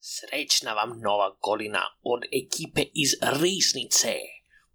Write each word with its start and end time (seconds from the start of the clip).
Srećna 0.00 0.72
vam 0.72 1.00
nova 1.00 1.36
godina 1.42 1.82
od 2.02 2.22
ekipe 2.42 2.82
iz 2.94 3.10
Riznice. 3.42 4.14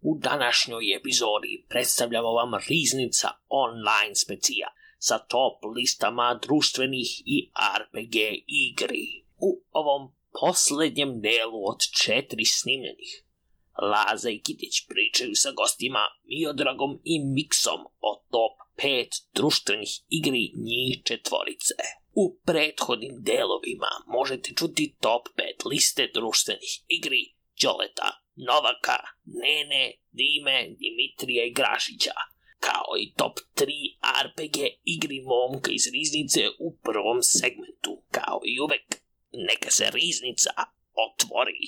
U 0.02 0.18
današnjoj 0.20 0.96
epizodi 0.96 1.66
predstavljamo 1.70 2.32
vam 2.32 2.52
Riznica 2.70 3.30
online 3.50 4.16
specija 4.16 4.68
sa 4.98 5.18
top 5.20 5.76
listama 5.76 6.40
društvenih 6.42 7.22
i 7.26 7.52
RPG 7.80 8.16
igri. 8.48 9.24
U 9.38 9.64
ovom 9.72 10.12
posljednjem 10.40 11.22
delu 11.22 11.70
od 11.72 11.80
četiri 12.04 12.46
snimljenih, 12.46 13.24
Laza 13.82 14.30
i 14.30 14.42
Kitić 14.42 14.88
pričaju 14.88 15.36
sa 15.36 15.52
gostima 15.52 16.00
Miodragom 16.24 17.00
i 17.04 17.20
Miksom 17.20 17.82
o 18.02 18.24
top 18.32 18.56
5 18.78 19.24
društvenih 19.34 19.90
igri 20.10 20.52
njih 20.56 21.04
četvorice. 21.04 22.03
U 22.16 22.40
prethodnim 22.46 23.16
delovima 23.20 23.92
možete 24.08 24.54
čuti 24.56 24.96
top 25.00 25.28
5 25.64 25.70
liste 25.70 26.12
društvenih 26.14 26.74
igri 26.88 27.34
Đoleta, 27.62 28.10
Novaka, 28.36 28.98
Nene, 29.26 29.94
Dime, 30.12 30.58
Dimitrija 30.80 31.46
i 31.46 31.54
Grašića, 31.54 32.18
kao 32.60 32.92
i 33.00 33.14
top 33.18 33.40
3 33.56 33.66
RPG 34.26 34.58
igri 34.84 35.22
momka 35.22 35.72
iz 35.72 35.86
Riznice 35.94 36.42
u 36.60 36.78
prvom 36.78 37.22
segmentu, 37.22 38.04
kao 38.12 38.40
i 38.46 38.60
uvek. 38.60 38.88
Neka 39.32 39.70
se 39.72 39.86
Riznica 39.94 40.52
otvori. 41.06 41.64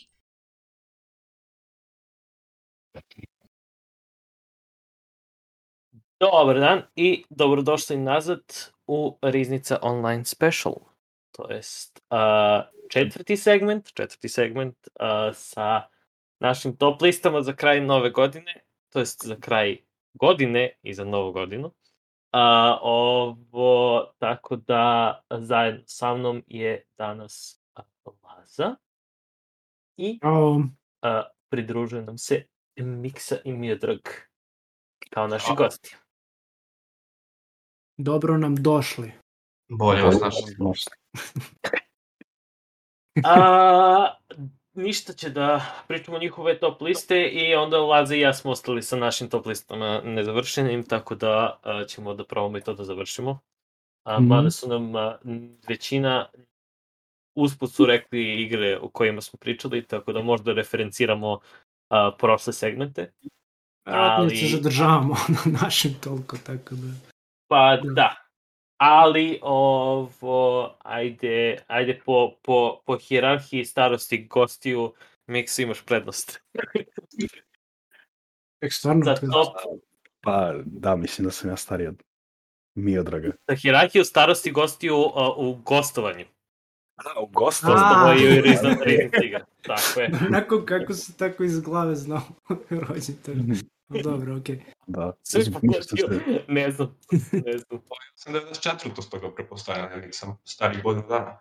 Dobar 6.20 6.60
dan 6.60 6.82
i 6.96 7.24
dobrodošli 7.30 7.98
nazad 7.98 8.75
u 8.88 9.18
Riznica 9.22 9.80
Online 9.82 10.26
Special. 10.26 10.76
To 11.32 11.52
jest 11.52 12.02
uh, 12.10 12.18
četvrti 12.90 13.38
segment, 13.38 13.94
četvrti 13.94 14.30
segment 14.30 14.78
uh, 14.88 15.36
sa 15.36 15.82
našim 16.40 16.78
top 16.78 17.02
listama 17.02 17.42
za 17.42 17.54
kraj 17.54 17.82
nove 17.82 18.10
godine, 18.10 18.66
to 18.90 19.00
jest 19.00 19.26
za 19.26 19.36
kraj 19.36 19.78
godine 20.14 20.72
i 20.82 20.94
za 20.94 21.06
novu 21.06 21.32
godinu. 21.32 21.68
Uh, 21.68 22.42
ovo, 22.82 24.06
tako 24.18 24.56
da 24.56 25.22
zajedno 25.32 25.84
sa 25.86 26.16
mnom 26.16 26.44
je 26.48 26.84
danas 26.98 27.62
Laza 28.24 28.76
i 29.98 30.20
uh, 30.24 30.64
pridružuje 31.50 32.02
nam 32.02 32.18
se 32.18 32.46
Miksa 32.76 33.38
i 33.44 33.54
Miodrag 33.54 34.00
kao 35.10 35.28
naši 35.28 35.46
Ćao. 35.46 35.56
gosti. 35.56 35.96
Dobro 37.98 38.38
nam 38.38 38.56
došli. 38.56 39.12
Bolje 39.70 40.02
vas 40.02 40.22
našli. 40.22 40.56
A, 43.24 44.16
ništa 44.74 45.14
će 45.14 45.30
da 45.30 45.66
pričamo 45.88 46.20
njihove 46.20 46.60
top 46.60 46.82
liste 46.82 47.24
i 47.24 47.56
onda 47.56 47.78
Laza 47.80 48.16
i 48.16 48.20
ja 48.20 48.34
smo 48.34 48.52
ostali 48.52 48.84
sa 48.84 48.96
našim 48.96 49.30
top 49.30 49.46
listama 49.46 50.02
nezavršenim, 50.04 50.84
tako 50.84 51.16
da 51.16 51.60
a, 51.64 51.84
ćemo 51.88 52.14
da 52.14 52.24
probamo 52.26 52.58
i 52.58 52.62
to 52.62 52.74
da 52.74 52.84
završimo. 52.84 53.40
A, 54.04 54.20
Mhm. 54.20 54.28
Mada 54.28 54.52
su 54.52 54.68
nam 54.70 54.96
a, 54.96 55.18
većina 55.68 56.30
usput 57.38 57.72
su 57.72 57.86
rekli 57.86 58.42
igre 58.42 58.80
o 58.82 58.90
kojima 58.90 59.22
smo 59.22 59.38
pričali, 59.38 59.88
tako 59.88 60.14
da 60.14 60.22
možda 60.22 60.54
referenciramo 60.54 61.40
a, 61.90 62.12
prošle 62.20 62.54
segmente. 62.54 63.12
Vjerojatno 63.86 64.24
Ali- 64.24 64.36
se 64.38 64.48
zadržavamo 64.58 65.16
na 65.46 65.60
našem 65.62 65.94
toliko, 66.04 66.38
tako 66.46 66.76
da... 66.76 67.15
Pa 67.48 67.78
Da. 67.84 67.94
da. 67.94 68.16
Ali 68.78 69.40
ovo, 69.42 70.76
ajde, 70.80 71.58
ajde 71.68 72.02
po, 72.06 72.32
po, 72.44 72.82
po 72.86 72.98
hirarhiji 72.98 73.66
starosti 73.66 74.28
gostiju, 74.28 74.94
Miksa 75.28 75.62
imaš 75.62 75.86
prednost. 75.86 76.42
Tek 78.60 78.74
stvarno, 78.74 79.06
Za 79.06 79.16
top, 79.16 79.56
Pa 80.22 80.54
da, 80.66 80.96
mislim 80.96 81.26
da 81.26 81.32
sam 81.32 81.50
ja 81.50 81.58
stariji 81.58 81.88
od 81.88 82.04
Miodraga. 82.76 83.32
za 83.48 83.56
hirarhiju 83.56 84.06
starosti 84.06 84.52
gostiju 84.52 84.98
uh, 84.98 85.12
u 85.38 85.56
gostovanju. 85.56 86.26
A, 86.96 87.22
u 87.22 87.28
gostu? 87.28 87.68
A. 87.70 88.02
Ovo 88.04 88.12
je 88.12 88.42
Rizna 88.42 88.76
Igra. 89.24 89.46
Tako 89.62 90.00
je. 90.00 90.12
Onako 90.28 90.66
kako 90.66 90.94
se 90.94 91.18
tako 91.18 91.44
iz 91.44 91.62
glave 91.62 91.96
znao 91.96 92.22
rođendan. 92.90 93.58
Dobro, 93.90 94.38
okej. 94.38 94.64
Da. 94.88 95.14
Sve 95.24 95.44
sam 95.44 95.54
se- 95.54 96.20
Ne 96.48 96.72
znam, 96.72 96.98
ne 97.34 97.58
znam. 97.60 97.82
Sam 98.16 98.34
94. 98.34 99.02
stoga 99.02 99.32
prepostavljam, 99.32 99.92
ja 99.92 99.98
nisam 99.98 100.38
stariji 100.44 100.82
godinu 100.82 101.08
dana. 101.08 101.40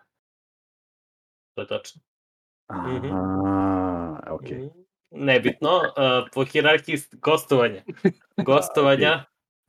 To 1.55 1.61
je 1.61 1.67
tačno. 1.67 2.01
Mhm. 2.71 3.05
Aha, 3.07 4.23
okej. 4.31 4.57
Mm, 4.57 4.69
Nebitno, 5.11 5.69
uh, 5.69 5.83
po 6.33 6.45
hirarhiji 6.45 6.97
st- 6.97 7.15
gostovanja. 7.21 7.81
Gostovanja, 8.37 9.25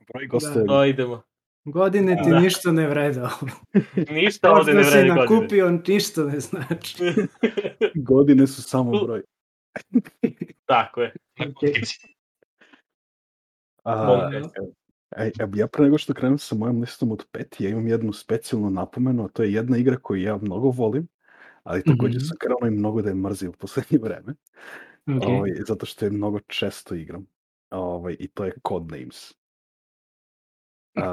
Broj 0.07 0.27
gostuje. 0.27 0.65
to 0.65 0.85
idemo. 0.85 1.21
Godine 1.65 2.17
ti 2.17 2.29
Da. 2.29 2.39
ništa 2.39 2.71
ne 2.71 2.87
vreda. 2.87 3.29
Ništa 4.11 4.51
ovde 4.51 4.73
ne 4.73 4.81
vredi 4.81 5.09
godine. 5.09 5.15
nakupio 5.15 5.69
ništa 5.87 6.23
ne 6.23 6.39
znači. 6.39 7.03
Godine 7.95 8.47
su 8.47 8.63
samo 8.63 8.91
broj. 8.99 9.21
Tako 10.65 11.01
je. 11.01 11.13
Kutkici. 11.37 12.16
A, 13.87 14.29
e, 15.15 15.23
e, 15.25 15.31
ja 15.55 15.67
pre 15.67 15.83
nego 15.83 15.97
što 15.97 16.13
krenem 16.13 16.37
sa 16.37 16.55
mojom 16.55 16.81
listom 16.81 17.11
od 17.11 17.25
pet, 17.31 17.55
ja 17.59 17.69
imam 17.69 17.87
jednu 17.87 18.13
specijalnu 18.13 18.69
napomenu, 18.69 19.25
a 19.25 19.27
to 19.27 19.43
je 19.43 19.53
jedna 19.53 19.77
igra 19.77 19.97
koju 19.97 20.21
ja 20.21 20.37
mnogo 20.37 20.69
volim, 20.69 21.07
ali 21.63 21.83
takođe 21.83 22.17
Mhm. 22.17 22.25
sam 22.25 22.37
krenuo 22.37 22.67
i 22.67 22.77
mnogo 22.79 23.01
da 23.01 23.09
je 23.09 23.15
mrzim 23.15 23.49
u 23.49 23.53
poslednje 23.53 23.97
vreme, 24.01 24.33
Okej. 25.17 25.35
ovaj, 25.35 25.51
zato 25.67 25.85
što 25.85 26.05
je 26.05 26.11
mnogo 26.11 26.39
često 26.39 26.95
igram. 26.95 27.25
Ovaj, 27.69 28.15
I 28.19 28.27
to 28.27 28.45
je 28.45 28.53
Codenames. 28.67 29.31
Uh, 30.97 31.03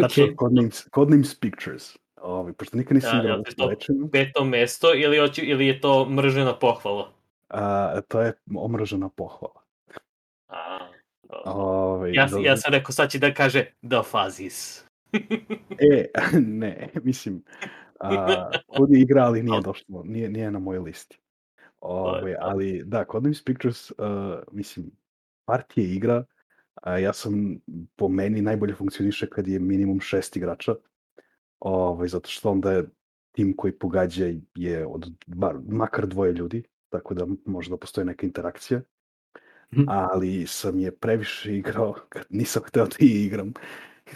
tačno, 0.00 0.24
Okej. 0.24 0.36
Codenames, 0.38 0.88
Codenames 0.94 1.40
Pictures. 1.40 1.96
Ovaj, 2.16 2.52
pošto 2.52 2.76
nikad 2.76 2.94
nisam 2.94 3.16
Ja, 3.16 3.22
igrao 3.22 3.36
ja, 3.36 3.70
ja, 3.70 3.76
to- 3.76 4.08
peto 4.12 4.44
mesto 4.44 4.94
ili, 4.94 5.18
hoće, 5.18 5.42
ili 5.42 5.66
je 5.66 5.80
to 5.80 6.08
mržena 6.08 6.58
pohvala? 6.58 7.12
a, 7.48 8.00
to 8.08 8.20
je 8.20 8.32
omražena 8.56 9.08
pohvala. 9.08 9.63
Dobro. 11.44 11.62
Ovaj, 11.62 12.12
ja, 12.12 12.26
da- 12.26 12.38
ja 12.38 12.56
sam 12.56 12.72
rekao 12.72 12.92
sad 12.92 13.10
će 13.10 13.18
da 13.18 13.34
kaže 13.34 13.64
The 13.88 14.02
Fuzzies. 14.10 14.84
E, 15.92 16.06
ne, 16.62 16.88
mislim, 17.02 17.42
a, 18.00 18.50
kod 18.66 18.90
je 18.90 19.00
igra, 19.00 19.24
ali 19.24 19.42
nije 19.42 19.60
došlo, 19.60 20.02
nije, 20.04 20.28
nije 20.28 20.50
na 20.50 20.58
mojoj 20.58 20.80
listi. 20.80 21.18
Ovaj, 21.80 22.32
to. 22.32 22.38
ali 22.40 22.82
da, 22.86 23.04
Codenames 23.12 23.44
Pictures, 23.44 23.90
uh, 23.90 23.96
mislim, 24.52 24.90
partije 25.44 25.94
igra, 25.94 26.24
a 26.82 26.98
ja 26.98 27.12
sam, 27.12 27.60
po 27.96 28.08
meni, 28.08 28.42
najbolje 28.42 28.74
funkcioniše 28.74 29.26
kad 29.30 29.48
je 29.48 29.58
minimum 29.58 30.00
šest 30.00 30.36
igrača, 30.36 30.74
ovaj, 31.60 32.08
zato 32.08 32.28
što 32.28 32.50
onda 32.50 32.72
je 32.72 32.84
tim 33.32 33.56
koji 33.56 33.78
pogađa 33.78 34.26
je 34.54 34.86
od 34.86 35.12
bar, 35.26 35.56
makar 35.68 36.06
dvoje 36.06 36.32
ljudi, 36.32 36.62
tako 36.88 37.14
da 37.14 37.26
možda 37.46 37.76
postoji 37.76 38.04
neka 38.04 38.26
interakcija. 38.26 38.80
Ali 39.88 40.46
sam 40.46 40.78
je 40.78 40.90
previše 40.90 41.56
igrao 41.56 41.94
kad 42.08 42.26
nisam 42.30 42.62
hteo 42.66 42.86
da 42.86 42.96
igram, 43.00 43.52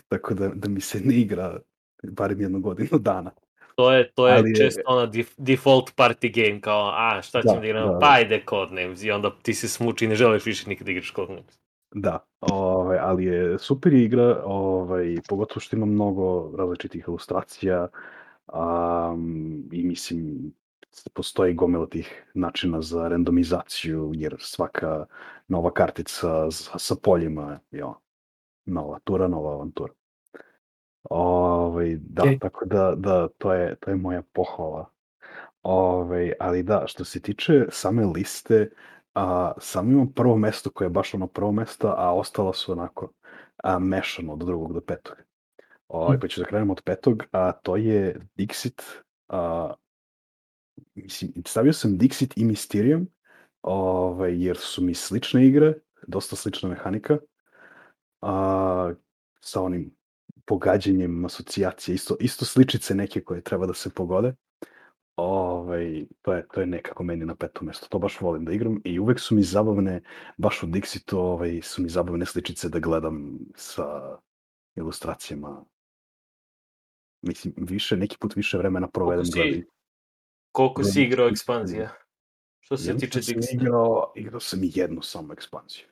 tako 0.08 0.34
da, 0.34 0.48
da 0.48 0.68
mi 0.68 0.80
se 0.80 1.00
ne 1.00 1.14
igra 1.14 1.58
barem 2.02 2.40
jednu 2.40 2.60
godinu 2.60 2.98
dana. 2.98 3.30
To 3.74 3.92
je, 3.92 4.10
to 4.10 4.28
je 4.28 4.34
Ali 4.34 4.56
često 4.56 4.80
ona 4.86 5.06
def, 5.06 5.34
default 5.36 5.94
party 5.96 6.34
game, 6.34 6.60
kao, 6.60 6.90
a 6.94 7.22
šta 7.22 7.42
ćemo 7.42 7.54
Da, 7.54 7.60
da, 7.60 7.66
igramo, 7.66 7.92
da, 7.92 7.98
pa 7.98 8.06
da. 8.06 8.12
ajde 8.12 8.42
Codenames, 8.50 9.02
i 9.02 9.10
onda 9.10 9.30
ti 9.42 9.54
se 9.54 9.68
smuči 9.68 10.04
i 10.04 10.08
ne 10.08 10.14
želiš 10.14 10.46
više 10.46 10.68
nikada 10.68 10.90
igraš 10.90 11.12
Codenames. 11.14 11.58
Da, 11.94 12.24
ovaj, 12.40 12.98
ali 12.98 13.24
je 13.24 13.58
super 13.58 13.94
igra, 13.94 14.42
ovaj, 14.44 15.16
pogotovo 15.28 15.60
što 15.60 15.76
ima 15.76 15.86
mnogo 15.86 16.56
različitih 16.56 17.04
ilustracija 17.08 17.88
um, 18.52 19.64
i 19.72 19.84
mislim 19.84 20.52
postoji 21.12 21.54
gomila 21.54 21.86
tih 21.86 22.24
načina 22.34 22.82
za 22.82 23.08
randomizaciju 23.08 24.12
jer 24.14 24.36
svaka 24.38 25.06
nova 25.48 25.72
kartica 25.72 26.50
sa, 26.50 26.78
sa 26.78 26.94
poljima 27.02 27.60
je 27.70 27.84
ono, 27.84 28.00
nova 28.66 28.98
tura, 29.04 29.28
nova 29.28 29.52
avantura. 29.52 29.92
Ovaj, 31.10 31.96
da, 32.00 32.22
Okej. 32.22 32.38
tako 32.38 32.64
da, 32.64 32.94
da 32.96 33.28
to, 33.28 33.52
je, 33.52 33.76
to 33.76 33.90
je 33.90 33.96
moja 33.96 34.22
pohvala. 34.32 34.90
Ovaj, 35.62 36.32
ali 36.40 36.62
da, 36.62 36.84
što 36.86 37.04
se 37.04 37.20
tiče 37.20 37.66
same 37.70 38.06
liste, 38.06 38.70
a, 39.14 39.52
samo 39.58 39.92
imam 39.92 40.12
prvo 40.12 40.36
mesto 40.36 40.70
koje 40.70 40.86
je 40.86 40.90
baš 40.90 41.14
ono 41.14 41.26
prvo 41.26 41.52
mesto, 41.52 41.94
a 41.96 42.14
ostala 42.14 42.52
su 42.52 42.72
onako 42.72 43.12
a, 43.64 43.78
mešano 43.78 44.32
od 44.32 44.38
drugog 44.38 44.72
do 44.72 44.80
petog. 44.80 45.16
Ovaj, 45.88 46.16
Hm. 46.16 46.20
pa 46.20 46.28
ću 46.28 46.40
da 46.40 46.46
krenemo 46.46 46.72
od 46.72 46.82
petog, 46.84 47.24
a 47.32 47.52
to 47.52 47.76
je 47.76 48.20
Dixit. 48.36 48.82
A, 49.28 49.74
mislim, 50.94 51.32
stavio 51.46 51.72
sam 51.72 51.98
Dixit 51.98 52.32
i 52.36 52.44
Mysterium, 52.44 53.06
ovaj, 53.62 54.44
jer 54.44 54.56
su 54.56 54.82
mi 54.82 54.94
slične 54.94 55.46
igre, 55.46 55.74
dosta 56.06 56.36
slična 56.36 56.68
mehanika, 56.68 57.18
a, 58.20 58.92
sa 59.40 59.62
onim 59.62 59.96
pogađanjem 60.46 61.24
asocijacije, 61.24 61.94
isto, 61.94 62.16
isto 62.20 62.44
sličice 62.44 62.94
neke 62.94 63.20
koje 63.20 63.40
treba 63.40 63.66
da 63.66 63.74
se 63.74 63.90
pogode. 63.90 64.34
ovaj, 65.16 66.06
to, 66.22 66.32
je, 66.32 66.46
to 66.54 66.60
je 66.60 66.66
nekako 66.66 67.04
meni 67.04 67.24
na 67.24 67.34
petom 67.34 67.66
mjestu. 67.66 67.88
To 67.88 67.98
baš 67.98 68.20
volim 68.20 68.44
da 68.44 68.52
igram 68.52 68.80
i 68.84 68.98
uvek 68.98 69.20
su 69.20 69.34
mi 69.34 69.42
zabavne, 69.42 70.02
baš 70.36 70.62
u 70.62 70.66
Dixitu 70.66 71.16
ovaj, 71.16 71.60
su 71.62 71.82
mi 71.82 71.88
zabavne 71.88 72.26
sličice 72.26 72.68
da 72.68 72.78
gledam 72.78 73.38
sa 73.54 74.18
ilustracijama. 74.76 75.64
Mislim, 77.22 77.54
više, 77.56 77.96
neki 77.96 78.16
put 78.20 78.36
više 78.36 78.58
vremena 78.58 78.88
provedem 78.88 79.24
gledam. 79.34 79.62
Koliko 80.58 80.84
si 80.84 81.02
igrao 81.02 81.28
ekspanzija? 81.28 81.90
Što 82.60 82.76
se 82.76 82.90
Jednom 82.90 83.00
tiče 83.00 83.22
sam 83.22 83.34
Dixita? 83.34 83.54
Igrao, 83.54 84.12
igrao 84.16 84.40
sam 84.40 84.64
i 84.64 84.70
jednu 84.74 85.02
samo 85.02 85.32
ekspanziju. 85.32 85.86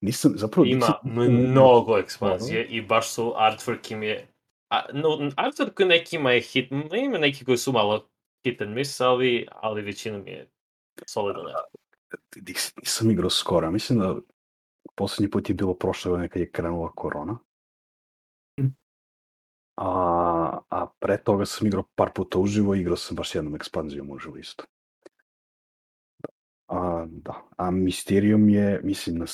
Nisam, 0.00 0.32
zapravo... 0.36 0.66
Ima 0.66 0.86
Dixit- 0.86 1.50
mnogo 1.50 1.98
ekspanzije 1.98 2.66
i 2.66 2.82
baš 2.82 3.12
su 3.12 3.34
artwork 3.36 3.92
im 3.92 4.02
je... 4.02 4.28
A, 4.70 4.82
no, 4.92 5.08
artwork 5.18 5.86
nekima 5.86 6.32
je 6.32 6.40
hit, 6.40 6.70
ima 6.92 7.18
neki 7.18 7.44
koji 7.44 7.58
su 7.58 7.72
malo 7.72 8.08
hit 8.44 8.62
and 8.62 8.74
miss, 8.74 9.00
ali, 9.00 9.46
ali 9.50 9.82
većinom 9.82 10.26
je 10.26 10.50
solidan. 11.06 11.44
Dixit 12.36 12.72
nisam 12.80 13.10
igrao 13.10 13.30
skoro. 13.30 13.70
Mislim 13.70 13.98
da 13.98 14.16
poslednji 14.94 15.30
put 15.30 15.48
je 15.48 15.54
bilo 15.54 15.74
prošle 15.74 16.10
godine 16.10 16.28
kad 16.28 16.40
je 16.40 16.50
krenula 16.50 16.92
korona. 16.92 17.38
A, 19.76 20.58
a 20.68 20.86
pre 20.98 21.16
toga 21.18 21.46
sam 21.46 21.66
igrao 21.66 21.84
par 21.94 22.12
puta 22.14 22.38
uživo 22.38 22.74
igrao 22.74 22.96
sam 22.96 23.16
baš 23.16 23.34
jednom 23.34 23.54
ekspanzijom 23.54 24.10
uživo 24.10 24.36
isto. 24.36 24.64
A, 26.68 27.06
da. 27.08 27.42
A 27.56 27.70
Mysterium 27.70 28.48
je, 28.48 28.80
mislim, 28.84 29.18
na 29.18 29.26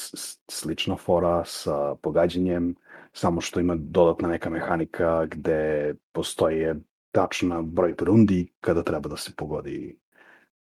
slična 0.51 0.97
fora 0.97 1.45
sa 1.45 1.95
pogađanjem, 1.95 2.75
samo 3.13 3.41
što 3.41 3.61
ima 3.61 3.77
dodatna 3.79 4.29
neka 4.29 4.51
mehanika 4.51 5.27
gde 5.27 5.95
postoji 6.13 6.75
tačna 7.11 7.63
broj 7.63 7.95
rundi 7.99 8.53
kada 8.61 8.83
treba 8.83 9.09
da 9.09 9.17
se 9.17 9.33
pogodi 9.37 9.99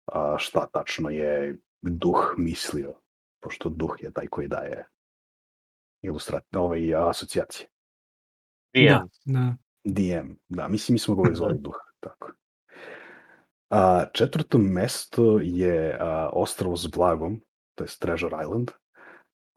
a, 0.05 0.35
šta 0.37 0.67
tačno 0.73 1.09
je 1.09 1.57
duh 1.81 2.33
mislio, 2.37 2.93
pošto 3.39 3.69
duh 3.69 3.95
je 3.99 4.11
taj 4.11 4.27
koji 4.27 4.47
daje 4.47 4.87
ilustrat, 6.01 6.55
ovaj, 6.55 6.95
asocijacije. 6.95 7.67
Da. 8.73 9.07
Da. 9.25 9.55
DM, 9.83 10.31
da, 10.49 10.67
mislim 10.67 10.93
mi 10.93 10.99
smo 10.99 11.15
ga 11.15 11.21
uvek 11.21 11.35
zvali 11.35 11.57
duh, 11.59 11.75
tako. 11.99 12.31
A, 13.69 14.05
četvrto 14.13 14.57
mesto 14.57 15.39
je 15.43 15.97
a, 15.99 16.29
Ostrovo 16.33 16.75
s 16.77 16.87
blagom, 16.87 17.41
to 17.75 17.83
je 17.83 17.89
Treasure 17.99 18.37
Island, 18.43 18.71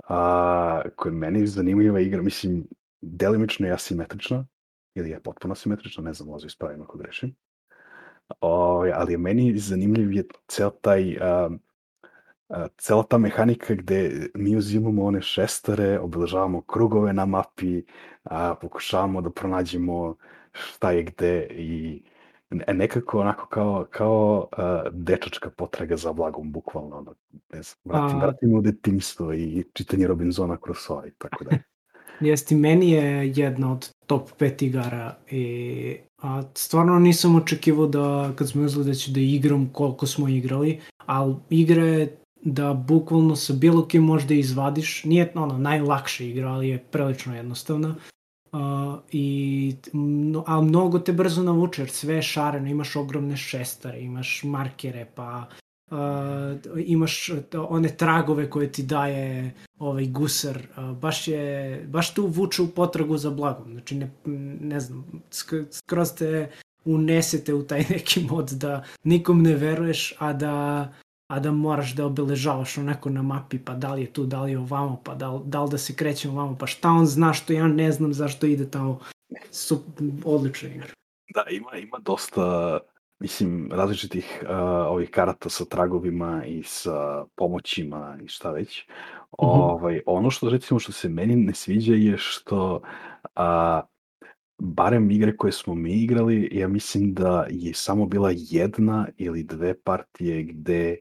a, 0.08 0.82
koja 0.96 1.10
je 1.10 1.16
meni 1.16 1.46
zanimljiva 1.46 2.00
igra, 2.00 2.22
mislim, 2.22 2.66
delimično 3.00 3.66
je 3.66 3.72
asimetrična, 3.72 4.46
ili 4.94 5.10
je 5.10 5.22
potpuno 5.22 5.52
asimetrična, 5.52 6.04
ne 6.04 6.12
znam, 6.12 6.28
možda 6.28 6.46
ispravim 6.46 6.82
ako 6.82 6.98
grešim. 6.98 7.34
O, 8.40 8.84
ali 8.94 9.12
je 9.12 9.18
meni 9.18 9.58
zanimljiv 9.58 10.12
je 10.12 10.24
ceo 10.48 10.70
taj, 10.70 11.16
a, 11.20 11.50
cela 12.78 13.02
ta 13.02 13.18
mehanika 13.18 13.74
gde 13.74 14.28
mi 14.34 14.56
uzimamo 14.56 15.04
one 15.04 15.22
šestare, 15.22 15.98
obeležavamo 15.98 16.60
krugove 16.60 17.12
na 17.12 17.26
mapi, 17.26 17.82
a, 18.24 18.54
pokušavamo 18.54 19.20
da 19.20 19.30
pronađemo 19.30 20.14
šta 20.52 20.90
je 20.90 21.02
gde 21.02 21.46
i 21.50 22.02
ne- 22.50 22.74
nekako 22.74 23.20
onako 23.20 23.46
kao, 23.46 23.86
kao 23.90 24.48
a, 24.52 24.82
dečačka 24.92 25.50
potraga 25.50 25.96
za 25.96 26.12
blagom, 26.12 26.52
bukvalno. 26.52 26.96
Ono, 26.96 27.14
ne 27.52 27.62
znam, 27.62 27.78
vratim, 27.84 28.16
A- 28.16 28.24
vratimo 28.26 28.58
u 28.58 28.62
detinjstvo 28.62 29.32
i 29.34 29.64
čitanje 29.72 30.06
Robinsona 30.06 30.56
Crusoe 30.64 31.08
i 31.08 31.12
tako 31.18 31.44
da. 31.44 31.50
Jeste, 32.20 32.54
meni 32.54 32.90
je 32.90 33.32
jedna 33.36 33.72
od 33.72 33.90
top 34.06 34.30
5 34.38 34.64
igara 34.64 35.16
i 35.30 35.96
a, 36.22 36.42
stvarno 36.54 36.98
nisam 36.98 37.34
očekivao 37.36 37.86
da 37.86 38.32
kad 38.36 38.48
smo 38.48 38.62
uzeli 38.64 38.84
da 38.84 38.94
ću 38.94 39.10
da 39.10 39.20
igram 39.20 39.70
koliko 39.72 40.06
smo 40.06 40.28
igrali, 40.28 40.80
ali 41.06 41.34
igra 41.50 41.84
je 41.84 42.16
da 42.44 42.74
bukvalno 42.74 43.36
sa 43.36 43.52
bilo 43.52 43.86
kim 43.86 44.02
možda 44.02 44.34
izvadiš, 44.34 45.04
nije 45.04 45.32
ono 45.34 45.58
najlakša 45.58 46.24
igra, 46.24 46.48
ali 46.48 46.68
je 46.68 46.78
prilično 46.78 47.36
jednostavna. 47.36 47.94
Uh, 48.52 48.58
i, 49.12 49.74
no, 49.92 50.44
a 50.46 50.60
mnogo 50.60 50.98
te 50.98 51.12
brzo 51.12 51.42
navuče, 51.42 51.82
jer 51.82 51.90
sve 51.90 52.14
je 52.14 52.22
šareno, 52.22 52.68
imaš 52.68 52.96
ogromne 52.96 53.36
šestare, 53.36 54.00
imaš 54.00 54.40
markere, 54.44 55.06
pa 55.14 55.48
uh, 55.90 55.96
imaš 56.86 57.30
one 57.68 57.88
tragove 57.88 58.50
koje 58.50 58.72
ti 58.72 58.82
daje 58.82 59.54
ovaj 59.78 60.06
gusar, 60.06 60.58
uh, 60.76 60.98
baš 60.98 61.28
je, 61.28 61.84
baš 61.88 62.14
te 62.14 62.20
uvuče 62.20 62.62
u 62.62 62.68
potragu 62.68 63.16
za 63.16 63.30
blagom, 63.30 63.72
znači 63.72 63.94
ne, 63.94 64.10
ne 64.60 64.80
znam, 64.80 65.22
sk- 65.30 65.66
skroz 65.70 66.14
te 66.14 66.50
unesete 66.84 67.54
u 67.54 67.62
taj 67.62 67.84
neki 67.90 68.26
mod 68.30 68.50
da 68.50 68.84
nikom 69.04 69.42
ne 69.42 69.54
veruješ, 69.54 70.14
a 70.18 70.32
da 70.32 70.88
a 71.32 71.40
da 71.40 71.52
moraš 71.52 71.94
da 71.94 72.06
obeležavaš 72.06 72.78
onako 72.78 73.10
na 73.10 73.22
mapi, 73.22 73.58
pa 73.58 73.74
da 73.74 73.94
li 73.94 74.02
je 74.02 74.12
tu, 74.12 74.26
da 74.26 74.42
li 74.42 74.50
je 74.50 74.58
ovamo, 74.58 75.00
pa 75.04 75.14
da, 75.14 75.30
li- 75.30 75.40
da 75.44 75.62
li 75.62 75.70
da 75.70 75.78
se 75.78 75.94
krećemo 75.94 76.34
ovamo, 76.34 76.56
pa 76.60 76.66
šta 76.66 76.90
on 76.90 77.06
zna 77.06 77.32
što 77.32 77.52
ja 77.52 77.66
ne 77.66 77.92
znam 77.92 78.12
zašto 78.12 78.46
ide 78.46 78.70
tamo. 78.70 78.98
Su, 79.50 79.80
odlična 80.24 80.68
igra. 80.68 80.86
Da, 81.34 81.44
ima, 81.50 81.76
ima 81.76 81.98
dosta, 81.98 82.78
mislim, 83.20 83.70
različitih 83.72 84.42
uh, 84.42 84.48
ovih 84.88 85.10
karata 85.10 85.48
sa 85.48 85.64
tragovima 85.64 86.44
i 86.44 86.62
sa 86.62 87.24
pomoćima 87.34 88.18
i 88.24 88.28
šta 88.28 88.50
već. 88.50 88.84
Ovaj, 89.38 90.00
ono 90.06 90.30
što, 90.30 90.50
recimo, 90.50 90.80
što 90.80 90.92
se 90.92 91.08
meni 91.08 91.36
ne 91.36 91.54
sviđa 91.54 91.94
je 91.94 92.14
što 92.18 92.80
a, 93.34 93.80
barem 94.58 95.10
igre 95.10 95.36
koje 95.36 95.52
smo 95.52 95.74
mi 95.74 95.92
igrali, 95.92 96.48
ja 96.52 96.68
mislim 96.68 97.14
da 97.14 97.46
je 97.50 97.74
samo 97.74 98.06
bila 98.06 98.30
jedna 98.34 99.08
ili 99.16 99.42
dve 99.42 99.74
partije 99.74 100.42
gde 100.42 100.96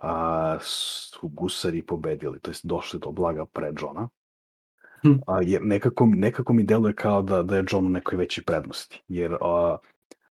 a, 0.00 0.58
su 0.60 1.28
gusari 1.28 1.82
pobedili, 1.82 2.40
to 2.40 2.50
jest 2.50 2.66
došli 2.66 3.00
do 3.00 3.10
blaga 3.10 3.46
pre 3.46 3.72
Johna. 3.80 4.08
Hm. 5.02 5.14
A, 5.26 5.42
jer 5.42 5.62
nekako, 5.62 6.06
nekako 6.06 6.52
mi 6.52 6.62
deluje 6.62 6.94
kao 6.94 7.22
da, 7.22 7.42
da 7.42 7.56
je 7.56 7.64
John 7.70 7.86
u 7.86 7.90
nekoj 7.90 8.18
većoj 8.18 8.44
prednosti, 8.44 9.02
jer 9.08 9.36
a, 9.40 9.76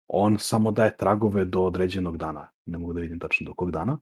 on 0.07 0.37
samo 0.39 0.71
daje 0.71 0.97
tragove 0.97 1.45
do 1.45 1.61
određenog 1.61 2.17
dana, 2.17 2.49
ne 2.65 2.77
mogu 2.77 2.93
da 2.93 3.01
vidim 3.01 3.19
tačno 3.19 3.45
do 3.45 3.53
kog 3.53 3.71
dana, 3.71 3.97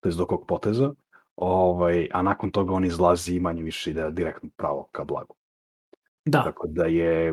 to 0.00 0.08
jest 0.08 0.18
do 0.18 0.26
kog 0.26 0.44
poteza, 0.48 0.94
ovaj, 1.36 2.08
a 2.12 2.22
nakon 2.22 2.50
toga 2.50 2.72
on 2.72 2.84
izlazi 2.84 3.34
i 3.34 3.40
manje 3.40 3.62
više 3.62 3.90
ide 3.90 4.10
direktno 4.10 4.50
pravo 4.56 4.88
ka 4.92 5.04
blagu. 5.04 5.34
Da, 6.24 6.42
Tako 6.42 6.66
da 6.66 6.84
je, 6.84 7.32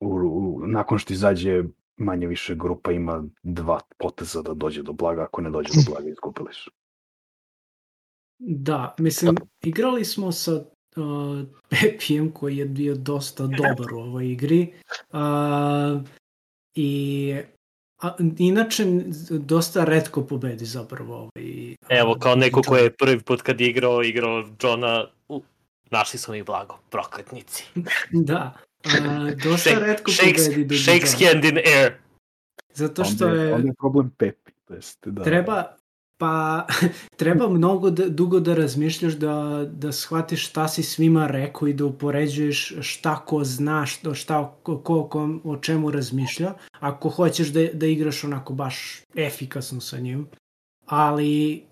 u, 0.00 0.08
u, 0.08 0.66
nakon 0.66 0.98
što 0.98 1.12
izađe 1.12 1.64
manje 2.00 2.26
više 2.26 2.54
grupa 2.54 2.92
ima 2.92 3.24
dva 3.42 3.80
poteza 3.98 4.42
da 4.42 4.54
dođe 4.54 4.82
do 4.82 4.92
blaga, 4.92 5.22
ako 5.22 5.40
ne 5.40 5.50
dođe 5.50 5.68
do 5.74 5.92
blaga 5.92 6.08
izgubili 6.08 6.54
su. 6.54 6.70
da, 8.38 8.94
mislim, 8.98 9.36
igrali 9.62 10.04
smo 10.04 10.32
sa 10.32 10.54
uh, 10.54 11.40
Pepijem 11.70 12.32
koji 12.32 12.56
je 12.56 12.64
bio 12.64 12.94
dosta 12.94 13.46
dobar 13.46 13.94
u 13.94 13.98
ovoj 13.98 14.32
igri. 14.32 14.72
Uh, 15.12 16.02
I 16.74 17.34
a, 18.02 18.16
inače 18.38 18.84
dosta 19.30 19.84
redko 19.84 20.26
pobedi 20.26 20.64
zapravo 20.64 21.14
ovaj. 21.16 21.74
Evo, 21.88 22.16
kao 22.20 22.34
neko 22.34 22.62
ko 22.62 22.76
je 22.76 22.96
prvi 22.96 23.20
put 23.20 23.42
kad 23.42 23.60
je 23.60 23.68
igrao, 23.70 24.02
igrao 24.02 24.44
Johna, 24.62 25.06
u, 25.28 25.42
našli 25.90 26.18
smo 26.18 26.34
mi 26.34 26.42
blago, 26.42 26.78
prokletnici. 26.90 27.64
Da. 28.10 28.52
A, 28.84 29.30
dosta 29.44 29.70
Shake, 29.70 29.86
redko 29.86 30.10
shakes, 30.10 30.46
pobedi 30.46 30.64
do 30.64 30.74
shakes 30.74 31.12
hand 31.20 31.44
in 31.44 31.58
air. 31.58 31.92
Zato 32.74 33.04
što 33.04 33.26
onda, 33.26 33.42
je... 33.42 33.54
onda 33.54 33.68
je 33.68 33.74
problem 33.74 34.10
Pepi. 34.18 34.52
To 34.64 34.74
jest, 34.74 34.98
da, 35.06 35.22
Treba, 35.22 35.64
pa, 36.18 36.66
treba 37.20 37.48
mnogo 37.48 37.90
da, 37.90 38.08
dugo 38.08 38.40
da 38.40 38.54
razmišljaš 38.54 39.12
da, 39.12 39.66
da 39.72 39.92
shvatiš 39.92 40.48
šta 40.48 40.68
si 40.68 40.82
svima 40.82 41.26
rekao 41.26 41.68
i 41.68 41.72
da 41.72 41.84
upoređuješ 41.84 42.72
šta 42.80 43.16
ko 43.24 43.44
zna, 43.44 43.86
šta, 43.86 44.14
šta 44.14 44.56
ko, 44.62 44.78
ko, 44.78 45.08
ko 45.08 45.28
o 45.44 45.56
čemu 45.56 45.90
razmišlja, 45.90 46.54
ako 46.80 47.08
hoćeš 47.08 47.48
da, 47.48 47.66
da 47.72 47.86
igraš 47.86 48.24
onako 48.24 48.54
baš 48.54 49.02
efikasno 49.14 49.80
sa 49.80 49.98
njim. 49.98 50.28
Ali 50.86 51.62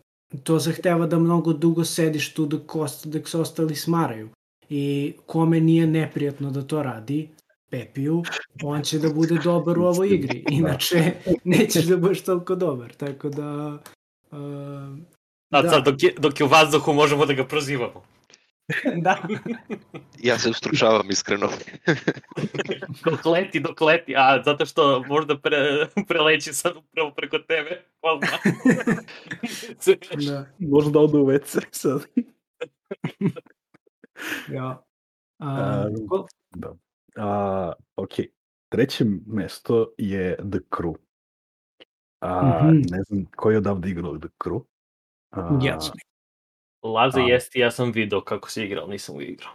to 0.44 0.58
zahteva 0.58 1.06
da 1.06 1.18
mnogo 1.18 1.52
dugo 1.52 1.84
sediš 1.84 2.34
tu 2.34 2.46
dok, 2.46 2.76
osta, 2.76 3.08
dok 3.08 3.28
se 3.28 3.38
ostali 3.38 3.76
smaraju. 3.76 4.28
I 4.70 5.14
kome 5.26 5.60
nije 5.60 5.86
neprijatno 5.86 6.50
da 6.50 6.62
to 6.62 6.82
radi, 6.82 7.28
Pepiju, 7.70 8.22
on 8.62 8.82
će 8.82 8.98
da 8.98 9.12
bude 9.12 9.34
dobar 9.44 9.78
u 9.78 9.84
ovoj 9.84 10.08
igri. 10.08 10.44
Inače, 10.50 11.12
nećeš 11.44 11.84
da 11.84 11.96
budeš 11.96 12.24
toliko 12.24 12.54
dobar. 12.54 12.92
Tako 12.92 13.28
da... 13.28 13.78
Uh, 14.30 14.38
A 15.50 15.62
Da. 15.62 15.70
sad, 15.70 15.84
dok 15.84 16.02
je, 16.02 16.14
dok 16.18 16.40
je 16.40 16.46
u 16.46 16.48
vazduhu, 16.48 16.92
možemo 16.92 17.26
da 17.26 17.32
ga 17.32 17.44
prozivamo. 17.44 18.02
da. 19.04 19.18
Ja 20.18 20.38
se 20.38 20.50
ustručavam 20.50 21.10
iskreno. 21.10 21.48
Dok 23.04 23.24
leti, 23.24 23.60
dok 23.60 23.80
leti, 23.80 24.16
a 24.16 24.42
zato 24.44 24.66
što 24.66 25.04
možda 25.08 25.38
pre, 25.38 25.86
preleći 26.08 26.52
sad 26.52 26.76
upravo 26.76 27.10
preko 27.10 27.38
tebe. 27.38 27.82
Da. 30.26 30.46
Možda 30.58 30.98
ode 30.98 31.18
u 31.18 31.26
WC 31.26 31.64
sad. 31.70 32.04
Ja. 34.52 34.82
Uh, 35.38 36.08
ko- 36.08 36.26
Da. 36.50 36.74
A, 37.16 37.72
ok. 37.96 38.10
Treće 38.68 39.04
mesto 39.26 39.92
je 39.98 40.36
The 40.36 40.58
Crew. 40.70 40.94
A, 42.20 42.60
Mhm. 42.62 42.76
Ne 42.90 43.02
znam 43.02 43.24
ko 43.26 43.50
je 43.50 43.58
odavde 43.58 43.90
igrao 43.90 44.18
The 44.18 44.28
Crew. 44.38 44.64
A, 45.30 45.58
Ja 45.62 45.80
sam. 45.80 45.94
Laza 46.84 47.20
A. 47.20 47.22
jeste, 47.22 47.58
ja 47.58 47.70
sam 47.70 47.92
video 47.92 48.20
kako 48.20 48.50
si 48.50 48.62
igrao, 48.62 48.86
nisam 48.86 49.16
ga 49.16 49.24
igrao. 49.24 49.52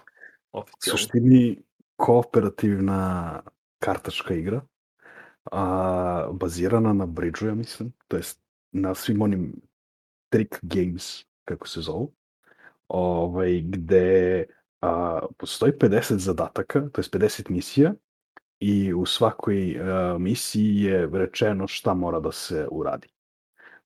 Oficijalno. 0.51 0.97
suštini 0.97 1.63
kooperativna 1.95 3.41
kartačka 3.79 4.33
igra 4.33 4.61
a, 5.51 6.29
bazirana 6.31 6.93
na 6.93 7.05
bridžu, 7.05 7.47
ja 7.47 7.55
mislim, 7.55 7.93
to 8.07 8.17
jest 8.17 8.41
na 8.71 8.95
svim 8.95 9.21
onim 9.21 9.61
trick 10.29 10.59
games, 10.61 11.25
kako 11.45 11.67
se 11.67 11.81
zovu, 11.81 12.13
ovaj, 12.87 13.61
gde 13.61 14.45
a, 14.81 15.19
postoji 15.37 15.71
50 15.71 16.17
zadataka, 16.17 16.89
to 16.89 17.01
jest 17.01 17.13
50 17.13 17.49
misija 17.49 17.93
i 18.59 18.93
u 18.93 19.05
svakoj 19.05 19.79
a, 19.81 20.17
misiji 20.19 20.75
je 20.75 21.09
rečeno 21.13 21.67
šta 21.67 21.93
mora 21.93 22.19
da 22.19 22.31
se 22.31 22.67
uradi. 22.71 23.07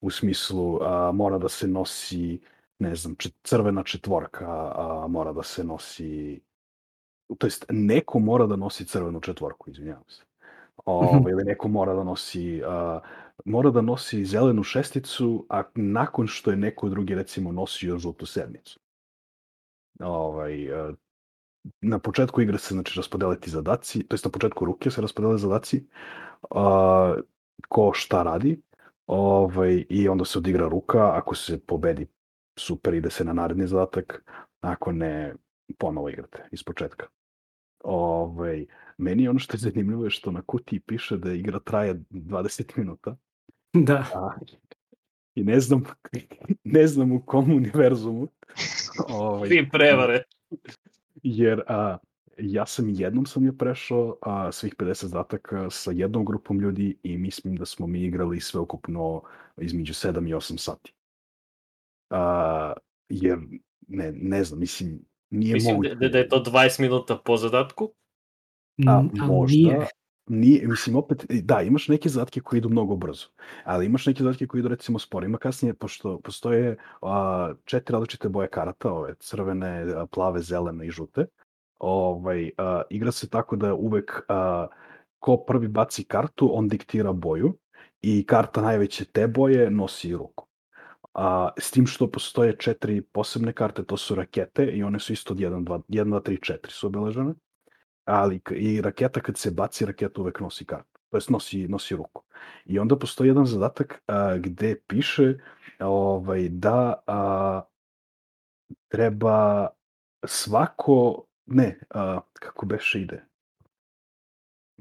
U 0.01 0.09
smislu 0.11 0.79
a, 0.81 1.11
mora 1.11 1.37
da 1.37 1.49
se 1.49 1.67
nosi 1.67 2.39
ne 2.79 2.95
znam, 2.95 3.15
čet, 3.15 3.33
crvena 3.43 3.83
četvorka 3.83 4.45
a, 4.75 5.05
mora 5.09 5.33
da 5.33 5.43
se 5.43 5.63
nosi 5.63 6.41
to 7.37 7.47
jest 7.47 7.65
neko 7.69 8.19
mora 8.19 8.45
da 8.45 8.55
nosi 8.55 8.85
crvenu 8.85 9.21
četvorku, 9.21 9.69
izvinjavam 9.69 10.03
se. 10.07 10.23
Ovaj, 10.85 11.31
ili 11.31 11.43
neko 11.43 11.67
mora 11.67 11.93
da 11.93 12.03
nosi 12.03 12.61
a, 12.65 12.99
mora 13.45 13.71
da 13.71 13.81
nosi 13.81 14.25
zelenu 14.25 14.63
šesticu, 14.63 15.45
a 15.49 15.63
nakon 15.75 16.27
što 16.27 16.51
je 16.51 16.57
neko 16.57 16.89
drugi 16.89 17.15
recimo 17.15 17.51
nosio 17.51 17.97
žutu 17.97 18.25
sedmicu. 18.25 18.79
Ovaj, 19.99 20.73
a, 20.73 20.93
na 21.81 21.99
početku 21.99 22.41
igre 22.41 22.57
se 22.57 22.73
znači 22.73 22.97
raspodeliti 22.97 23.49
zadaci, 23.49 24.03
to 24.03 24.13
jest 24.13 24.25
na 24.25 24.31
početku 24.31 24.65
ruke 24.65 24.91
se 24.91 25.01
raspodele 25.01 25.37
zadaci, 25.37 25.87
a, 26.51 27.15
ko 27.69 27.91
šta 27.93 28.23
radi, 28.23 28.61
ovaj, 29.07 29.85
i 29.89 30.07
onda 30.09 30.25
se 30.25 30.37
odigra 30.39 30.67
ruka, 30.67 31.11
ako 31.13 31.35
se 31.35 31.59
pobedi 31.59 32.07
super, 32.59 32.93
ide 32.93 33.09
se 33.09 33.23
na 33.23 33.33
naredni 33.33 33.67
zadatak, 33.67 34.23
ako 34.61 34.91
ne, 34.91 35.33
ponovo 35.77 36.09
igrate 36.09 36.49
iz 36.51 36.63
početka. 36.63 37.07
Ovaj, 37.83 38.65
meni 38.97 39.27
ono 39.27 39.39
što 39.39 39.55
je 39.55 39.59
zanimljivo 39.59 40.03
je 40.03 40.09
što 40.09 40.31
na 40.31 40.41
kutiji 40.41 40.79
piše 40.79 41.17
da 41.17 41.33
igra 41.33 41.59
traje 41.59 42.03
20 42.09 42.77
minuta. 42.77 43.15
Da. 43.73 44.05
A, 44.15 44.31
I 45.37 45.43
ne 45.43 45.59
znam, 45.59 45.83
ne 46.63 46.87
znam 46.87 47.11
u 47.11 47.21
kom 47.25 47.51
univerzumu. 47.53 48.27
Ovaj, 49.09 49.49
Svi 49.49 49.69
prevare. 49.71 50.23
jer 51.23 51.61
a, 51.67 51.97
ja 52.37 52.65
sam 52.65 52.89
jednom 52.89 53.25
sam 53.25 53.45
je 53.45 53.57
prešao 53.57 54.17
a, 54.21 54.51
svih 54.51 54.75
50 54.75 55.05
zadataka 55.05 55.69
sa 55.69 55.91
jednom 55.91 56.25
grupom 56.25 56.59
ljudi 56.59 56.97
i 57.03 57.17
mislim 57.17 57.55
da 57.55 57.65
smo 57.65 57.87
mi 57.87 58.01
igrali 58.01 58.39
sve 58.39 58.59
ukupno 58.59 59.21
između 59.57 59.93
7 59.93 60.29
i 60.29 60.33
8 60.33 60.57
sati. 60.57 60.93
A, 62.09 62.73
jer 63.09 63.37
ne, 63.87 64.11
ne 64.11 64.43
znam, 64.43 64.59
mislim, 64.59 64.99
nije 65.29 65.53
Mislim 65.53 65.75
moguće. 65.75 65.95
da, 65.95 66.09
da 66.09 66.17
je 66.17 66.27
to 66.27 66.43
20 66.43 66.81
minuta 66.81 67.17
po 67.25 67.37
zadatku. 67.37 67.91
A, 68.87 69.01
Mm, 69.01 69.09
ali 69.21 69.27
možda, 69.27 69.55
nije. 69.57 69.87
Nije, 70.27 70.67
mislim, 70.67 70.95
opet, 70.95 71.25
da, 71.29 71.61
imaš 71.61 71.87
neke 71.87 72.09
zadatke 72.09 72.41
koji 72.41 72.57
idu 72.57 72.69
mnogo 72.69 72.95
brzo, 72.95 73.27
ali 73.63 73.85
imaš 73.85 74.05
neke 74.05 74.23
zadatke 74.23 74.47
koji 74.47 74.59
idu 74.59 74.67
recimo 74.67 74.99
sporo. 74.99 75.25
Ima 75.25 75.37
kasnije, 75.37 75.73
pošto 75.73 76.19
postoje 76.19 76.77
a, 77.01 77.53
četiri 77.65 77.93
različite 77.93 78.29
boje 78.29 78.47
karata, 78.47 78.91
ove 78.91 79.15
crvene, 79.19 79.85
plave, 80.11 80.41
zelene 80.41 80.87
i 80.87 80.91
žute, 80.91 81.25
ovaj, 81.79 82.51
a, 82.57 82.81
igra 82.89 83.11
se 83.11 83.29
tako 83.29 83.55
da 83.55 83.73
uvek 83.73 84.21
a, 84.27 84.67
ko 85.19 85.37
prvi 85.37 85.67
baci 85.67 86.03
kartu, 86.03 86.49
on 86.53 86.67
diktira 86.67 87.13
boju 87.13 87.57
i 88.01 88.25
karta 88.25 88.61
najveće 88.61 89.05
te 89.05 89.27
boje 89.27 89.71
nosi 89.71 90.13
ruku. 90.13 90.47
A, 91.13 91.49
s 91.59 91.71
tim 91.71 91.87
što 91.87 92.11
postoje 92.11 92.55
četiri 92.57 93.01
posebne 93.01 93.53
karte, 93.53 93.83
to 93.83 93.97
su 93.97 94.15
rakete 94.15 94.65
i 94.65 94.83
one 94.83 94.99
su 94.99 95.13
isto 95.13 95.33
od 95.33 95.39
1, 95.39 95.63
2, 95.63 95.81
1, 95.89 96.03
2 96.03 96.21
3, 96.21 96.53
4 96.53 96.69
su 96.69 96.87
obeležene 96.87 97.33
ali 98.07 98.41
i 98.51 98.81
raketa 98.81 99.21
kad 99.21 99.37
se 99.37 99.51
baci, 99.51 99.85
raketa 99.85 100.21
uvek 100.21 100.39
nosi 100.39 100.65
kartu, 100.65 100.99
to 101.09 101.17
jest 101.17 101.29
nosi, 101.29 101.67
nosi 101.67 101.95
ruku. 101.95 102.23
I 102.65 102.79
onda 102.79 102.95
postoji 102.95 103.27
jedan 103.27 103.45
zadatak 103.45 104.03
a, 104.07 104.37
gde 104.37 104.75
piše 104.87 105.33
ovaj, 105.79 106.49
da 106.49 107.03
a, 107.07 107.61
treba 108.87 109.67
svako, 110.25 111.25
ne, 111.45 111.79
a, 111.89 112.19
kako 112.33 112.65
beše 112.65 113.01
ide, 113.01 113.25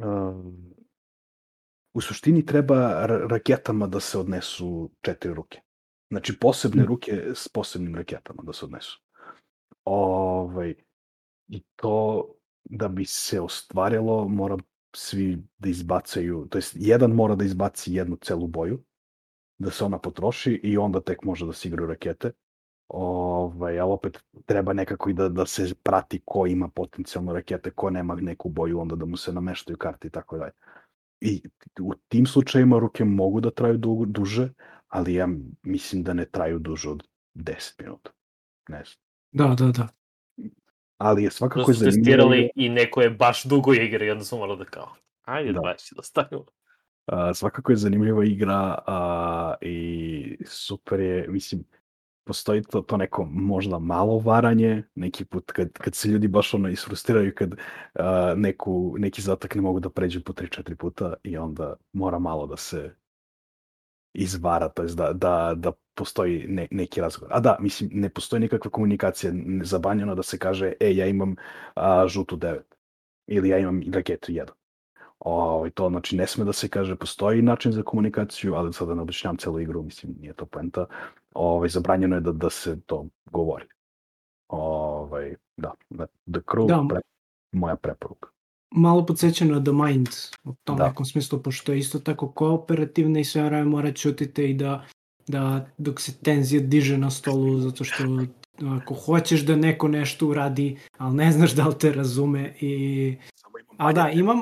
a, 0.00 0.42
u 1.94 2.00
suštini 2.00 2.46
treba 2.46 3.06
ra- 3.06 3.26
raketama 3.30 3.86
da 3.86 4.00
se 4.00 4.18
odnesu 4.18 4.90
četiri 5.02 5.34
ruke. 5.34 5.60
Znači 6.10 6.38
posebne 6.38 6.82
Mm. 6.82 6.86
ruke 6.86 7.12
s 7.34 7.48
posebnim 7.48 7.94
raketama 7.96 8.42
da 8.42 8.52
se 8.52 8.64
odnesu. 8.64 9.02
Ovaj, 9.84 10.74
I 11.48 11.62
to 11.76 12.24
da 12.70 12.88
bi 12.88 13.04
se 13.04 13.40
ostvarilo 13.40 14.28
mora 14.28 14.56
svi 14.96 15.38
da 15.58 15.68
izbacaju, 15.68 16.46
to 16.50 16.58
jest 16.58 16.76
jedan 16.78 17.10
mora 17.10 17.34
da 17.34 17.44
izbaci 17.44 17.94
jednu 17.94 18.16
celu 18.16 18.46
boju, 18.46 18.82
da 19.58 19.70
se 19.70 19.84
ona 19.84 19.98
potroši 19.98 20.60
i 20.62 20.78
onda 20.78 21.00
tek 21.00 21.22
može 21.22 21.46
da 21.46 21.52
se 21.52 21.68
igraju 21.68 21.88
rakete. 21.88 22.32
Ovaj, 22.88 23.80
ali 23.80 23.92
opet 23.92 24.18
treba 24.46 24.72
nekako 24.72 25.10
i 25.10 25.12
da, 25.12 25.28
da 25.28 25.46
se 25.46 25.74
prati 25.82 26.22
ko 26.24 26.46
ima 26.46 26.68
potencijalno 26.68 27.32
rakete, 27.32 27.70
ko 27.70 27.90
nema 27.90 28.14
neku 28.14 28.48
boju, 28.48 28.80
onda 28.80 28.96
da 28.96 29.04
mu 29.04 29.16
se 29.16 29.32
nameštaju 29.32 29.76
karte 29.76 30.08
i 30.08 30.10
tako 30.10 30.38
dalje. 30.38 30.52
I 31.20 31.42
u 31.80 31.94
tim 32.08 32.26
slučajima 32.26 32.78
ruke 32.78 33.04
mogu 33.04 33.40
da 33.40 33.50
traju 33.50 33.78
du, 33.78 34.04
duže, 34.06 34.52
ali 34.88 35.14
ja 35.14 35.28
mislim 35.62 36.02
da 36.02 36.14
ne 36.14 36.24
traju 36.24 36.58
duže 36.58 36.90
od 36.90 37.02
10 37.34 37.82
minuta. 37.82 38.10
Ne 38.68 38.84
znam. 38.84 39.06
Da, 39.32 39.64
da, 39.64 39.72
da. 39.72 39.88
Ali 40.98 41.22
je 41.24 41.30
svakako 41.30 41.72
zanimljivo. 41.72 42.04
testirali 42.04 42.50
i 42.54 42.68
neko 42.68 43.00
je 43.00 43.10
baš 43.10 43.44
dugo 43.44 43.74
igra 43.74 44.04
i 44.04 44.10
onda 44.10 44.24
smo 44.24 44.38
morali 44.38 44.58
da 44.58 44.64
kao, 44.64 44.94
ajde 45.24 45.52
Da. 45.52 45.60
20 45.60 45.96
da 45.96 46.02
stavimo. 46.02 46.44
A, 47.06 47.34
svakako 47.34 47.72
je 47.72 47.76
zanimljiva 47.76 48.24
igra 48.24 48.78
a, 48.86 49.54
i 49.60 50.38
super 50.46 51.00
je, 51.00 51.26
mislim, 51.28 51.64
postoji 52.24 52.62
to, 52.62 52.80
to 52.80 52.96
neko 52.96 53.24
možda 53.24 53.78
malo 53.78 54.18
varanje, 54.18 54.82
neki 54.94 55.24
put 55.24 55.52
kad, 55.52 55.72
kad 55.72 55.94
se 55.94 56.08
ljudi 56.08 56.28
baš 56.28 56.54
ono 56.54 56.68
isfrustiraju 56.68 57.32
kad 57.34 57.54
a, 57.94 58.34
neku, 58.36 58.94
neki 58.98 59.22
zatak 59.22 59.54
ne 59.54 59.60
mogu 59.60 59.80
da 59.80 59.90
pređu 59.90 60.20
po 60.22 60.32
3-4 60.32 60.74
puta 60.74 61.14
i 61.22 61.36
onda 61.36 61.76
mora 61.92 62.18
malo 62.18 62.46
da 62.46 62.56
se 62.56 62.94
izvara, 64.16 64.68
to 64.68 64.82
jest 64.82 64.96
da, 64.96 65.12
da, 65.12 65.54
da 65.56 65.72
postoji 65.94 66.46
ne, 66.48 66.68
neki 66.70 67.00
razgovor. 67.00 67.32
A 67.34 67.40
da, 67.40 67.56
mislim, 67.60 67.90
ne 67.92 68.08
postoji 68.08 68.40
nikakva 68.40 68.70
komunikacija 68.70 69.32
zabranjena 69.62 70.14
da 70.14 70.22
se 70.22 70.38
kaže, 70.38 70.72
e, 70.80 70.96
ja 70.96 71.06
imam 71.06 71.36
a, 71.74 72.08
žutu 72.08 72.36
9 72.36 72.60
ili 73.26 73.48
ja 73.48 73.58
imam 73.58 73.82
raketu 73.92 74.32
1. 74.32 74.46
Ovaj, 75.18 75.70
to 75.70 75.88
znači 75.88 76.16
ne 76.16 76.26
sme 76.26 76.44
da 76.44 76.52
se 76.52 76.68
kaže, 76.68 76.96
postoji 76.96 77.42
način 77.42 77.72
za 77.72 77.82
komunikaciju, 77.82 78.54
ali 78.54 78.72
sada 78.72 78.94
ne 78.94 79.02
objašnjam 79.02 79.36
celu 79.36 79.60
igru, 79.60 79.82
mislim, 79.82 80.14
nije 80.20 80.32
to 80.32 80.46
poenta. 80.46 80.86
Ovaj, 81.34 81.68
zabranjeno 81.68 82.16
je 82.16 82.20
da, 82.20 82.32
da 82.32 82.50
se 82.50 82.80
to 82.86 83.06
govori. 83.32 83.64
Ovaj, 84.48 85.34
da, 85.56 85.72
da, 85.90 86.06
The 86.06 86.40
Crew, 86.40 86.66
Da. 86.68 86.86
pre, 86.88 87.00
moja 87.52 87.76
preporuka. 87.76 88.35
Malo 88.74 89.06
podsjeća 89.06 89.44
na 89.44 89.62
The 89.64 89.72
Mind 89.72 90.08
u 90.44 90.54
tom 90.64 90.76
Da. 90.76 90.88
nekom 90.88 91.06
smislu, 91.06 91.42
pošto 91.42 91.72
je 91.72 91.78
isto 91.78 91.98
tako 91.98 92.28
kooperativna 92.28 93.20
i 93.20 93.24
sve 93.24 93.42
vreme 93.42 93.64
mora 93.64 93.92
čutite 93.92 94.50
i 94.50 94.54
da, 94.54 94.84
da 95.28 95.66
dok 95.78 96.00
se 96.00 96.12
tenzija 96.16 96.62
diže 96.62 96.98
na 96.98 97.10
stolu, 97.10 97.60
zato 97.60 97.84
što 97.84 98.04
ako 98.78 98.94
hoćeš 98.94 99.40
da 99.40 99.56
neko 99.56 99.88
nešto 99.88 100.28
uradi, 100.28 100.76
ali 100.98 101.16
ne 101.16 101.32
znaš 101.32 101.52
da 101.54 101.68
li 101.68 101.74
te 101.78 101.92
razume 101.92 102.54
i... 102.60 103.16
Ali 103.76 103.94
da, 103.94 104.10
imam... 104.10 104.40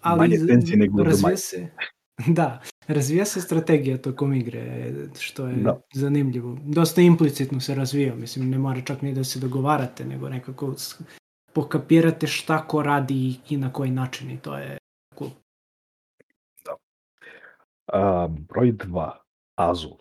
Ali 0.00 0.18
manje 0.18 0.38
tenzije 0.46 0.76
nego 0.76 1.02
razvija 1.02 1.36
se... 1.36 1.68
Da, 2.26 2.60
razvija 2.86 3.24
se 3.24 3.40
strategija 3.40 3.98
tokom 3.98 4.32
igre, 4.34 4.92
što 5.18 5.46
je 5.46 5.56
Da. 5.56 5.80
zanimljivo. 5.94 6.58
Dosta 6.64 7.00
implicitno 7.00 7.60
se 7.60 7.74
razvija, 7.74 8.14
mislim, 8.14 8.50
ne 8.50 8.58
mora 8.58 8.80
čak 8.80 9.02
ni 9.02 9.14
da 9.14 9.24
se 9.24 9.38
dogovarate, 9.38 10.04
nego 10.04 10.28
nekako 10.28 10.74
pokapirate 11.54 12.26
šta 12.26 12.66
ko 12.66 12.82
radi 12.82 13.14
i, 13.48 13.56
na 13.56 13.72
koji 13.72 13.90
način 13.90 14.30
i 14.30 14.38
to 14.38 14.58
je 14.58 14.78
cool. 15.18 15.30
A, 17.86 18.28
broj 18.30 18.72
2, 18.74 19.10
Azul. 19.54 19.96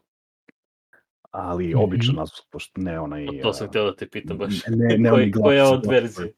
Ali 1.32 1.68
Mhm. 1.68 1.80
običan 1.80 2.20
Azul, 2.20 2.46
pošto 2.50 2.82
ne 2.82 3.00
onaj... 3.00 3.28
To 3.42 3.54
sam 3.54 3.68
htio 3.68 3.84
da 3.84 3.96
te 3.96 4.10
pitam 4.10 4.38
baš. 4.38 4.54
Ne, 4.68 4.98
ne, 4.98 5.10
Koji- 5.10 5.24
oni 5.24 5.32
glas- 5.32 5.44
koja 5.44 5.70
od 5.70 5.86
verzije? 5.86 6.34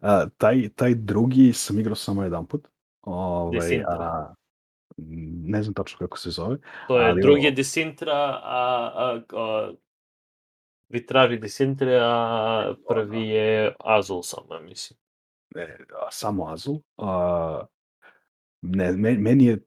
A, 0.00 0.26
taj, 0.28 0.68
taj 0.68 0.94
drugi 0.94 1.52
sam 1.52 1.78
igrao 1.78 1.94
samo 1.94 2.22
jedan 2.22 2.46
put. 2.46 2.68
Ovaj, 3.02 3.58
Desintra. 3.60 3.92
a, 3.92 4.34
ne 5.44 5.62
znam 5.62 5.74
tačno 5.74 5.98
kako 5.98 6.18
se 6.18 6.30
zove. 6.30 6.58
To 6.88 7.00
je 7.00 7.06
Ali 7.06 7.22
drugi 7.22 7.38
ovo- 7.38 7.44
je 7.44 7.50
Desintra, 7.50 8.12
a, 8.42 8.90
a, 8.94 9.20
a 9.32 9.72
Vitraži 10.88 11.38
Desintre, 11.38 11.98
a 12.02 12.74
prvi 12.88 13.28
je 13.28 13.74
Azul 13.80 14.22
samo, 14.22 14.54
ja 14.54 14.60
mislim. 14.60 14.98
E, 15.56 15.76
a, 16.06 16.10
samo 16.10 16.48
Azul. 16.48 16.80
A, 16.96 17.66
ne, 18.62 18.92
me- 18.92 19.18
meni 19.18 19.44
je 19.46 19.58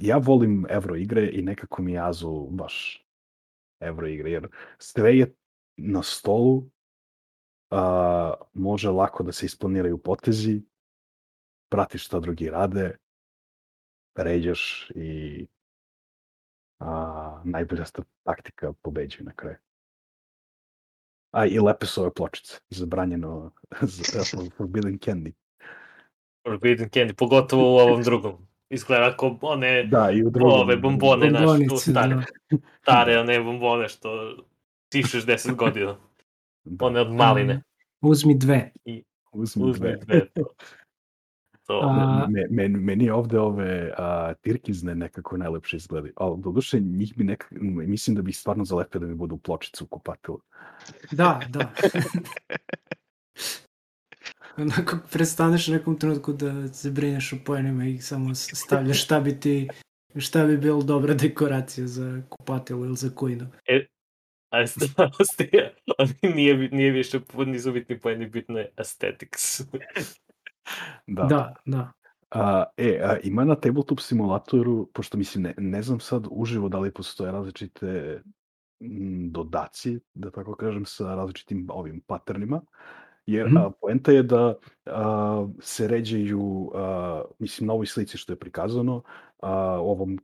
ja 0.00 0.16
volim 0.16 0.66
evro 0.70 0.96
igre 0.96 1.30
i 1.32 1.42
nekako 1.42 1.82
mi 1.82 1.92
je 1.92 2.08
Azu 2.08 2.46
baš 2.50 3.06
evro 3.80 4.06
igre, 4.06 4.30
jer 4.30 4.48
sve 4.78 5.18
je 5.18 5.34
na 5.76 6.02
stolu, 6.02 6.70
a, 7.70 8.34
može 8.54 8.90
lako 8.90 9.22
da 9.22 9.32
se 9.32 9.46
isplaniraju 9.46 9.98
potezi, 9.98 10.62
pratiš 11.70 12.06
šta 12.06 12.20
drugi 12.20 12.50
rade, 12.50 12.96
pređeš 14.14 14.90
i 14.94 15.46
a, 16.80 17.40
najbolja 17.44 17.84
taktika 18.24 18.72
pobeđuje 18.72 19.24
na 19.24 19.32
kraju. 19.32 19.56
A 21.30 21.46
i 21.46 21.58
lepe 21.58 21.86
su 21.86 22.00
ove 22.02 22.10
pločice, 22.14 22.60
zabranjeno 22.70 23.52
za 23.80 24.22
Forbidden 24.56 24.98
Candy. 24.98 25.32
Forbidden 26.42 26.88
Candy, 26.88 27.12
pogotovo 27.12 27.74
u 27.74 27.78
ovom 27.78 28.02
drugom. 28.02 28.46
Izgleda 28.70 29.16
kao 29.16 29.38
one 29.42 29.82
Da, 29.82 30.10
i 30.10 30.22
u 30.22 30.30
drugom. 30.30 30.60
ove 30.60 30.76
bombone 30.76 31.30
naše, 31.30 31.66
tu 31.68 31.76
stare, 31.76 32.14
da. 32.14 32.22
stare 32.82 33.18
one 33.18 33.40
bombone 33.40 33.88
što 33.88 34.36
tišeš 34.88 35.24
10 35.24 35.54
godina. 35.54 35.96
Da, 36.64 36.86
One 36.86 37.00
od 37.00 37.12
maline. 37.12 37.62
Uzmi 38.00 38.38
dve. 38.38 38.72
uzmi 39.32 39.64
Uzmi 39.64 39.72
dve. 39.72 39.96
dve. 39.96 40.26
To. 41.68 41.80
A- 41.82 42.26
Me, 42.30 42.46
me, 42.50 42.68
meni 42.68 43.04
je 43.04 43.12
ovde 43.12 43.38
ove 43.40 43.92
a, 43.98 44.34
tirkizne 44.34 44.94
nekako 44.94 45.36
najlepše 45.36 45.76
izgledaju. 45.76 46.12
Ali 46.16 46.40
doduše 46.42 46.80
njih 46.80 47.16
bi 47.16 47.24
nekako, 47.24 47.54
mislim 47.60 48.16
da 48.16 48.22
bi 48.22 48.30
ih 48.30 48.36
stvarno 48.38 48.64
zalepio 48.64 49.00
da 49.00 49.06
mi 49.06 49.14
budu 49.14 49.36
pločice 49.36 49.84
u 49.84 49.86
kupatilu. 49.86 50.40
Da, 51.12 51.40
da. 51.48 51.72
Onako 54.58 54.98
prestaneš 55.12 55.68
u 55.68 55.72
nekom 55.72 55.98
trenutku 55.98 56.32
da 56.32 56.68
se 56.68 56.90
brineš 56.90 57.32
o 57.32 57.36
poenima 57.44 57.84
i 57.84 57.98
samo 57.98 58.34
stavljaš 58.34 59.04
šta 59.04 59.20
bi 59.20 59.40
ti 59.40 59.68
šta 60.16 60.46
bi 60.46 60.56
bilo 60.56 60.82
dobra 60.82 61.14
dekoracija 61.14 61.86
za 61.86 62.22
kupatilo 62.28 62.84
ili 62.84 62.96
za 62.96 63.10
kujnu. 63.14 63.46
A 64.50 64.66
stvarnosti, 64.66 65.50
nije, 66.34 66.68
nije 66.72 66.90
više, 66.90 67.20
nisu 67.46 67.72
bitni 67.72 67.98
poeni, 68.00 68.26
bitno 68.26 68.58
je 68.58 68.70
aesthetics. 68.76 69.60
Da. 71.06 71.24
Da, 71.24 71.54
da. 71.66 71.92
A, 72.30 72.64
e, 72.76 73.00
a, 73.04 73.16
ima 73.24 73.44
na 73.44 73.54
tabletop 73.54 74.00
simulatoru, 74.00 74.90
pošto 74.94 75.18
mislim, 75.18 75.42
ne, 75.44 75.54
ne 75.58 75.82
znam 75.82 76.00
sad 76.00 76.26
uživo 76.30 76.68
da 76.68 76.78
li 76.78 76.92
postoje 76.92 77.32
različite 77.32 78.20
m, 78.80 79.30
dodaci, 79.32 80.00
da 80.14 80.30
tako 80.30 80.54
kažem, 80.56 80.84
sa 80.84 81.14
različitim 81.14 81.66
ovim 81.70 82.00
paternima, 82.06 82.60
jer 83.26 83.46
Mhm. 83.46 83.56
a, 83.56 83.70
poenta 83.80 84.12
je 84.12 84.22
da 84.22 84.54
a, 84.86 85.46
se 85.60 85.88
ređaju, 85.88 86.70
a, 86.74 87.22
mislim, 87.38 87.66
na 87.66 87.72
ovoj 87.72 87.86
slici 87.86 88.18
što 88.18 88.32
je 88.32 88.36
prikazano, 88.38 89.02
a, 89.42 89.80
ovom 89.80 90.18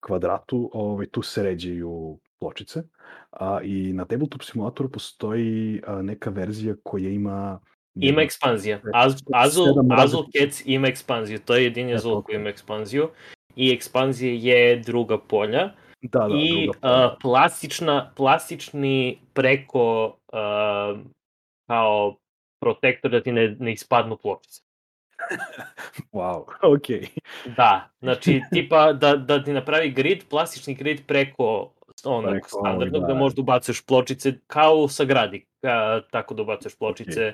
kvadratu, 0.00 0.70
ovaj, 0.72 1.06
tu 1.06 1.22
se 1.22 1.42
ređaju 1.42 2.18
pločice, 2.38 2.82
a, 3.30 3.60
i 3.62 3.92
na 3.92 4.04
tabletop 4.04 4.42
simulatoru 4.42 4.90
postoji 4.90 5.82
a, 5.86 6.02
neka 6.02 6.30
verzija 6.30 6.74
koja 6.82 7.10
ima 7.10 7.60
Ima 7.94 8.06
jedno- 8.06 8.20
ekspanzija. 8.22 8.80
Az, 8.94 9.22
Azul, 9.32 9.66
Sedam 9.66 9.90
Azul 9.90 10.24
Cats 10.38 10.62
ima 10.66 10.88
ekspanziju. 10.88 11.38
To 11.38 11.54
je 11.54 11.64
jedini 11.64 11.92
E, 11.92 11.94
Azul 11.94 12.22
koji 12.22 12.36
ima 12.36 12.48
ekspanziju. 12.48 13.08
I 13.56 13.70
ekspanzija 13.72 14.56
je 14.56 14.76
druga 14.76 15.18
polja. 15.18 15.70
Da, 16.02 16.18
da, 16.18 16.34
I 16.34 16.62
druga 16.64 16.78
a, 16.82 17.16
plastična, 17.22 18.12
plastični 18.16 19.18
preko 19.34 20.16
a, 20.32 20.96
kao 21.66 22.16
protektor 22.60 23.10
da 23.10 23.22
ti 23.22 23.32
ne, 23.32 23.56
ne 23.58 23.72
ispadnu 23.72 24.16
pločice. 24.16 24.62
Wow, 26.12 26.44
okej. 26.62 27.06
Da, 27.56 27.88
znači 28.00 28.40
tipa 28.52 28.92
da, 28.92 29.16
da 29.16 29.44
ti 29.44 29.52
napravi 29.52 29.90
grid, 29.90 30.24
plastični 30.30 30.74
grid 30.74 31.06
preko 31.06 31.72
onog 32.04 32.30
Preko 32.30 32.48
standardnog, 32.48 33.00
da. 33.00 33.06
da. 33.06 33.14
možda 33.14 33.42
ubacuješ 33.42 33.86
pločice 33.86 34.32
kao 34.46 34.88
sa 34.88 35.04
gradi, 35.04 35.46
a, 35.62 36.00
tako 36.10 36.34
da 36.34 36.42
ubacuješ 36.42 36.76
pločice, 36.78 37.32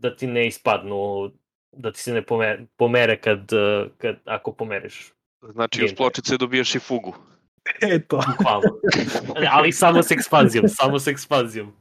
da 0.00 0.16
ti 0.16 0.26
ne 0.26 0.46
ispadnu, 0.46 1.30
da 1.72 1.92
ti 1.92 2.00
se 2.00 2.12
ne 2.12 2.22
pomere, 2.22 2.66
pomere 2.76 3.16
kad, 3.16 3.52
eh, 3.52 3.86
kad, 3.98 4.16
ako 4.24 4.52
pomeriš. 4.52 5.12
Znači, 5.42 5.84
uz 5.84 5.94
pločice 5.94 6.36
dobijaš 6.36 6.74
i 6.74 6.78
fugu. 6.78 7.14
Eto. 7.80 8.20
Bukvalno. 8.28 8.68
Ali 9.50 9.72
samo 9.72 10.02
s 10.02 10.10
ekspanzijom, 10.10 10.68
samo 10.68 10.98
s 10.98 11.06
ekspanzijom. 11.06 11.72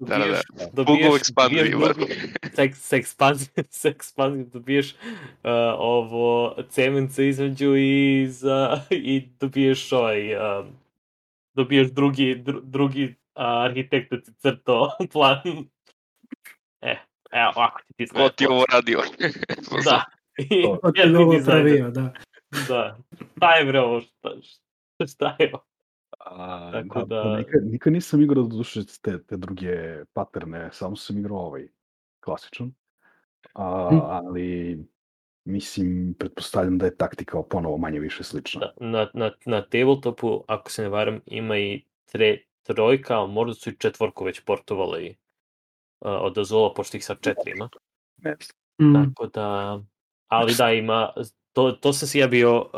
Da, 0.00 0.18
da, 0.18 0.26
da. 0.26 0.40
Dobiješ, 0.72 1.04
Fugu 1.04 1.16
ekspanziju 1.16 1.58
dobiješ 1.58 1.74
ima. 1.74 1.86
drugi- 1.86 2.14
s, 2.54 2.58
eks- 2.58 2.74
s 2.74 2.92
ekspanzijom, 2.92 3.66
s 3.70 3.84
ekspanzijom 3.84 4.48
dobiješ 4.50 4.92
uh, 4.92 5.50
ovo 5.78 6.56
cemence 6.70 7.28
između 7.28 7.76
i, 7.76 8.26
za, 8.30 8.80
i 8.90 9.28
dobiješ 9.40 9.92
ovaj, 9.92 10.34
uh, 10.36 10.66
dobiješ 11.54 11.88
drugi, 11.88 12.34
dru, 12.34 12.60
drugi 12.60 13.04
uh, 13.04 13.12
arhitekt 13.42 14.10
da 14.10 14.22
ti 14.22 14.32
crto 14.38 14.90
plan. 15.12 15.40
E, 16.80 16.96
evo, 17.30 17.52
ovako 17.56 17.80
ti 17.86 17.94
ti 17.96 18.06
Ko 18.06 18.28
ti 18.28 18.44
je 18.44 18.50
ovo 18.50 18.64
radio? 18.72 19.00
Da. 19.84 20.04
I 20.50 20.62
To- 20.62 20.78
To 20.82 20.92
ti 20.92 21.00
ovo 21.14 21.34
pravio, 21.44 21.90
da. 21.90 22.12
Da. 22.68 22.98
Šta 23.36 23.54
je 23.54 23.64
bre 23.64 23.80
ovo? 23.80 24.00
Šta, 24.00 24.30
šta, 25.06 25.36
je 25.38 25.50
ovo? 25.52 25.64
A, 26.18 26.70
Tako 26.72 26.98
da, 26.98 27.22
da- 27.22 27.36
Nikad, 27.36 27.60
nikad 27.64 27.92
nisam 27.92 28.22
igrao 28.22 28.42
do 28.42 28.56
duše 28.56 28.80
te, 29.02 29.22
te 29.22 29.36
druge 29.36 29.72
paterne, 30.12 30.68
samo 30.72 30.96
sam 30.96 31.18
igrao 31.18 31.38
ovaj 31.38 31.68
klasičan. 32.20 32.72
A, 33.54 33.88
Hm. 33.90 33.96
ali 34.00 34.78
mislim, 35.44 36.14
pretpostavljam 36.18 36.78
da 36.78 36.86
je 36.86 36.96
taktika 36.96 37.42
ponovo 37.42 37.76
manje 37.76 38.00
više 38.00 38.24
slična. 38.24 38.60
Da, 38.60 38.72
na, 38.80 39.10
na, 39.14 39.30
na 39.46 39.62
tabletopu, 39.62 40.44
ako 40.48 40.70
se 40.70 40.82
ne 40.82 40.88
varam, 40.88 41.20
ima 41.26 41.58
i 41.58 41.82
tre, 42.06 42.38
trojka, 42.62 43.18
ali 43.18 43.32
možda 43.32 43.54
su 43.54 43.70
i 43.70 43.76
četvorku 43.76 44.24
već 44.24 44.40
portovali 44.40 45.16
uh, 46.00 46.12
od 46.20 46.38
Azula, 46.38 46.74
pošto 46.74 46.96
ih 46.96 47.04
sad 47.04 47.20
četiri 47.20 47.52
ima. 47.56 47.68
Mm. 48.80 48.94
Tako 48.94 49.26
da, 49.26 49.80
ali 50.26 50.54
da, 50.54 50.72
ima, 50.72 51.12
to, 51.52 51.72
to 51.72 51.92
sam 51.92 52.08
si 52.08 52.18
ja 52.18 52.26
bio 52.26 52.60
uh, 52.60 52.70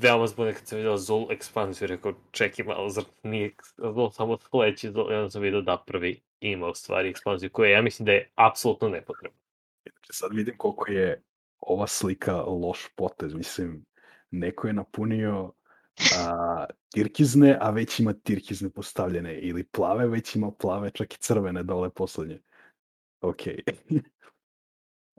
veoma 0.00 0.26
zbunjen 0.26 0.54
kad 0.54 0.66
sam 0.66 0.76
vidio 0.78 0.92
Azul 0.92 1.26
ekspanziju, 1.30 1.88
rekao, 1.88 2.12
čekaj 2.30 2.64
malo, 2.64 2.88
zar 2.88 3.04
nije 3.22 3.54
Azul 3.82 4.10
samo 4.10 4.38
sledeći 4.38 4.88
Azul, 4.88 5.12
i 5.12 5.14
onda 5.14 5.30
sam 5.30 5.42
vidio 5.42 5.60
da 5.60 5.82
prvi 5.86 6.20
ima 6.40 6.68
u 6.68 6.74
stvari 6.74 7.08
ekspanziju, 7.08 7.50
koja 7.50 7.70
ja 7.70 7.82
mislim 7.82 8.06
da 8.06 8.12
je 8.12 8.30
apsolutno 8.34 8.88
nepotrebna. 8.88 9.38
Inače, 9.84 10.12
sad 10.12 10.30
vidim 10.34 10.54
koliko 10.56 10.92
je 10.92 11.22
ova 11.60 11.86
slika 11.86 12.42
loš 12.42 12.88
potez. 12.96 13.34
Mislim, 13.34 13.84
neko 14.30 14.66
je 14.66 14.72
napunio 14.72 15.52
a, 16.18 16.64
tirkizne, 16.92 17.58
a 17.60 17.70
već 17.70 18.00
ima 18.00 18.12
tirkizne 18.12 18.70
postavljene. 18.70 19.38
Ili 19.38 19.64
plave, 19.64 20.06
već 20.06 20.36
ima 20.36 20.50
plave, 20.50 20.90
čak 20.90 21.14
i 21.14 21.18
crvene 21.18 21.62
dole 21.62 21.90
poslednje. 21.90 22.38
Ok. 23.20 23.42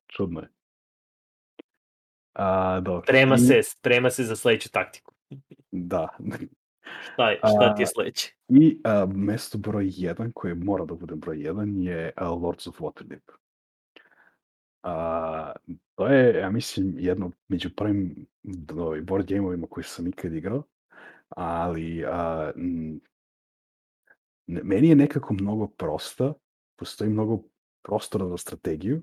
Čudno 0.07 0.39
je. 0.39 0.47
A, 2.33 2.79
dobro. 2.79 3.03
Sprema 3.05 3.35
I- 3.35 3.39
se, 3.39 3.63
sprema 3.63 4.09
se 4.09 4.23
za 4.23 4.35
sledeću 4.35 4.71
taktiku. 4.71 5.13
Da. 5.71 6.07
Šta, 7.13 7.29
je- 7.31 7.37
šta 7.37 7.75
ti 7.75 7.81
je 7.81 7.87
sledeće? 7.87 8.33
I 8.49 8.79
a, 8.83 9.05
mesto 9.05 9.57
broj 9.57 9.85
1, 9.85 10.31
koje 10.33 10.55
mora 10.55 10.85
da 10.85 10.93
bude 10.95 11.15
broj 11.15 11.37
1, 11.37 11.81
je 11.81 12.11
a, 12.15 12.29
Lords 12.29 12.67
of 12.67 12.79
Waterdeep. 12.79 13.31
A, 14.83 15.51
to 15.95 16.07
je, 16.07 16.39
ja 16.39 16.49
mislim, 16.49 16.93
jedno 16.97 17.31
među 17.47 17.69
prvim 17.75 18.25
ovaj, 18.77 19.01
board 19.01 19.29
gameovima 19.29 19.67
koje 19.67 19.83
sam 19.83 20.07
ikad 20.07 20.33
igrao, 20.33 20.63
ali 21.29 22.05
a, 22.07 22.51
m, 22.55 22.99
meni 24.47 24.89
je 24.89 24.95
nekako 24.95 25.33
mnogo 25.33 25.67
prosta, 25.67 26.33
postoji 26.75 27.09
mnogo 27.09 27.43
prostora 27.81 28.27
za 28.27 28.37
strategiju, 28.37 29.01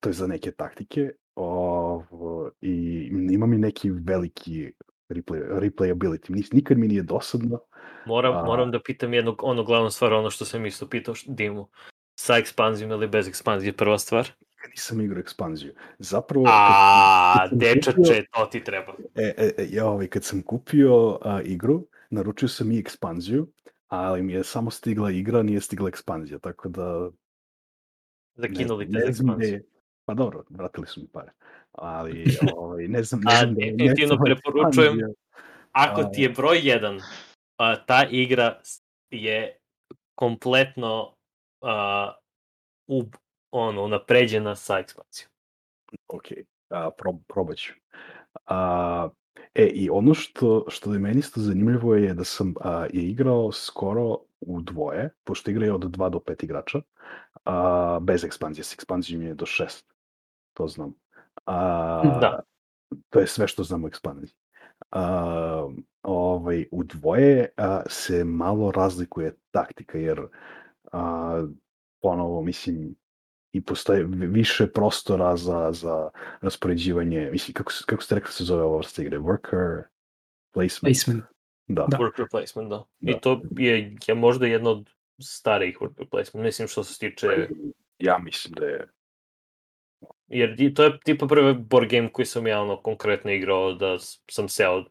to 0.00 0.08
je 0.08 0.12
za 0.12 0.26
neke 0.26 0.50
taktike, 0.52 1.10
ovo, 1.34 2.50
i 2.60 3.08
imam 3.30 3.52
i 3.52 3.58
neki 3.58 3.90
veliki 3.90 4.72
replay, 5.08 5.60
replayability. 5.60 6.54
Nikad 6.54 6.78
mi 6.78 6.88
nije 6.88 7.02
dosadno, 7.02 7.58
Moram, 8.06 8.36
A- 8.36 8.44
moram 8.44 8.70
da 8.70 8.80
pitam 8.80 9.14
jednu, 9.14 9.36
onu 9.38 9.64
glavnu 9.64 9.90
stvar, 9.90 10.12
ono 10.12 10.30
što 10.30 10.44
sam 10.44 10.66
isto 10.66 10.88
pitao 10.88 11.14
Dimu. 11.26 11.68
Sa 12.14 12.36
ekspanzijom 12.36 12.90
ili 12.90 13.08
bez 13.08 13.28
ekspanzije, 13.28 13.72
prva 13.72 13.98
stvar. 13.98 14.30
Nikad 14.40 14.70
nisam 14.70 15.00
igrao 15.00 15.20
ekspanziju. 15.20 15.72
Zapravo, 15.98 16.46
A, 16.48 17.48
dečače, 17.52 18.24
to 18.32 18.46
ti 18.46 18.64
treba. 18.64 18.94
e, 19.14 19.34
e, 19.36 19.50
e, 19.58 19.66
ja, 19.70 19.86
ovaj, 19.86 20.06
kad 20.06 20.24
sam 20.24 20.42
kupio 20.42 21.18
a, 21.22 21.40
igru, 21.44 21.86
naručio 22.10 22.48
sam 22.48 22.72
i 22.72 22.78
ekspanziju, 22.78 23.48
ali 23.88 24.22
mi 24.22 24.32
je 24.32 24.44
samo 24.44 24.70
stigla 24.70 25.10
igra, 25.10 25.42
nije 25.42 25.60
stigla 25.60 25.88
ekspanzija, 25.88 26.38
tako 26.38 26.68
da... 26.68 27.10
Zakinuli 28.34 28.90
te 28.92 28.98
ne 28.98 29.12
znam 29.12 29.36
gde 29.36 29.46
je- 29.46 29.62
Pa 30.04 30.14
dobro, 30.14 30.44
vratili 30.50 30.86
su 30.86 31.00
mi 31.00 31.06
pare. 31.08 31.32
Ali, 31.72 32.24
ovaj, 32.56 32.88
ne 32.88 33.02
znam... 33.02 33.20
Ne 33.20 33.36
znam 33.36 33.48
je 33.50 33.70
definitivno 33.72 33.94
nestala 33.94 34.20
preporučujem. 34.24 34.98
Ako 35.72 36.04
ti 36.04 36.22
je 36.22 36.28
broj 36.28 36.58
1, 36.58 37.02
a, 37.56 37.84
ta 37.84 38.06
igra 38.10 38.60
je 39.10 39.56
kompletno 40.14 41.14
a, 41.60 42.14
u, 42.86 43.04
ono, 43.50 43.88
napređena 43.88 44.56
sa 44.56 44.78
ekspanzijom. 44.78 45.30
Ok, 46.08 46.24
a, 46.68 46.90
prob, 46.90 47.16
probat 47.28 47.56
ću. 47.56 47.72
A, 48.46 49.08
E, 49.54 49.66
i 49.66 49.90
ono 49.90 50.14
što, 50.14 50.64
što 50.68 50.92
je 50.92 50.98
meni 50.98 51.18
isto 51.18 51.40
zanimljivo 51.40 51.94
je 51.94 52.14
da 52.14 52.24
sam 52.24 52.54
a, 52.60 52.86
je 52.92 53.02
igrao 53.02 53.52
skoro 53.52 54.18
u 54.40 54.60
dvoje, 54.60 55.10
pošto 55.24 55.50
igraju 55.50 55.74
od 55.74 55.80
2 55.80 56.10
do 56.10 56.18
5 56.18 56.44
igrača, 56.44 56.80
a, 57.44 57.98
bez 58.02 58.24
ekspanzije, 58.24 58.64
s 58.64 58.74
ekspanzijom 58.74 59.22
je 59.22 59.34
do 59.34 59.46
6, 59.46 59.84
to 60.52 60.68
znam. 60.68 60.94
A, 61.46 62.18
Da. 62.20 62.40
To 63.10 63.20
je 63.20 63.26
sve 63.26 63.48
što 63.48 63.62
znam 63.64 63.84
o 63.84 63.88
ekspanziji. 63.88 64.30
A, 64.90 65.68
ovaj, 66.02 66.66
u 66.70 66.84
dvoje 66.84 67.48
a, 67.56 67.82
se 67.88 68.24
malo 68.24 68.70
razlikuje 68.70 69.34
taktika, 69.50 69.98
jer 69.98 70.20
a, 70.92 71.46
ponovo, 72.02 72.42
mislim, 72.42 72.94
i 73.52 73.60
postoje 73.60 74.04
vi- 74.04 74.26
više 74.26 74.66
prostora 74.66 75.36
za, 75.36 75.72
za 75.72 76.10
raspoređivanje, 76.40 77.28
mislim, 77.32 77.54
kako, 77.54 77.72
se- 77.72 77.84
kako 77.86 78.02
ste 78.02 78.14
rekli 78.14 78.32
se 78.32 78.44
zove 78.44 78.62
ova 78.62 78.76
vrsta 78.76 79.02
igre? 79.02 79.18
Worker 79.18 79.82
placement? 80.52 80.80
Placement. 80.82 81.24
Da. 81.68 81.86
Da. 81.88 81.96
Work 81.96 82.18
replacement, 82.18 82.68
da. 82.70 82.84
Da. 83.00 83.12
I 83.12 83.20
to 83.20 83.40
je, 83.50 83.96
je 84.06 84.14
možda 84.14 84.46
jedno 84.46 84.70
od 84.70 84.90
starijih 85.20 85.78
work 85.80 85.98
replacement, 85.98 86.44
mislim 86.44 86.68
što 86.68 86.84
se 86.84 86.98
tiče, 86.98 87.48
Ja 87.98 88.18
mislim 88.18 88.54
da 88.54 88.66
je 88.66 88.88
jer 90.28 90.74
to 90.74 90.82
je 90.84 91.00
tipa 91.04 91.26
prvi 91.26 91.54
board 91.54 91.90
game 91.90 92.12
koji 92.12 92.26
sam 92.26 92.46
ja 92.46 92.60
ono 92.60 92.82
konkretno 92.82 93.30
igrao 93.30 93.72
da 93.72 93.98
sam 94.30 94.48
seo 94.48 94.84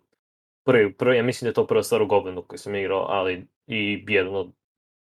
prvi, 0.65 0.93
prvi, 0.93 1.17
ja 1.17 1.23
mislim 1.23 1.45
da 1.45 1.49
je 1.49 1.53
to 1.53 1.67
prva 1.67 1.84
stvar 1.84 2.01
u 2.01 2.07
Goblinu 2.07 2.43
koji 2.43 2.60
sam 2.60 2.75
igrao, 2.75 3.05
ali 3.10 3.47
i 3.67 4.05
jedan 4.07 4.36
od 4.36 4.51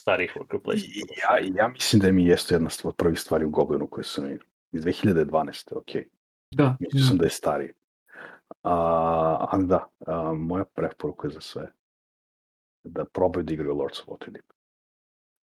starijih 0.01 0.37
work 0.37 0.47
I- 0.51 0.53
replacement. 0.53 1.11
Ja, 1.23 1.63
ja 1.63 1.69
mislim 1.69 2.01
da 2.03 2.13
mi 2.13 2.27
jeste 2.27 2.55
jedna 2.55 2.71
stvar, 2.71 2.89
od 2.91 2.97
prvih 2.97 3.21
stvari 3.21 3.45
u 3.45 3.51
Goblinu 3.51 3.87
koju 3.87 4.05
sam 4.05 4.25
igrao. 4.25 4.49
Iz 4.73 4.85
2012. 4.85 5.77
ok. 5.77 6.07
Da, 6.51 6.77
Mislio 6.81 7.05
sam 7.05 7.19
da 7.19 7.25
je 7.25 7.31
stariji. 7.31 7.73
A, 8.63 9.47
ali 9.51 9.67
da, 9.67 9.89
a, 10.07 10.33
moja 10.33 10.65
preporuka 10.65 11.29
je 11.29 11.33
za 11.33 11.41
sve 11.41 11.73
da 12.85 13.05
probaju 13.05 13.45
da 13.45 13.53
igraju 13.53 13.75
Lords 13.75 14.01
of 14.01 14.07
Waterdeep. 14.07 14.56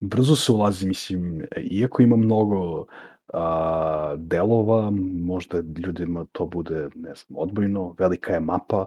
Brzo 0.05 0.35
se 0.35 0.51
ulazi, 0.51 0.87
mislim, 0.87 1.47
iako 1.57 2.01
ima 2.01 2.15
mnogo 2.15 2.85
a, 3.33 4.15
delova, 4.17 4.91
možda 5.13 5.57
ljudima 5.85 6.25
to 6.31 6.45
bude, 6.45 6.89
ne 6.95 7.15
znam, 7.15 7.37
odbojno, 7.39 7.95
velika 7.99 8.33
je 8.33 8.39
mapa, 8.39 8.85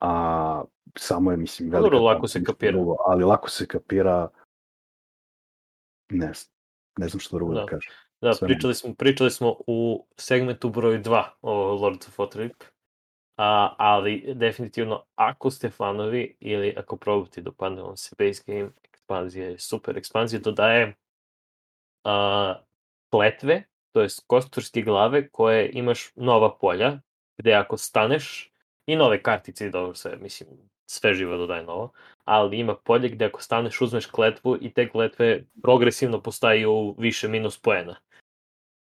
a 0.00 0.64
samo 0.98 1.30
je, 1.30 1.36
mislim, 1.36 1.70
Pa 1.70 1.76
velika... 1.76 1.90
dobro, 1.96 2.06
lako 2.06 2.28
se 2.28 2.44
kapira. 2.44 2.72
drugo, 2.72 2.96
ali 3.06 3.24
lako 3.24 3.50
se 3.50 3.66
kapira, 3.66 4.28
ne 6.10 6.32
znam, 6.32 6.54
ne 6.98 7.08
znam 7.08 7.20
što 7.20 7.36
drugo 7.36 7.54
da, 7.54 7.60
Da. 7.60 7.66
kažem. 7.66 7.92
Da, 8.20 8.34
Sve 8.34 8.48
pričali 8.48 8.74
smo, 8.74 8.94
pričali 8.94 9.30
smo 9.30 9.56
u 9.66 10.06
segmentu 10.16 10.68
broj 10.70 11.02
2 11.02 11.24
o 11.42 11.74
Lords 11.74 12.08
of 12.08 12.18
Waterdeep, 12.18 12.64
a, 13.36 13.74
ali 13.78 14.34
definitivno 14.34 15.04
ako 15.14 15.50
ste 15.50 15.70
fanovi 15.70 16.36
ili 16.40 16.74
ako 16.76 16.96
probate 16.96 17.40
dopadne 17.40 17.82
vam 17.82 17.96
se 17.96 18.14
base 18.18 18.42
game, 18.46 18.70
ekspanzija 19.04 19.48
je 19.48 19.58
super. 19.58 19.98
Ekspanzija 19.98 20.40
dodaje 20.40 20.94
a, 22.04 22.54
kletve, 23.10 23.64
to 23.92 24.00
jest 24.00 24.24
kosturske 24.26 24.82
glave 24.82 25.28
koje 25.28 25.70
imaš 25.72 26.12
nova 26.16 26.58
polja, 26.58 27.00
gde 27.38 27.54
ako 27.54 27.76
staneš 27.76 28.52
i 28.86 28.96
nove 28.96 29.22
kartice 29.22 29.66
i 29.66 29.70
dobro 29.70 29.94
sve, 29.94 30.16
mislim, 30.16 30.48
sve 30.86 31.14
živo 31.14 31.36
dodaje 31.36 31.62
novo, 31.62 31.92
ali 32.24 32.58
ima 32.58 32.76
polje 32.76 33.08
gde 33.08 33.24
ako 33.24 33.42
staneš 33.42 33.80
uzmeš 33.80 34.06
kletvu 34.06 34.58
i 34.60 34.72
te 34.72 34.88
kletve 34.88 35.44
progresivno 35.62 36.20
postaju 36.22 36.94
više 36.98 37.28
minus 37.28 37.58
poena. 37.58 37.96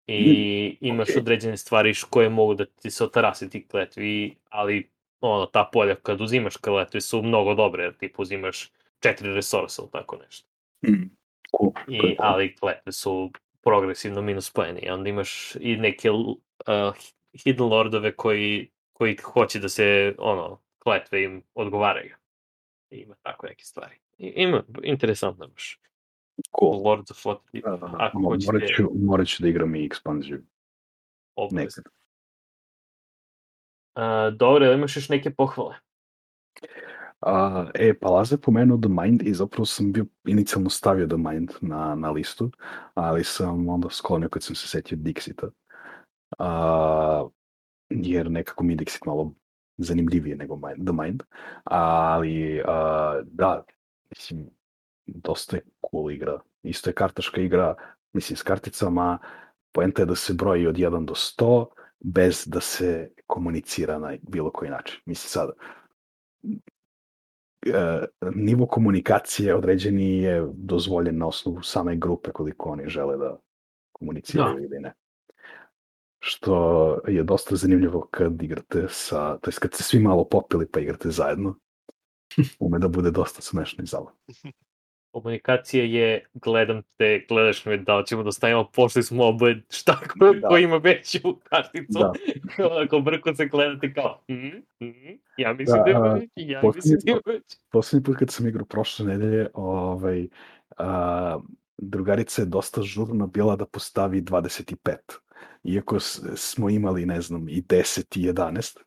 I 0.07 0.77
imaš 0.81 1.09
okej. 1.09 1.19
određene 1.21 1.57
stvari 1.57 1.93
koje 2.09 2.29
mogu 2.29 2.53
da 2.53 2.65
ti 2.65 2.91
se 2.91 3.03
otarase 3.03 3.49
ti 3.49 3.67
kletvi, 3.67 4.36
ali 4.49 4.89
ono, 5.21 5.45
ta 5.45 5.69
polja 5.73 5.95
kad 5.95 6.21
uzimaš 6.21 6.57
kletve 6.57 7.01
su 7.01 7.21
mnogo 7.21 7.55
dobre, 7.55 7.83
jer 7.83 7.97
ti 7.97 8.13
uzimaš 8.17 8.71
četiri 9.03 9.33
resursa 9.33 9.81
ili 9.81 9.91
tako 9.91 10.17
nešto. 10.17 10.47
Mm. 10.87 11.09
Cool. 11.57 11.71
I, 11.87 12.15
ali 12.19 12.55
kletve 12.55 12.91
su 12.91 13.31
progresivno 13.61 14.21
minus 14.21 14.53
poeni. 14.53 14.89
Onda 14.89 15.09
imaš 15.09 15.55
i 15.59 15.77
neke 15.77 16.11
uh, 16.11 16.35
hidden 17.43 17.65
lordove 17.65 18.15
koji, 18.15 18.71
koji 18.93 19.17
hoće 19.17 19.59
da 19.59 19.69
se, 19.69 20.15
ono, 20.17 20.61
kletve 20.79 21.23
im 21.23 21.43
odgovaraju. 21.53 22.15
I 22.89 22.97
ima 22.97 23.15
tako 23.21 23.47
neke 23.47 23.63
stvari. 23.63 23.95
I, 24.17 24.33
ima, 24.35 24.63
interesantno 24.83 25.47
baš. 25.47 25.79
Cool. 26.59 26.83
Lords 26.83 27.11
of 27.11 27.25
Waterdeep, 27.25 27.95
ako 27.99 28.17
Mo- 28.17 28.29
hoćete 28.29 28.51
morat, 28.53 28.69
ću, 28.77 28.91
morat 28.95 29.27
ću 29.27 29.43
da 29.43 29.49
igram 29.49 29.75
i 29.75 29.85
ekspanziju. 29.85 30.43
Nekad. 31.51 31.83
Uh, 33.95 34.37
dobro, 34.37 34.73
imaš 34.73 34.95
još 34.95 35.09
neke 35.09 35.29
pohvale? 35.29 35.75
A, 37.25 37.65
e, 37.73 37.93
Palaze 37.93 38.38
pomenuo 38.38 38.77
The 38.77 38.89
Mind 38.89 39.21
i 39.21 39.33
zapravo 39.33 39.65
sam 39.65 39.91
bio 39.91 40.05
inicijalno 40.25 40.69
stavio 40.69 41.07
The 41.07 41.17
Mind 41.17 41.51
na, 41.62 41.95
na 41.95 42.12
listu, 42.12 42.51
ali 42.93 43.23
sam 43.23 43.69
onda 43.69 43.89
sklonio 43.89 44.29
kad 44.29 44.43
sam 44.43 44.55
se 44.55 44.67
setio 44.67 44.97
Dixita. 44.97 45.49
A, 46.39 47.27
jer 47.89 48.31
nekako 48.31 48.63
mi 48.63 48.73
je 48.73 48.77
Dixit 48.77 49.05
malo 49.05 49.33
zanimljivije 49.77 50.36
nego 50.36 50.55
Mind, 50.55 50.88
The 50.88 51.03
Mind. 51.03 51.23
Ali, 51.63 52.62
a, 52.67 53.21
da, 53.23 53.63
mislim, 54.09 54.49
dosta 55.05 55.55
je 55.55 55.62
cool 55.91 56.12
igra. 56.12 56.39
Isto 56.63 56.89
je 56.89 56.93
kartaška 56.93 57.41
igra, 57.41 57.75
mislim, 58.13 58.38
s 58.38 58.43
karticama, 58.43 59.19
poenta 59.71 60.01
je 60.01 60.05
da 60.05 60.15
se 60.15 60.33
broji 60.33 60.67
od 60.67 60.75
1 60.75 61.05
do 61.05 61.13
100, 61.13 61.65
bez 61.99 62.43
da 62.47 62.62
se 62.62 63.12
komunicira 63.27 63.99
na 63.99 64.17
bilo 64.21 64.51
koji 64.51 64.71
način. 64.71 65.01
Mislim, 65.05 65.29
sada, 65.29 65.53
nivo 68.36 68.65
komunikacije 68.65 69.56
određeni 69.56 70.17
je 70.17 70.47
dozvoljen 70.54 71.17
na 71.17 71.28
osnovu 71.28 71.62
same 71.63 71.95
grupe 71.95 72.32
koliko 72.32 72.69
oni 72.69 72.89
žele 72.89 73.17
da 73.17 73.39
komuniciraju 73.91 74.56
Da. 74.56 74.62
ili 74.62 74.80
ne. 74.80 74.93
Što 76.19 76.99
je 77.08 77.23
dosta 77.23 77.56
zanimljivo 77.56 78.08
kad 78.12 78.41
igrate 78.41 78.86
sa, 78.89 79.38
to 79.38 79.49
jest 79.49 79.60
kad 79.60 79.73
ste 79.73 79.84
svi 79.84 79.99
malo 79.99 80.28
popili 80.30 80.67
pa 80.67 80.80
igrate 80.80 81.10
zajedno. 81.10 81.56
Ume 82.60 82.80
da 82.80 82.88
bude 82.88 83.12
dosta 83.12 83.41
smešno 83.41 83.84
i 83.84 83.88
zabavno. 83.88 84.19
Komunikacija 85.13 85.84
je, 85.84 86.26
gledam 86.34 86.82
te, 86.97 87.26
gledaš 87.30 87.65
me, 87.65 87.78
da 87.78 87.97
li 87.97 88.06
ćemo 88.06 88.23
da 88.23 88.32
stavimo, 88.32 88.69
pošli 88.76 89.04
smo 89.04 89.26
oboje, 89.26 89.63
šta 89.69 89.99
ko, 89.99 90.34
Da. 90.34 90.47
ko 90.47 90.58
ima 90.58 90.78
veću 90.78 91.19
karticu. 91.43 91.99
Da. 91.99 92.13
Ako 92.86 92.99
brko 92.99 93.36
se 93.36 93.45
gledate 93.45 93.93
kao, 93.93 94.23
mm, 94.30 94.86
mm, 94.86 95.19
ja 95.38 95.54
mislim 95.54 95.82
Da, 95.86 95.91
da, 95.91 95.99
ima 95.99 96.21
ja 96.36 96.62
poslednji 96.62 96.95
mislim 96.95 96.99
da 97.26 97.32
ima. 97.32 97.39
Poslednji 97.71 98.04
put 98.04 98.17
kad 98.17 98.32
sam 98.32 98.47
igrao 98.47 98.65
prošle 98.65 99.06
nedelje, 99.06 99.47
ovaj, 99.54 100.28
a, 100.78 101.39
drugarica 101.78 102.41
je 102.41 102.45
dosta 102.45 102.82
žurna 102.82 103.28
bila 103.28 103.56
da 103.56 103.65
postavi 103.65 104.21
25. 104.21 104.95
Iako 105.63 105.99
smo 106.36 106.69
imali, 106.69 107.06
ne 107.06 107.21
znam, 107.21 107.49
i 107.49 107.62
10 107.62 108.17
i 108.19 108.32
11. 108.32 108.78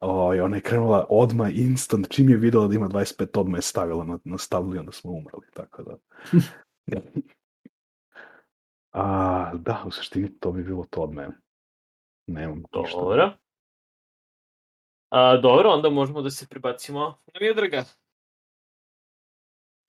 Ovaj, 0.00 0.40
ona 0.40 0.56
je 0.56 0.62
krenula 0.62 1.06
odma 1.08 1.50
instant, 1.50 2.08
čim 2.10 2.30
je 2.30 2.36
videla 2.36 2.68
da 2.68 2.74
ima 2.74 2.88
25, 2.88 3.40
odma 3.40 3.58
je 3.58 3.62
stavila 3.62 4.04
na, 4.04 4.18
na 4.24 4.38
stablu 4.38 4.74
i 4.74 4.78
onda 4.78 4.92
smo 4.92 5.10
umrli, 5.10 5.46
tako 5.54 5.82
da. 5.82 5.96
A, 8.92 9.52
da, 9.54 9.82
u 9.86 9.90
suštini 9.90 10.38
to 10.38 10.52
bi 10.52 10.64
bilo 10.64 10.84
to 10.90 11.00
od 11.00 11.12
mene. 11.14 11.34
Nemam 12.26 12.62
ništa. 12.74 12.98
Dobro. 12.98 13.32
A, 15.10 15.36
dobro, 15.36 15.70
onda 15.70 15.90
možemo 15.90 16.22
da 16.22 16.30
se 16.30 16.46
prebacimo 16.48 17.00
na 17.34 17.40
Miodraga. 17.40 17.84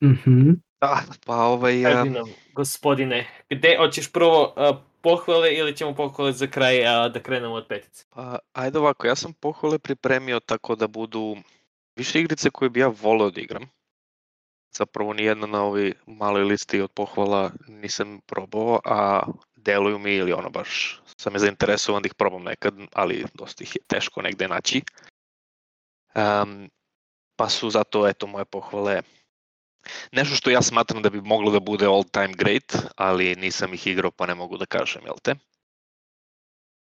Mhm. 0.04 0.50
Da, 0.82 1.02
pa 1.26 1.36
ovaj... 1.36 1.84
Kaži 1.84 2.10
nam, 2.10 2.26
gospodine, 2.54 3.28
gde 3.50 3.78
hoćeš 3.80 4.12
prvo 4.12 4.54
a, 4.58 4.82
pohvale 5.02 5.54
ili 5.54 5.78
ćemo 5.78 5.96
pohvale 5.96 6.34
za 6.34 6.48
kraj 6.48 6.86
a, 6.88 7.10
da 7.10 7.20
krenemo 7.20 7.54
od 7.54 7.68
petice? 7.68 8.06
Pa, 8.10 8.40
ajde 8.54 8.80
ovako, 8.80 9.08
ja 9.08 9.16
sam 9.16 9.34
pohvale 9.34 9.80
pripremio 9.80 10.40
tako 10.40 10.76
da 10.76 10.88
budu 10.88 11.38
više 11.96 12.20
igrice 12.20 12.50
koje 12.50 12.70
bi 12.70 12.80
ja 12.80 12.88
voleo 13.02 13.32
da 13.32 13.42
igram. 13.42 13.70
Zapravo 14.74 15.14
nijedna 15.14 15.48
na 15.48 15.64
ovoj 15.64 15.94
maloj 16.06 16.44
listi 16.44 16.82
od 16.82 16.92
pohvala 16.92 17.52
nisam 17.68 18.20
probao, 18.26 18.80
a 18.86 19.24
deluju 19.56 20.00
mi 20.00 20.16
ili 20.16 20.34
ono 20.34 20.50
baš 20.50 21.02
sam 21.22 21.34
je 21.34 21.40
zainteresovan 21.40 22.02
da 22.02 22.08
ih 22.08 22.14
probam 22.14 22.44
nekad, 22.44 22.74
ali 22.94 23.26
dosta 23.34 23.64
ih 23.64 23.76
je 23.76 23.82
teško 23.88 24.22
negde 24.22 24.48
naći. 24.48 24.82
Um, 26.16 26.70
pa 27.36 27.50
su 27.50 27.70
zato, 27.70 28.08
eto, 28.08 28.28
moje 28.28 28.46
pohvale 28.46 29.02
nešto 30.12 30.36
što 30.36 30.50
ja 30.50 30.62
smatram 30.62 31.02
da 31.02 31.10
bi 31.10 31.22
moglo 31.22 31.52
da 31.52 31.60
bude 31.60 31.86
all 31.86 32.04
time 32.04 32.34
great, 32.38 32.76
ali 32.96 33.36
nisam 33.36 33.74
ih 33.74 33.88
igrao 33.88 34.12
pa 34.12 34.26
ne 34.26 34.36
mogu 34.36 34.58
da 34.58 34.66
kažem, 34.66 35.02
jel 35.06 35.16
te? 35.24 35.36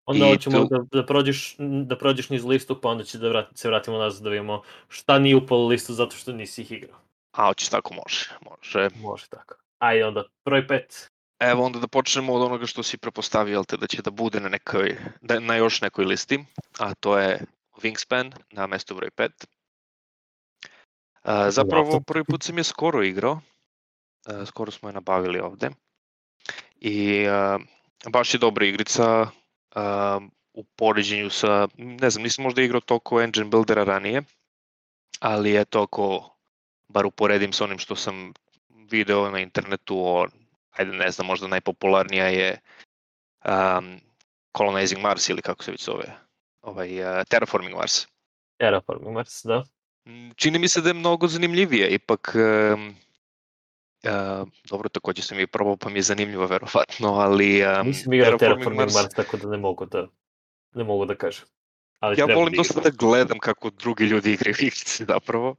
Onda 0.05 0.27
I 0.27 0.29
hoćemo 0.29 0.59
tu- 0.59 0.69
da, 0.71 1.01
da, 1.01 1.07
prođeš, 1.07 1.57
da 1.59 1.99
prođeš 1.99 2.31
niz 2.31 2.45
listu, 2.45 2.81
pa 2.81 2.89
onda 2.89 3.05
će 3.05 3.19
da 3.19 3.29
vrati, 3.29 3.59
se 3.59 3.69
vratimo 3.69 3.99
nazad 3.99 4.23
da 4.23 4.31
vidimo 4.31 4.63
šta 4.89 5.19
nije 5.19 5.37
upalo 5.37 5.67
listu 5.67 5.93
zato 5.95 6.17
što 6.17 6.33
nisi 6.33 6.63
ih 6.63 6.73
igrao. 6.73 6.99
A, 7.33 7.47
hoćeš 7.47 7.69
tako, 7.69 7.95
može, 7.95 8.31
može. 8.51 8.89
Može 9.01 9.29
tako. 9.29 9.55
Ajde 9.79 10.05
onda, 10.05 10.25
broj 10.45 10.69
pet. 10.69 11.09
Evo 11.41 11.65
onda 11.65 11.79
da 11.79 11.87
počnemo 11.89 12.35
od 12.35 12.43
onoga 12.43 12.67
što 12.67 12.83
si 12.83 12.99
prepostavio, 12.99 13.53
jel 13.53 13.65
te, 13.65 13.77
da 13.77 13.87
će 13.87 14.03
da 14.03 14.11
bude 14.11 14.41
na 14.41 14.49
nekoj, 14.49 14.97
da, 15.21 15.41
na 15.41 15.57
još 15.57 15.81
nekoj 15.81 16.05
listi, 16.05 16.45
a 16.79 16.95
to 16.95 17.19
je 17.19 17.41
Wingspan 17.83 18.33
na 18.51 18.67
mestu 18.67 18.95
broj 18.95 19.11
5. 19.11 19.31
Uh, 21.25 21.31
zapravo 21.49 22.01
prvi 22.01 22.25
put 22.25 22.43
sam 22.43 22.59
je 22.59 22.65
skoro 22.65 23.03
igrao, 23.03 23.41
skoro 24.47 24.71
smo 24.71 24.89
je 24.89 24.93
nabavili 24.93 25.41
ovde. 25.41 25.71
I 26.81 27.25
baš 28.11 28.35
je 28.35 28.39
dobra 28.39 28.67
igrica 28.67 29.27
u 30.55 30.65
poređenju 30.65 31.31
sa, 31.31 31.69
ne 31.77 32.11
znam, 32.11 32.23
nisam 32.23 32.43
možda 32.43 32.63
igrao 32.63 32.81
toliko 32.81 33.21
engine 33.21 33.47
buildera 33.47 33.85
ranije, 33.85 34.23
ali 35.21 35.61
eto 35.61 35.83
ako 35.83 36.37
bar 36.89 37.07
uporedim 37.07 37.53
sa 37.53 37.65
onim 37.65 37.79
što 37.79 37.97
sam 37.97 38.33
video 38.69 39.31
na 39.31 39.41
internetu 39.41 39.99
o, 39.99 40.27
ajde 40.71 40.93
ne 40.93 41.11
znam, 41.11 41.27
možda 41.27 41.49
najpopularnija 41.49 42.27
je 42.27 42.59
um, 43.45 44.01
Colonizing 44.57 45.01
Mars 45.01 45.29
ili 45.29 45.43
kako 45.43 45.65
se 45.65 45.71
već 45.71 45.85
zove, 45.85 46.17
ovaj, 46.63 47.01
uh, 47.01 47.25
Terraforming 47.29 47.77
Mars. 47.77 48.07
Terraforming 48.59 49.15
Mars, 49.15 49.45
da. 49.45 49.65
Čini 50.37 50.59
mi 50.59 50.69
se 50.69 50.81
da 50.81 50.91
je 50.91 50.95
mnogo 50.95 51.29
zanimljivije, 51.29 51.89
ipak 51.89 52.35
um, 52.35 52.89
uh, 54.05 54.49
dobro, 54.65 54.89
takođe 54.89 55.23
sam 55.23 55.39
je 55.39 55.47
probao 55.47 55.77
pa 55.77 55.89
mi 55.89 55.99
je 55.99 56.03
zanimljivo 56.03 56.47
verovatno, 56.47 57.09
ali 57.09 57.63
um, 57.67 57.87
Nisam 57.87 58.13
igrao 58.13 58.39
Terraforming 58.39 58.81
Mars, 58.81 59.15
tako 59.17 59.37
da 59.37 59.49
ne 59.49 59.59
mogu 59.59 59.87
da, 59.87 60.07
ne 60.75 60.85
mogu 60.85 61.05
da 61.05 61.15
kažem. 61.15 61.45
Ali 61.99 62.21
Ja 62.21 62.25
volim 62.25 62.53
da 62.53 62.57
dosta 62.57 62.81
da 62.81 62.91
gledam 62.91 63.39
kako 63.39 63.71
drugi 63.71 64.05
ljudi 64.05 64.33
igraju 64.33 64.57
igrice 64.59 65.05
zapravo. 65.05 65.57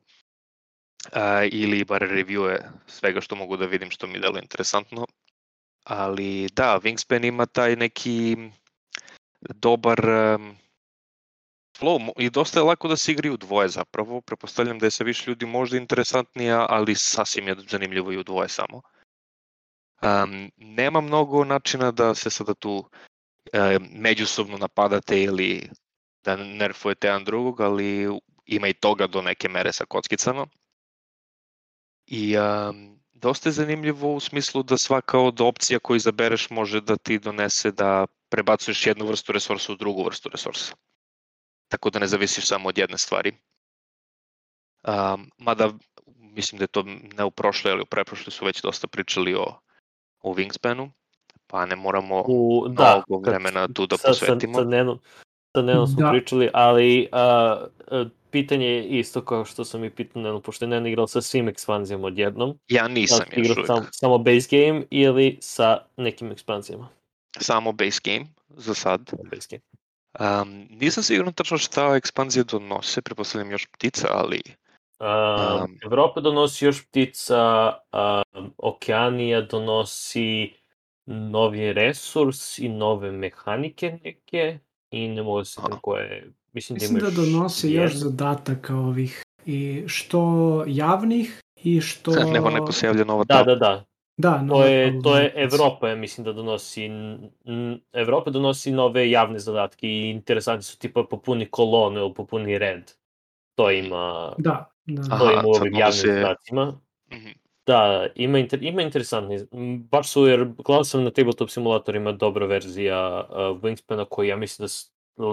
Uh, 1.11 1.47
ili 1.51 1.85
bar 1.85 2.01
reviewe 2.01 2.59
svega 2.87 3.21
što 3.21 3.35
mogu 3.35 3.57
da 3.57 3.65
vidim 3.65 3.91
što 3.91 4.07
mi 4.07 4.19
deluje 4.19 4.41
interesantno. 4.41 5.05
Ali 5.83 6.49
da, 6.53 6.79
Wingspan 6.83 7.27
ima 7.27 7.45
taj 7.45 7.75
neki 7.75 8.37
dobar 9.49 9.99
um, 10.09 10.55
flow 11.79 12.11
i 12.17 12.29
dosta 12.29 12.59
je 12.59 12.63
lako 12.63 12.87
da 12.87 12.97
se 12.97 13.11
igri 13.11 13.29
u 13.29 13.37
dvoje 13.37 13.69
zapravo. 13.69 14.21
Prepostavljam 14.21 14.79
da 14.79 14.85
je 14.85 14.91
sa 14.91 15.03
više 15.03 15.31
ljudi 15.31 15.45
možda 15.45 15.77
interesantnija, 15.77 16.65
ali 16.69 16.95
sasvim 16.95 17.47
je 17.47 17.55
zanimljivo 17.69 18.11
i 18.11 18.17
u 18.17 18.23
dvoje 18.23 18.49
samo. 18.49 18.81
Um, 20.01 20.51
nema 20.57 21.01
mnogo 21.01 21.43
načina 21.43 21.91
da 21.91 22.15
se 22.15 22.29
sada 22.29 22.53
tu 22.53 22.89
e, 23.53 23.79
međusobno 23.91 24.57
napadate 24.57 25.23
ili 25.23 25.69
da 26.23 26.35
nerfujete 26.35 27.07
jedan 27.07 27.23
drugog, 27.23 27.61
ali 27.61 28.09
ima 28.45 28.67
i 28.67 28.73
toga 28.73 29.07
do 29.07 29.21
neke 29.21 29.49
mere 29.49 29.73
sa 29.73 29.85
kockicama. 29.85 30.47
I 32.07 32.37
um, 32.37 32.99
dosta 33.13 33.49
je 33.49 33.53
zanimljivo 33.53 34.13
u 34.13 34.19
smislu 34.19 34.63
da 34.63 34.77
svaka 34.77 35.19
od 35.19 35.41
opcija 35.41 35.79
koju 35.79 35.97
izabereš 35.97 36.49
može 36.49 36.81
da 36.81 36.97
ti 36.97 37.19
donese 37.19 37.71
da 37.71 38.05
prebacuješ 38.29 38.87
jednu 38.87 39.05
vrstu 39.05 39.31
resursa 39.31 39.73
u 39.73 39.75
drugu 39.75 40.03
vrstu 40.03 40.29
resursa. 40.29 40.75
Tako 41.73 41.89
da 41.89 41.99
ne 41.99 42.07
zavisiš 42.07 42.47
samo 42.47 42.69
od 42.69 42.77
jedne 42.77 42.97
stvari. 42.97 43.31
Um, 44.87 45.29
mada 45.37 45.69
mislim 46.17 46.59
da 46.59 46.63
je 46.63 46.67
to 46.67 46.83
ne 47.17 47.23
u 47.23 47.31
prošloj, 47.31 47.71
ali 47.73 47.81
u 47.81 47.85
preprošloj 47.85 48.31
su 48.31 48.45
već 48.45 48.61
dosta 48.61 48.87
pričali 48.87 49.35
o, 49.35 49.45
o 50.21 50.33
Wingspanu, 50.33 50.89
pa 51.47 51.65
ne 51.65 51.75
moramo 51.75 52.23
U, 52.27 52.67
da, 52.69 53.03
mnogo 53.07 53.23
kad- 53.23 53.33
vremena 53.33 53.67
tu 53.67 53.87
da 53.87 53.95
posvetimo. 53.97 54.53
Sa, 54.53 54.59
sa, 54.59 54.69
Nenom, 54.69 54.99
sa 55.55 55.61
Nenom 55.61 55.87
smo 55.87 56.01
Da. 56.01 56.09
pričali, 56.11 56.49
ali 56.53 57.09
a, 57.11 57.21
a, 57.91 58.05
pitanje 58.31 58.67
je 58.67 58.83
isto 58.83 59.25
kao 59.25 59.45
što 59.45 59.65
sam 59.65 59.83
i 59.83 59.89
pitao 59.89 60.21
Nenu, 60.21 60.41
pošto 60.41 60.65
je 60.65 60.69
Nen 60.69 60.87
igrao 60.87 61.07
sa 61.07 61.21
svim 61.21 61.47
ekspanzijama 61.49 62.07
odjednom. 62.07 62.59
Ja 62.67 62.81
Da 62.83 62.87
nisam 62.87 63.19
si 63.33 63.39
još 63.39 63.49
uvijek. 63.49 63.67
sam, 63.67 63.87
samo 63.91 64.17
base 64.17 64.47
game 64.51 64.83
ili 64.89 65.37
sa 65.41 65.77
nekim 65.97 66.31
ekspanzijama? 66.31 66.89
Samo 67.39 67.71
base 67.71 67.99
game 68.03 68.25
za 68.49 68.73
sad. 68.73 69.11
Base 69.31 69.47
game. 69.51 69.61
Um, 70.19 70.67
nisam 70.69 71.03
siguran 71.03 71.33
tačno 71.33 71.57
šta 71.57 71.95
ekspanzije 71.95 72.43
donose, 72.43 73.01
pretpostavljam 73.01 73.51
još 73.51 73.67
ptica, 73.71 74.07
ali 74.11 74.41
A, 74.99 75.59
Um, 75.63 75.77
Evropa 75.83 76.21
donosi 76.21 76.65
još 76.65 76.85
ptica, 76.85 77.73
a, 77.91 78.21
Okeanija 78.57 79.41
donosi 79.41 80.53
novi 81.05 81.73
resurs 81.73 82.59
i 82.59 82.69
nove 82.69 83.11
mehanike 83.11 83.99
neke 84.03 84.59
i 84.91 85.07
ne 85.07 85.23
mogu 85.23 85.45
se 85.45 85.61
Aha. 85.63 85.79
koje, 85.81 86.31
mislim, 86.53 86.75
Mislim 86.75 86.99
da 86.99 87.09
da 87.09 87.21
ima 87.21 87.31
donose 87.31 87.71
još 87.71 87.93
zadataka 87.93 88.75
ovih 88.75 89.23
i 89.45 89.83
što 89.87 90.63
javnih 90.67 91.41
i 91.63 91.81
što... 91.81 92.11
nema 92.11 92.49
neko 92.49 92.71
se 92.71 92.85
javlja 92.85 93.05
nova 93.05 93.23
Da, 93.23 93.43
da, 93.43 93.55
da. 93.55 93.55
Da, 93.55 93.85
To 94.21 94.37
nova 94.39 94.65
je, 94.65 95.01
to 95.01 95.17
je. 95.17 95.31
Evropa, 95.35 95.89
ja 95.89 95.95
mislim 95.95 96.25
da 96.25 96.33
donosi, 96.33 96.89
Evropa 97.93 98.29
donosi 98.29 98.71
nove 98.71 99.09
javne 99.09 99.39
zadatke 99.39 99.87
i 99.87 100.09
interesantni 100.09 100.63
su 100.63 100.77
tipa 100.79 101.03
popuni 101.03 101.45
kolonu 101.45 101.99
ili 101.99 102.13
popuni 102.13 102.57
red. 102.57 102.91
To 103.55 103.71
ima, 103.71 104.33
Da, 104.37 104.71
da. 104.85 105.01
to 105.01 105.13
Aha, 105.15 105.31
ima 105.33 105.41
u 105.45 105.51
ovim 105.51 105.73
javnim 105.73 105.93
se- 105.93 106.07
zadacima. 106.13 106.79
Mhm. 107.13 107.29
Da, 107.65 108.07
ima, 108.15 108.39
inter, 108.39 108.63
ima 108.63 108.81
interesantni. 108.81 109.39
Baš 109.91 110.09
su, 110.09 110.25
jer 110.25 110.45
gledao 110.57 110.83
sam 110.83 111.03
na 111.03 111.11
tabletop 111.11 111.49
simulatorima 111.49 112.11
dobra 112.11 112.45
verzija 112.45 113.27
uh, 113.29 113.35
Wingspana 113.35 114.05
koji 114.05 114.27
ja 114.27 114.35
mislim 114.37 114.67
da 114.67 114.71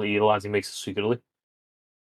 i 0.04 0.20
Lazy 0.20 0.50
Maxa 0.50 0.72
su 0.74 0.90
igrali. 0.90 1.18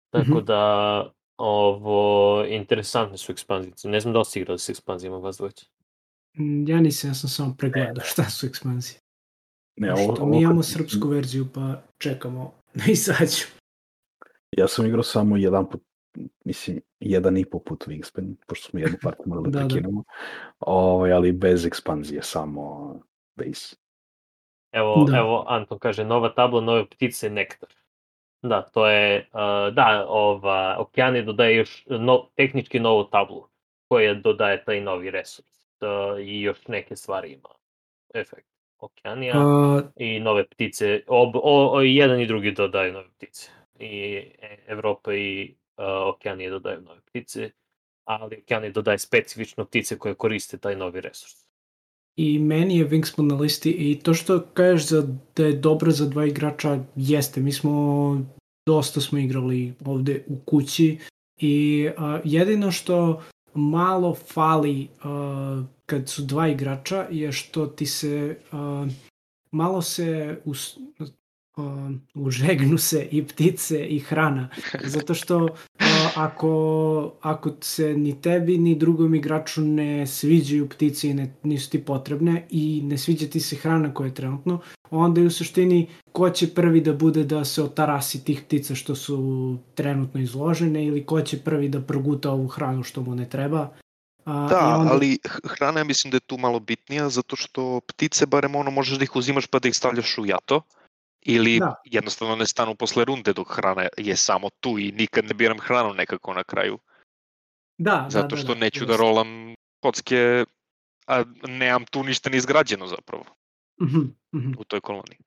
Tako 0.09 0.25
Mhm. 0.27 0.39
da, 0.39 1.11
ovo, 1.37 2.45
interesantne 2.45 3.17
su 3.17 3.31
ekspanzije. 3.31 3.73
Ne 3.83 3.99
znam 3.99 4.13
da 4.13 4.19
li 4.19 4.25
ste 4.25 4.39
igrali 4.39 4.59
s 4.59 4.69
ekspanzijama 4.69 5.17
vas 5.17 5.37
dvojice. 5.37 5.65
Mm, 6.39 6.67
Ja 6.67 6.79
nisam, 6.79 7.09
ja 7.09 7.13
sam 7.13 7.29
samo 7.29 7.55
pregledao 7.57 8.03
šta 8.03 8.23
su 8.23 8.45
ekspanzije. 8.45 8.99
Ne, 9.75 9.87
Što 9.87 10.03
ovo, 10.03 10.25
mi 10.25 10.35
ovo 10.35 10.39
imamo 10.41 10.55
kad- 10.55 10.65
srpsku 10.65 11.07
verziju 11.07 11.47
pa 11.53 11.81
čekamo 11.97 12.53
da 12.73 12.83
izađu. 12.91 13.45
Ja 14.51 14.67
sam 14.67 14.85
igrao 14.85 15.03
samo 15.03 15.37
jedan 15.37 15.69
put, 15.69 15.81
mislim, 16.45 16.81
jedan 16.99 17.37
i 17.37 17.45
po 17.45 17.59
put 17.59 17.87
Wingspan, 17.87 18.35
pošto 18.47 18.69
smo 18.69 18.79
jednu 18.79 18.97
partiju 19.03 19.25
morali 19.27 19.49
Da, 19.51 19.59
da 19.59 19.59
da. 19.59 19.67
prekinemo, 19.67 20.03
Ovaj, 20.59 21.11
ali 21.11 21.31
bez 21.31 21.65
ekspanzije, 21.65 22.23
samo 22.23 22.93
base. 23.35 23.75
Evo, 24.71 25.05
Da. 25.05 25.17
evo 25.17 25.45
Anton 25.47 25.79
kaže, 25.79 26.05
nova 26.05 26.29
tabla, 26.29 26.61
nove 26.61 26.85
ptice, 26.85 27.29
nektar. 27.29 27.69
Da, 28.41 28.61
to 28.63 28.87
je, 28.87 29.29
uh, 29.33 29.39
da, 29.73 30.05
ova, 30.07 30.75
Okeani 30.79 31.25
dodaje 31.25 31.55
još 31.55 31.85
no, 31.89 32.29
tehnički 32.35 32.79
novu 32.79 33.03
tablu 33.03 33.47
koja 33.87 34.13
dodaje 34.13 34.63
taj 34.65 34.81
novi 34.81 35.11
resurs 35.11 35.58
uh, 35.81 36.27
i 36.27 36.41
još 36.41 36.67
neke 36.67 36.95
stvari 36.95 37.31
ima 37.31 37.49
efekt. 38.13 38.49
Okeanija 38.79 39.33
A, 39.35 39.81
i 39.95 40.19
nove 40.19 40.45
ptice, 40.47 41.03
ob, 41.07 41.35
o, 41.35 41.71
o, 41.71 41.81
jedan 41.81 42.21
i 42.21 42.27
drugi 42.27 42.51
dodaju 42.51 42.93
nove 42.93 43.09
ptice. 43.17 43.49
I 43.79 44.15
e, 44.41 44.57
Evropa 44.67 45.13
i 45.13 45.55
uh, 45.77 45.83
Okeanija 46.15 46.49
dodaju 46.49 46.81
nove 46.81 47.01
ptice, 47.01 47.51
ali 48.05 48.37
Okeanija 48.43 48.71
dodaje 48.71 48.99
specifično 48.99 49.65
ptice 49.65 49.97
koje 49.97 50.15
koriste 50.15 50.57
taj 50.57 50.75
novi 50.75 51.01
resurs. 51.01 51.49
I 52.15 52.39
meni 52.39 52.77
je 52.77 52.89
Wingspan 52.89 53.27
na 53.27 53.35
listi 53.35 53.71
i 53.71 53.99
to 53.99 54.13
što 54.13 54.41
kažeš 54.53 54.87
za, 54.87 55.07
da 55.35 55.45
je 55.45 55.53
dobro 55.53 55.91
za 55.91 56.05
dva 56.05 56.25
igrača, 56.25 56.79
jeste. 56.95 57.41
Mi 57.41 57.51
smo, 57.51 57.71
dosta 58.65 59.01
smo 59.01 59.19
igrali 59.19 59.73
ovde 59.85 60.23
u 60.27 60.39
kući 60.45 60.97
i 61.37 61.89
a, 61.97 62.19
jedino 62.23 62.71
što 62.71 63.21
malo 63.53 64.15
fali 64.15 64.87
a, 65.03 65.63
kad 65.85 66.09
su 66.09 66.21
dva 66.21 66.47
igrača 66.47 67.07
je 67.11 67.31
što 67.31 67.67
ti 67.67 67.85
se 67.85 68.37
a, 68.51 68.87
malo 69.51 69.81
se 69.81 70.39
us, 70.45 70.77
a, 71.57 71.89
užegnu 72.13 72.77
se 72.77 73.07
i 73.11 73.27
ptice 73.27 73.85
i 73.87 73.99
hrana. 73.99 74.49
Zato 74.83 75.13
što 75.13 75.47
ako, 76.15 76.51
ako 77.21 77.51
se 77.61 77.93
ni 77.93 78.21
tebi 78.21 78.57
ni 78.57 78.75
drugom 78.75 79.15
igraču 79.15 79.61
ne 79.61 80.07
sviđaju 80.07 80.69
ptice 80.69 81.09
i 81.09 81.13
ne, 81.13 81.33
nisu 81.43 81.69
ti 81.69 81.85
potrebne 81.85 82.45
i 82.49 82.81
ne 82.83 82.97
sviđa 82.97 83.27
ti 83.27 83.39
se 83.39 83.55
hrana 83.55 83.93
koja 83.93 84.07
je 84.07 84.13
trenutno, 84.13 84.59
onda 84.91 85.21
je 85.21 85.27
u 85.27 85.31
suštini 85.31 85.87
ko 86.11 86.29
će 86.29 86.47
prvi 86.47 86.81
da 86.81 86.93
bude 86.93 87.23
da 87.23 87.45
se 87.45 87.63
otarasi 87.63 88.23
tih 88.23 88.41
ptica 88.41 88.75
što 88.75 88.95
su 88.95 89.17
trenutno 89.75 90.21
izložene 90.21 90.85
ili 90.85 91.05
ko 91.05 91.21
će 91.21 91.39
prvi 91.39 91.69
da 91.69 91.81
proguta 91.81 92.31
ovu 92.31 92.47
hranu 92.47 92.83
što 92.83 93.01
mu 93.01 93.15
ne 93.15 93.29
treba. 93.29 93.69
A, 94.25 94.47
Da, 94.49 94.75
onda- 94.77 94.91
ali 94.93 95.17
hrana 95.43 95.79
ja 95.79 95.83
mislim 95.83 96.11
da 96.11 96.15
je 96.15 96.27
tu 96.27 96.37
malo 96.37 96.59
bitnija, 96.59 97.09
zato 97.09 97.35
što 97.35 97.79
ptice, 97.87 98.25
barem 98.25 98.55
ono, 98.55 98.71
možeš 98.71 98.97
da 98.97 99.03
ih 99.03 99.15
uzimaš 99.15 99.47
pa 99.47 99.59
da 99.59 99.67
ih 99.67 99.75
stavljaš 99.75 100.17
u 100.17 100.25
jato, 100.25 100.61
ili 101.21 101.59
Da. 101.59 101.75
jednostavno 101.85 102.35
ne 102.35 102.47
stanu 102.47 102.75
posle 102.75 103.05
runde 103.05 103.33
dok 103.33 103.47
hrana 103.49 103.87
je 103.97 104.15
samo 104.15 104.49
tu 104.51 104.79
i 104.79 104.91
nikad 104.91 105.25
ne 105.25 105.33
biram 105.33 105.59
hranu 105.59 105.93
nekako 105.93 106.33
na 106.33 106.43
kraju, 106.43 106.77
Da, 107.77 108.07
zato 108.09 108.27
da, 108.27 108.35
što 108.35 108.53
da, 108.53 108.59
neću 108.59 108.85
da 108.85 108.91
jeste. 108.91 109.03
rolam 109.03 109.53
kocke, 109.79 110.45
a 111.07 111.23
nemam 111.43 111.85
tu 111.85 112.03
ništa 112.03 112.29
ni 112.29 112.37
izgrađeno 112.37 112.87
zapravo 112.87 113.23
Mhm, 113.81 113.99
mhm. 114.35 114.51
u 114.57 114.63
toj 114.63 114.81
koloniji. 114.81 115.17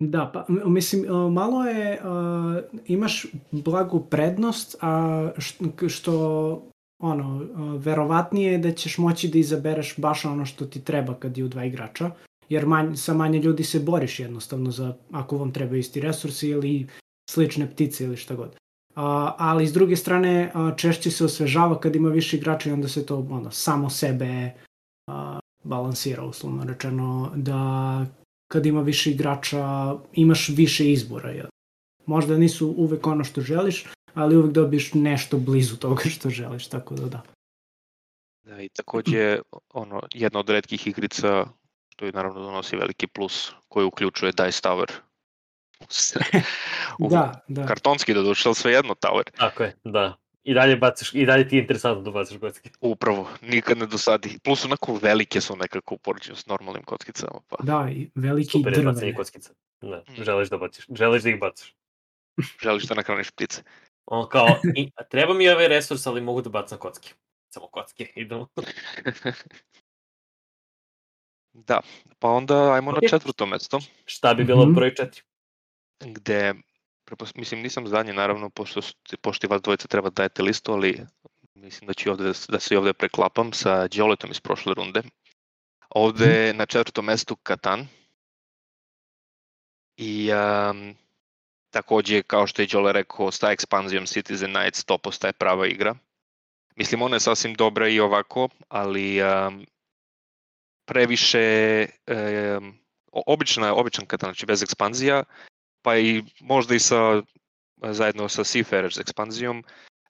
Da, 0.00 0.30
pa 0.34 0.44
mislim, 0.64 1.02
malo 1.32 1.64
je, 1.64 2.00
uh, 2.00 2.56
imaš 2.86 3.26
blagu 3.52 4.00
prednost, 4.02 4.76
a 4.80 4.92
š- 5.38 5.54
k- 5.76 5.88
što, 5.88 6.12
ono, 6.98 7.36
uh, 7.36 7.82
verovatnije 7.82 8.52
je 8.52 8.58
da 8.58 8.72
ćeš 8.72 8.98
moći 8.98 9.28
da 9.28 9.38
izabereš 9.38 9.94
baš 9.96 10.24
ono 10.24 10.46
što 10.46 10.66
ti 10.66 10.84
treba 10.84 11.14
kad 11.14 11.38
je 11.38 11.44
u 11.44 11.48
dva 11.48 11.64
igrača, 11.64 12.10
jer 12.48 12.66
manj, 12.66 12.96
sa 12.96 13.14
manje 13.14 13.38
ljudi 13.38 13.64
se 13.64 13.80
boriš 13.80 14.20
jednostavno 14.20 14.70
za, 14.70 14.94
ako 15.12 15.38
vam 15.38 15.52
treba 15.52 15.76
isti 15.76 16.00
resursi 16.00 16.48
ili 16.48 16.86
slične 17.30 17.70
ptice 17.70 18.04
ili 18.04 18.16
šta 18.16 18.34
god. 18.34 18.56
A, 18.94 19.34
ali 19.38 19.66
s 19.66 19.72
druge 19.72 19.96
strane 19.96 20.50
a, 20.54 20.72
češće 20.76 21.10
se 21.10 21.24
osvežava 21.24 21.80
kad 21.80 21.96
ima 21.96 22.08
više 22.08 22.36
igrača 22.36 22.70
i 22.70 22.72
onda 22.72 22.88
se 22.88 23.06
to 23.06 23.26
ono, 23.30 23.50
samo 23.50 23.90
sebe 23.90 24.50
a, 25.06 25.38
balansira 25.64 26.24
uslovno 26.24 26.64
rečeno 26.64 27.32
da 27.36 28.06
kad 28.48 28.66
ima 28.66 28.82
više 28.82 29.10
igrača 29.10 29.94
imaš 30.12 30.48
više 30.48 30.92
izbora. 30.92 31.30
Jel? 31.30 31.46
Možda 32.06 32.38
nisu 32.38 32.74
uvek 32.76 33.06
ono 33.06 33.24
što 33.24 33.40
želiš, 33.40 33.86
ali 34.14 34.36
uvek 34.36 34.52
dobiješ 34.52 34.94
nešto 34.94 35.38
blizu 35.38 35.76
toga 35.76 36.02
što 36.04 36.30
želiš, 36.30 36.68
tako 36.68 36.94
da 36.94 37.08
da. 37.08 37.22
Da, 38.46 38.62
i 38.62 38.68
takođe 38.68 39.38
ono, 39.74 40.02
jedna 40.14 40.40
od 40.40 40.48
redkih 40.48 40.86
igrica 40.86 41.46
što 41.98 42.06
je 42.06 42.12
naravno 42.12 42.40
donosi 42.40 42.76
veliki 42.76 43.06
plus 43.06 43.52
koji 43.68 43.86
uključuje 43.86 44.32
Dice 44.32 44.60
Tower. 44.62 44.90
U 46.98 47.08
Da, 47.08 47.44
da. 47.48 47.66
Kartonski 47.66 48.14
da 48.14 48.22
došao 48.22 48.54
sve 48.54 48.72
jedno 48.72 48.94
Tower. 48.94 49.30
Tako 49.36 49.62
je, 49.62 49.76
da. 49.84 50.16
I 50.44 50.54
dalje, 50.54 50.76
baciš, 50.76 51.14
I 51.14 51.26
dalje 51.26 51.48
ti 51.48 51.56
je 51.56 51.60
interesantno 51.60 52.02
da 52.02 52.10
baciš 52.10 52.38
kocke. 52.40 52.70
Upravo, 52.82 53.28
nikad 53.42 53.78
ne 53.78 53.86
dosadi. 53.86 54.38
Plus 54.38 54.64
onako 54.64 54.94
velike 54.94 55.40
su 55.40 55.56
nekako 55.56 55.94
u 55.94 55.98
poređenju 55.98 56.36
s 56.36 56.46
normalnim 56.46 56.82
kockicama. 56.82 57.40
Pa. 57.48 57.56
Da, 57.60 57.88
i 57.90 58.10
veliki 58.14 58.50
Super 58.50 58.72
je 58.72 58.82
bacanje 58.82 59.00
drve. 59.00 59.14
kockica. 59.14 59.52
Da, 59.80 60.02
Mm. 60.08 60.22
želiš 60.24 60.48
da 60.48 60.58
baciš, 60.58 60.86
želiš 60.90 61.22
da 61.22 61.28
ih 61.28 61.38
baciš. 61.40 61.74
Želiš 62.62 62.84
da 62.84 62.94
nahraniš 62.94 63.30
ptice. 63.30 63.62
On 64.06 64.28
kao, 64.28 64.48
i, 64.76 64.90
a 64.96 65.04
treba 65.04 65.34
mi 65.34 65.48
ovaj 65.48 65.68
resurs, 65.68 66.06
ali 66.06 66.20
mogu 66.20 66.42
da 66.42 66.50
bacam 66.50 66.78
kocke. 66.78 67.12
Samo 67.48 67.66
kocke, 67.66 68.12
idemo. 68.14 68.46
Da, 71.66 71.80
pa 72.18 72.28
onda 72.28 72.72
ajmo 72.72 72.92
na 72.92 73.08
četvrto 73.08 73.46
mesto, 73.46 73.78
Šta 74.04 74.34
bi 74.34 74.44
bilo 74.44 74.64
Mhm. 74.64 74.74
broj 74.74 74.94
četiri? 74.94 75.22
gde, 76.00 76.54
prepos, 77.04 77.34
mislim, 77.34 77.62
nisam 77.62 77.86
zadnji, 77.86 78.12
naravno, 78.12 78.50
pošto, 78.50 78.80
pošto 79.22 79.46
i 79.46 79.50
vas 79.50 79.62
dvojica 79.62 79.88
treba 79.88 80.10
da 80.10 80.14
dajete 80.14 80.42
listu, 80.42 80.72
ali 80.72 81.06
mislim 81.54 81.86
da 81.86 81.94
ću 81.94 82.10
ovde, 82.10 82.32
da 82.48 82.60
se 82.60 82.74
i 82.74 82.76
ovde 82.76 82.92
preklapam 82.92 83.52
sa 83.52 83.88
Đoletom 83.88 84.30
iz 84.30 84.40
prošle 84.40 84.74
runde. 84.74 85.02
Ovde 85.90 86.26
je 86.26 86.54
na 86.54 86.66
četvrtom 86.66 87.04
mestu 87.04 87.36
Katan. 87.36 87.88
I 89.96 90.30
um, 90.32 90.94
takođe, 91.70 92.22
kao 92.22 92.46
što 92.46 92.62
je 92.62 92.68
Đole 92.72 92.92
rekao, 92.92 93.30
sa 93.30 93.50
ekspanzijom 93.50 94.06
Citizen 94.06 94.54
Knights 94.54 94.84
to 94.84 94.98
postaje 94.98 95.32
prava 95.32 95.66
igra. 95.66 95.94
Mislim, 96.76 97.02
ona 97.02 97.16
je 97.16 97.20
sasvim 97.20 97.54
dobra 97.54 97.88
i 97.88 98.00
ovako, 98.00 98.48
ali 98.68 99.22
um, 99.22 99.66
previše 100.88 101.86
o- 103.12 103.22
obična, 103.26 103.74
običan 103.74 104.06
Katan, 104.06 104.32
znači 104.32 104.46
bez 104.46 104.62
ekspanzija, 104.62 105.24
pa 105.82 105.96
i 105.96 106.24
možda 106.40 106.74
i 106.74 106.78
sa 106.78 107.22
zajedno 107.82 108.28
sa 108.28 108.44
Seafarers 108.44 108.98
ekspanzijom, 108.98 109.62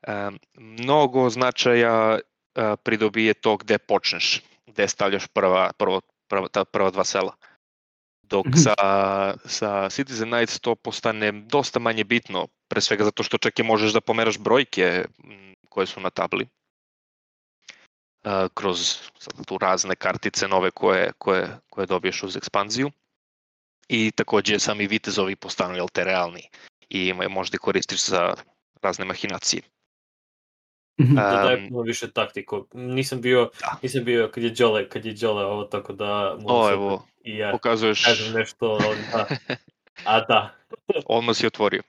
um, 0.08 0.38
mnogo 0.54 1.30
značaja 1.30 2.18
uh, 2.18 2.62
pridobije 2.82 3.34
to 3.34 3.56
gde 3.56 3.78
počneš, 3.78 4.42
gde 4.66 4.88
stavljaš 4.88 5.26
prva, 5.26 5.72
prvo, 5.78 6.00
prva, 6.28 6.48
ta 6.48 6.64
prva 6.64 6.90
dva 6.90 7.04
sela. 7.04 7.34
Dok 8.22 8.46
Mhm. 8.46 8.56
sa, 8.56 8.74
sa 9.44 9.88
Citizen 9.90 10.28
Knights 10.28 10.60
to 10.60 10.74
postane 10.74 11.32
dosta 11.32 11.78
manje 11.80 12.04
bitno, 12.04 12.48
pre 12.68 12.80
svega 12.80 13.04
zato 13.04 13.22
što 13.22 13.38
čak 13.38 13.58
i 13.58 13.62
možeš 13.62 13.92
da 13.92 14.00
pomeraš 14.00 14.38
brojke 14.38 15.04
koje 15.68 15.86
su 15.86 16.00
na 16.00 16.10
tabli. 16.10 16.46
Kroz 18.54 18.96
tu 19.46 19.58
razne 19.58 19.96
kartice 19.96 20.48
nove 20.48 20.70
koje, 20.70 21.12
koje, 21.18 21.48
koje 21.70 21.86
dobiješ 21.86 22.22
uz 22.22 22.36
ekspanziju. 22.36 22.90
I 23.88 24.10
takođe 24.10 24.58
sami 24.58 24.86
vitezovi 24.86 25.36
postanu 25.36 25.74
jel 25.74 25.88
te 25.92 26.04
realni 26.04 26.48
i 26.88 27.12
možda 27.28 27.54
ih 27.54 27.60
koristiš 27.60 28.06
za 28.06 28.34
razne 28.82 29.04
mahinacije. 29.04 29.62
Mhm. 31.00 31.14
Da 31.14 31.22
daje 31.22 31.56
Um, 31.56 31.68
puno 31.68 31.82
više 31.82 32.10
taktiko. 32.10 32.66
Nisam 32.72 33.20
bio, 33.20 33.50
Da. 33.60 33.78
nisam 33.82 34.04
bio 34.04 34.30
kad 34.34 34.44
je 34.44 34.50
Đole, 34.50 34.88
kad 34.88 35.04
je 35.04 35.12
Đole 35.12 35.44
ovo, 35.44 35.64
tako 35.64 35.92
da 35.92 36.38
O, 36.44 36.70
evo, 36.70 37.06
i 37.24 37.36
ja 37.36 37.50
pokazuješ, 37.52 38.04
kažem 38.04 38.32
nešto, 38.32 38.78
da. 39.12 39.26
A 40.04 40.20
da, 40.20 40.54
odmah 41.06 41.36
si 41.36 41.46
otvorio. 41.46 41.82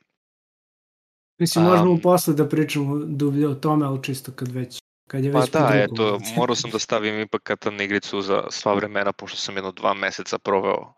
Mislim, 1.38 1.66
možemo 1.66 1.92
Am. 1.92 2.02
posle 2.02 2.34
da 2.34 2.50
pričamo 2.50 2.98
dublje 3.06 3.48
o 3.48 3.56
tome, 3.56 3.86
ali 3.86 4.04
čisto 4.04 4.32
kad 4.36 4.48
već, 4.52 4.80
kad 5.10 5.26
je 5.26 5.32
Pa 5.32 5.40
već 5.40 5.52
da, 5.52 5.60
drugom 5.60 5.78
eto, 5.78 6.20
morao 6.38 6.56
sam 6.56 6.72
da 6.72 6.80
stavim 6.80 7.20
ipak 7.20 7.44
Katan 7.44 7.82
igricu 7.82 8.22
za 8.22 8.44
sva 8.50 8.74
vremena, 8.74 9.12
pošto 9.12 9.38
sam 9.38 9.56
jedno 9.56 9.72
dva 9.72 9.94
meseca 9.94 10.38
proveo 10.38 10.94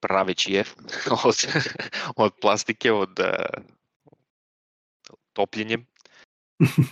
praveći 0.00 0.52
je 0.52 0.64
od, 1.24 1.36
od 2.16 2.32
plastike, 2.40 2.92
od 2.92 3.20
uh, 3.20 3.64
topljenjem. 5.32 5.86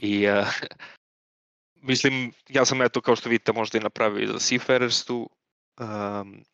I 0.00 0.28
uh, 0.28 0.46
mislim, 1.90 2.32
ja 2.48 2.64
sam 2.64 2.82
eto 2.82 3.00
kao 3.00 3.16
što 3.16 3.28
vidite 3.28 3.52
možda 3.52 3.78
i 3.78 3.82
napravio 3.82 4.24
i 4.24 4.26
za 4.26 4.38
Seafarers 4.38 5.04
tu 5.04 5.30
um, 5.80 6.44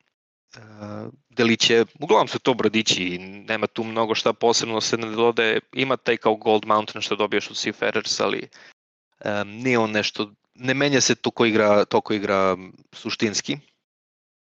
uh, 0.56 1.12
deliće, 1.28 1.84
uglavnom 2.00 2.28
su 2.28 2.38
to 2.38 2.54
brodići 2.54 3.04
i 3.04 3.18
nema 3.18 3.66
tu 3.66 3.84
mnogo 3.84 4.14
šta 4.14 4.32
posebno 4.32 4.80
se 4.80 4.96
ne 4.96 5.06
dodaje, 5.06 5.60
ima 5.72 5.96
taj 5.96 6.16
kao 6.16 6.34
Gold 6.34 6.66
Mountain 6.66 7.02
što 7.02 7.16
dobiješ 7.16 7.50
od 7.50 7.56
Seafarers, 7.56 8.20
ali 8.20 8.48
um, 9.24 9.48
nije 9.50 9.78
on 9.78 9.90
nešto, 9.90 10.32
ne 10.54 10.74
menja 10.74 11.00
se 11.00 11.14
to 11.14 11.30
ko 11.30 11.46
igra, 11.46 11.84
to 11.84 12.00
ko 12.00 12.14
igra 12.14 12.56
suštinski, 12.92 13.58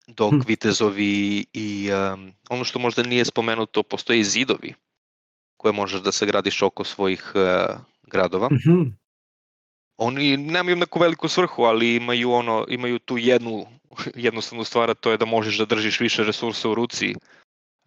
dok 0.07 0.31
Hm. 0.33 0.39
vitezovi 0.47 1.45
i 1.53 1.89
um, 1.91 2.33
ono 2.49 2.63
što 2.63 2.79
možda 2.79 3.03
nije 3.03 3.25
spomenuto, 3.25 3.83
postoje 3.83 4.19
i 4.19 4.23
zidovi 4.23 4.73
koje 5.57 5.73
možeš 5.73 6.01
da 6.01 6.11
sagradiš 6.11 6.61
oko 6.61 6.83
svojih 6.83 7.31
uh, 7.35 7.77
gradova 8.03 8.49
Mhm. 8.51 8.81
oni 9.97 10.37
nemaju 10.37 10.75
neku 10.75 10.99
veliku 10.99 11.27
svrhu, 11.27 11.63
ali 11.63 11.95
imaju 11.95 12.31
ono 12.31 12.65
imaju 12.69 12.99
tu 12.99 13.17
jednu 13.17 13.65
jednostavnu 14.15 14.63
stvar, 14.63 14.95
to 14.95 15.11
je 15.11 15.17
da 15.17 15.25
možeš 15.25 15.57
da 15.57 15.65
držiš 15.65 15.99
više 15.99 16.23
resursa 16.23 16.69
u 16.69 16.75
ruci 16.75 17.15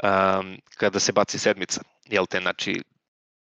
um, 0.03 0.59
kada 0.77 1.01
se 1.01 1.13
baci 1.13 1.39
sedmica. 1.39 1.81
Jel 2.09 2.27
te, 2.27 2.41
znači, 2.41 2.83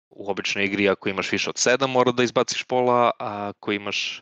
u 0.09 0.31
običnoj 0.31 0.65
igri 0.65 0.89
ako 0.89 1.09
imaš 1.09 1.31
više 1.31 1.49
od 1.49 1.55
7 1.55 1.87
mora 1.87 2.11
da 2.11 2.23
izbaciš 2.23 2.63
pola, 2.63 3.11
a 3.19 3.47
ako 3.47 3.71
imaš 3.71 4.21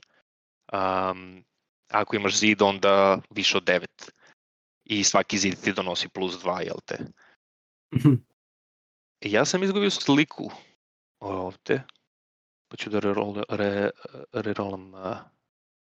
um, 0.74 1.44
ako 1.92 2.16
imaš 2.16 2.38
zid 2.38 2.62
onda 2.62 3.20
više 3.30 3.58
od 3.58 3.64
9. 3.64 3.86
I 4.84 5.04
svaki 5.04 5.38
zid 5.38 5.64
ti 5.64 5.74
donosi 5.74 6.10
plus 6.10 6.44
2, 6.44 6.60
jel 6.66 6.78
te? 6.86 6.98
Mhm. 7.96 8.14
Ja 9.22 9.46
sam 9.46 9.64
izgubio 9.64 9.90
sliku 9.90 10.52
ovde, 11.20 11.84
pa 12.68 12.78
ću 12.78 12.90
da 12.90 13.00
reroll- 13.00 13.44
re, 13.50 13.90
rerolam 14.34 14.94
uh, 14.94 15.18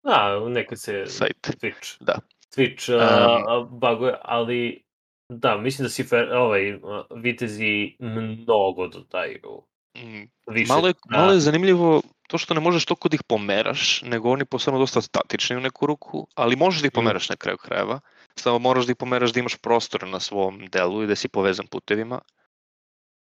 da, 0.02 0.48
neko 0.48 0.76
se 0.76 1.06
sajt. 1.06 1.48
Twitch, 1.60 1.96
Da. 2.00 2.18
Twitch 2.56 2.90
Um, 2.90 3.62
uh, 3.62 3.78
baguje, 3.78 4.18
ali 4.22 4.84
da, 5.28 5.56
mislim 5.58 5.84
da 5.84 5.88
si 5.90 6.04
fer, 6.04 6.32
ovaj, 6.32 6.74
uh, 6.74 6.80
vitezi 7.16 7.96
mnogo 8.00 8.88
dodaju. 8.88 9.62
Mm, 9.96 10.30
Više, 10.46 10.72
Malo 10.72 10.86
je, 10.88 10.94
da. 11.10 11.18
malo 11.18 11.32
je 11.32 11.40
zanimljivo 11.40 12.02
to 12.28 12.38
što 12.38 12.54
ne 12.54 12.60
možeš 12.60 12.84
toliko 12.84 13.08
da 13.08 13.14
ih 13.14 13.22
pomeraš, 13.22 14.02
nego 14.02 14.30
oni 14.30 14.44
postanu 14.44 14.78
dosta 14.78 15.00
statični 15.00 15.56
u 15.56 15.60
neku 15.60 15.86
ruku, 15.86 16.26
ali 16.34 16.56
možeš 16.56 16.80
da 16.80 16.86
ih 16.86 16.92
Mm. 16.92 16.94
pomeraš 16.94 17.28
na 17.28 17.36
kraju 17.36 17.58
krajeva. 17.58 18.00
Samo 18.36 18.58
moraš 18.58 18.86
da 18.86 18.92
ih 18.92 18.96
pomeraš 18.96 19.32
da 19.32 19.40
imaš 19.40 19.56
prostor 19.56 20.08
na 20.08 20.20
svom 20.20 20.66
delu 20.66 21.02
i 21.02 21.06
da 21.06 21.16
si 21.16 21.28
povezan 21.28 21.66
putevima. 21.66 22.20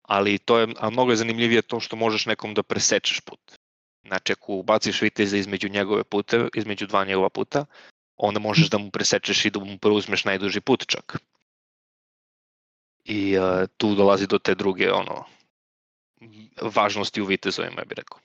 Ali 0.02 0.38
to 0.38 0.58
je, 0.58 0.68
a 0.78 0.90
mnogo 0.90 1.10
je 1.12 1.16
zanimljivije 1.16 1.62
to 1.62 1.80
što 1.80 1.96
možeš 1.96 2.26
nekom 2.26 2.54
da 2.54 2.62
presečeš 2.62 3.20
put. 3.20 3.40
Znači 4.06 4.32
ako 4.32 4.62
baciš 4.62 5.02
viteza 5.02 5.36
između 5.36 5.68
njegove 5.68 6.04
puteve, 6.04 6.48
između 6.54 6.86
dva 6.86 7.04
njegova 7.04 7.28
puta, 7.28 7.64
onda 8.16 8.40
možeš 8.40 8.68
da 8.68 8.78
mu 8.78 8.90
presečeš 8.90 9.44
i 9.44 9.50
da 9.50 9.60
mu 9.60 9.78
preuzmeš 9.78 10.24
najduži 10.24 10.60
put 10.60 10.86
čak. 10.86 11.16
I 13.04 13.38
uh, 13.38 13.68
tu 13.76 13.94
dolazi 13.94 14.26
do 14.26 14.38
te 14.38 14.54
druge 14.54 14.92
ono 14.92 15.24
važnosti 16.62 17.22
u 17.22 17.24
vitezovima, 17.24 17.80
ja 17.80 17.84
bih 17.84 17.96
rekao. 17.96 18.18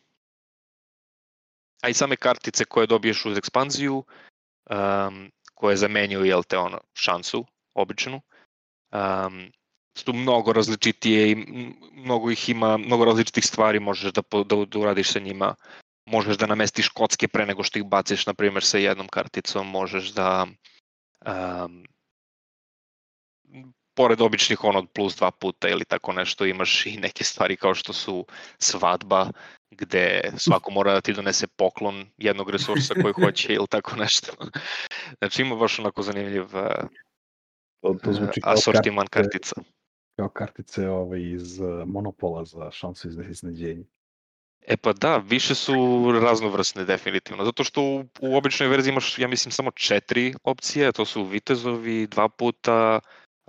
A 1.81 1.89
i 1.89 1.93
same 1.93 2.15
kartice 2.15 2.65
koje 2.65 2.87
dobiješ 2.87 3.25
uz 3.25 3.37
ekspanziju, 3.37 4.03
um, 4.69 5.31
koje 5.53 5.77
zamenjuju, 5.77 6.25
jel 6.25 6.43
te, 6.43 6.57
ono, 6.57 6.79
šansu, 6.93 7.45
običnu, 7.73 8.21
um, 8.91 9.51
su 9.97 10.13
mnogo 10.13 10.53
različitije 10.53 11.31
i 11.31 11.35
mnogo 11.93 12.31
ih 12.31 12.49
ima, 12.49 12.77
mnogo 12.77 13.05
različitih 13.05 13.45
stvari 13.45 13.79
možeš 13.79 14.13
da, 14.13 14.21
da, 14.43 14.65
da 14.65 14.79
uradiš 14.79 15.11
sa 15.11 15.19
njima. 15.19 15.55
Možeš 16.05 16.37
da 16.37 16.47
namestiš 16.47 16.89
kocke 16.89 17.27
pre 17.27 17.45
nego 17.45 17.63
što 17.63 17.79
ih 17.79 17.85
baciš, 17.85 18.25
na 18.25 18.33
primjer, 18.33 18.63
sa 18.63 18.77
jednom 18.77 19.07
karticom, 19.07 19.67
možeš 19.69 20.09
da 20.13 20.47
um, 21.25 21.83
pored 23.99 24.21
običnih 24.21 24.63
ono 24.63 24.85
plus 24.95 25.15
dva 25.15 25.31
puta 25.31 25.69
ili 25.69 25.85
tako 25.85 26.13
nešto 26.13 26.45
imaš 26.45 26.85
i 26.85 26.97
neke 26.97 27.23
stvari 27.23 27.57
kao 27.57 27.75
što 27.75 27.93
su 27.93 28.25
svadba 28.57 29.27
gde 29.71 30.31
svako 30.37 30.71
mora 30.71 30.93
da 30.93 31.01
ti 31.01 31.13
donese 31.13 31.47
poklon 31.47 32.05
jednog 32.17 32.49
resursa 32.49 32.93
koji 33.01 33.13
hoće 33.13 33.53
ili 33.53 33.67
tako 33.67 33.95
nešto. 33.95 34.31
Znači 35.19 35.41
ima 35.41 35.55
baš 35.55 35.79
onako 35.79 36.01
zanimljiv 36.01 36.43
uh, 36.43 36.87
To, 37.81 37.95
to 38.03 38.13
zvuči 38.13 38.41
kao 38.41 38.53
asortiman 38.53 39.07
kartice, 39.07 39.55
kartica. 39.55 39.71
kao 40.15 40.29
kartice 40.29 40.89
ovaj, 40.89 41.21
iz 41.21 41.59
uh, 41.59 41.87
Monopola 41.87 42.45
za 42.45 42.71
šansu 42.71 43.07
iz 43.07 43.17
iznenađenja. 43.29 43.83
E 44.67 44.77
pa 44.77 44.93
da, 44.93 45.17
više 45.17 45.55
su 45.55 45.73
raznovrsne 46.21 46.85
definitivno, 46.85 47.45
zato 47.45 47.63
što 47.63 47.81
u, 47.81 48.05
u 48.21 48.37
običnoj 48.37 48.69
verziji 48.69 48.91
imaš, 48.91 49.19
ja 49.19 49.27
mislim, 49.27 49.51
samo 49.51 49.71
četiri 49.71 50.33
opcije, 50.43 50.91
to 50.91 51.05
su 51.05 51.23
vitezovi, 51.23 52.07
dva 52.07 52.29
puta, 52.29 52.99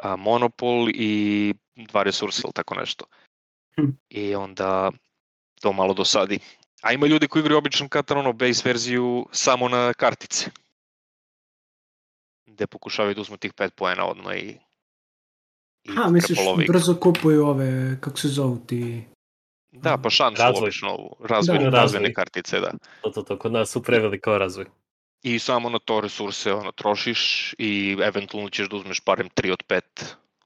a, 0.03 0.17
monopol 0.17 0.89
i 0.91 1.55
dva 1.77 2.03
resursa 2.03 2.43
ili 2.45 2.53
tako 2.53 2.75
nešto. 2.75 3.05
Hm. 3.77 3.87
I 4.11 4.35
onda 4.35 4.91
to 5.61 5.73
malo 5.73 5.95
dosadi. 5.95 6.39
A 6.83 6.93
ima 6.93 7.07
ljudi 7.07 7.29
koji 7.29 7.41
igraju 7.41 7.59
običan 7.59 7.89
Katar, 7.89 8.19
ono, 8.19 8.33
base 8.33 8.63
verziju 8.65 9.27
samo 9.33 9.69
na 9.69 9.93
kartice. 9.93 10.51
Gde 12.47 12.67
pokušavaju 12.67 13.15
da 13.15 13.21
uzmu 13.21 13.37
tih 13.37 13.53
5 13.53 13.71
poena 13.71 14.07
odmah 14.07 14.37
i, 14.37 14.59
i 15.85 15.91
A, 15.97 16.11
misliš, 16.11 16.39
prepolove 16.39 16.65
igru. 16.65 16.73
brzo 16.73 16.95
kupuju 16.97 17.47
ove, 17.47 17.71
kako 18.01 18.17
se 18.19 18.29
zovu 18.29 18.59
ti... 18.59 19.05
Da, 19.73 19.99
pa 19.99 20.11
šansu 20.11 20.43
Razvoj. 20.43 20.63
obično, 20.63 20.89
razvojne, 21.21 21.61
Da, 21.61 21.65
razvoj. 21.67 21.81
razvojne 21.81 22.15
kartice, 22.15 22.61
da. 22.61 22.71
To, 23.01 23.11
to, 23.11 23.23
to, 23.23 23.39
kod 23.39 23.53
nas 23.53 23.71
su 23.71 23.83
prevelik 23.83 24.21
kao 24.21 24.39
razvoj. 24.39 24.67
I 25.23 25.39
samo 25.39 25.71
na 25.71 25.79
to 25.79 26.01
resurse 26.01 26.53
ono, 26.53 26.73
trošiš 26.73 27.21
i 27.59 27.97
eventualno 28.03 28.51
ćeš 28.51 28.69
da 28.69 28.77
uzmeš 28.77 29.03
barem 29.03 29.29
3 29.31 29.53
od 29.53 29.63
5 29.65 29.81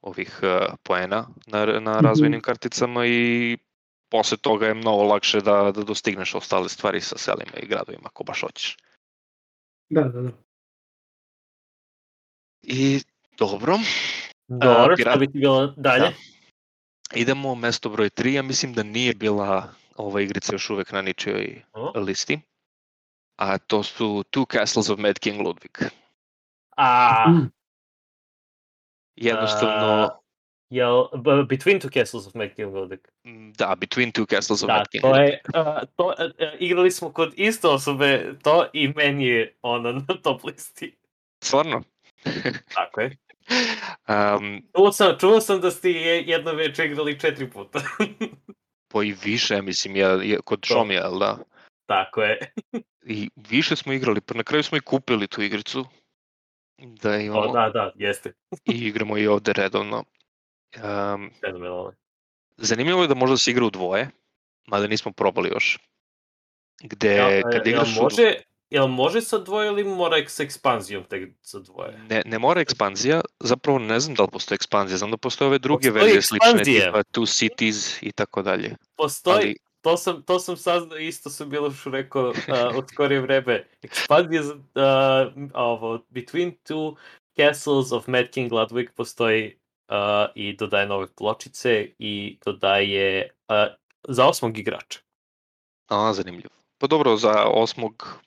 ovih 0.02 0.40
uh, 0.42 0.48
poena 0.82 1.16
na, 1.46 1.66
na 1.66 1.92
Mhm. 1.92 2.06
razvojnim 2.06 2.40
karticama 2.40 3.06
i 3.06 3.58
posle 4.08 4.36
toga 4.36 4.66
je 4.66 4.74
mnogo 4.74 5.02
lakše 5.04 5.40
da, 5.40 5.72
da 5.72 5.82
dostigneš 5.82 6.34
ostale 6.34 6.68
stvari 6.68 7.00
sa 7.00 7.18
selima 7.18 7.52
i 7.56 7.66
gradovima 7.66 8.02
ako 8.04 8.24
baš 8.24 8.40
hoćeš. 8.40 8.76
Da, 9.90 10.02
da, 10.02 10.20
da. 10.20 10.30
I 12.62 13.00
dobro, 13.38 13.78
Dobro, 14.48 14.94
pirat- 14.96 15.10
što 15.10 15.18
bi 15.18 15.26
ti 15.26 15.38
bilo 15.38 15.66
dalje? 15.66 16.00
Da. 16.02 16.12
idemo 17.14 17.54
mesto 17.54 17.88
broj 17.88 18.10
3, 18.10 18.28
ja 18.28 18.42
mislim 18.42 18.72
da 18.72 18.82
nije 18.82 19.14
bila 19.14 19.68
ova 19.96 20.20
igrica 20.20 20.52
još 20.52 20.70
uvek 20.70 20.92
na 20.92 21.02
ničijoj 21.02 21.62
O. 21.72 21.92
listi. 21.96 22.40
A 23.36 23.58
to 23.58 23.82
su 23.82 24.24
Two 24.30 24.46
Castles 24.46 24.90
of 24.90 24.98
Mad 24.98 25.18
King 25.18 25.40
Ludwig. 25.40 25.78
A. 26.76 27.24
Jednostavno, 29.16 30.10
jel, 30.70 31.08
b- 31.16 31.44
Between 31.48 31.80
Two 31.80 31.90
Castles 31.90 32.26
of 32.26 32.34
Mad 32.34 32.54
King 32.56 32.74
Ludwig. 32.74 33.00
da, 33.56 33.74
Between 33.74 34.12
Two 34.12 34.26
Castles 34.26 34.62
of 34.62 34.66
Da, 34.68 34.76
Mad 34.76 34.88
King 34.88 35.02
to 35.02 35.08
Ludwig. 35.08 35.28
je, 35.28 35.40
a, 35.54 35.86
to, 35.96 36.14
a, 36.18 36.30
igrali 36.58 36.90
smo 36.90 37.12
kod 37.12 37.32
iste 37.36 37.68
osobe 37.68 38.34
to 38.42 38.66
i 38.72 38.88
meni 38.88 39.26
je 39.26 39.54
ono 39.62 39.92
na 39.92 40.14
top 40.22 40.44
listi. 40.44 40.96
Stvarno? 41.44 41.82
Tako 42.74 43.00
je. 43.00 43.16
Um, 44.08 44.62
Čuo 44.76 44.92
sam, 44.92 45.18
čuo 45.18 45.40
sam 45.40 45.60
da 45.60 45.70
ste 45.70 45.90
je 45.90 46.22
jedno 46.22 46.52
veče 46.52 46.84
igrali 46.84 47.20
četiri 47.20 47.50
puta. 47.50 47.80
po 48.88 49.02
i 49.02 49.14
više, 49.24 49.62
mislim, 49.62 49.96
ja, 49.96 50.22
ja, 50.22 50.38
kod. 50.44 50.64
Šomija, 50.64 51.02
jel 51.02 51.18
da? 51.18 51.38
Tako 51.86 52.22
je. 52.22 52.38
I 53.06 53.30
više 53.36 53.76
smo 53.76 53.92
igrali, 53.92 54.20
pa 54.20 54.34
na 54.34 54.42
kraju 54.42 54.62
smo 54.62 54.78
i 54.78 54.80
kupili 54.80 55.26
tu 55.26 55.42
igricu. 55.42 55.84
Da 56.78 57.16
imamo 57.16 57.40
O, 57.40 57.52
da, 57.52 57.70
da, 57.74 57.92
jeste. 57.94 58.32
i 58.74 58.86
igramo 58.86 59.18
i 59.18 59.26
ovde 59.26 59.52
redovno. 59.52 60.04
Um, 60.76 61.30
Fenomenalno. 61.40 61.92
zanimljivo 62.56 63.02
je 63.02 63.08
da 63.08 63.14
možda 63.14 63.36
se 63.36 63.50
igra 63.50 63.64
u 63.64 63.70
dvoje, 63.70 64.10
mada 64.66 64.86
nismo 64.86 65.12
probali 65.12 65.48
još. 65.48 65.78
Gde, 66.82 67.14
Jel, 67.14 67.30
E, 67.30 67.42
kad 67.52 67.66
igraš 67.66 67.98
u 67.98 68.02
može, 68.02 68.34
jel 68.70 68.86
može 68.86 69.20
sa 69.20 69.38
dvoje 69.38 69.68
ili 69.68 69.84
mora 69.84 70.16
s 70.28 70.40
ekspanzijom 70.40 71.04
tek 71.04 71.30
sa 71.42 71.58
dvoje? 71.58 71.98
Ne, 72.10 72.22
ne 72.26 72.38
mora 72.38 72.60
ekspanzija, 72.60 73.20
zapravo 73.40 73.78
ne 73.78 74.00
znam 74.00 74.14
da 74.14 74.22
li 74.22 74.28
postoji 74.32 74.56
ekspanzija, 74.56 74.98
znam 74.98 75.10
da 75.10 75.16
postoje 75.16 75.48
ove 75.48 75.58
druge 75.58 75.88
Postoji 75.88 76.12
verzije 76.12 76.22
slične, 76.22 76.64
tipa 76.64 77.02
Two 77.02 77.38
Cities 77.38 78.02
i 78.02 78.12
tako 78.12 78.42
dalje. 78.42 78.76
Postoji, 78.96 79.36
Ali, 79.36 79.56
to 79.84 79.96
sam, 79.96 80.22
to 80.22 80.38
sam 80.38 80.56
saznao, 80.56 80.98
isto 80.98 81.30
sam 81.30 81.50
što 81.80 81.90
rekao 81.90 82.28
uh, 82.28 82.34
od 82.76 82.84
skorije 82.92 83.20
vreme. 83.20 83.66
Ekspanzija 83.82 84.42
uh, 84.42 85.50
ovo, 85.54 85.98
Between 86.08 86.52
Two 86.68 86.96
Castles 87.36 87.92
of 87.92 88.06
Mad 88.06 88.30
King 88.30 88.52
Ludwig 88.52 88.88
postoji 88.96 89.58
uh, 89.88 89.96
i 90.34 90.56
dodaje 90.56 90.86
nove 90.86 91.06
pločice 91.16 91.88
i 91.98 92.38
dodaje 92.44 93.30
uh, 93.48 93.74
za 94.08 94.26
osmog 94.26 94.58
igrača. 94.58 94.98
a, 95.88 96.12
zanimljivo. 96.12 96.54
Pa 96.78 96.86
dobro, 96.86 97.16
za 97.16 97.44
osmog, 97.44 98.18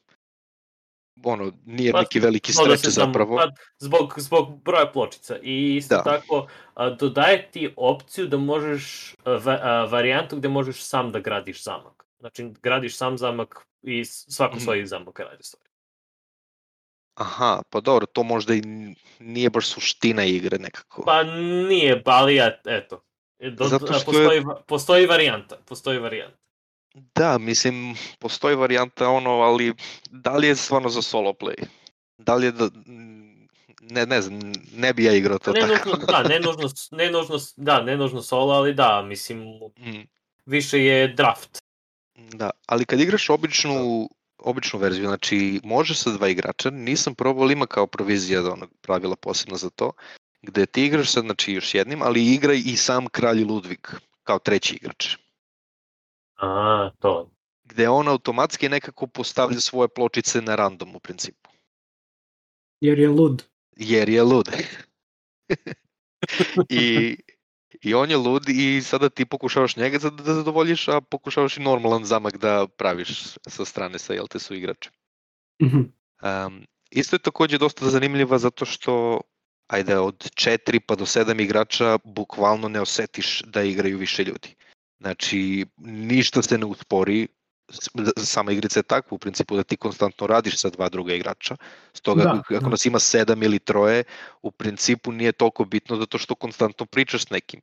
ono, 1.23 1.51
nije 1.65 1.91
Pa, 1.91 1.99
neki 1.99 2.19
veliki 2.19 2.51
da 2.51 2.77
streč 2.77 2.81
tamo- 2.83 3.05
zapravo. 3.05 3.35
pa, 3.37 3.47
zbog, 3.79 4.13
zbog 4.17 4.61
broja 4.61 4.85
pločica. 4.87 5.37
I 5.37 5.75
isto 5.75 5.95
Da. 5.95 6.03
tako 6.03 6.47
a, 6.73 6.89
dodaje 6.89 7.51
ti 7.51 7.73
opciju 7.77 8.27
da 8.27 8.37
možeš, 8.37 9.15
a, 9.15 9.31
a, 9.45 9.85
varijantu 9.85 10.37
gde 10.37 10.49
možeš 10.49 10.81
sam 10.81 11.11
da 11.11 11.19
gradiš 11.19 11.63
zamak. 11.63 12.03
Znači, 12.19 12.51
gradiš 12.63 12.97
sam 12.97 13.17
zamak 13.17 13.55
i 13.83 14.05
svako 14.05 14.55
Mhm. 14.55 14.63
svoj 14.63 14.85
zamak 14.85 15.19
radi 15.19 15.43
stvari. 15.43 15.67
Aha, 17.15 17.61
pa 17.69 17.79
dobro, 17.79 18.05
to 18.05 18.23
možda 18.23 18.53
i 18.53 18.61
nije 19.19 19.49
baš 19.49 19.67
suština 19.67 20.25
igre 20.25 20.57
nekako. 20.59 21.03
Pa 21.03 21.23
nije, 21.67 22.01
ali 22.05 22.35
ja, 22.35 22.51
eto. 22.65 23.01
E, 23.39 23.49
Do, 23.49 23.63
Zato 23.65 23.85
što 23.85 23.93
je- 23.93 24.05
postoji, 24.05 24.39
va- 24.39 24.61
postoji 24.61 25.05
varijanta, 25.05 25.57
postoji 25.57 25.97
varijanta. 25.99 26.37
Da, 27.15 27.37
mislim, 27.37 27.95
postoji 28.19 28.55
varijanta 28.55 29.09
ono, 29.09 29.29
ali 29.29 29.73
da 30.09 30.31
li 30.31 30.47
je 30.47 30.55
stvarno 30.55 30.89
za 30.89 31.01
solo 31.01 31.33
play? 31.33 31.65
Da 32.17 32.35
li 32.35 32.45
je 32.45 32.51
da... 32.51 32.69
Ne, 33.81 34.05
ne 34.05 34.21
znam, 34.21 34.39
ne 34.75 34.93
bi 34.93 35.03
ja 35.03 35.13
igrao 35.13 35.39
to 35.39 35.51
Ne 35.51 35.59
tako. 35.59 35.89
nužno, 35.89 36.05
da, 36.05 36.23
ne 36.23 36.39
nužno, 36.39 36.69
ne 36.91 37.11
nužno, 37.11 37.39
da, 37.55 37.81
ne 37.81 37.97
nužno 37.97 38.21
solo, 38.21 38.53
ali 38.53 38.73
da, 38.73 39.01
mislim, 39.01 39.39
Mm, 39.77 40.07
više 40.45 40.83
je 40.83 41.07
draft. 41.07 41.57
Da, 42.15 42.49
ali 42.65 42.85
kad 42.85 42.99
igraš 42.99 43.29
običnu, 43.29 44.09
običnu 44.37 44.79
verziju, 44.79 45.07
znači 45.07 45.61
može 45.63 45.95
sa 45.95 46.11
dva 46.11 46.27
igrača, 46.27 46.69
nisam 46.69 47.15
probao, 47.15 47.43
ali 47.43 47.53
ima 47.53 47.65
kao 47.65 47.87
provizija 47.87 48.41
da 48.41 48.53
onog 48.53 48.69
pravila 48.81 49.15
posebno 49.15 49.57
za 49.57 49.69
to, 49.69 49.91
gde 50.41 50.65
ti 50.65 50.85
igraš 50.85 51.11
sad 51.11 51.23
znači 51.23 51.53
još 51.53 51.75
jednim, 51.75 52.01
ali 52.01 52.33
igra 52.33 52.53
i 52.53 52.75
sam 52.75 53.07
kralj 53.07 53.43
Ludvig 53.43 53.87
kao 54.23 54.39
treći 54.39 54.75
igrač. 54.75 55.17
A, 56.37 56.89
to. 56.99 57.31
Gde 57.63 57.89
on 57.89 58.07
automatski 58.07 58.69
nekako 58.69 59.07
postavlja 59.07 59.59
svoje 59.59 59.87
pločice 59.87 60.41
na 60.41 60.55
random 60.55 60.95
u 60.95 60.99
principu. 60.99 61.49
Jer 62.81 62.99
je 62.99 63.09
lud. 63.09 63.43
Jer 63.77 64.09
je 64.09 64.23
lud. 64.23 64.49
I, 66.69 67.17
I 67.81 67.93
on 67.93 68.11
je 68.11 68.17
lud 68.17 68.49
i 68.49 68.81
sada 68.81 69.09
ti 69.09 69.25
pokušavaš 69.25 69.75
njega 69.75 69.97
da 69.97 70.33
zadovoljiš, 70.33 70.87
a 70.87 71.01
pokušavaš 71.01 71.57
i 71.57 71.61
normalan 71.61 72.05
zamak 72.05 72.37
da 72.37 72.67
praviš 72.67 73.35
sa 73.47 73.65
strane 73.65 73.99
sa 73.99 74.13
jel 74.13 74.27
te 74.27 74.39
su 74.39 74.55
igrače. 74.55 74.89
Mhm. 75.63 75.81
Um, 76.21 76.65
isto 76.89 77.15
je 77.15 77.19
takođe 77.19 77.57
dosta 77.57 77.89
zanimljiva 77.89 78.37
zato 78.37 78.65
što 78.65 79.21
ajde 79.67 79.97
od 79.97 80.15
4 80.15 80.79
pa 80.79 80.95
do 80.95 81.05
7 81.05 81.41
igrača 81.41 81.97
bukvalno 82.03 82.69
ne 82.69 82.81
osetiš 82.81 83.41
da 83.41 83.63
igraju 83.63 83.97
više 83.97 84.23
ljudi. 84.23 84.55
Znači 84.99 85.65
ništa 85.77 86.41
se 86.41 86.57
ne 86.57 86.65
uspori, 86.65 87.27
sama 88.17 88.51
igrica 88.51 88.79
je 88.79 88.83
takva 88.83 89.15
u 89.15 89.17
principu 89.17 89.55
da 89.55 89.63
ti 89.63 89.77
konstantno 89.77 90.27
radiš 90.27 90.61
sa 90.61 90.69
dva 90.69 90.89
druga 90.89 91.13
igrača. 91.13 91.55
Stoga 91.93 92.23
Da, 92.23 92.41
ako 92.55 92.59
da. 92.59 92.69
nas 92.69 92.85
ima 92.85 92.99
7 92.99 93.45
ili 93.45 93.59
troje, 93.59 94.03
u 94.41 94.51
principu 94.51 95.11
nije 95.11 95.31
toliko 95.31 95.65
bitno 95.65 95.95
zato 95.95 96.17
što 96.17 96.35
konstantno 96.35 96.85
pričaš 96.85 97.23
s 97.23 97.29
nekim. 97.29 97.61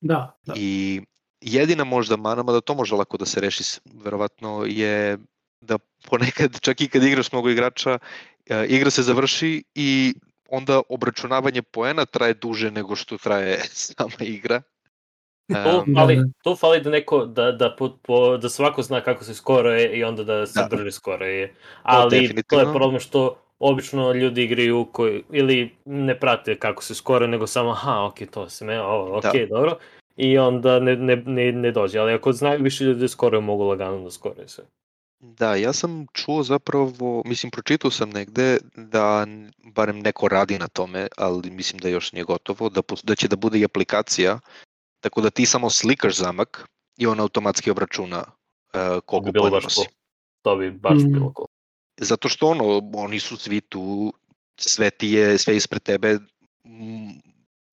Da, 0.00 0.38
da. 0.46 0.54
I 0.56 1.02
jedina 1.40 1.84
možda 1.84 2.16
mana, 2.16 2.42
da 2.42 2.60
to 2.60 2.74
može 2.74 2.94
lako 2.94 3.16
da 3.16 3.26
se 3.26 3.40
reši, 3.40 3.80
verovatno 4.04 4.64
je 4.64 5.18
da 5.60 5.78
ponekad, 6.04 6.60
čak 6.60 6.80
i 6.80 6.88
kad 6.88 7.02
igraš 7.02 7.32
mnogo 7.32 7.50
igrača, 7.50 7.98
e, 8.46 8.66
igra 8.66 8.90
se 8.90 9.02
završi 9.02 9.64
i 9.74 10.14
onda 10.48 10.82
obračunavanje 10.88 11.62
poena 11.62 12.04
traje 12.04 12.34
duže 12.34 12.70
nego 12.70 12.96
što 12.96 13.18
traje 13.18 13.62
sama 13.96 14.20
igra. 14.20 14.62
To 15.48 15.84
Em, 15.86 15.94
fali, 15.94 16.16
Da, 16.16 16.22
da. 16.22 16.28
to 16.42 16.56
fali 16.56 16.80
da 16.80 16.90
neko, 16.90 17.26
da, 17.26 17.52
da, 17.52 17.74
po, 17.78 17.96
po, 18.02 18.36
da 18.36 18.48
svako 18.48 18.82
zna 18.82 19.00
kako 19.00 19.24
se 19.24 19.34
skoruje 19.34 19.98
i 19.98 20.04
onda 20.04 20.24
da 20.24 20.46
se 20.46 20.60
Da. 20.60 20.76
drži 20.76 20.90
skoruje. 20.90 21.54
Ali 21.82 22.10
to 22.10 22.16
je 22.16 22.20
definitivno. 22.22 22.72
problem 22.74 23.00
što 23.00 23.36
obično 23.58 24.12
ljudi 24.12 24.42
igraju 24.44 24.88
koji, 24.92 25.22
ili 25.32 25.76
ne 25.84 26.20
prate 26.20 26.58
kako 26.58 26.82
se 26.82 26.94
skore, 26.94 27.28
nego 27.28 27.46
samo, 27.46 27.70
aha, 27.70 28.04
ok, 28.04 28.18
to 28.30 28.48
se 28.48 28.64
me, 28.64 28.80
ovo, 28.80 29.16
ok, 29.18 29.22
Da. 29.22 29.46
dobro. 29.50 29.78
I 30.16 30.38
onda 30.38 30.80
ne, 30.80 30.96
ne, 30.96 31.16
ne, 31.16 31.52
ne 31.52 31.70
dođe. 31.72 31.98
Ali 31.98 32.12
ako 32.12 32.32
znaju 32.32 32.62
više 32.62 32.84
ljudi 32.84 33.00
da 33.00 33.08
skoruju, 33.08 33.40
mogu 33.40 33.64
lagano 33.64 34.04
da 34.04 34.10
skoruju 34.10 34.48
sve. 34.48 34.64
Da, 35.20 35.54
ja 35.54 35.72
sam 35.72 36.06
čuo 36.12 36.42
zapravo, 36.42 37.22
mislim, 37.24 37.50
pročitao 37.50 37.90
sam 37.90 38.10
negde 38.10 38.58
da 38.76 39.26
barem 39.64 40.00
neko 40.00 40.28
radi 40.28 40.58
na 40.58 40.68
tome, 40.68 41.06
ali 41.16 41.50
mislim 41.50 41.78
da 41.78 41.88
još 41.88 42.12
nije 42.12 42.24
gotovo, 42.24 42.68
da, 42.68 42.82
da 43.02 43.14
će 43.14 43.28
da 43.28 43.36
bude 43.36 43.58
i 43.58 43.64
aplikacija, 43.64 44.38
tako 45.00 45.20
da 45.20 45.30
ti 45.30 45.46
samo 45.46 45.70
slikaš 45.70 46.16
zamak 46.16 46.68
i 46.96 47.06
on 47.06 47.20
automatski 47.20 47.70
obračuna 47.70 48.18
uh, 48.18 49.00
koliko 49.06 49.20
bi 49.20 49.32
bilo 49.32 49.60
cool. 49.60 49.86
To 50.42 50.56
bi 50.56 50.70
baš 50.70 50.98
Mm. 51.02 51.12
bilo 51.12 51.32
cool. 51.36 51.46
Zato 52.00 52.28
što 52.28 52.48
ono, 52.48 52.90
oni 52.94 53.20
su 53.20 53.36
svi 53.36 53.60
tu, 53.60 54.12
sve 54.56 54.90
ti 54.90 55.08
je, 55.08 55.38
sve 55.38 55.56
ispred 55.56 55.82
tebe, 55.82 56.18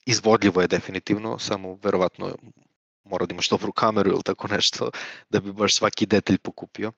izvodljivo 0.06 0.60
je 0.60 0.66
definitivno, 0.66 1.38
samo 1.38 1.78
verovatno 1.82 2.36
mora 3.04 3.26
da 3.26 3.32
imaš 3.32 3.48
dobru 3.48 3.72
kameru 3.72 4.10
ili 4.10 4.22
tako 4.22 4.48
nešto, 4.48 4.90
da 5.30 5.40
bi 5.40 5.52
baš 5.52 5.76
svaki 5.76 6.06
detalj 6.06 6.38
pokupio. 6.38 6.92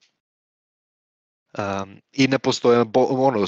Um, 1.59 2.01
I 2.13 2.29
ne 2.29 2.39
postoje, 2.39 2.85
bo, 2.85 3.01
ono, 3.01 3.47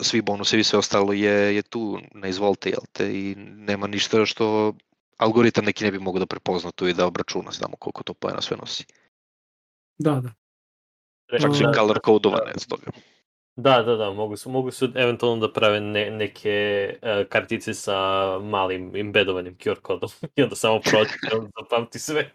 svi 0.00 0.22
bonusevi, 0.22 0.64
sve 0.64 0.78
ostalo 0.78 1.12
je, 1.12 1.56
je 1.56 1.62
tu 1.62 1.98
na 2.14 2.28
izvolite, 2.28 2.70
jel 2.70 2.80
te, 2.92 3.12
i 3.12 3.34
nema 3.38 3.86
ništa 3.86 4.26
što 4.26 4.74
algoritam 5.18 5.64
neki 5.64 5.84
ne 5.84 5.92
bi 5.92 5.98
mogao 5.98 6.18
da 6.18 6.26
prepozna 6.26 6.70
tu 6.70 6.88
i 6.88 6.94
da 6.94 7.06
obračuna 7.06 7.52
samo 7.52 7.76
koliko 7.76 8.02
to 8.02 8.14
pojena 8.14 8.40
sve 8.40 8.56
nosi. 8.56 8.84
Da, 9.98 10.20
da. 10.20 10.30
Čak 11.40 11.56
su 11.56 11.62
i 11.62 11.74
color 11.74 12.00
kodovane 12.00 12.52
od 12.54 12.66
toga. 12.66 12.90
Da, 13.56 13.82
da, 13.82 13.96
da, 13.96 14.10
mogu 14.10 14.36
su, 14.36 14.50
mogu 14.50 14.70
su 14.70 14.88
eventualno 14.94 15.46
da 15.46 15.52
prave 15.52 15.80
ne, 15.80 16.10
neke 16.10 16.88
uh, 17.02 17.28
kartice 17.28 17.74
sa 17.74 17.98
malim 18.38 18.96
embedovanim 18.96 19.56
QR 19.56 19.80
kodom 19.80 20.10
i 20.36 20.42
onda 20.42 20.56
samo 20.56 20.80
prođe 20.80 21.10
i 21.32 21.34
onda 21.36 21.50
zapamti 21.60 21.98
sve. 21.98 22.30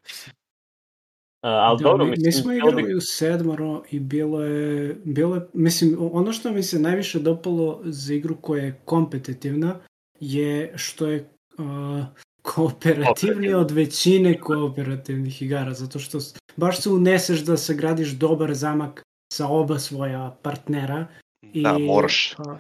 Uh, 1.43 1.49
ali 1.49 1.83
da, 1.83 1.89
dobro, 1.89 2.05
mi, 2.05 2.11
mislim, 2.11 2.25
mi 2.25 2.31
smo 2.31 2.51
bilo 2.51 2.71
bi- 2.71 2.81
igrali 2.81 2.95
u 2.95 3.01
sedmoro 3.01 3.83
i 3.91 3.99
bilo 3.99 4.43
je, 4.43 4.95
bilo 5.03 5.35
je, 5.35 5.47
mislim, 5.53 5.97
ono 5.99 6.33
što 6.33 6.51
mi 6.51 6.63
se 6.63 6.79
najviše 6.79 7.19
dopalo 7.19 7.81
za 7.83 8.13
igru 8.13 8.35
koja 8.41 8.63
je 8.63 8.81
kompetitivna 8.85 9.79
je 10.19 10.73
što 10.75 11.07
je 11.07 11.29
uh, 11.57 12.05
Kooperativna. 12.43 13.57
od 13.57 13.71
većine 13.71 14.39
kooperativnih 14.39 15.41
igara, 15.41 15.73
zato 15.73 15.99
što 15.99 16.19
baš 16.55 16.79
se 16.79 16.89
uneseš 16.89 17.39
da 17.39 17.57
sagradiš 17.57 18.09
dobar 18.09 18.53
zamak 18.53 19.03
sa 19.33 19.47
oba 19.47 19.79
svoja 19.79 20.37
partnera 20.41 21.07
i, 21.43 21.63
Da, 21.63 21.77
moraš. 21.77 22.33
a, 22.37 22.57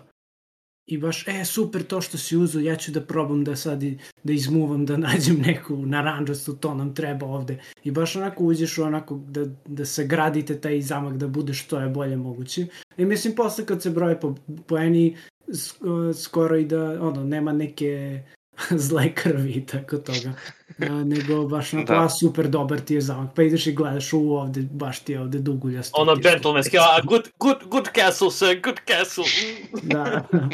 I 0.85 0.97
baš, 0.97 1.27
e, 1.27 1.45
super 1.45 1.83
to 1.83 2.01
što 2.01 2.17
si 2.17 2.37
uzeo, 2.37 2.61
ja 2.61 2.75
ću 2.75 2.91
da 2.91 3.01
probam 3.01 3.43
da 3.43 3.55
sad 3.55 3.83
i, 3.83 3.93
da 4.23 4.33
izmuvam, 4.33 4.85
da 4.85 4.97
nađem 5.07 5.35
neku 5.37 5.75
naranđastu, 5.77 6.53
to 6.53 6.73
nam 6.73 6.95
treba 6.95 7.25
ovde. 7.25 7.59
I 7.83 7.91
baš 7.91 8.15
onako 8.15 8.43
uđeš 8.43 8.77
u 8.77 8.83
onako 8.83 9.15
da, 9.17 9.45
da 9.65 9.85
sagradite 9.85 10.61
taj 10.61 10.81
zamak 10.81 11.17
da 11.17 11.27
bude 11.27 11.53
što 11.53 11.79
je 11.79 11.89
bolje 11.89 12.17
moguće. 12.17 12.65
I 12.97 13.05
mislim, 13.05 13.35
posle 13.35 13.65
kad 13.65 13.81
se 13.81 13.89
broje 13.89 14.19
po, 14.19 14.35
poeni, 14.67 15.17
sk- 15.47 16.13
skoro 16.15 16.57
i 16.57 16.65
da, 16.65 17.01
ono, 17.01 17.23
nema 17.23 17.53
neke 17.53 18.21
zle 18.77 19.13
krvi 19.13 19.51
i 19.51 19.65
tako 19.65 19.97
toga. 19.97 20.33
A, 20.79 21.03
nego 21.03 21.47
baš 21.47 21.73
onako, 21.73 21.93
Da. 21.93 22.03
a 22.03 22.09
super 22.11 22.47
dobar 22.47 22.79
ti 22.79 22.93
je 22.93 23.01
zamak. 23.01 23.35
Pa 23.35 23.43
ideš 23.43 23.67
i 23.67 23.73
gledaš, 23.73 24.13
u 24.13 24.31
ovde, 24.31 24.61
baš 24.63 24.99
ti 24.99 25.11
je 25.11 25.21
ovde 25.21 25.39
duguljasto. 25.39 26.01
ono 26.01 26.15
gentlemanski, 26.15 26.77
a 26.77 27.01
good, 27.03 27.29
good, 27.39 27.57
good 27.65 27.87
castle, 27.95 28.31
sir, 28.31 28.61
good 28.61 28.79
castle. 28.87 29.23
Da, 29.83 30.23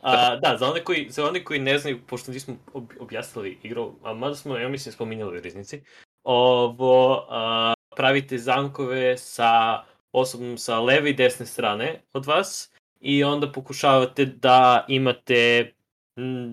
A, 0.00 0.36
da, 0.36 0.56
za 0.58 0.70
one, 0.70 0.84
koji, 0.84 1.06
za 1.10 1.28
one 1.28 1.44
koji 1.44 1.60
ne 1.60 1.78
znaju, 1.78 2.00
pošto 2.06 2.32
nismo 2.32 2.56
ob- 2.74 3.00
objasnili 3.00 3.58
igru, 3.62 3.94
a 4.02 4.14
mada 4.14 4.34
smo, 4.34 4.56
ja 4.56 4.68
mislim, 4.68 4.92
spominjali 4.92 5.38
u 5.38 5.40
riznici, 5.40 5.82
ovo, 6.24 7.26
a, 7.30 7.74
pravite 7.96 8.38
zamkove 8.38 9.18
sa 9.18 9.82
osobnom 10.12 10.58
sa 10.58 10.80
leve 10.80 11.10
i 11.10 11.14
desne 11.14 11.46
strane 11.46 12.02
od 12.12 12.26
vas 12.26 12.70
i 13.00 13.24
onda 13.24 13.52
pokušavate 13.52 14.24
da 14.24 14.84
imate 14.88 15.72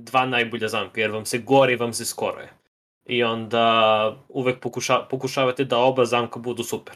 dva 0.03 0.25
najbolja 0.25 0.67
zamka, 0.67 1.01
jer 1.01 1.11
vam 1.11 1.25
se 1.25 1.37
gore 1.37 1.73
i 1.73 1.75
vam 1.75 1.93
se 1.93 2.05
skoroje. 2.05 2.53
I 3.05 3.23
onda 3.23 4.15
uvek 4.29 4.59
pokuša, 4.61 4.99
pokušavate 5.09 5.65
da 5.65 5.77
oba 5.77 6.05
zamka 6.05 6.39
budu 6.39 6.63
super 6.63 6.95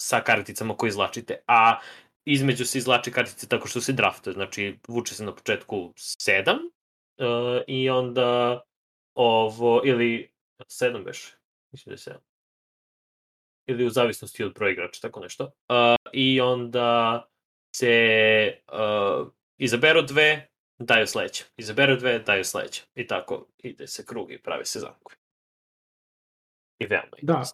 sa 0.00 0.20
karticama 0.20 0.76
koje 0.76 0.88
izlačite. 0.88 1.38
A 1.46 1.80
između 2.24 2.66
se 2.66 2.78
izlače 2.78 3.10
kartice 3.10 3.48
tako 3.48 3.68
što 3.68 3.80
se 3.80 3.92
draftuje, 3.92 4.34
znači 4.34 4.78
vuče 4.88 5.14
se 5.14 5.24
na 5.24 5.34
početku 5.34 5.92
7 5.96 6.52
uh, 6.52 7.62
i 7.66 7.90
onda 7.90 8.60
ovo, 9.14 9.82
ili 9.84 10.30
7 10.58 11.04
beš, 11.04 11.34
mislim 11.72 11.96
da 11.96 12.10
je 12.10 12.16
7. 12.16 12.20
Ili 13.66 13.86
u 13.86 13.90
zavisnosti 13.90 14.44
od 14.44 14.54
broja 14.54 14.72
igrača, 14.72 15.00
tako 15.00 15.20
nešto. 15.20 15.44
Uh, 15.44 15.96
I 16.12 16.40
onda 16.40 17.22
se 17.76 18.62
uh, 18.72 19.28
izaberu 19.58 20.02
dve, 20.02 20.48
daju 20.78 21.06
sledeće. 21.06 21.44
Izaberu 21.56 21.96
dve, 21.96 22.18
daju 22.18 22.44
sledeće. 22.44 22.84
I 22.94 23.06
tako 23.06 23.46
ide 23.58 23.86
se 23.86 24.04
krug 24.04 24.32
i 24.32 24.38
pravi 24.38 24.64
se 24.64 24.80
zamkovi. 24.80 25.16
I 26.78 26.86
veoma 26.86 27.16
Da. 27.22 27.44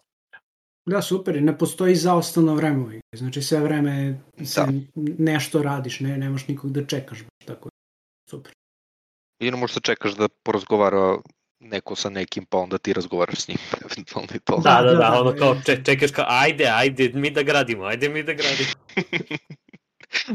Da, 0.85 1.01
super, 1.01 1.41
ne 1.41 1.57
postoji 1.57 1.95
zaostano 1.95 2.55
vreme. 2.55 3.01
Znači 3.15 3.41
sve 3.41 3.59
vreme 3.59 4.19
se 4.45 4.61
Da. 4.61 4.71
nešto 5.19 5.63
radiš, 5.63 5.99
ne, 5.99 6.17
nemaš 6.17 6.47
nikog 6.47 6.71
da 6.71 6.85
čekaš. 6.85 7.19
baš 7.19 7.45
Tako 7.45 7.67
je. 7.67 7.71
Super. 8.29 8.53
Jedino 9.39 9.57
možda 9.57 9.79
čekaš 9.79 10.15
da 10.15 10.27
porazgovara 10.43 11.17
neko 11.59 11.95
sa 11.95 12.09
nekim, 12.09 12.45
pa 12.45 12.57
onda 12.57 12.77
ti 12.77 12.93
razgovaraš 12.93 13.39
s 13.39 13.47
njim, 13.47 13.57
eventualno 13.91 14.29
i 14.35 14.39
to. 14.39 14.57
Da, 14.57 14.81
da, 14.81 14.91
da, 14.91 14.91
da, 14.91 14.97
da, 14.97 15.21
ono 15.21 15.31
da. 15.31 15.39
kao 15.39 15.55
čekaš 15.85 16.11
kao, 16.11 16.25
ajde, 16.27 16.65
ajde, 16.65 17.11
mi 17.13 17.31
da 17.31 17.43
gradimo, 17.43 17.83
ajde 17.83 18.09
mi 18.09 18.23
da 18.23 18.33
gradimo. 18.33 18.71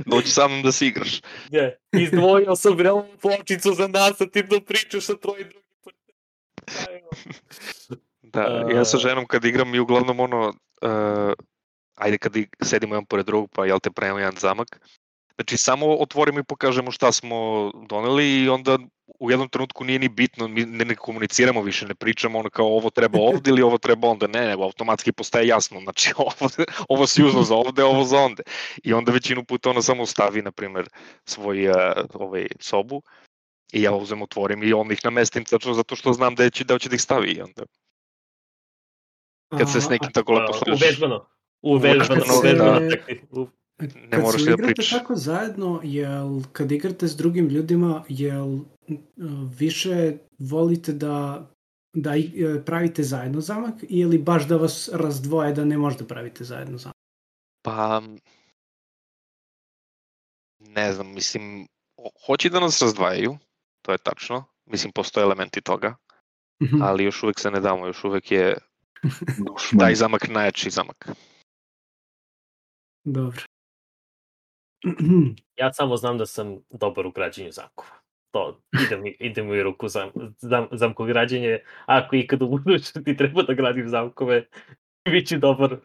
Dođi 0.07 0.29
sa 0.29 0.49
mnom 0.49 0.63
da 0.63 0.73
se 0.73 0.87
igraš. 0.87 1.21
Je, 1.51 1.79
izdvojio 1.93 2.57
sam 2.57 2.81
realnu 2.81 3.17
pločicu 3.21 3.75
za 3.75 3.89
nas, 3.89 4.21
a 4.21 4.27
ti 4.27 4.43
da 4.43 4.61
pričaš 4.61 5.05
sa 5.05 5.15
troje 5.17 5.45
drugi. 5.45 5.69
Da, 8.23 8.43
ja 8.75 8.85
sa 8.85 8.99
ženom 8.99 9.27
kad 9.27 9.45
igram 9.45 9.75
i 9.75 9.79
uglavnom 9.79 10.21
ono, 10.21 10.49
uh, 10.83 11.33
ajde 11.95 12.19
kad 12.19 12.33
sedimo 12.63 12.95
jedan 12.95 13.07
pored 13.07 13.27
drugog, 13.27 13.51
pa 13.55 13.67
jel 13.67 13.81
te 13.81 13.91
pravimo 13.91 14.19
jedan 14.19 14.37
zamak. 14.39 14.81
Znači 15.35 15.57
samo 15.57 15.97
otvorimo 15.97 16.41
i 16.41 16.45
pokažemo 16.45 16.91
šta 16.91 17.13
smo 17.13 17.71
doneli 17.89 18.43
i 18.43 18.49
onda 18.49 18.79
u 19.21 19.31
jednom 19.31 19.49
trenutku 19.49 19.85
nije 19.85 19.99
ni 19.99 20.09
bitno, 20.09 20.49
mi 20.49 20.67
ne, 20.67 20.85
ne 20.85 20.95
komuniciramo 20.95 21.63
više, 21.63 21.87
ne 21.87 21.95
pričamo 21.95 22.39
ono 22.39 22.51
kao 22.51 22.67
ovo 22.67 22.91
treba 22.91 23.19
ovde 23.21 23.51
ili 23.51 23.63
ovo 23.63 23.79
treba 23.79 24.09
onda, 24.09 24.27
ne, 24.27 24.47
nego 24.47 24.63
automatski 24.63 25.13
postaje 25.13 25.47
jasno, 25.47 25.81
znači 25.81 26.13
ovo, 26.19 26.33
ovo 26.89 27.07
si 27.07 27.25
uzao 27.25 27.43
za 27.43 27.55
ovde, 27.55 27.85
ovo 27.85 28.05
za 28.05 28.19
onde. 28.19 28.43
I 28.85 28.93
onda 28.93 29.13
većinu 29.13 29.45
puta 29.45 29.71
ona 29.71 29.83
samo 29.83 30.07
stavi, 30.07 30.43
na 30.43 30.51
primer, 30.53 30.89
svoj 31.25 31.69
uh, 31.69 31.75
ovaj, 32.15 32.47
sobu 32.61 33.03
i 33.73 33.83
ja 33.83 33.93
uzem, 33.95 34.23
otvorim 34.23 34.63
i 34.63 34.73
onda 34.73 34.93
ih 34.93 35.01
namestim 35.05 35.45
tačno 35.45 35.75
zato 35.75 35.97
što 35.97 36.13
znam 36.13 36.35
da 36.35 36.51
će, 36.51 36.65
da 36.65 36.79
će 36.79 36.89
da 36.89 36.95
ih 36.95 37.03
stavi 37.03 37.29
i 37.31 37.41
onda 37.41 37.63
kad 39.59 39.73
se 39.73 39.81
s 39.81 39.89
nekim 39.89 40.13
tako 40.13 40.33
lepo 40.33 40.53
slažeš. 40.53 40.83
Uvežbano. 40.83 41.27
Uvežbano, 41.63 42.23
Uvežbano, 42.39 42.81
da. 42.81 42.97
U- 43.31 43.49
Ne 43.81 44.11
kad 44.11 44.21
moraš 44.23 44.41
se 44.41 44.47
da 44.47 44.53
igrate 44.53 44.75
pričaš. 44.75 44.91
tako 44.91 45.17
zajedno, 45.17 45.81
jel 45.85 46.43
kad 46.53 46.73
igrate 46.73 47.09
s 47.09 47.17
drugim 47.17 47.49
ljudima, 47.49 48.05
jel 48.09 48.59
više 49.59 50.19
volite 50.39 50.93
da 50.93 51.47
da 51.95 52.17
e, 52.17 52.23
pravite 52.67 53.03
zajedno 53.03 53.41
zamak 53.41 53.75
ili 53.83 54.19
baš 54.19 54.49
da 54.49 54.57
vas 54.57 54.89
razdvoje 54.93 55.53
da 55.53 55.65
ne 55.65 55.79
možete 55.79 56.07
pravite 56.07 56.45
zajedno 56.45 56.79
zamak? 56.79 56.97
Pa, 57.63 58.03
ne 60.59 60.93
znam, 60.93 61.15
mislim, 61.15 61.67
ho- 61.97 62.27
hoće 62.27 62.51
da 62.51 62.61
nas 62.61 62.83
razdvajaju, 62.83 63.39
to 63.83 63.93
je 63.93 63.99
tačno, 63.99 64.45
mislim, 64.67 64.93
postoje 64.93 65.23
elementi 65.25 65.61
toga, 65.61 65.95
Mhm. 66.63 66.83
ali 66.83 67.05
još 67.05 67.23
uvek 67.23 67.39
se 67.41 67.51
ne 67.51 67.61
damo, 67.61 67.87
još 67.87 68.05
uvek 68.05 68.31
je 68.31 68.57
taj 69.81 69.95
zamak 69.95 70.29
najjači 70.29 70.71
zamak. 70.71 71.09
Dobro. 73.05 73.43
Ja 75.57 75.73
samo 75.73 75.97
znam 75.97 76.19
da 76.19 76.27
sam 76.27 76.59
dobar 76.71 77.07
u 77.07 77.11
građenju 77.13 77.53
zamkova. 77.53 77.98
To, 78.31 78.61
ide 78.87 78.97
mi, 78.97 79.17
ide 79.21 79.43
mi 79.43 79.61
u 79.61 79.63
ruku 79.63 79.89
zam, 79.89 80.11
zam, 80.39 80.67
zamko 80.73 81.05
građenje. 81.05 81.59
Ako 81.87 82.17
ikad 82.17 82.43
u 82.43 82.49
budućnosti 82.49 83.17
treba 83.17 83.43
da 83.43 83.55
gradim 83.55 83.89
zamkove, 83.89 84.47
bit 85.11 85.29
ću 85.29 85.39
dobar. 85.39 85.77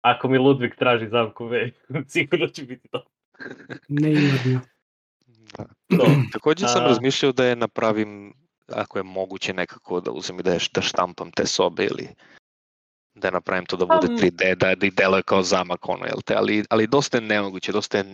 Ako 0.00 0.28
mi 0.28 0.38
Ludvig 0.38 0.74
traži 0.74 1.08
zamkove, 1.08 1.70
sigurno 2.12 2.46
će 2.46 2.62
biti 2.62 2.88
dobar. 2.92 3.08
Neimorno. 3.88 4.60
Da. 5.58 5.64
To. 5.96 6.06
Takođe 6.32 6.66
sam 6.66 6.84
A- 6.84 6.88
razmišljao 6.88 7.32
da 7.32 7.44
je 7.44 7.56
napravim, 7.56 8.32
ako 8.68 8.98
je 8.98 9.02
moguće 9.02 9.52
nekako 9.52 10.00
da 10.00 10.10
uzem 10.10 10.40
i 10.40 10.42
da, 10.42 10.52
je, 10.52 10.58
da 10.74 10.82
štampam 10.82 11.30
te 11.30 11.46
sobe 11.46 11.84
ili 11.84 12.08
da 13.14 13.30
napravim 13.30 13.66
to 13.66 13.76
da 13.76 13.86
bude 13.86 14.06
Um, 14.10 14.18
3D, 14.18 14.54
da, 14.54 14.74
da 14.74 14.86
i 14.86 14.90
deluje 14.90 15.22
kao 15.22 15.42
zamak, 15.42 15.88
ono, 15.88 16.04
jel 16.04 16.20
te, 16.24 16.34
ali, 16.34 16.64
ali 16.70 16.86
dosta 16.86 17.16
je 17.16 17.20
nemoguće, 17.20 17.72
dosta 17.72 17.98
je 17.98 18.04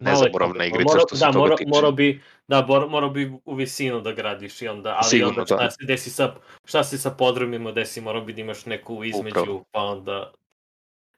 nezaboravna 0.00 0.64
igrica 0.64 0.92
mora, 0.92 1.00
što 1.08 1.16
se 1.16 1.24
da, 1.24 1.32
toga 1.32 1.38
mora, 1.38 1.56
tiče. 1.56 1.68
Mora 1.68 1.90
bi, 1.90 2.22
da, 2.48 2.66
mora, 2.66 2.86
mora 2.86 3.08
bi 3.08 3.32
u 3.44 3.54
visinu 3.54 4.00
da 4.00 4.12
gradiš 4.12 4.62
i 4.62 4.68
onda, 4.68 4.94
ali 4.96 5.10
Sigurno, 5.10 5.28
onda 5.28 5.46
šta 5.46 5.56
da. 5.56 5.70
se 5.70 5.84
desi 5.84 6.10
sa, 6.10 6.34
šta 6.64 6.84
se 6.84 6.98
sa 6.98 7.10
podrumima 7.10 7.72
desi, 7.72 8.00
mora 8.00 8.20
bi 8.20 8.32
da 8.32 8.40
imaš 8.40 8.66
neku 8.66 9.04
između, 9.04 9.40
Upravo. 9.40 9.64
pa 9.70 9.80
onda... 9.80 10.32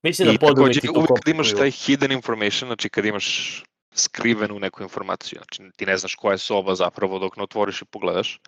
Mislim 0.02 0.28
I 0.28 0.32
da 0.32 0.38
podrumi 0.38 0.68
takođe 0.68 0.80
ti 0.80 0.86
to 0.86 0.98
uvek 0.98 1.08
kad 1.08 1.34
imaš 1.34 1.52
taj 1.52 1.70
hidden 1.70 2.12
information, 2.12 2.68
znači 2.68 2.88
kad 2.88 3.04
imaš 3.04 3.62
skrivenu 3.94 4.58
neku 4.58 4.82
informaciju, 4.82 5.38
znači 5.38 5.62
ti 5.76 5.86
ne 5.86 5.96
znaš 5.96 6.14
koja 6.14 6.32
je 6.32 6.38
soba 6.38 6.74
zapravo 6.74 7.18
dok 7.18 7.36
ne 7.36 7.42
otvoriš 7.42 7.82
i 7.82 7.84
pogledaš, 7.84 8.40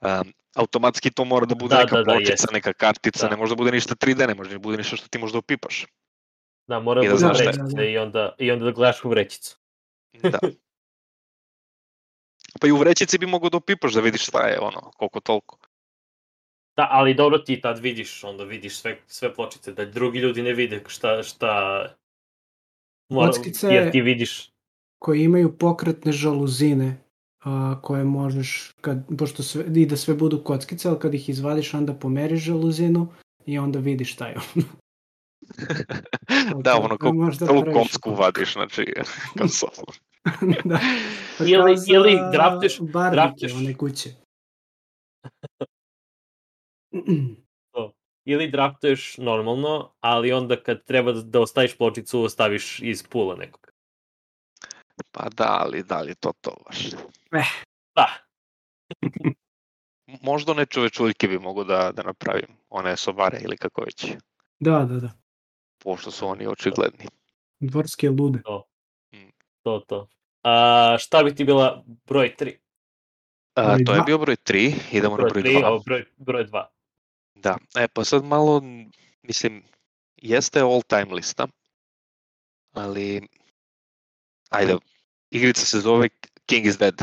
um, 0.00 0.32
automatski 0.54 1.10
to 1.10 1.24
mora 1.24 1.46
da 1.46 1.54
bude 1.54 1.74
Da, 1.74 1.80
neka 1.80 1.96
da, 1.96 2.02
da, 2.02 2.12
pločica, 2.12 2.32
jeste. 2.32 2.52
neka 2.52 2.72
kartica, 2.72 3.26
Da. 3.26 3.30
ne 3.30 3.36
može 3.36 3.50
da 3.50 3.56
bude 3.56 3.72
ništa 3.72 3.94
3D, 3.94 4.26
ne 4.26 4.34
može 4.34 4.50
da 4.50 4.58
bude 4.58 4.76
ništa 4.76 4.96
što 4.96 5.08
ti 5.08 5.18
možda 5.18 5.38
opipaš. 5.38 5.86
Da, 6.70 6.80
mora 6.80 7.02
I 7.04 7.06
da 7.06 7.12
da 7.12 7.18
znaš 7.18 7.36
šta 7.36 7.44
je. 7.44 7.52
vrećica 7.52 7.84
i 7.84 7.98
onda, 7.98 8.34
i 8.38 8.50
onda 8.50 8.64
da 8.64 8.70
gledaš 8.70 9.04
u 9.04 9.08
vrećicu. 9.08 9.58
Da. 10.22 10.38
Pa 12.60 12.66
i 12.66 12.72
u 12.72 12.76
vrećici 12.76 13.18
bi 13.18 13.26
mogo 13.26 13.50
da 13.50 13.56
opipaš 13.56 13.92
da 13.92 14.00
vidiš 14.00 14.26
šta 14.26 14.46
je 14.46 14.60
ono, 14.60 14.80
koliko 14.80 15.20
toliko. 15.20 15.58
Da, 16.76 16.88
ali 16.90 17.14
dobro 17.14 17.38
ti 17.38 17.60
tad 17.60 17.78
vidiš, 17.78 18.24
onda 18.24 18.44
vidiš 18.44 18.78
sve, 18.78 18.98
sve 19.06 19.34
pločice, 19.34 19.72
da 19.72 19.84
drugi 19.84 20.18
ljudi 20.18 20.42
ne 20.42 20.52
vide 20.52 20.82
šta, 20.86 21.22
šta... 21.22 21.82
Mora, 23.08 23.32
Jer 23.62 23.92
ti 23.92 24.00
vidiš. 24.00 24.52
Koji 24.98 25.24
imaju 25.24 25.58
pokretne 25.58 26.12
žaluzine 26.12 26.96
a, 27.44 27.80
koje 27.82 28.04
možeš, 28.04 28.72
kad, 28.80 28.98
pošto 29.18 29.42
sve, 29.42 29.64
i 29.76 29.86
da 29.86 29.96
sve 29.96 30.14
budu 30.14 30.44
kockice, 30.44 30.88
ali 30.88 30.98
kad 30.98 31.14
ih 31.14 31.28
izvadiš 31.28 31.74
onda 31.74 31.94
pomeriš 31.94 32.40
žaluzinu 32.40 33.08
i 33.46 33.58
onda 33.58 33.78
vidiš 33.78 34.12
šta 34.12 34.26
je 34.26 34.36
ono. 34.54 34.66
Da, 36.62 36.72
to- 36.72 36.80
ono, 36.80 36.96
to 36.96 36.98
kao 36.98 37.30
celu 37.32 37.72
kocku 37.72 38.14
vadiš, 38.14 38.52
znači, 38.52 38.94
konsolu. 39.38 39.86
da. 40.64 40.80
Ili- 41.40 41.56
Kao 41.56 41.76
za 41.76 41.92
ili 41.94 42.12
draftuješ- 42.32 42.92
Barbike, 42.92 43.14
draftuješ. 43.16 43.52
one 43.54 43.76
kuće. 43.76 44.10
Ili 48.24 48.50
draftuješ 48.50 49.18
normalno, 49.18 49.92
ali 50.00 50.32
onda 50.32 50.62
kad 50.62 50.84
treba 50.84 51.12
da- 51.12 51.40
ostaviš 51.40 51.76
pločicu, 51.76 52.22
ostaviš 52.22 52.80
iz 52.82 53.02
pula 53.02 53.36
nekog. 53.36 53.70
Pa 55.12 55.28
da, 55.28 55.56
ali 55.60 55.82
da 55.82 56.00
li 56.00 56.10
je 56.10 56.14
to 56.14 56.32
to 56.40 56.56
baš? 56.66 56.78
Da, 57.94 58.06
Možda 60.22 60.52
one 60.52 60.66
čovečuljke 60.66 61.28
bi 61.28 61.38
mogu 61.38 61.64
da, 61.64 61.92
da 61.92 62.02
napravim, 62.02 62.48
one 62.68 62.96
sobare 62.96 63.38
ili 63.40 63.56
kako 63.56 63.82
već, 63.84 64.06
Da, 64.60 64.70
da, 64.84 64.94
da. 64.96 65.10
Pošto 65.82 66.10
su 66.10 66.26
oni 66.26 66.46
očigledni. 66.46 67.06
Dvorske 67.60 68.10
lude. 68.10 68.42
to, 69.62 69.80
to. 69.80 70.08
A, 70.42 70.96
šta 70.98 71.22
bi 71.22 71.34
ti 71.34 71.44
bila 71.44 71.84
broj 72.06 72.34
3? 72.38 72.56
A, 73.54 73.74
Broj 73.74 73.84
to 73.84 73.94
je 73.94 74.02
bio 74.06 74.18
broj 74.18 74.36
3, 74.36 74.74
idemo 74.92 75.16
na 75.16 75.28
broj 75.28 75.42
2. 75.42 75.66
Ovo 75.66 75.78
broj, 75.78 76.04
broj 76.16 76.44
2. 76.44 76.64
Da, 77.34 77.56
e 77.76 77.88
pa 77.88 78.04
sad 78.04 78.24
malo, 78.24 78.62
mislim, 79.22 79.62
jeste 80.16 80.60
all 80.60 80.82
time 80.82 81.14
lista, 81.14 81.46
ali, 82.72 83.28
ajde, 84.50 84.76
igrica 85.30 85.66
se 85.66 85.80
zove 85.80 86.08
King 86.46 86.66
is 86.66 86.78
Dead, 86.78 87.02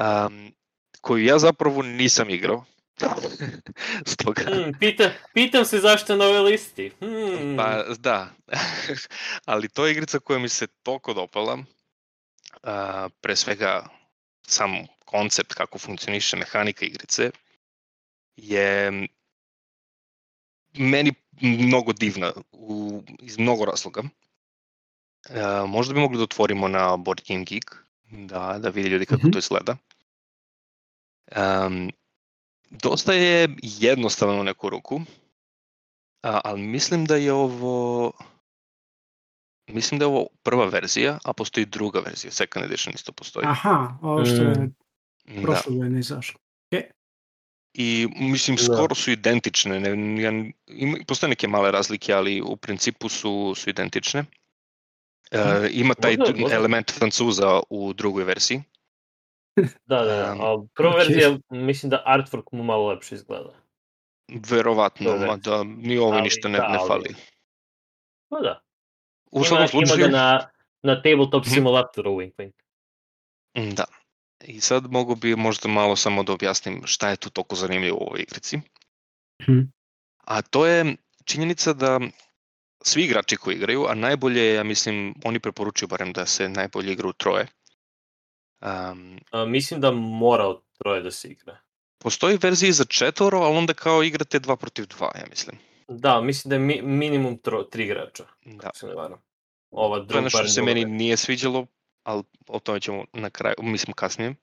um, 0.00 0.52
koju 1.00 1.24
ja 1.24 1.38
zapravo 1.38 1.82
nisam 1.82 2.30
igrao, 2.30 2.64
stoga, 4.12 4.42
Hmm, 4.42 4.72
pita, 4.80 5.10
pitam 5.34 5.64
se 5.64 5.78
zašto 5.80 6.16
na 6.16 6.24
ovoj 6.24 6.40
listi. 6.40 6.92
Hmm. 7.00 7.56
pa 7.56 7.84
da, 7.98 8.30
ali 9.44 9.68
to 9.68 9.86
je 9.86 9.92
igrica 9.92 10.18
koja 10.18 10.38
mi 10.38 10.48
se 10.48 10.66
toliko 10.66 11.14
dopala, 11.14 11.58
a, 12.62 13.08
pre 13.20 13.36
svega 13.36 13.86
sam 14.42 14.70
koncept 15.04 15.54
kako 15.54 15.78
funkcioniše 15.78 16.36
mehanika 16.36 16.84
igrice, 16.84 17.30
je 18.36 18.92
meni 20.74 21.12
mnogo 21.40 21.92
divna 21.92 22.32
u, 22.52 23.02
iz 23.20 23.38
mnogo 23.38 23.64
razloga. 23.64 24.02
E, 25.30 25.40
možda 25.66 25.94
bi 25.94 26.00
mogli 26.00 26.16
da 26.18 26.22
otvorimo 26.24 26.68
na 26.68 26.96
Board 26.96 27.20
Game 27.28 27.44
Geek, 27.44 27.74
da, 28.10 28.58
da 28.58 28.68
vidi 28.68 28.88
ljudi 28.88 29.06
kako 29.06 29.20
Mhm. 29.22 29.30
to 29.30 29.38
izgleda. 29.38 29.76
Um, 31.36 31.90
dosta 32.70 33.12
je 33.12 33.48
jednostavno 33.62 34.40
u 34.40 34.44
neku 34.44 34.70
ruku, 34.70 35.00
a, 36.22 36.40
ali 36.44 36.60
mislim 36.62 37.04
da 37.04 37.16
je 37.16 37.32
ovo 37.32 38.12
mislim 39.70 39.98
da 39.98 40.04
je 40.04 40.08
ovo 40.08 40.26
prva 40.42 40.66
verzija, 40.66 41.18
a 41.24 41.32
postoji 41.32 41.66
druga 41.66 42.00
verzija, 42.00 42.30
second 42.30 42.64
edition 42.64 42.94
isto 42.94 43.12
postoji. 43.12 43.46
Aha, 43.46 43.98
ovo 44.02 44.24
što 44.24 44.34
je 44.34 44.68
Mm. 45.26 45.36
Da. 45.36 45.42
prošle 45.42 45.76
godine 45.76 46.00
izašlo. 46.00 46.40
I 47.74 48.08
mislim 48.16 48.56
Da. 48.56 48.62
skoro 48.62 48.94
su 48.94 49.10
identične, 49.10 49.80
ne, 49.80 50.22
ja, 50.22 50.30
ima, 50.66 50.98
postoje 51.06 51.30
neke 51.30 51.48
male 51.48 51.70
razlike, 51.70 52.12
ali 52.12 52.42
u 52.42 52.56
principu 52.56 53.08
su, 53.08 53.54
su 53.56 53.70
identične. 53.70 54.24
E, 55.30 55.38
ima 55.70 55.94
taj 55.94 56.16
Možda- 56.16 56.36
možda- 56.36 56.56
element 56.56 56.92
francuza 56.92 57.60
u 57.70 57.92
drugoj 57.92 58.24
verziji. 58.24 58.62
Da, 59.86 59.96
da, 59.98 60.16
da. 60.16 60.32
A 60.32 60.56
prva 60.74 60.90
ok. 60.90 60.96
verzija, 60.98 61.38
mislim 61.50 61.90
da 61.90 62.04
artwork 62.06 62.42
mu 62.52 62.62
malo 62.62 62.88
lepše 62.88 63.14
izgleda. 63.14 63.50
Verovatno, 64.50 65.10
Toj 65.10 65.26
mada 65.26 65.62
ni 65.64 65.98
ovo 65.98 66.12
Ali 66.12 66.22
ništa 66.22 66.48
ne, 66.48 66.58
da, 66.58 66.68
ne 66.68 66.78
ali- 66.78 66.88
fali. 66.88 67.14
Pa 68.28 68.40
da. 68.40 68.60
U 69.30 69.44
svakom 69.44 69.68
slučaju, 69.68 69.98
ima 69.98 70.06
ga 70.06 70.12
na, 70.12 70.48
na 70.82 71.02
tabletop 71.02 71.44
Mhm. 71.44 71.54
simulatoru, 71.54 72.10
wink 72.10 72.32
wink. 72.34 72.52
Mm, 73.58 73.74
Da. 73.74 73.84
I 74.40 74.60
sad 74.60 74.92
mogu 74.92 75.14
bi 75.14 75.36
možda 75.36 75.68
malo 75.68 75.96
samo 75.96 76.22
da 76.22 76.32
objasnim 76.32 76.82
šta 76.84 77.08
je 77.08 77.16
tu 77.16 77.30
toliko 77.30 77.56
zanimljivo 77.56 77.98
u 77.98 78.06
ovoj 78.06 78.20
igrici. 78.20 78.56
Mhm. 79.42 79.58
A 80.24 80.42
to 80.42 80.66
je 80.66 80.96
činjenica 81.24 81.72
da 81.72 82.00
svi 82.82 83.02
igrači 83.02 83.36
koji 83.36 83.54
igraju, 83.54 83.86
a 83.86 83.94
najbolje 83.94 84.40
je, 84.40 84.54
ja 84.54 84.62
mislim, 84.62 85.14
oni 85.24 85.40
preporučuju 85.40 85.88
barem 85.88 86.12
da 86.12 86.26
se 86.26 86.48
najbolje 86.48 86.92
igra 86.92 87.08
u 87.08 87.12
troje. 87.12 87.46
Um, 88.60 89.20
A, 89.30 89.44
mislim 89.44 89.80
da 89.80 89.90
mora 89.90 90.46
od 90.46 90.62
troje 90.78 91.02
da 91.02 91.10
se 91.10 91.28
igra. 91.28 91.58
postoji 91.98 92.38
verziji 92.42 92.72
za 92.72 92.84
četvoro, 92.84 93.38
ali 93.38 93.56
onda 93.56 93.74
kao 93.74 94.02
igrate 94.02 94.38
dva 94.38 94.56
protiv 94.56 94.86
dva, 94.86 95.12
ja 95.14 95.26
mislim. 95.30 95.58
Da, 95.88 96.20
mislim 96.20 96.48
da 96.48 96.54
je 96.54 96.60
mi, 96.60 96.82
minimum 96.82 97.38
tro, 97.38 97.62
tri 97.62 97.84
igrača, 97.84 98.24
Da. 98.44 98.70
se 98.74 98.86
ne 98.86 98.94
varam. 98.94 99.18
Ova 99.70 100.06
To 100.06 100.16
je 100.16 100.22
nešto 100.22 100.38
što 100.38 100.48
se 100.48 100.62
meni 100.62 100.80
verzija. 100.80 100.96
nije 100.96 101.16
sviđalo, 101.16 101.66
ali 102.02 102.22
o 102.48 102.58
tome 102.58 102.80
ćemo 102.80 103.04
na 103.12 103.30
kraju, 103.30 103.54
mislim 103.58 103.92
kasnije. 103.92 104.34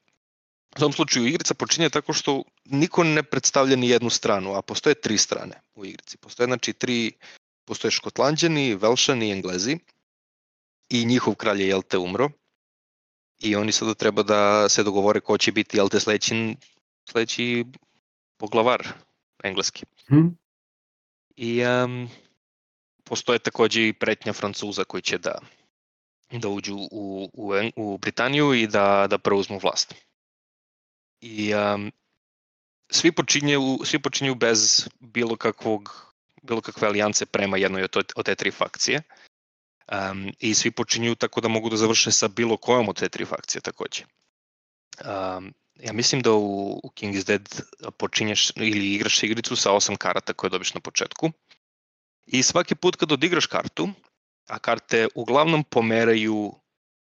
U 0.75 0.79
tom 0.79 0.91
slučaju 0.93 1.25
igrica 1.27 1.53
počinje 1.53 1.89
tako 1.89 2.13
što 2.13 2.43
niko 2.65 3.03
ne 3.03 3.23
predstavlja 3.23 3.75
ni 3.75 3.89
jednu 3.89 4.09
stranu, 4.09 4.53
a 4.53 4.61
postoje 4.61 4.95
tri 4.95 5.17
strane 5.17 5.61
u 5.75 5.85
igrici. 5.85 6.17
Postoje 6.17 6.47
znači 6.47 6.73
tri, 6.73 7.11
postoje 7.65 7.91
škotlanđani, 7.91 8.75
velšani 8.75 9.27
i 9.27 9.31
englezi 9.31 9.77
i 10.89 11.05
njihov 11.05 11.35
kralj 11.35 11.61
je 11.61 11.67
jel 11.67 11.81
te 11.81 11.97
umro 11.97 12.29
i 13.39 13.55
oni 13.55 13.71
sada 13.71 13.93
treba 13.93 14.23
da 14.23 14.69
se 14.69 14.83
dogovore 14.83 15.19
ko 15.19 15.37
će 15.37 15.51
biti 15.51 15.77
jel 15.77 15.89
te 15.89 15.99
sledeći, 15.99 16.55
sledeći 17.09 17.65
poglavar 18.37 18.87
engleski. 19.43 19.85
Hm? 20.07 20.27
I 21.35 21.65
um, 21.65 22.09
postoje 23.03 23.39
takođe 23.39 23.87
i 23.87 23.93
pretnja 23.93 24.33
Francuza 24.33 24.83
koji 24.83 25.01
će 25.01 25.17
da, 25.17 25.39
da 26.31 26.47
uđu 26.49 26.75
u, 26.91 27.29
u, 27.33 27.53
u 27.75 27.97
Britaniju 27.97 28.53
i 28.53 28.67
da, 28.67 29.07
da 29.09 29.17
preuzmu 29.17 29.59
vlast. 29.63 29.95
I 31.21 31.53
um, 31.53 31.91
svi, 32.91 33.11
počinju, 33.11 33.79
svi 33.85 33.99
počinju 33.99 34.35
bez 34.35 34.87
bilo 34.99 35.35
kakvog 35.35 36.05
bilo 36.45 36.61
kakve 36.61 36.87
alijance 36.87 37.25
prema 37.25 37.57
jednoj 37.57 37.83
od, 37.83 38.11
od 38.15 38.25
te 38.25 38.35
tri 38.35 38.51
fakcije. 38.51 39.01
Um, 39.91 40.31
I 40.39 40.53
svi 40.53 40.71
počinju 40.71 41.15
tako 41.15 41.41
da 41.41 41.47
mogu 41.47 41.69
da 41.69 41.77
završe 41.77 42.11
sa 42.11 42.27
bilo 42.27 42.57
kojom 42.57 42.89
od 42.89 42.99
te 42.99 43.09
tri 43.09 43.25
fakcije 43.25 43.61
takođe. 43.61 44.03
Um, 45.05 45.53
ja 45.75 45.93
mislim 45.93 46.21
da 46.21 46.31
u, 46.31 46.79
u 46.83 46.89
King 46.89 47.15
is 47.15 47.25
Dead 47.25 47.61
počinješ 47.97 48.51
ili 48.55 48.93
igraš 48.93 49.23
igricu 49.23 49.55
sa 49.55 49.71
osam 49.71 49.95
karata 49.95 50.33
koje 50.33 50.49
dobiš 50.49 50.73
na 50.73 50.81
početku. 50.81 51.31
I 52.25 52.43
svaki 52.43 52.75
put 52.75 52.95
kad 52.95 53.11
odigraš 53.11 53.45
kartu, 53.45 53.89
a 54.47 54.59
karte 54.59 55.07
uglavnom 55.15 55.63
pomeraju 55.63 56.53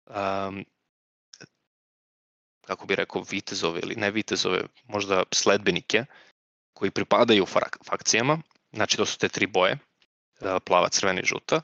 um, 0.05 0.65
kako 2.65 2.85
bi 2.85 2.95
rekao, 2.95 3.23
vitezove 3.29 3.79
ili 3.79 3.95
ne 3.95 4.11
vitezove, 4.11 4.61
možda 4.83 5.23
sledbenike 5.31 6.05
koji 6.73 6.91
pripadaju 6.91 7.45
frak- 7.45 7.85
fakcijama, 7.85 8.41
znači 8.73 8.97
to 8.97 9.05
su 9.05 9.17
te 9.17 9.29
tri 9.29 9.47
boje, 9.47 9.77
plava, 10.65 10.89
crvena 10.89 11.21
i 11.21 11.25
žuta, 11.25 11.61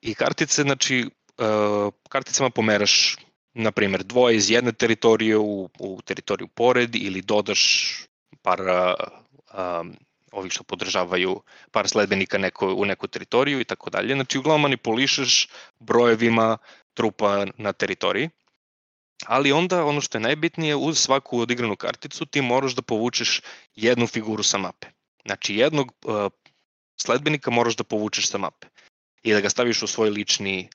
i 0.00 0.14
kartice, 0.14 0.62
znači, 0.62 1.10
uh, 1.38 1.92
karticama 2.08 2.50
pomeraš, 2.50 3.16
na 3.54 3.72
primjer, 3.72 4.02
dvoje 4.04 4.36
iz 4.36 4.50
jedne 4.50 4.72
teritorije 4.72 5.36
u, 5.36 5.70
u 5.78 6.00
teritoriju 6.04 6.48
pored 6.48 6.94
ili 6.94 7.22
dodaš 7.22 7.94
par 8.42 8.60
um, 8.60 9.96
ovih 10.32 10.52
što 10.52 10.64
podržavaju 10.64 11.40
par 11.70 11.88
sledbenika 11.88 12.38
neko, 12.38 12.74
u 12.74 12.84
neku 12.84 13.06
teritoriju 13.06 13.60
i 13.60 13.64
tako 13.64 13.90
dalje. 13.90 14.14
Znači, 14.14 14.38
uglavnom 14.38 14.62
manipulišeš 14.62 15.48
brojevima 15.80 16.58
trupa 16.94 17.46
na 17.56 17.72
teritoriji. 17.72 18.30
Ali 19.26 19.52
onda 19.52 19.84
ono 19.84 20.00
što 20.00 20.18
je 20.18 20.22
najbitnije, 20.22 20.76
uz 20.76 20.98
svaku 20.98 21.40
odigranu 21.40 21.76
karticu 21.76 22.26
ti 22.26 22.42
moraš 22.42 22.74
da 22.74 22.82
povučeš 22.82 23.40
jednu 23.74 24.06
figuru 24.06 24.42
sa 24.42 24.58
mape. 24.58 24.86
Znači 25.24 25.54
jednog 25.54 25.92
uh, 26.04 26.30
sledbenika 26.96 27.50
moraš 27.50 27.76
da 27.76 27.84
povučeš 27.84 28.28
sa 28.28 28.38
mape 28.38 28.66
i 29.26 29.32
da 29.32 29.40
ga 29.40 29.50
staviš 29.50 29.82
u 29.82 29.86
svoj 29.86 30.10
lični 30.10 30.68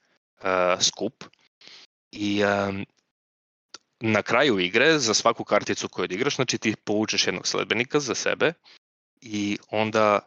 uh, 0.43 0.81
skup. 0.81 1.23
I 2.11 2.43
um, 2.43 2.85
na 3.99 4.21
kraju 4.21 4.59
igre, 4.59 4.99
za 4.99 5.13
svaku 5.13 5.43
karticu 5.43 5.89
koju 5.89 6.03
odigraš, 6.03 6.35
znači 6.35 6.57
ti 6.57 6.75
povučeš 6.75 7.27
jednog 7.27 7.47
sledbenika 7.47 7.99
za 7.99 8.15
sebe 8.15 8.53
i 9.21 9.57
onda 9.69 10.19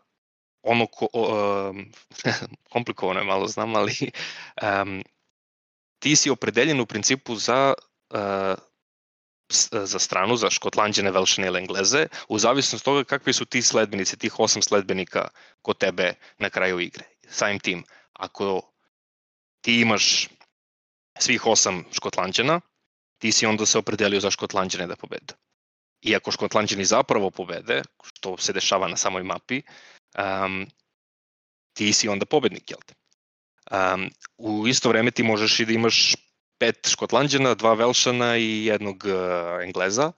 ono 0.63 0.87
ko, 0.87 1.09
um, 1.13 1.93
komplikovano 2.73 3.21
je 3.21 3.27
malo 3.27 3.49
znam, 3.49 3.77
ali 3.77 4.11
um, 4.63 5.03
ti 5.99 6.17
si 6.17 6.31
opredeljen 6.31 6.81
u 6.81 6.87
principu 6.87 7.37
za 7.37 7.75
uh, 8.11 8.59
za 9.85 9.99
stranu, 9.99 10.37
za 10.37 10.51
škotlanđane, 10.51 11.11
velšane 11.11 11.47
ili 11.47 11.59
engleze, 11.59 12.07
u 12.29 12.39
zavisnosti 12.39 12.85
toga 12.85 13.05
kakvi 13.05 13.33
su 13.33 13.45
ti 13.45 13.63
sledbenici, 13.63 14.17
tih 14.17 14.41
osam 14.41 14.63
sledbenika 14.63 15.29
kod 15.63 15.79
tebe 15.79 16.15
na 16.39 16.51
kraju 16.51 16.81
igre. 16.81 17.05
Samim 17.29 17.61
tim, 17.61 17.85
ako 18.19 18.63
ti 19.61 19.81
imaš 19.81 20.29
svih 21.19 21.47
osam 21.47 21.85
škotlanđana, 21.93 22.61
ti 23.19 23.33
si 23.33 23.47
onda 23.47 23.67
se 23.67 23.79
opredelio 23.79 24.21
za 24.21 24.31
škotlanđane 24.31 24.87
da 24.87 24.97
pobede. 24.97 25.35
I 26.01 26.17
ako 26.17 26.31
škotlanđani 26.31 26.85
zapravo 26.85 27.31
pobede, 27.31 27.83
što 28.05 28.37
se 28.37 28.53
dešava 28.53 28.89
na 28.89 28.97
samoj 28.97 29.23
mapi, 29.23 29.63
um, 30.19 30.67
ti 31.73 31.93
si 31.93 32.09
onda 32.09 32.27
pobednik, 32.27 32.71
jel 32.71 32.81
te? 32.87 32.95
Um, 33.71 34.11
u 34.37 34.69
isto 34.69 34.89
vreme 34.89 35.11
ti 35.11 35.23
možeš 35.23 35.61
i 35.61 35.65
da 35.65 35.73
imaš 35.73 36.17
pet 36.59 36.89
škotlanđana, 36.89 37.55
dva 37.55 37.75
velšana 37.75 38.37
i 38.37 38.65
jednog 38.67 39.05
uh, 39.05 39.65
engleza, 39.65 40.13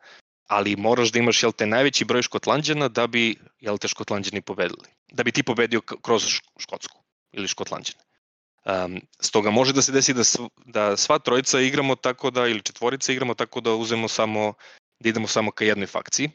ali 0.47 0.76
moraš 0.76 1.12
da 1.12 1.18
imaš 1.18 1.42
jel 1.42 1.53
te 1.53 1.66
najveći 1.66 2.05
broj 2.05 2.22
škotlanđana 2.22 2.88
da 2.88 3.07
bi 3.07 3.36
jel 3.61 3.78
te 3.78 3.88
škotlanđani 3.88 4.42
pobedili. 4.42 4.88
Da 5.12 5.24
bi 5.24 5.32
ti 5.32 5.42
pobedio 5.42 5.80
kroz 5.80 6.26
Škotsku 6.59 7.05
ili 7.32 7.48
škotlanđane. 7.48 7.98
Um, 8.64 9.00
stoga 9.20 9.50
može 9.50 9.72
da 9.72 9.82
se 9.82 9.92
desi 9.92 10.14
da, 10.14 10.24
sv, 10.24 10.42
da 10.64 10.96
sva 10.96 11.18
trojica 11.18 11.60
igramo 11.60 11.94
tako 11.94 12.30
da, 12.30 12.46
ili 12.46 12.62
četvorica 12.62 13.12
igramo 13.12 13.34
tako 13.34 13.60
da 13.60 13.74
uzemo 13.74 14.08
samo, 14.08 14.52
da 15.00 15.08
idemo 15.08 15.26
samo 15.26 15.50
ka 15.50 15.64
jednoj 15.64 15.86
fakciji. 15.86 16.30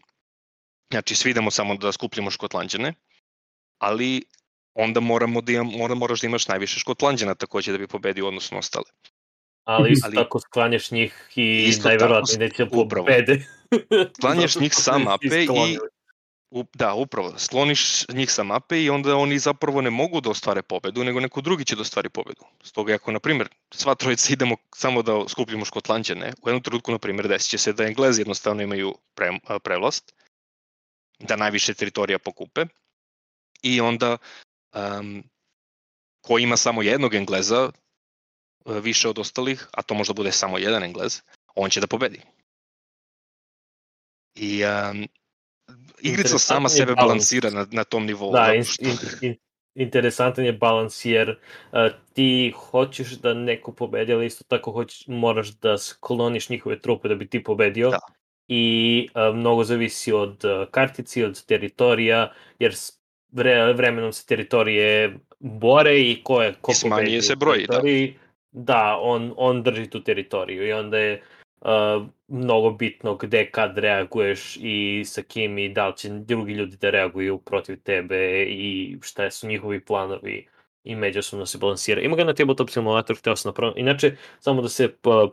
Znači 0.92 1.16
svi 1.16 1.32
idemo 1.32 1.52
samo 1.52 1.76
da 1.76 1.92
skupljamo 1.92 2.32
škotlanđane, 2.32 2.94
ali 3.78 4.22
onda 4.74 5.00
moramo 5.00 5.42
da 5.42 5.52
imam, 5.52 5.68
mora, 5.68 5.96
moraš 5.96 6.22
da 6.22 6.28
imaš 6.28 6.48
najviše 6.48 6.80
škotlanđana 6.80 7.36
takođe 7.36 7.72
da 7.72 7.78
bi 7.78 7.88
pobedio 7.88 8.28
odnosno 8.28 8.58
ostale. 8.58 8.86
Ali 9.64 9.92
isto 9.92 10.08
Ali- 10.08 10.16
tako 10.16 10.40
sklanjaš 10.40 10.92
njih 10.92 11.30
i 11.36 11.74
najverovatnije 11.84 12.40
neće 12.40 12.64
upravo. 12.64 13.06
pobede. 13.06 13.46
Sklanjaš 14.18 14.56
njih 14.56 14.74
sa 14.74 14.98
mape 14.98 15.44
i- 15.44 15.78
da, 16.52 16.94
upravo. 16.94 17.34
Sloniš 17.38 18.08
njih 18.08 18.32
sa 18.32 18.44
mape 18.44 18.84
i 18.84 18.90
onda 18.90 19.16
oni 19.16 19.40
zapravo 19.40 19.82
ne 19.82 19.90
mogu 19.90 20.22
da 20.22 20.30
ostvare 20.30 20.62
pobedu, 20.62 21.04
nego 21.04 21.20
neko 21.20 21.42
drugi 21.42 21.66
će 21.66 21.76
da 21.76 21.82
ostvari 21.82 22.10
pobedu. 22.10 22.42
Stoga 22.64 22.96
ako, 22.96 23.12
na 23.12 23.20
primjer, 23.20 23.50
sva 23.74 23.96
trojica 23.96 24.34
idemo 24.34 24.56
samo 24.76 25.02
da 25.02 25.28
skupljamo 25.28 25.66
škotlanđane, 25.66 26.34
u 26.42 26.50
jednom 26.50 26.64
trenutku, 26.64 26.92
na 26.92 26.98
primjer, 26.98 27.28
desit 27.28 27.50
će 27.50 27.58
se 27.58 27.74
da 27.74 27.84
Englezi 27.84 28.22
jednostavno 28.22 28.64
imaju 28.64 28.96
pre, 29.16 29.40
prevlast, 29.64 30.14
da 31.20 31.36
najviše 31.36 31.74
teritorija 31.74 32.20
pokupe 32.20 32.66
i 33.62 33.82
onda 33.82 34.18
um, 34.74 35.24
ko 36.22 36.40
ima 36.40 36.58
samo 36.58 36.82
jednog 36.82 37.14
Engleza 37.14 37.72
e, 38.66 38.80
više 38.80 39.10
od 39.10 39.20
ostalih, 39.20 39.68
a 39.72 39.82
to 39.82 39.94
možda 39.94 40.14
bude 40.14 40.32
samo 40.32 40.58
jedan 40.58 40.84
Englez, 40.84 41.22
on 41.56 41.70
će 41.70 41.80
da 41.80 41.88
pobedi. 41.88 42.22
I 44.36 44.64
um, 44.66 45.08
igrica 46.02 46.38
sama 46.38 46.70
sebe 46.70 46.96
balans. 46.96 47.08
balansira 47.08 47.50
na, 47.50 47.68
na 47.72 47.84
tom 47.84 48.06
nivou. 48.06 48.32
Da, 48.32 48.38
zato 48.38 48.54
in, 48.54 48.64
što- 48.64 48.86
in, 48.86 48.98
in, 49.22 49.36
interesantan 49.76 50.46
je 50.46 50.54
balans 50.54 51.06
jer 51.06 51.30
uh, 51.30 51.80
ti 52.14 52.54
hoćeš 52.56 53.12
da 53.12 53.34
neko 53.34 53.72
pobedi, 53.72 54.14
ali 54.14 54.26
isto 54.26 54.44
tako 54.48 54.72
hoćeš, 54.72 55.08
moraš 55.08 55.50
da 55.50 55.78
skloniš 55.78 56.50
njihove 56.50 56.80
trupe 56.80 57.08
da 57.08 57.16
bi 57.16 57.28
ti 57.28 57.44
pobedio. 57.44 57.90
Da. 57.90 58.00
I 58.48 59.08
uh, 59.16 59.36
mnogo 59.36 59.64
zavisi 59.64 60.12
od 60.12 60.46
uh, 60.46 60.68
kartici, 60.72 61.24
od 61.24 61.46
teritorija, 61.46 62.34
jer 62.60 62.76
vre, 63.32 63.74
vremenom 63.74 64.14
se 64.14 64.26
teritorije 64.26 65.18
bore 65.40 66.00
i 66.00 66.22
ko 66.24 66.42
je 66.42 66.54
ko 66.62 66.72
I 66.72 66.90
pobedi 66.90 67.22
se 67.22 67.36
broj, 67.36 67.66
da. 67.70 67.82
da, 68.52 68.98
on, 69.02 69.34
on 69.38 69.64
drži 69.64 69.90
tu 69.90 70.04
teritoriju 70.04 70.68
i 70.68 70.74
onda 70.74 70.98
je 70.98 71.24
mnogo 72.28 72.72
bitno 72.72 73.16
gde 73.16 73.52
kad 73.52 73.78
reaguješ 73.78 74.58
i 74.62 75.04
sa 75.06 75.22
kim 75.22 75.58
i 75.58 75.70
da 75.70 75.88
li 75.88 75.98
će 75.98 76.10
drugi 76.10 76.54
ljudi 76.54 76.78
da 76.78 76.90
reaguju 76.90 77.38
protiv 77.38 77.82
tebe 77.84 78.44
i 78.44 78.98
šta 79.02 79.32
su 79.32 79.48
njihovi 79.48 79.86
planovi 79.86 80.48
i 80.84 80.96
međusobno 80.96 81.46
se 81.46 81.58
balansira. 81.58 82.02
Ima 82.02 82.16
ga 82.16 82.24
na 82.24 82.34
tabletop 82.34 82.70
simulator, 82.70 83.18
hteo 83.18 83.36
sam 83.36 83.50
napraviti. 83.50 83.80
Inače, 83.80 84.16
samo 84.40 84.62
da 84.62 84.70
se 84.70 84.96
pa, 85.02 85.30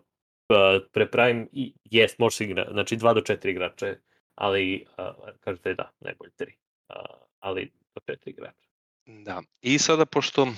pa, 0.47 0.81
prepravim, 0.93 1.49
i 1.53 1.75
jest, 1.85 2.19
može 2.19 2.37
se 2.37 2.45
igra, 2.45 2.69
znači 2.73 2.97
2 2.97 3.15
do 3.15 3.21
4 3.21 3.49
igrača, 3.49 3.95
ali 4.35 4.85
uh, 4.99 5.29
kažete 5.41 5.75
da, 5.75 5.91
najbolje 6.01 6.31
3. 6.39 6.45
Uh, 6.45 6.97
ali 7.39 7.73
do 7.95 8.01
4 8.13 8.17
igrača. 8.25 8.69
Da. 9.07 9.43
I 9.61 9.79
sada, 9.79 10.07
pošto 10.07 10.49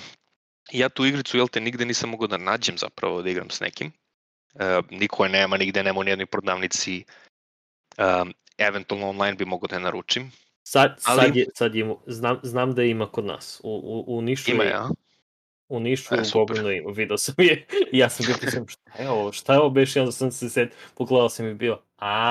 ja 0.73 0.89
tu 0.89 1.07
igricu, 1.07 1.37
jel 1.37 1.49
te, 1.49 1.61
nigde 1.61 1.85
nisam 1.85 2.11
mogao 2.11 2.27
da 2.29 2.37
nađem 2.37 2.79
zapravo 2.79 3.23
da 3.23 3.31
igram 3.31 3.51
s 3.51 3.61
nekim, 3.61 3.93
niko 4.91 5.25
je 5.25 5.31
nema, 5.31 5.57
nigde 5.57 5.83
nema 5.83 6.01
u 6.01 6.05
nijednoj 6.05 6.27
prodavnici, 6.27 7.05
um, 7.99 8.35
eventualno 8.59 9.09
online 9.09 9.35
bi 9.35 9.45
mogao 9.45 9.67
da 9.69 9.77
je 9.77 9.81
naručim. 9.83 10.33
Sad, 10.63 11.01
Ali- 11.05 11.21
sad, 11.23 11.37
je, 11.37 11.47
sad 11.55 11.75
je, 11.75 11.95
znam, 12.07 12.41
znam 12.43 12.75
da 12.75 12.83
ima 12.83 13.07
kod 13.07 13.25
nas. 13.25 13.61
U, 13.65 14.05
u, 14.09 14.17
u 14.17 14.23
Nišu 14.23 14.51
Ima 14.51 14.65
je, 14.65 14.71
ja. 14.71 14.89
u 15.69 15.81
Nišu, 15.81 16.15
E. 16.15 16.23
Goblinu 16.33 16.71
ima, 16.71 16.91
video 16.93 17.19
sam 17.19 17.35
je. 17.39 17.67
I 17.93 17.99
ja 17.99 18.09
sam 18.09 18.27
bio 18.27 18.37
pisam, 18.41 18.69
šta 18.69 19.03
je 19.03 19.11
ovo, 19.11 19.33
šta 19.33 19.53
je 19.53 19.59
ovo 19.59 19.71
beš, 19.71 19.97
i 19.97 20.01
onda 20.01 20.13
sam 20.13 20.33
se 20.33 20.49
set, 20.51 20.75
pogledao 20.95 21.29
sam 21.29 21.47
i 21.49 21.55
bio, 21.55 21.79
a, 21.99 22.31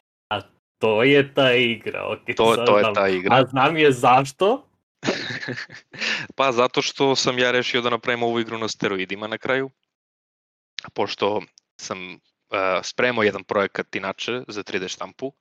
to 0.77 1.03
je 1.03 1.33
ta 1.33 1.53
igra, 1.53 2.05
ok, 2.07 2.35
To, 2.37 2.55
sad 2.55 2.65
to 2.65 2.77
je 2.77 2.81
znam. 2.83 2.93
ta 2.95 3.07
igra. 3.07 3.35
A 3.35 3.45
znam 3.45 3.77
je 3.77 3.91
zašto? 3.91 4.65
pa 6.35 6.51
zato 6.51 6.81
što 6.81 7.15
sam 7.15 7.39
ja 7.39 7.51
rešio 7.51 7.81
da 7.81 7.89
napravim 7.89 8.23
ovu 8.23 8.39
igru 8.39 8.57
na 8.57 8.67
steroidima 8.67 9.27
na 9.27 9.37
kraju, 9.37 9.69
pošto 10.93 11.41
sam 11.79 12.13
uh, 12.13 12.19
spremao 12.83 13.23
jedan 13.23 13.43
projekat 13.43 13.95
inače 13.95 14.41
za 14.47 14.63
3D 14.63 14.87
štampu 14.87 15.33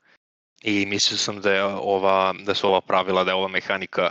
i 0.62 0.86
mislio 0.86 1.18
sam 1.18 1.40
da, 1.40 1.52
je 1.52 1.64
ova, 1.64 2.34
da 2.44 2.54
su 2.54 2.68
ova 2.68 2.80
pravila, 2.80 3.24
da 3.24 3.30
je 3.30 3.34
ova 3.34 3.48
mehanika 3.48 4.10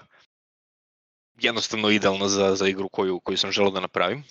jednostavno 1.40 1.90
idealna 1.90 2.28
za, 2.28 2.56
za 2.56 2.68
igru 2.68 2.90
koju, 2.90 3.20
koju 3.20 3.38
sam 3.38 3.52
želeo 3.52 3.72
da 3.72 3.80
napravim. 3.80 4.24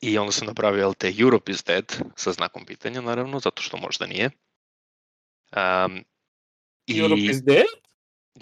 I 0.00 0.18
onda 0.18 0.32
sam 0.32 0.46
napravio 0.46 0.88
LT 0.88 1.04
Europe 1.20 1.52
is 1.52 1.64
dead 1.64 1.96
sa 2.16 2.32
znakom 2.32 2.64
pitanja 2.64 3.00
naravno, 3.00 3.40
zato 3.40 3.62
što 3.62 3.76
možda 3.76 4.06
nije. 4.06 4.30
Um, 5.56 6.04
i... 6.86 6.98
Europe 6.98 7.22
is 7.22 7.42
dead? 7.42 7.66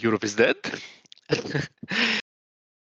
Europe 0.02 0.26
is 0.26 0.36
dead. 0.36 0.56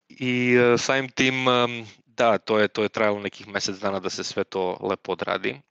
I 0.09 0.57
uh, 0.57 0.79
samim 0.79 1.09
tim, 1.09 1.47
um, 1.47 1.87
da, 2.05 2.37
to 2.37 2.59
je, 2.59 2.67
to 2.67 2.83
je 2.83 2.89
trajalo 2.89 3.19
nekih 3.19 3.47
mesec 3.47 3.77
dana 3.77 3.99
da 3.99 4.09
se 4.09 4.23
sve 4.23 4.43
to 4.43 4.79
lepo 4.81 5.11
odradi, 5.11 5.61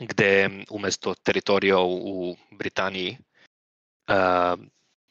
gde 0.00 0.46
um, 0.46 0.64
umesto 0.70 1.14
teritorija 1.14 1.78
u, 1.78 2.36
Britaniji 2.50 3.18
uh, 4.08 4.60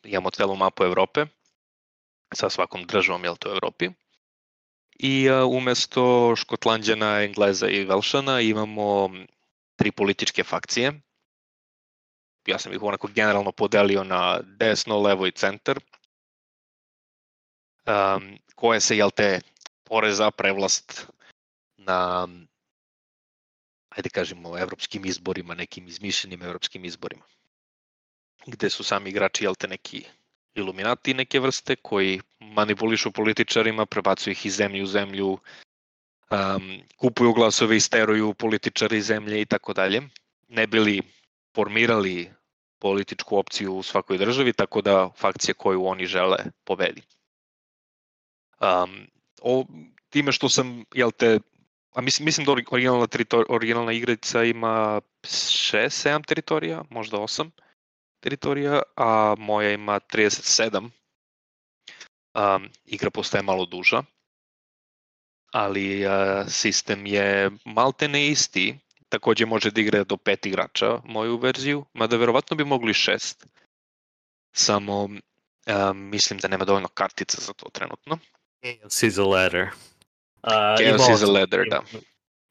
imamo 0.03 0.29
celu 0.29 0.55
mapu 0.55 0.83
Evrope 0.83 1.25
sa 2.33 2.49
svakom 2.49 2.83
državom, 2.83 3.23
jel 3.23 3.35
to 3.35 3.49
u 3.49 3.51
Evropi. 3.51 3.89
I 4.99 5.29
uh, 5.29 5.49
umesto 5.49 6.35
Škotlanđana, 6.35 7.23
Engleza 7.23 7.67
i 7.67 7.85
Velšana 7.85 8.41
imamo 8.41 9.09
tri 9.75 9.91
političke 9.91 10.43
fakcije. 10.43 11.01
Ja 12.47 12.59
sam 12.59 12.73
ih 12.73 12.81
onako 12.81 13.07
generalno 13.07 13.51
podelio 13.51 14.03
na 14.03 14.39
desno, 14.43 15.01
levo 15.01 15.27
i 15.27 15.31
centar 15.31 15.79
um, 17.89 18.37
koje 18.55 18.79
se, 18.79 18.97
jel 18.97 19.11
te, 19.11 19.41
bore 19.89 20.11
za 20.11 20.31
prevlast 20.31 21.07
na, 21.77 22.27
ajde 23.99 24.09
kažemo, 24.09 24.57
evropskim 24.57 25.05
izborima, 25.05 25.55
nekim 25.55 25.87
izmišljenim 25.87 26.43
evropskim 26.43 26.85
izborima. 26.85 27.25
Gde 28.47 28.69
su 28.69 28.83
sami 28.83 29.09
igrači, 29.09 29.43
jel 29.43 29.55
te, 29.55 29.67
neki 29.67 30.05
iluminati 30.55 31.13
neke 31.13 31.39
vrste 31.39 31.75
koji 31.75 32.21
manipulišu 32.39 33.11
političarima, 33.11 33.85
prebacuju 33.85 34.31
ih 34.31 34.45
iz 34.45 34.55
zemlje 34.55 34.83
u 34.83 34.85
zemlju, 34.85 35.29
um, 35.33 36.81
kupuju 36.97 37.33
glasove, 37.33 37.77
isteruju 37.77 38.33
političari 38.33 38.97
iz 38.97 39.05
zemlje 39.05 39.41
i 39.41 39.45
tako 39.45 39.73
dalje. 39.73 40.01
Ne 40.47 40.67
bili 40.67 41.01
formirali 41.55 42.31
političku 42.79 43.37
opciju 43.37 43.75
u 43.75 43.83
svakoj 43.83 44.17
državi, 44.17 44.53
tako 44.53 44.81
da 44.81 45.09
fakcija 45.17 45.53
koju 45.53 45.85
oni 45.85 46.05
žele 46.05 46.37
pobedi. 46.63 47.01
Um, 48.61 49.07
o, 49.41 49.65
time 50.09 50.31
što 50.31 50.49
sam, 50.49 50.85
jel 50.93 51.11
te, 51.11 51.39
a 51.93 52.01
mislim, 52.01 52.25
mislim 52.25 52.45
da 52.45 52.51
originalna, 52.51 53.07
teritor, 53.07 53.45
originalna 53.49 53.91
igrica 53.91 54.43
ima 54.43 55.01
6-7 55.23 56.25
teritorija, 56.25 56.83
možda 56.89 57.17
8 57.17 57.49
teritorija, 58.19 58.81
a 58.95 59.35
moja 59.37 59.71
ima 59.71 59.99
37. 59.99 60.89
Um, 62.33 62.69
igra 62.85 63.09
postaje 63.09 63.43
malo 63.43 63.65
duža, 63.65 64.03
ali 65.51 66.05
uh, 66.05 66.11
sistem 66.47 67.05
je 67.05 67.51
maltene 67.65 68.27
isti, 68.27 68.79
takođe 69.09 69.45
može 69.45 69.71
da 69.71 69.81
igra 69.81 70.03
do 70.03 70.17
pet 70.17 70.45
igrača 70.45 71.01
moju 71.05 71.37
verziju, 71.37 71.85
mada 71.93 72.17
verovatno 72.17 72.57
bi 72.57 72.65
mogli 72.65 72.93
šest, 72.93 73.47
samo 74.51 75.03
um, 75.03 75.19
mislim 76.09 76.39
da 76.39 76.47
nema 76.47 76.65
dovoljno 76.65 76.87
kartica 76.87 77.41
za 77.41 77.53
to 77.53 77.69
trenutno. 77.69 78.17
Chaos 78.61 79.03
is 79.03 79.17
a 79.17 79.23
ladder. 79.23 79.69
Uh, 80.43 80.77
Chaos 80.77 81.01
imao 81.01 81.13
is 81.15 81.21
a 81.21 81.25
sam- 81.25 81.33
ladder, 81.33 81.65
da. 81.69 81.81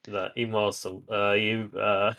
Da, 0.06 0.32
imao 0.36 0.72
sam. 0.72 0.92
Uh, 0.96 1.02
i, 1.38 1.56
uh, 1.56 2.14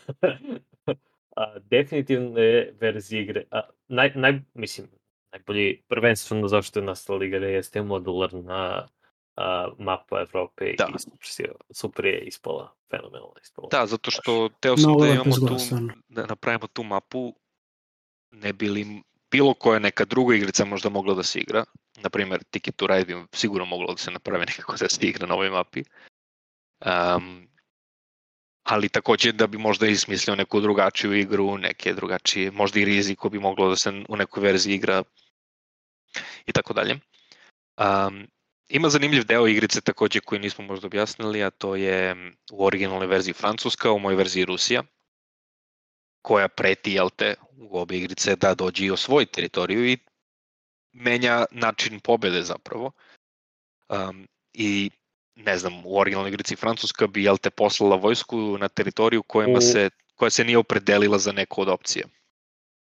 a, 1.36 1.58
definitivne 1.58 2.72
verzije 2.80 3.22
igre, 3.22 3.44
a, 3.50 3.60
naj, 3.88 4.12
naj, 4.14 4.40
mislim, 4.54 4.88
najbolji 5.32 5.82
prvenstveno 5.88 6.48
zašto 6.48 6.78
je 6.78 6.84
nastala 6.84 7.24
igra 7.24 7.46
jeste 7.46 7.82
modularna 7.82 8.88
a, 9.36 9.68
mapa 9.78 10.20
Evrope 10.20 10.74
Da. 10.78 10.88
i 10.88 11.44
super, 11.74 12.04
je 12.04 12.20
ispala, 12.20 12.74
fenomenalno 12.90 13.34
ispala. 13.42 13.68
Da, 13.70 13.86
zato 13.86 14.10
što 14.10 14.48
teo 14.60 14.76
sam 14.76 14.90
Mnogo 14.90 15.04
da 15.04 15.12
imamo 15.12 15.36
tu, 15.36 15.56
da 16.08 16.26
napravimo 16.26 16.66
tu 16.66 16.82
mapu, 16.82 17.34
ne 18.30 18.52
bi 18.52 18.68
li 18.68 19.02
bilo 19.30 19.54
koja 19.54 19.78
neka 19.78 20.04
druga 20.04 20.34
igrica 20.34 20.64
možda 20.64 20.88
mogla 20.88 21.14
da 21.14 21.22
se 21.22 21.40
igra. 21.40 21.64
Naprimer, 21.96 22.44
Ticket 22.50 22.76
to 22.76 22.86
Ride 22.86 23.04
bi 23.04 23.26
sigurno 23.32 23.64
moglo 23.64 23.92
da 23.92 23.98
se 23.98 24.10
napravi 24.10 24.46
nekako 24.50 24.76
da 24.76 24.88
se 24.88 25.06
igra 25.06 25.26
na 25.26 25.34
ovoj 25.34 25.50
mapi. 25.50 25.82
Um, 26.86 27.48
ali 28.62 28.88
takođe 28.88 29.32
da 29.32 29.46
bi 29.46 29.58
možda 29.58 29.86
izmislio 29.86 30.36
neku 30.36 30.60
drugačiju 30.60 31.14
igru, 31.14 31.58
neke 31.58 31.94
drugačije, 31.94 32.50
možda 32.50 32.80
i 32.80 32.84
riziko 32.84 33.28
bi 33.28 33.38
moglo 33.38 33.68
da 33.68 33.76
se 33.76 33.90
u 34.08 34.16
nekoj 34.16 34.42
verziji 34.42 34.74
igra 34.74 35.02
i 36.46 36.52
tako 36.52 36.72
dalje. 36.72 36.98
Um, 37.78 38.26
ima 38.68 38.88
zanimljiv 38.88 39.24
deo 39.24 39.48
igrice 39.48 39.80
takođe 39.80 40.20
koji 40.20 40.40
nismo 40.40 40.64
možda 40.64 40.86
objasnili, 40.86 41.42
a 41.42 41.50
to 41.50 41.76
je 41.76 42.16
u 42.52 42.64
originalnoj 42.64 43.06
verziji 43.06 43.34
Francuska, 43.34 43.92
u 43.92 43.98
mojoj 43.98 44.16
verziji 44.16 44.44
Rusija, 44.44 44.82
koja 46.22 46.48
preti, 46.48 46.92
jel 46.92 47.10
te, 47.16 47.34
u 47.56 47.78
obe 47.78 47.96
igrice 47.96 48.36
da 48.36 48.54
dođe 48.54 48.86
i 48.86 48.90
osvoji 48.90 49.26
teritoriju 49.26 49.86
i 49.86 49.98
menja 50.92 51.44
način 51.50 52.00
pobede 52.00 52.42
zapravo. 52.42 52.92
Um, 53.88 54.28
I 54.52 54.90
ne 55.34 55.58
znam, 55.58 55.86
u 55.86 55.98
originalnoj 55.98 56.28
igrici 56.28 56.56
Francuska 56.56 57.06
bi, 57.06 57.24
jel 57.24 57.36
te, 57.38 57.50
poslala 57.50 57.96
vojsku 57.96 58.58
na 58.58 58.68
teritoriju 58.68 59.22
kojima 59.22 59.58
U- 59.58 59.60
se, 59.60 59.90
koja 60.14 60.30
se 60.30 60.44
nije 60.44 60.58
opredelila 60.58 61.18
za 61.18 61.32
neku 61.32 61.62
od 61.62 61.68
opcije. 61.68 62.04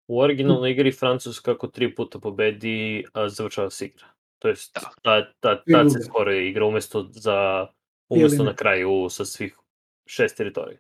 U 0.07 0.19
originalnoj 0.19 0.71
igri 0.71 0.91
Francuska 0.91 1.51
ako 1.51 1.67
tri 1.67 1.95
puta 1.95 2.19
pobedi, 2.19 3.05
a, 3.13 3.29
završava 3.29 3.69
se 3.69 3.85
igra. 3.85 4.07
To 4.39 4.47
jest, 4.47 4.73
Da. 4.73 4.91
ta, 5.01 5.31
ta, 5.39 5.63
tad 5.63 5.91
se 5.91 5.99
skoro 6.09 6.33
igra 6.33 6.65
umesto, 6.65 7.07
za, 7.11 7.67
umesto 8.09 8.43
na 8.43 8.55
kraju 8.55 9.09
sa 9.09 9.25
svih 9.25 9.57
šest 10.05 10.37
teritorija. 10.37 10.79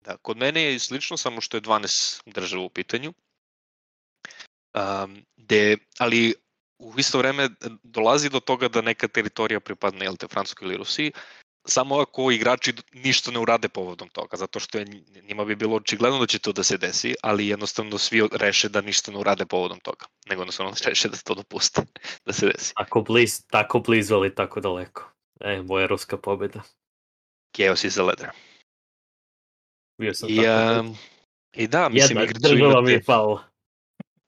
Da, 0.00 0.16
kod 0.16 0.36
mene 0.36 0.62
je 0.62 0.78
slično, 0.78 1.16
samo 1.16 1.40
što 1.40 1.56
je 1.56 1.60
12 1.60 2.20
država 2.26 2.62
u 2.62 2.68
pitanju. 2.68 3.12
Um, 4.74 5.24
de, 5.36 5.76
ali 5.98 6.34
u 6.78 6.92
isto 6.98 7.18
vreme 7.18 7.48
dolazi 7.82 8.30
do 8.30 8.40
toga 8.40 8.68
da 8.68 8.80
neka 8.80 9.08
teritorija 9.08 9.60
pripadne 9.60 10.04
jel 10.04 10.16
te, 10.16 10.28
Francuskoj 10.28 10.66
ili 10.66 10.76
Rusiji, 10.76 11.12
samo 11.64 11.98
ako 11.98 12.30
igrači 12.30 12.74
ništa 12.92 13.30
ne 13.30 13.38
urade 13.38 13.68
povodom 13.68 14.08
toga, 14.08 14.36
zato 14.36 14.60
što 14.60 14.78
je, 14.78 14.86
nj- 14.86 15.26
njima 15.28 15.44
bi 15.44 15.56
bilo 15.56 15.76
očigledno 15.76 16.18
da 16.18 16.26
će 16.26 16.38
to 16.38 16.52
da 16.52 16.62
se 16.62 16.78
desi, 16.78 17.14
ali 17.22 17.48
jednostavno 17.48 17.98
svi 17.98 18.28
reše 18.32 18.68
da 18.68 18.80
ništa 18.80 19.12
ne 19.12 19.18
urade 19.18 19.46
povodom 19.46 19.80
toga, 19.80 20.06
nego 20.28 20.42
jednostavno 20.42 20.72
reše 20.86 21.08
da 21.08 21.16
to 21.16 21.34
dopuste 21.34 21.82
da 22.26 22.32
se 22.32 22.46
desi. 22.46 22.72
Tako 22.74 23.00
bliz, 23.00 23.46
tako 23.50 23.78
blizu, 23.78 24.14
ali 24.14 24.34
tako 24.34 24.60
daleko. 24.60 25.12
E, 25.40 25.62
moja 25.62 25.86
ruska 25.86 26.16
pobeda. 26.16 26.62
Chaos 27.56 27.84
is 27.84 27.98
a 27.98 28.02
ladder. 28.02 28.30
Bio 30.00 30.14
sam 30.14 30.28
I, 30.30 30.36
tako 30.36 30.80
um, 30.80 30.96
I 31.52 31.66
da, 31.66 31.88
mislim, 31.88 32.08
Jedna 32.18 32.22
igricu 32.22 32.48
država 32.48 32.72
mi 32.72 32.78
imate... 32.78 32.92
je 32.92 33.02
falila. 33.02 33.44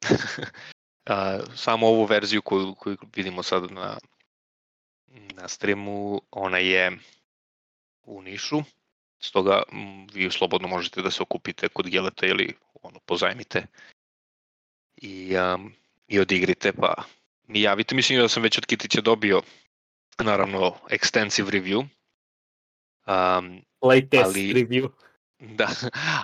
A, 1.06 1.38
samo 1.56 1.86
ovu 1.86 2.04
verziju 2.04 2.42
koju, 2.42 2.74
koju 2.74 2.96
vidimo 3.16 3.42
sad 3.42 3.70
na, 3.70 3.98
na 5.34 5.48
streamu, 5.48 6.22
ona 6.30 6.58
je 6.58 6.98
u 8.02 8.22
Nišu, 8.22 8.62
stoga 9.20 9.62
vi 10.12 10.30
slobodno 10.30 10.68
možete 10.68 11.02
da 11.02 11.10
se 11.10 11.22
okupite 11.22 11.68
kod 11.68 11.88
Geleta 11.88 12.26
ili 12.26 12.54
ono, 12.82 12.98
pozajmite 13.06 13.66
i, 14.96 15.36
um, 15.36 15.74
i 16.08 16.20
odigrite, 16.20 16.72
pa 16.72 16.94
mi 17.46 17.62
javite. 17.62 17.94
Mislim 17.94 18.18
da 18.18 18.28
sam 18.28 18.42
već 18.42 18.58
od 18.58 18.66
Kitića 18.66 19.00
dobio 19.00 19.42
naravno 20.18 20.74
extensive 20.90 21.50
review, 21.50 21.78
um, 23.06 23.62
Playtest 23.80 24.24
Ali- 24.24 24.52
review. 24.52 24.88
Da, 25.58 25.68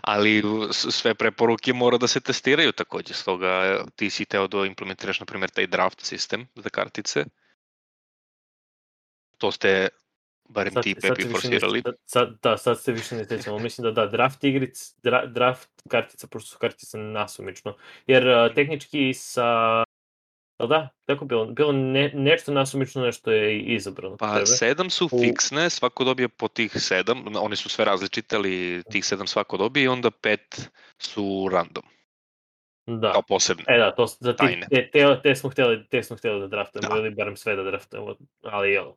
ali 0.02 0.42
sve 0.70 1.14
preporuke 1.14 1.72
mora 1.72 1.98
da 1.98 2.06
se 2.06 2.20
testiraju 2.20 2.72
takođe, 2.72 3.14
stoga 3.14 3.84
ti 3.96 4.10
si 4.10 4.24
teo 4.24 4.46
da 4.46 4.66
implementiraš, 4.66 5.20
na 5.20 5.26
primjer, 5.26 5.50
taj 5.50 5.66
draft 5.66 6.00
sistem 6.00 6.46
za 6.54 6.68
kartice. 6.68 7.24
To 9.38 9.52
ste, 9.52 9.88
barem 10.48 10.72
Sad, 10.72 10.82
ti, 10.82 10.94
Pepi, 10.94 11.28
forsirali. 11.30 11.82
ne, 11.86 11.92
sad, 12.04 12.38
da, 12.42 12.56
sad 12.56 12.80
se 12.80 12.92
više 12.92 13.16
ne 13.16 13.24
sećamo. 13.24 13.58
Mislim 13.58 13.84
da 13.84 13.90
da, 13.90 14.06
draft 14.06 14.44
igric, 14.44 14.94
dra, 15.02 15.26
draft 15.26 15.70
kartica, 15.88 16.26
pošto 16.26 16.48
su 16.50 16.58
kartice 16.58 16.98
nasumično. 16.98 17.76
Jer 18.06 18.28
uh, 18.28 18.54
tehnički 18.54 19.14
sa... 19.14 19.82
Jel 20.58 20.68
da? 20.68 20.88
Tako 21.04 21.24
bilo? 21.24 21.46
Bilo 21.46 21.72
ne, 21.72 22.10
nešto 22.14 22.52
nasumično, 22.52 23.02
nešto 23.02 23.32
je 23.32 23.60
izabrano. 23.60 24.16
Pa 24.16 24.34
tebe. 24.34 24.46
sedam 24.46 24.90
su 24.90 25.08
fiksne, 25.08 25.70
svako 25.70 26.04
dobije 26.04 26.28
po 26.28 26.48
tih 26.48 26.72
sedam, 26.74 27.24
one 27.36 27.56
su 27.56 27.68
sve 27.68 27.84
različite, 27.84 28.36
ali 28.36 28.82
tih 28.90 29.04
sedam 29.04 29.26
svako 29.26 29.56
dobije 29.56 29.84
i 29.84 29.88
onda 29.88 30.10
pet 30.10 30.70
su 30.98 31.48
random, 31.52 31.82
Da. 32.86 33.12
kao 33.12 33.22
posebne. 33.22 33.64
E 33.68 33.78
da, 33.78 33.94
to, 33.94 34.06
za 34.06 34.32
ti, 34.32 34.38
tajne. 34.38 34.66
te, 34.70 34.90
te, 34.90 35.20
te, 35.22 35.34
smo 35.36 35.50
htjeli, 35.50 35.88
te 35.88 36.02
smo 36.02 36.16
htjeli 36.16 36.40
da 36.40 36.46
draftujemo, 36.46 36.94
Da. 36.94 37.00
ili 37.00 37.14
barem 37.14 37.36
sve 37.36 37.56
da 37.56 37.62
draftujemo, 37.62 38.14
ali 38.42 38.72
jel. 38.72 38.92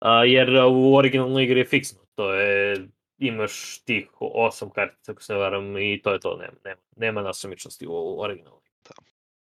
A, 0.00 0.24
jer 0.24 0.50
u 0.70 0.96
originalnoj 0.96 1.44
igri 1.44 1.60
je 1.60 1.66
fiksno, 1.66 2.00
to 2.14 2.34
je, 2.34 2.88
imaš 3.18 3.82
tih 3.84 4.08
osam 4.20 4.70
kartica, 4.70 5.12
ako 5.12 5.22
se 5.22 5.32
ne 5.32 5.38
varam, 5.38 5.76
i 5.78 6.00
to 6.02 6.12
je 6.12 6.20
to, 6.20 6.36
nema, 6.36 6.56
nema, 6.64 6.80
nema 6.96 7.22
nasumičnosti 7.22 7.86
u, 7.86 7.92
u 7.92 8.20
originalnoj. 8.20 8.60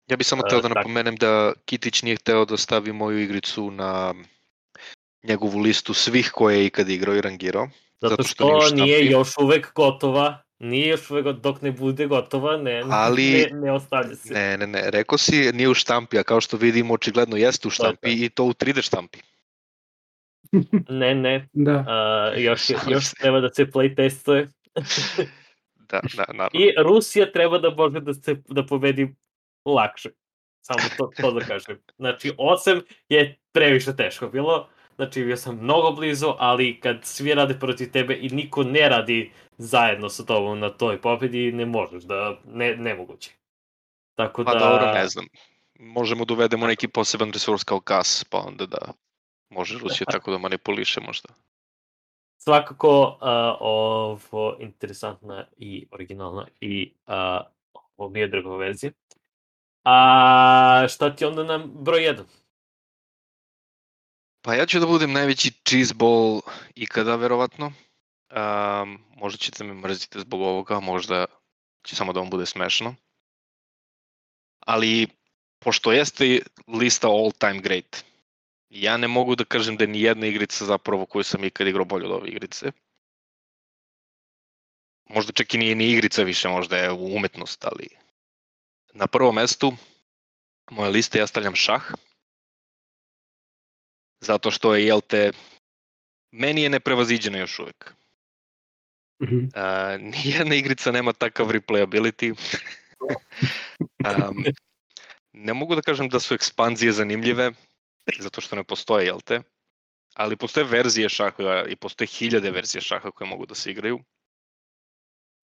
Ja 0.08 0.16
bih 0.16 0.26
samo 0.26 0.42
E, 0.46 0.48
teo 0.50 0.60
da 0.60 0.68
napomenem 0.68 1.16
da 1.16 1.52
Kitić 1.64 2.02
nije 2.02 2.16
hteo 2.16 2.44
da 2.44 2.56
stavi 2.56 2.92
moju 2.92 3.18
igricu 3.18 3.70
na 3.70 4.14
njegovu 5.22 5.58
listu 5.58 5.94
svih 5.94 6.30
koje 6.34 6.58
je 6.58 6.66
ikad 6.66 6.88
igrao 6.88 7.16
i 7.16 7.20
rangirao. 7.20 7.68
Zato, 8.00 8.10
Zato 8.10 8.22
što, 8.22 8.60
što 8.60 8.74
nije 8.74 9.04
još 9.10 9.28
uvek 9.38 9.72
gotova, 9.74 10.42
nije 10.58 10.88
još 10.88 11.10
uvek, 11.10 11.26
dok 11.26 11.62
ne 11.62 11.72
bude 11.72 12.06
gotova, 12.06 12.56
ne, 12.56 12.82
Ali- 12.90 13.48
ne, 13.52 13.60
ne 13.60 13.72
ostavlja 13.72 14.16
se. 14.16 14.34
Ne, 14.34 14.56
ne, 14.56 14.66
ne, 14.66 14.90
rekao 14.90 15.18
si 15.18 15.52
nije 15.52 15.68
u 15.68 15.74
štampi, 15.74 16.18
a 16.18 16.22
kao 16.22 16.40
što 16.40 16.56
vidimo 16.56 16.94
očigledno 16.94 17.36
jeste 17.36 17.68
u 17.68 17.70
To 17.70 17.72
je 17.72 17.74
štampi 17.74 18.24
i 18.24 18.28
to 18.28 18.44
u 18.44 18.52
3D 18.52 18.82
štampi. 18.82 19.18
Ne, 21.00 21.14
ne, 21.14 21.48
Da. 21.52 21.84
a, 21.88 22.32
još, 22.36 22.70
još 22.88 23.10
treba 23.20 23.40
da 23.40 23.54
se 23.54 23.66
play 23.66 23.96
testuje. 23.96 24.48
Da, 25.90 26.00
da, 26.16 26.24
naravno. 26.32 26.60
I 26.60 26.74
Rusija 26.82 27.32
treba 27.32 27.58
da 27.58 27.70
može 27.70 28.00
da 28.00 28.14
se 28.14 28.36
da 28.48 28.66
pobedi 28.66 29.14
lakše. 29.74 30.08
Samo 30.60 30.80
to, 30.96 31.10
to 31.20 31.30
da 31.30 31.40
kažem. 31.40 31.78
Znači, 31.96 32.32
8 32.38 32.82
je 33.08 33.38
previše 33.52 33.96
teško 33.96 34.28
bilo. 34.28 34.68
Znači, 34.96 35.24
bio 35.24 35.36
sam 35.36 35.56
mnogo 35.56 35.92
blizu, 35.92 36.34
ali 36.38 36.80
kad 36.80 36.98
svi 37.02 37.34
rade 37.34 37.58
protiv 37.58 37.90
tebe 37.92 38.18
i 38.20 38.28
niko 38.28 38.62
ne 38.62 38.88
radi 38.88 39.32
zajedno 39.58 40.08
sa 40.08 40.24
tobom 40.24 40.58
na 40.58 40.70
toj 40.70 41.00
pobedi, 41.00 41.52
ne 41.52 41.66
možeš 41.66 42.02
da, 42.02 42.40
ne, 42.46 42.76
nemoguće. 42.76 43.30
Tako 44.14 44.44
Pa 44.44 44.52
da... 44.52 44.58
dobro, 44.58 44.92
ne 44.92 45.08
znam. 45.08 45.26
Možemo 45.78 46.24
da 46.24 46.34
uvedemo 46.34 46.66
neki 46.66 46.88
poseban 46.88 47.32
resurs 47.32 47.64
kao 47.64 47.80
gas, 47.80 48.24
pa 48.30 48.38
onda 48.38 48.66
da 48.66 48.92
može 49.50 49.78
Rusija 49.78 50.06
tako 50.12 50.30
da 50.30 50.38
manipuliše 50.38 51.00
možda. 51.00 51.28
Svakako, 52.36 53.18
a, 53.20 53.56
ovo 53.60 54.56
interesantna 54.60 55.44
i 55.56 55.86
originalna 55.90 56.46
i 56.60 56.94
a, 57.06 57.40
ovo 57.96 58.10
mi 58.10 58.20
je 58.20 58.28
druga 58.28 58.56
verzija. 58.56 58.92
A 59.90 60.88
šta 60.88 61.16
ti 61.16 61.24
onda 61.24 61.44
nam 61.44 61.70
broj 61.80 62.00
1? 62.00 62.24
Pa 64.42 64.54
ja 64.54 64.66
ću 64.66 64.80
da 64.80 64.86
budem 64.86 65.12
najveći 65.12 65.50
cheeseball 65.64 66.40
ikada, 66.74 67.16
verovatno. 67.16 67.66
Um, 67.66 68.98
možda 69.16 69.38
ćete 69.38 69.64
me 69.64 69.74
mrziti 69.74 70.20
zbog 70.20 70.40
ovoga, 70.40 70.80
možda 70.80 71.26
će 71.86 71.96
samo 71.96 72.12
da 72.12 72.20
vam 72.20 72.30
bude 72.30 72.46
smešno. 72.46 72.94
Ali, 74.66 75.06
pošto 75.58 75.92
jeste 75.92 76.42
lista 76.66 77.08
all 77.08 77.32
time 77.32 77.60
great, 77.60 78.04
ja 78.70 78.96
ne 78.96 79.08
mogu 79.08 79.36
da 79.36 79.44
kažem 79.44 79.76
da 79.76 79.84
je 79.84 79.88
ni 79.88 80.00
jedna 80.00 80.26
igrica 80.26 80.64
zapravo 80.64 81.06
koju 81.06 81.24
sam 81.24 81.44
ikad 81.44 81.66
igrao 81.66 81.84
bolje 81.84 82.06
od 82.06 82.12
ove 82.12 82.28
igrice. 82.28 82.72
Možda 85.08 85.32
čak 85.32 85.54
i 85.54 85.58
nije 85.58 85.74
ni 85.74 85.90
igrica 85.92 86.22
više, 86.22 86.48
možda 86.48 86.76
je 86.76 86.92
umetnost, 86.92 87.64
ali 87.64 87.88
na 88.94 89.06
prvom 89.06 89.34
mestu 89.34 89.72
moje 90.70 90.90
liste 90.90 91.18
ja 91.18 91.26
stavljam 91.26 91.54
šah. 91.54 91.82
Zato 94.20 94.50
što 94.50 94.74
je, 94.74 94.86
jel 94.86 95.00
te, 95.00 95.32
meni 96.32 96.62
je 96.62 96.70
neprevaziđena 96.70 97.38
još 97.38 97.58
uvek. 97.58 97.94
Mhm. 99.22 99.36
Uh, 99.36 100.00
nijedna 100.24 100.54
igrica 100.54 100.92
nema 100.92 101.12
takav 101.12 101.46
replayability. 101.46 102.34
um, 104.30 104.44
ne 105.32 105.54
mogu 105.54 105.74
da 105.74 105.82
kažem 105.82 106.08
da 106.08 106.20
su 106.20 106.34
ekspanzije 106.34 106.92
zanimljive, 106.92 107.52
zato 108.18 108.40
što 108.40 108.56
ne 108.56 108.64
postoje, 108.64 109.06
jel 109.06 109.20
te? 109.20 109.42
Ali 110.14 110.36
postoje 110.36 110.64
verzije 110.64 111.08
šaha 111.08 111.64
i 111.68 111.76
postoje 111.76 112.08
hiljade 112.08 112.50
verzije 112.50 112.82
šaha 112.82 113.10
koje 113.10 113.28
mogu 113.28 113.46
da 113.46 113.54
se 113.54 113.70
igraju. 113.70 114.00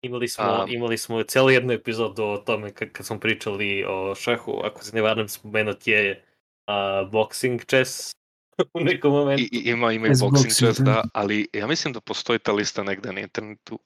Imali 0.05 0.29
smo, 0.29 0.45
A- 0.45 0.67
imali 0.69 0.99
smo 0.99 1.23
cijelu 1.23 1.51
jednu 1.51 1.73
epizodu 1.73 2.23
o 2.25 2.39
tome 2.39 2.73
kad, 2.75 2.93
kad 2.93 3.07
smo 3.07 3.21
pričali 3.21 3.85
o 3.89 4.15
šahu, 4.15 4.61
ako 4.65 4.85
se 4.85 4.95
ne 4.97 5.03
varam 5.03 5.29
spomenut 5.29 5.87
je 5.87 6.25
uh, 6.67 6.75
boxing 7.11 7.65
chess 7.67 8.13
u 8.75 8.81
nekom 8.81 9.13
momentu. 9.13 9.43
I, 9.43 9.49
i- 9.53 9.71
ima, 9.71 9.93
ima 9.93 10.07
i 10.07 10.11
boxing 10.11 10.31
boxing, 10.31 10.55
chess, 10.55 10.79
da. 10.79 10.85
da, 10.85 11.03
ali 11.15 11.49
ja 11.53 11.67
mislim 11.67 11.93
da 11.93 12.01
postoji 12.01 12.39
ta 12.39 12.53
lista 12.53 12.83
negde 12.83 13.13
na 13.13 13.21
internetu 13.21 13.79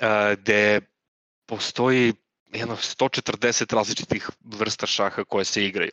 a, 0.00 0.34
gde 0.34 0.80
postoji 1.46 2.14
jedno 2.52 2.76
140 2.76 3.74
različitih 3.74 4.30
vrsta 4.44 4.86
šaha 4.86 5.24
koje 5.24 5.44
se 5.44 5.64
igraju. 5.64 5.92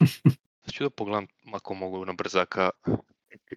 Ću 0.72 0.84
da 0.84 0.90
pogledam 0.90 1.26
ako 1.52 1.74
mogu 1.74 2.04
na 2.04 2.12
brzaka. 2.12 2.70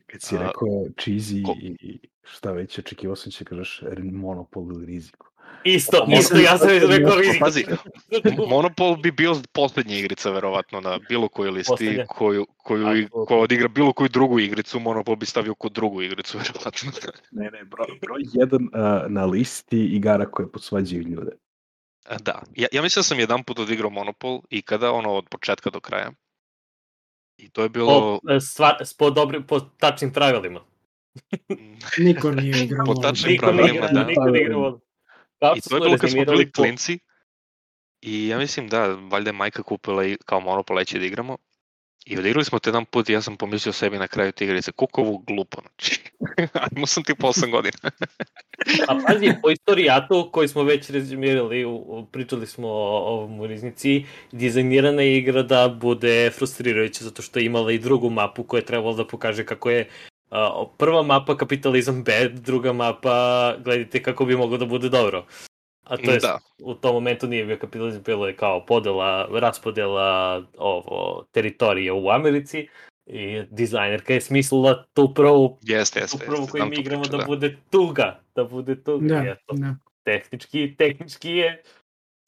Kad 0.08 0.22
si 0.22 0.36
A, 0.36 0.40
rekao 0.40 0.68
cheesy 0.96 1.46
ko- 1.46 1.56
i 1.60 2.00
šta 2.24 2.52
već, 2.52 2.80
očekivao 2.80 3.16
sam 3.16 3.32
će 3.32 3.46
kažeš 3.46 3.82
monopol 4.04 4.64
ili 4.66 4.86
riziku. 4.86 5.28
Isto, 5.64 6.06
Mo- 6.08 6.20
isto, 6.20 6.38
ja 6.38 6.58
sam 6.58 6.70
rekao 6.70 7.10
Pa, 7.10 7.16
rizik. 7.16 7.40
Pazi, 7.40 7.66
Monopol 8.50 8.96
bi 8.96 9.12
bio 9.12 9.36
poslednja 9.52 9.96
igrica 9.96 10.32
verovatno 10.32 10.82
na 10.82 11.00
bilo 11.10 11.28
kojoj 11.28 11.52
listi 11.52 11.70
Poslednja. 11.70 12.06
koju, 12.08 12.46
koju, 12.58 12.88
Ako- 12.88 13.26
ko 13.26 13.40
odigra 13.40 13.68
bilo 13.68 13.94
koju 13.94 14.10
drugu 14.10 14.40
igricu, 14.40 14.80
Monopol 14.80 15.16
bi 15.16 15.26
stavio 15.26 15.56
kod 15.56 15.72
drugu 15.72 16.02
igricu 16.02 16.38
verovatno. 16.44 16.92
Ne, 17.32 17.52
ne, 17.52 17.66
broj, 17.66 17.88
broj 18.02 18.22
jedan 18.34 18.64
uh, 18.64 18.72
na 19.12 19.26
listi 19.26 19.86
igara 19.86 20.26
koje 20.26 20.52
posvađaju 20.52 21.02
ljude. 21.04 21.32
A, 22.06 22.18
Da, 22.18 22.42
ja, 22.56 22.68
ja 22.72 22.82
mislim 22.82 23.00
da 23.00 23.04
sam 23.04 23.20
jedan 23.20 23.44
put 23.44 23.60
odigrao 23.60 23.90
Monopol 23.90 24.42
i 24.50 24.62
kada 24.62 24.92
ono 24.92 25.14
od 25.14 25.26
početka 25.30 25.70
do 25.70 25.80
kraja. 25.80 26.12
I 27.38 27.50
to 27.50 27.64
je 27.64 27.70
bilo... 27.70 28.20
Po, 28.24 28.40
stvar, 28.40 28.76
po, 28.98 29.10
dobrim, 29.10 29.48
po 29.48 29.60
tačnim 29.60 30.14
pravilima. 30.14 30.62
Niko 31.98 32.32
nije 32.32 32.64
igrao. 32.64 32.86
Po 32.86 32.94
tačnim 32.94 33.32
Niko 33.32 33.46
pravilima, 33.46 33.88
da. 33.88 34.04
niko 34.04 34.22
ne 34.22 34.42
igra 34.42 34.58
ovo. 34.58 34.80
Kao 35.40 35.54
I 35.56 35.62
to 35.62 35.76
je 35.76 35.82
bilo 35.82 35.98
kad 35.98 36.10
smo 36.10 36.26
bili 36.26 36.52
klinci. 36.52 37.00
I 38.02 38.28
ja 38.28 38.38
mislim 38.38 38.68
da, 38.68 38.88
valjda 38.88 39.30
je 39.30 39.34
majka 39.34 39.64
kupila 39.64 40.06
i 40.06 40.18
kao 40.26 40.40
Monopol 40.40 40.84
će 40.84 41.00
da 41.00 41.06
igramo. 41.06 41.38
I 42.08 42.18
odigrali 42.20 42.46
smo 42.46 42.60
to 42.60 42.70
jedan 42.70 42.86
put 42.86 43.10
i 43.10 43.14
ja 43.14 43.22
sam 43.22 43.38
pomislio 43.38 43.74
sebi 43.74 43.98
na 43.98 44.08
kraju 44.08 44.32
te 44.32 44.46
igrice, 44.46 44.72
koliko 44.72 45.02
ovo 45.02 45.18
glupo, 45.18 45.62
znači. 45.62 46.02
Imao 46.76 46.86
sam 46.86 47.04
tipa 47.04 47.28
8 47.28 47.52
godina. 47.52 47.78
A 48.88 49.00
pazi, 49.08 49.34
po 49.42 49.50
istorijatu 49.50 50.30
koji 50.32 50.48
smo 50.48 50.64
već 50.64 50.90
rezimirali, 50.90 51.66
pričali 52.12 52.48
smo 52.48 52.68
o 52.68 52.98
ovom 52.98 53.40
u 53.40 53.48
riznici, 53.48 54.06
dizajnirana 54.32 55.02
je 55.02 55.18
igra 55.18 55.44
da 55.44 55.68
bude 55.70 56.32
frustrirajuća 56.32 57.04
zato 57.04 57.22
što 57.22 57.40
je 57.40 57.46
imala 57.46 57.72
i 57.72 57.80
drugu 57.80 58.10
mapu 58.10 58.44
koja 58.44 58.60
je 58.60 58.66
trebala 58.66 58.96
da 58.96 59.08
pokaže 59.08 59.46
kako 59.46 59.70
je 59.70 59.90
prva 60.78 61.04
mapa 61.04 61.38
kapitalizam 61.38 62.04
bad, 62.04 62.32
druga 62.32 62.74
mapa 62.74 63.56
gledajte 63.64 64.04
kako 64.04 64.26
bi 64.26 64.38
moglo 64.38 64.58
da 64.58 64.66
bude 64.66 64.90
dobro. 64.90 65.26
A 65.90 65.98
to 65.98 66.12
je 66.12 66.20
Da. 66.20 66.40
u 66.62 66.74
tom 66.74 66.94
momentu 66.96 67.28
nije 67.28 67.46
bio 67.46 67.58
kapitalizam, 67.58 68.02
bilo 68.04 68.28
je 68.28 68.36
kao 68.36 68.66
podela, 68.66 69.28
raspodela 69.32 70.44
ovo, 70.58 71.26
teritorije 71.32 71.92
u 71.92 72.10
Americi 72.10 72.68
i 73.06 73.42
dizajnerka 73.52 74.14
je 74.14 74.22
smislila 74.22 74.84
tu 74.94 75.14
prvu 75.14 75.58
Jeste, 75.62 76.00
tu 76.00 76.04
jeste. 76.04 76.26
prvu 76.26 76.38
jeste, 76.42 76.52
koju 76.52 76.66
mi 76.66 76.76
igramo 76.76 77.04
priču, 77.04 77.18
da 77.18 77.26
bude 77.26 77.58
tuga, 77.70 78.20
da 78.36 78.44
bude 78.44 78.84
tuga. 78.84 79.08
Da, 79.08 79.24
eto, 79.32 79.54
da. 79.54 79.76
tehnički, 80.04 80.76
tehnički 80.78 81.32
je 81.32 81.64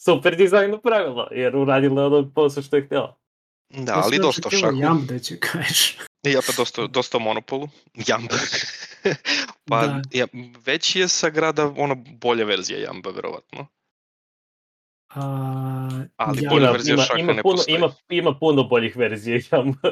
super 0.01 0.35
dizajn 0.35 0.71
napravila, 0.71 1.27
jer 1.31 1.55
uradila 1.55 2.05
ono 2.05 2.31
posao 2.35 2.63
što 2.63 2.75
je 2.75 2.85
htjela. 2.85 3.17
Da, 3.69 3.91
Ja 3.91 4.01
ali 4.03 4.17
dosta 4.17 4.41
o 4.45 4.47
očekivao 4.47 4.71
šahu. 4.71 4.81
Jam 4.81 5.05
da 5.09 5.19
će 5.19 5.39
kažeš. 5.51 5.97
Ja 6.23 6.41
pa 6.47 6.53
dosta, 6.57 6.87
dosta 6.87 7.17
o 7.17 7.19
Monopolu. 7.19 7.69
Jamba. 8.07 8.35
pa 9.69 9.87
Da. 9.87 10.01
ja, 10.11 10.27
već 10.65 10.95
je 10.95 11.07
sa 11.07 11.29
grada 11.29 11.73
ona 11.77 11.95
bolja 11.95 12.45
verzija 12.45 12.79
Jamba, 12.79 13.09
verovatno. 13.09 13.67
A, 15.15 15.21
Ali 16.15 16.43
ja- 16.43 16.49
bolja 16.49 16.63
Ima, 16.63 16.71
verzija 16.71 16.93
ima, 16.93 17.03
šaha 17.03 17.19
ima, 17.19 17.33
ne 17.33 17.41
puno, 17.41 17.55
postoji. 17.55 17.75
ima, 17.77 17.93
ima 18.09 18.35
puno 18.39 18.63
boljih 18.63 18.95
verzija 18.97 19.39
Jamba. 19.51 19.89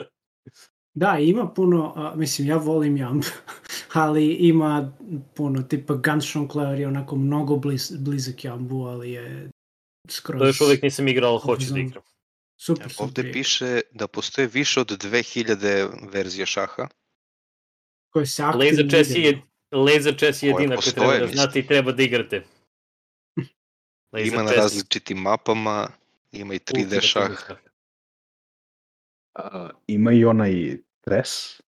Da, 0.93 1.17
ima 1.19 1.47
puno, 1.53 1.93
a, 1.95 2.15
mislim, 2.15 2.47
ja 2.47 2.57
volim 2.57 2.97
Jam, 2.97 3.19
ali 3.93 4.33
ima 4.33 4.91
puno, 5.35 5.61
tipa 5.63 5.93
Guns 5.93 6.25
Claire 6.51 6.81
je 6.81 6.87
onako 6.87 7.15
mnogo 7.15 7.55
bliz, 7.55 7.91
blizak 7.99 8.43
Jambu, 8.45 8.83
ali 8.83 9.11
je 9.11 9.49
skroz... 10.09 10.39
To 10.39 10.47
još 10.47 10.61
uvijek 10.61 10.81
nisam 10.81 11.07
igrao, 11.07 11.31
ali 11.31 11.39
hoću 11.39 11.73
da 11.73 11.79
igram. 11.79 12.03
Super, 12.57 12.89
super. 12.89 13.05
Ovde 13.05 13.31
piše 13.31 13.81
da 13.91 14.07
postoje 14.07 14.47
više 14.47 14.81
od 14.81 14.87
2000 14.87 16.11
verzija 16.11 16.45
šaha. 16.45 16.87
Koje 18.09 18.25
se 18.25 18.43
aktivno 18.43 18.65
Laser 18.65 18.87
Chess 18.89 19.11
je, 19.15 19.41
Laser 19.71 20.17
Chess 20.17 20.43
je 20.43 20.47
jedina 20.47 20.75
koju 20.75 20.75
postoje, 20.75 21.07
treba 21.07 21.25
da 21.25 21.33
znate 21.33 21.59
i 21.59 21.67
treba 21.67 21.91
da 21.91 22.03
igrate. 22.03 22.43
Laser 24.11 24.33
Ima 24.33 24.43
na 24.43 24.49
Chess 24.49 24.57
različitim 24.57 25.17
mapama, 25.17 25.89
ima 26.31 26.53
i 26.53 26.59
3D 26.59 26.83
ultimativni 26.83 27.01
šah. 27.01 27.51
Uh, 29.39 29.69
ima 29.87 30.11
i 30.11 30.25
onaj 30.25 30.77
tres, 31.01 31.61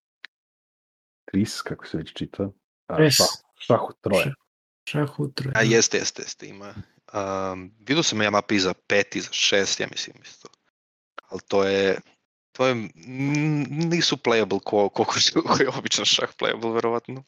tris, 1.32 1.62
kako 1.62 1.88
se 1.88 1.98
već 1.98 2.14
čita. 2.14 2.50
A, 2.88 2.96
Tres. 2.96 3.16
šah, 3.16 3.28
šah 3.60 3.90
u 3.90 3.94
troje. 4.02 4.34
Šah 4.90 5.20
utro. 5.20 5.52
A 5.56 5.62
jeste, 5.62 5.98
jeste, 5.98 6.22
jeste, 6.22 6.48
ima. 6.48 6.74
Um, 7.14 7.72
vidio 7.80 8.04
sam 8.04 8.22
ja 8.22 8.30
mapi 8.30 8.60
za 8.60 8.74
5 8.74 9.18
i 9.18 9.22
za 9.22 9.30
6, 9.30 9.82
ja 9.82 9.88
mislim 9.92 10.16
isto. 10.24 10.50
Ali 11.30 11.42
to 11.48 11.64
je, 11.64 12.00
to 12.52 12.68
je, 12.68 12.90
nisu 13.70 14.18
playable 14.18 14.60
ko, 14.64 14.90
koliko 14.90 15.14
ko 15.48 15.64
je 15.64 15.70
običan 15.70 16.06
šah 16.06 16.30
playable, 16.40 16.74
verovatno. 16.74 17.24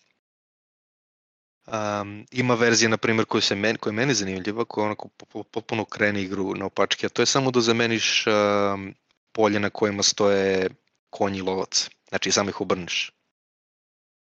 Um, 1.67 2.25
ima 2.31 2.53
verzija, 2.55 2.89
na 2.89 2.97
primjer, 2.97 3.25
koja, 3.25 3.41
se 3.41 3.55
meni, 3.55 3.77
koja 3.77 3.91
je 3.91 3.95
meni 3.95 4.13
zanimljiva, 4.13 4.65
koja 4.65 4.85
onako 4.85 5.07
po- 5.07 5.25
po- 5.25 5.43
potpuno 5.43 5.85
krene 5.85 6.21
igru 6.21 6.55
na 6.55 6.65
opačke, 6.65 7.05
a 7.05 7.09
to 7.09 7.21
je 7.21 7.25
samo 7.25 7.51
da 7.51 7.61
zameniš 7.61 8.25
um, 8.27 8.93
polje 9.31 9.59
na 9.59 9.69
kojima 9.69 10.03
stoje 10.03 10.69
konji 11.09 11.37
i 11.37 11.41
lovac. 11.41 11.89
Znači, 12.09 12.31
samo 12.31 12.49
ih 12.49 12.61
obrneš. 12.61 13.11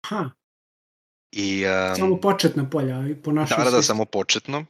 Aha, 0.04 0.30
I, 1.32 1.64
um, 1.66 1.96
samo 1.96 2.20
početna 2.20 2.70
polja, 2.70 3.08
i 3.08 3.14
po 3.14 3.32
našoj 3.32 3.56
Da, 3.56 3.64
da, 3.64 3.70
da, 3.70 3.82
samo 3.82 4.04
početno. 4.04 4.64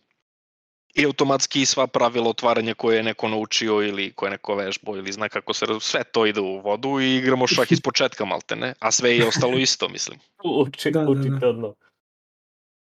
I 0.99 1.07
automatski 1.07 1.67
sva 1.67 1.87
pravila 1.87 2.29
otvaranja 2.29 2.75
koje 2.75 2.97
je 2.97 3.03
neko 3.03 3.29
naučio 3.29 3.83
ili 3.83 4.13
koje 4.13 4.27
je 4.29 4.33
neko 4.33 4.55
vežbo 4.55 4.97
ili 4.97 5.13
zna 5.13 5.29
kako 5.29 5.55
se 5.55 5.67
sve 5.81 6.05
to 6.05 6.27
ide 6.27 6.41
u 6.41 6.61
vodu 6.61 7.01
i 7.01 7.17
igramo 7.17 7.47
šah 7.47 7.73
iz 7.73 7.81
početka 7.81 8.25
maltene, 8.25 8.75
a 8.79 8.91
sve 8.91 9.17
je 9.17 9.27
ostalo 9.27 9.53
isto, 9.61 9.89
mislim. 9.89 10.19
Uči, 10.45 10.91
Da, 10.91 11.01
da, 11.01 11.05
da. 11.05 11.11
učite 11.11 11.47
odno. 11.47 11.75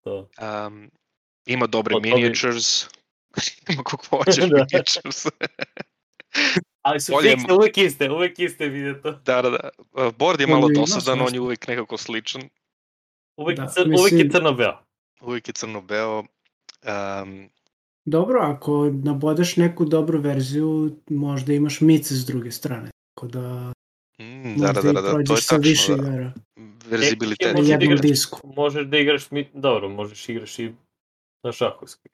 To. 0.04 0.30
Um, 0.68 0.92
ima 1.46 1.68
dobre 1.68 1.96
Od 1.96 2.02
miniatures, 2.04 2.86
ima 3.70 3.84
kako 3.84 4.06
hoćeš 4.10 4.36
Da. 4.40 4.46
miniatures. 4.48 5.26
Ali 6.82 7.00
su 7.00 7.12
Bolje- 7.12 7.32
fikse, 7.32 7.54
uvek 7.54 7.78
iste, 7.78 8.10
uvek 8.10 8.40
iste 8.40 8.68
vidite 8.68 9.02
to. 9.02 9.12
da, 9.12 9.42
da, 9.42 9.50
da. 9.50 9.70
Uh, 9.94 10.14
Board 10.14 10.40
je 10.40 10.48
malo 10.48 10.70
dosadan, 10.70 11.22
on 11.22 11.34
je 11.34 11.40
uvijek 11.42 11.68
nekako 11.68 11.98
sličan. 11.98 12.42
Uvek, 13.38 13.58
Da, 13.58 13.64
da, 13.64 13.70
cr, 13.70 13.80
uvek 13.80 14.12
je 14.12 14.18
mislim- 14.18 14.32
crno-beo. 14.32 14.78
Uvijek 15.22 15.48
je 15.48 15.54
crno-beo. 15.54 16.20
Um, 16.20 17.50
Dobro, 18.06 18.40
ako 18.42 18.92
nabodeš 18.94 19.58
neku 19.58 19.86
dobru 19.86 20.22
verziju, 20.22 20.70
možda 21.10 21.54
imaš 21.54 21.82
mice 21.82 22.16
s 22.16 22.26
druge 22.26 22.52
strane. 22.52 22.90
Tako 23.10 23.28
da 23.28 23.74
mm, 24.20 24.56
da, 24.58 24.74
da, 24.74 24.82
da, 24.82 24.90
i 24.90 24.94
da, 24.94 25.24
to 25.24 25.34
je 25.34 25.42
sa 25.42 25.56
više 25.58 25.88
tačno, 25.88 25.96
da. 25.98 26.10
igara 26.10 26.34
Verzibilitet. 26.86 27.48
na 27.48 27.54
Možeš 27.54 27.68
da 27.68 27.74
jednom 27.74 27.90
igraš- 27.90 28.02
disku. 28.02 28.40
Možeš 28.46 28.86
da 28.86 28.98
igraš, 28.98 29.32
mi, 29.32 29.50
dobro, 29.54 29.90
možeš 29.90 30.30
igraš 30.30 30.60
i 30.60 30.72
na 31.44 31.52
šahovski. 31.52 32.10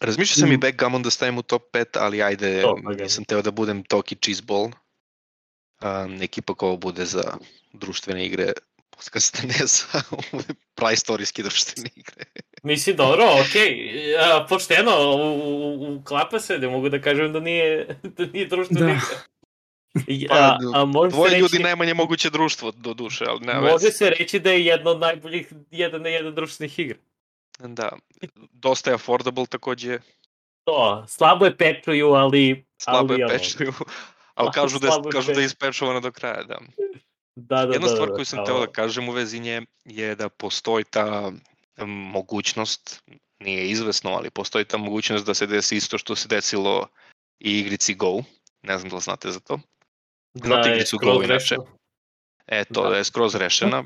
Razmišljao 0.00 0.34
sam 0.36 0.52
i 0.52 0.56
Mm. 0.56 0.60
backgammon 0.60 1.02
da 1.02 1.10
stavim 1.10 1.38
u 1.38 1.42
top 1.42 1.62
5, 1.72 1.96
ali 1.96 2.22
ajde, 2.22 2.62
To, 2.62 2.68
backgammon. 2.68 2.96
nisam 2.96 3.24
teo 3.24 3.42
da 3.42 3.50
budem 3.50 3.82
toki 3.84 4.16
cheeseball. 4.16 4.70
Um, 5.82 6.22
ekipa 6.22 6.54
koja 6.54 6.76
bude 6.76 7.04
za 7.04 7.36
društvene 7.72 8.26
igre, 8.26 8.52
podcasta 9.00 9.46
ne 9.46 9.66
za 9.66 10.02
praistorijske 10.78 11.42
društvene 11.42 11.90
igre. 11.96 12.24
Mislim, 12.62 12.96
dobro, 12.96 13.24
okej, 13.40 13.92
a, 14.18 14.46
pošteno, 14.48 14.90
u, 15.16 15.84
u, 15.84 15.96
uklapa 15.96 16.40
se, 16.40 16.58
da 16.58 16.70
mogu 16.70 16.88
da 16.88 17.00
kažem 17.00 17.32
da 17.32 17.40
nije, 17.40 17.86
da 18.16 18.26
nije 18.32 18.46
društvena 18.46 18.86
Da. 18.86 18.92
igra. 20.06 20.28
Pa, 20.28 20.36
a, 20.36 20.58
a 20.74 20.84
može 20.84 21.10
se 21.10 21.16
Dvoje 21.16 21.30
reći, 21.30 21.40
ljudi 21.40 21.58
najmanje 21.58 21.94
moguće 21.94 22.30
društvo, 22.30 22.70
do 22.70 22.94
duše, 22.94 23.24
ali 23.28 23.40
nema 23.40 23.60
može 23.60 23.72
veze. 23.72 23.92
se 23.92 24.10
reći 24.10 24.38
da 24.38 24.50
je 24.50 24.64
jedna 24.64 24.90
od 24.90 25.00
najboljih 25.00 25.52
jedan 25.70 26.02
na 26.02 26.08
jedan 26.08 26.34
društvenih 26.34 26.78
igra. 26.78 26.98
Da, 27.58 27.92
dosta 28.52 28.90
je 28.90 28.94
affordable 28.94 29.46
takođe, 29.46 29.98
To, 30.64 31.04
slabo 31.08 31.44
je 31.44 31.56
pečuju, 31.56 32.08
ali... 32.12 32.64
slabo 32.78 33.12
ali 33.12 33.20
je 33.20 33.28
pečuju, 33.28 33.72
ali 34.34 34.50
kažu 34.54 34.78
da, 34.78 34.86
je, 34.86 34.92
kažu 35.12 35.32
da 35.32 35.40
je 35.40 35.46
ispečovano 35.46 36.00
do 36.00 36.12
kraja, 36.12 36.42
da. 36.42 36.58
Da, 37.36 37.66
da, 37.66 37.72
Jedna 37.72 37.88
da, 37.88 37.94
stvar 37.94 38.08
da, 38.08 38.14
koju 38.14 38.24
sam 38.24 38.46
teo 38.46 38.60
da 38.60 38.72
kažem 38.72 39.08
u 39.08 39.12
vezi 39.12 39.40
nje 39.40 39.62
je 39.84 40.14
da 40.14 40.28
postoji 40.28 40.84
ta 40.84 41.32
em, 41.76 41.90
mogućnost, 41.90 43.02
nije 43.40 43.70
izvesno, 43.70 44.10
ali 44.10 44.30
postoji 44.30 44.64
ta 44.64 44.76
mogućnost 44.76 45.26
da 45.26 45.34
se 45.34 45.46
desi 45.46 45.76
isto 45.76 45.98
što 45.98 46.16
se 46.16 46.28
desilo 46.28 46.86
i 47.40 47.58
igrici 47.58 47.94
Go. 47.94 48.22
Ne 48.62 48.78
znam 48.78 48.90
da 48.90 48.96
li 48.96 49.02
znate 49.02 49.30
za 49.30 49.40
to. 49.40 49.60
Znate 50.34 50.68
je 50.68 50.74
igricu 50.74 50.98
Go 50.98 51.22
inače? 51.24 51.56
E, 52.46 52.64
to 52.64 52.82
Da. 52.82 52.88
da 52.88 52.96
je 52.96 53.04
skroz 53.04 53.34
rešena. 53.34 53.84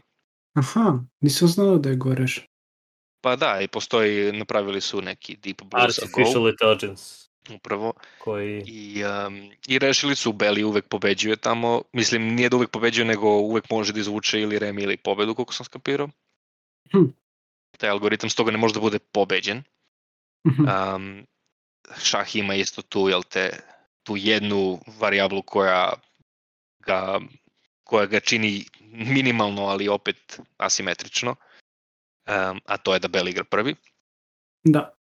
Aha, 0.55 0.99
nisam 1.21 1.49
znao 1.49 1.79
da 1.79 1.89
je 1.89 1.97
goreš. 1.97 2.47
Pa 3.21 3.37
da, 3.37 3.61
i 3.61 3.69
postoji, 3.69 4.33
napravili 4.33 4.81
su 4.81 5.03
neki 5.03 5.37
Deep 5.37 5.63
Blues 5.63 5.97
za 5.97 6.07
Go, 6.13 6.21
Artificial 6.21 6.49
Intelligence 6.49 7.24
upravo, 7.51 7.93
koji... 8.19 8.63
i, 8.67 9.05
um, 9.05 9.51
i 9.67 9.79
rešili 9.79 10.17
su, 10.17 10.33
Beli 10.33 10.65
uvek 10.65 10.89
pobeđuje 10.89 11.37
tamo, 11.37 11.83
mislim, 11.93 12.35
nije 12.35 12.49
da 12.49 12.57
uvek 12.57 12.71
pobeđuje, 12.71 13.05
nego 13.05 13.29
uvek 13.29 13.71
može 13.71 13.93
da 13.93 14.01
izvuče 14.01 14.41
ili 14.41 14.59
remi 14.59 14.83
ili 14.83 14.97
pobedu, 14.97 15.35
koliko 15.35 15.53
sam 15.53 15.65
skapirao. 15.65 16.09
Hm. 16.93 17.05
Taj 17.79 17.91
algoritam 17.91 18.31
stoga 18.31 18.51
ne 18.51 18.59
može 18.59 18.75
da 18.75 18.81
bude 18.81 18.99
pobeđen. 18.99 19.63
Um, 20.45 21.27
šah 21.99 22.37
ima 22.37 22.55
isto 22.55 22.83
tu, 22.83 23.09
jel 23.09 23.23
te, 23.23 23.51
tu 24.03 24.17
jednu 24.17 24.81
varijablu 24.99 25.43
koja 25.43 25.93
ga, 26.87 27.21
koja 27.85 28.07
ga 28.07 28.21
čini 28.21 28.65
minimalno, 28.91 29.63
ali 29.63 29.89
opet 29.89 30.41
asimetrično, 30.57 31.31
um, 31.31 32.61
a 32.65 32.77
to 32.77 32.95
je 32.95 33.01
da 33.01 33.09
Beli 33.09 33.31
igra 33.31 33.45
prvi. 33.45 33.75
Da. 34.65 34.95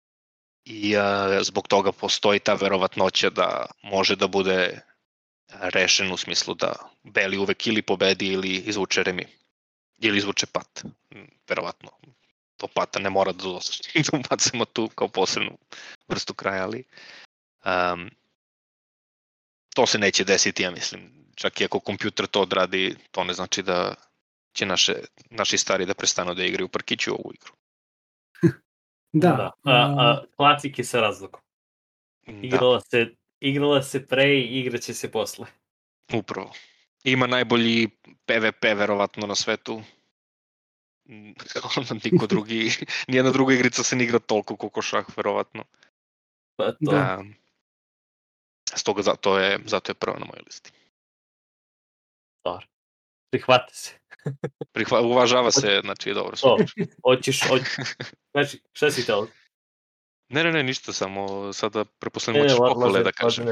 I 0.66 0.98
uh, 0.98 1.04
zbog 1.42 1.68
toga 1.68 1.92
postoji 1.92 2.40
ta 2.40 2.54
verovatnoća 2.54 3.30
da 3.30 3.66
može 3.84 4.16
da 4.16 4.28
bude 4.28 4.82
rešen 5.60 6.12
u 6.12 6.18
smislu 6.18 6.54
da 6.54 6.74
Beli 7.04 7.38
uvek 7.38 7.68
ili 7.68 7.82
pobedi 7.82 8.28
ili 8.28 8.50
izvuče 8.50 9.04
remi. 9.04 9.28
Ili 10.00 10.18
izvuče 10.18 10.46
pat. 10.46 10.84
Mm, 10.84 11.20
Verovatno. 11.50 11.92
To 12.58 12.68
pata 12.68 13.00
ne 13.00 13.10
mora 13.10 13.32
da 13.32 13.44
da 14.12 14.18
ubacimo 14.18 14.66
tu 14.66 14.88
kao 14.88 15.08
posebnu 15.08 15.58
vrstu 16.08 16.34
kraja, 16.34 16.64
ali 16.64 16.84
um, 17.66 18.10
to 19.76 19.88
se 19.88 19.98
neće 19.98 20.24
desiti, 20.24 20.64
ja 20.64 20.72
mislim. 20.72 21.12
Čak 21.36 21.62
i 21.62 21.66
ako 21.66 21.80
kompjuter 21.80 22.28
to 22.28 22.42
odradi, 22.42 22.96
to 23.12 23.24
ne 23.24 23.34
znači 23.34 23.64
da 23.64 23.96
će 24.54 24.66
naše, 24.66 24.94
naši 25.30 25.58
stari 25.58 25.86
da 25.86 25.94
prestanu 25.94 26.34
da 26.34 26.44
igraju 26.44 26.66
u 26.66 26.70
parkiću 26.70 27.12
ovu 27.12 27.32
igru. 27.34 27.54
Da. 29.14 29.52
A, 29.64 29.72
a, 29.72 30.24
klasike 30.36 30.84
sa 30.84 31.02
razlogom. 31.02 31.42
Da, 32.28 32.34
Igrala 32.34 32.82
se, 32.82 33.16
igrala 33.40 33.84
se 33.84 34.08
pre 34.08 34.40
i 34.40 34.60
igraće 34.60 34.94
se 34.94 35.12
posle. 35.12 35.46
upravo. 36.14 36.52
Ima 37.04 37.28
najbolji 37.28 37.90
PvP 38.26 38.64
verovatno 38.64 39.28
na 39.28 39.36
svetu. 39.36 39.82
Ono, 41.78 42.00
niko 42.06 42.28
drugi, 42.28 42.72
nijedna 43.08 43.32
druga 43.32 43.54
igrica 43.54 43.84
se 43.84 43.96
ne 43.96 44.04
igra 44.04 44.20
toliko 44.20 44.56
koliko 44.56 44.82
šah, 44.82 45.06
verovatno. 45.18 45.64
Pa 46.56 46.72
to, 46.72 46.78
Da. 46.80 46.92
Da. 46.92 47.24
Stoga 48.76 49.02
zato 49.02 49.40
je, 49.40 49.60
zato 49.66 49.92
je 49.92 49.96
prva 49.96 50.20
na 50.20 50.26
mojoj 50.26 50.44
listi. 50.46 50.72
stvar. 52.40 52.73
Prihvate 53.34 53.74
se. 53.74 53.92
Prihva, 54.72 55.02
uvažava 55.02 55.52
se, 55.52 55.82
znači 55.84 56.14
dobro. 56.14 56.36
To, 56.38 56.58
hoćeš, 57.04 57.42
hoć... 57.42 57.62
Znači, 58.32 58.62
šta 58.72 58.92
si 58.92 59.06
teo? 59.06 59.28
Ne, 60.30 60.44
ne, 60.44 60.52
ne, 60.52 60.64
ništa, 60.64 60.94
samo 60.94 61.54
sada 61.54 61.86
preposledno 61.86 62.38
Ne, 62.38 62.44
ne, 62.44 62.50
hoćeš 62.50 62.60
mo- 62.60 62.74
pohvale 62.74 63.04
da 63.04 63.12
kažem. 63.12 63.46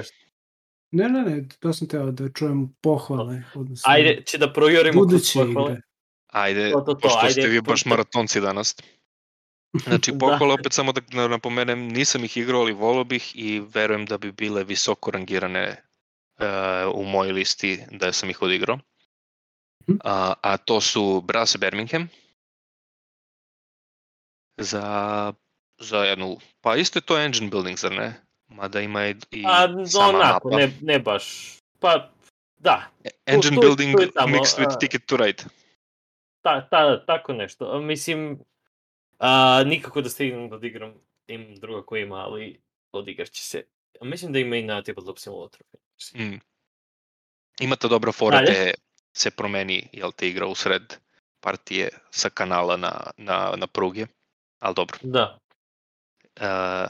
Ne, 0.91 1.09
ne, 1.09 1.21
ne, 1.21 1.47
to 1.59 1.73
sam 1.73 1.87
teo 1.87 2.11
da 2.11 2.29
čujem 2.29 2.75
pohvale. 2.81 3.43
Odnosno, 3.55 3.91
Ajde, 3.91 4.23
će 4.25 4.37
da 4.37 4.53
projurimo 4.53 5.07
kroz 5.07 5.33
pohvale. 5.33 5.71
igre. 5.71 5.81
Ajde, 6.27 6.71
To, 6.71 6.79
to, 6.79 6.85
to, 6.85 6.97
pošto 6.97 7.19
ajde, 7.19 7.31
ste 7.31 7.47
vi 7.47 7.61
baš 7.61 7.83
to- 7.83 7.89
maratonci 7.89 8.41
danas. 8.41 8.75
Znači, 9.77 10.11
Da. 10.13 10.17
pohvale 10.19 10.53
opet 10.53 10.73
samo 10.73 10.91
da 10.91 11.01
na- 11.09 11.27
napomenem, 11.27 11.87
nisam 11.87 12.23
ih 12.23 12.37
igrao, 12.37 12.61
ali 12.61 12.73
volio 12.73 13.03
bih 13.03 13.31
i 13.35 13.59
verujem 13.67 14.05
da 14.05 14.17
bi 14.17 14.31
bile 14.31 14.63
visoko 14.63 15.11
rangirane 15.11 15.65
e, 16.39 16.45
u 16.85 17.03
mojoj 17.03 17.31
listi 17.33 17.79
da 17.91 18.13
sam 18.13 18.29
ih 18.29 18.41
odigrao. 18.41 18.79
Mhm. 19.91 19.99
A, 20.03 20.33
a 20.43 20.57
to 20.57 20.81
su 20.81 21.21
Brass 21.21 21.57
Birmingham 21.57 22.09
za, 24.57 25.33
za 25.79 25.97
jednu, 25.97 26.37
pa 26.61 26.75
isto 26.75 26.97
je 26.99 27.03
to 27.03 27.17
engine 27.17 27.49
building, 27.49 27.77
zar 27.77 27.91
ne? 27.91 28.13
Mada 28.47 28.81
ima 28.81 29.07
i, 29.07 29.15
i 29.31 29.43
A, 29.47 29.67
no, 29.67 29.85
sama 29.85 30.07
onako, 30.09 30.49
mapa. 30.49 30.57
ne, 30.57 30.71
ne 30.81 30.99
baš. 30.99 31.55
Pa, 31.79 32.11
da, 32.57 32.91
Engine 33.25 33.55
tu 33.55 33.61
building 33.61 33.95
tu 33.97 34.11
tamo, 34.11 34.37
mixed 34.37 34.59
with 34.59 34.75
a- 34.75 34.79
Ticket 34.79 35.05
to 35.05 35.17
Ride. 35.17 35.43
ta, 36.41 36.67
ta, 36.69 37.05
tako 37.05 37.33
nešto. 37.33 37.81
Mislim, 37.81 38.39
a, 39.19 39.63
nikako 39.65 40.01
da 40.01 40.09
stignem 40.09 40.49
da 40.49 40.55
odigram, 40.55 40.93
imam 41.27 41.55
druga 41.55 41.85
koja 41.85 42.03
ima, 42.03 42.15
ali 42.15 42.61
odigrat 42.91 43.29
će 43.29 43.43
se. 43.43 43.63
Mislim 44.01 44.33
da 44.33 44.39
ima 44.39 44.55
i 44.55 44.63
na 44.63 44.81
Tabletop 44.83 45.17
Simulator. 45.19 45.61
Mm. 46.15 46.39
Ima 47.59 47.75
ta 47.75 47.87
dobra 47.87 48.11
fora 48.11 48.45
te 48.45 48.73
se 49.13 49.31
promeni, 49.31 49.89
jel 49.93 50.11
te 50.11 50.29
igra 50.29 50.47
u 50.47 50.55
sred 50.55 50.95
partije 51.39 51.89
sa 52.09 52.29
kanala 52.29 52.77
na, 52.77 52.91
na, 53.17 53.53
na 53.57 53.67
pruge, 53.67 54.05
ali 54.59 54.75
dobro, 54.75 54.97
Da. 55.01 55.37
e, 56.35 56.87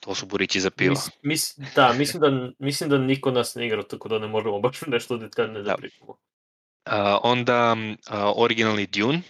to 0.00 0.14
su 0.14 0.26
burići 0.26 0.60
za 0.60 0.70
pivo. 0.70 0.94
Mis, 0.94 1.10
mis, 1.22 1.74
da, 1.74 1.92
mislim 1.92 2.20
da, 2.20 2.52
mislim 2.58 2.90
da 2.90 2.98
niko 2.98 3.30
nas 3.30 3.54
ne 3.54 3.66
igra, 3.66 3.82
tako 3.82 4.08
da 4.08 4.18
ne 4.18 4.26
možemo 4.26 4.60
baš 4.60 4.80
nešto 4.86 5.16
detaljno 5.16 5.54
da 5.54 5.62
Da. 5.62 5.76
pričamo. 5.76 6.16
A, 6.84 7.18
onda 7.22 7.76
a, 8.06 8.32
originalni 8.36 8.86
Dune, 8.86 9.22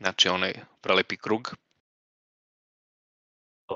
znači 0.00 0.28
onaj 0.28 0.52
prelepi 0.80 1.16
krug, 1.16 1.54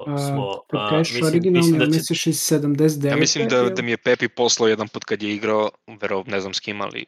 A, 0.07 0.19
smo, 0.19 0.63
Kad 0.71 0.81
a, 0.81 0.91
kažeš 0.91 1.13
mislim, 1.15 1.27
originalno, 1.27 1.59
mislim 1.59 1.79
da 1.79 1.85
će, 1.85 1.91
misliš 1.91 2.27
iz 2.27 2.37
79. 2.37 3.09
ja 3.09 3.17
mislim 3.17 3.49
da, 3.49 3.63
da 3.63 3.83
mi 3.83 3.91
je 3.91 3.97
Pepi 3.97 4.29
poslao 4.29 4.69
jedan 4.69 4.89
put 4.89 5.05
kad 5.05 5.23
je 5.23 5.35
igrao, 5.35 5.71
vero, 6.01 6.25
ne 6.27 6.41
znam 6.41 6.55
s 6.55 6.61
kim, 6.61 6.81
ali 6.81 7.05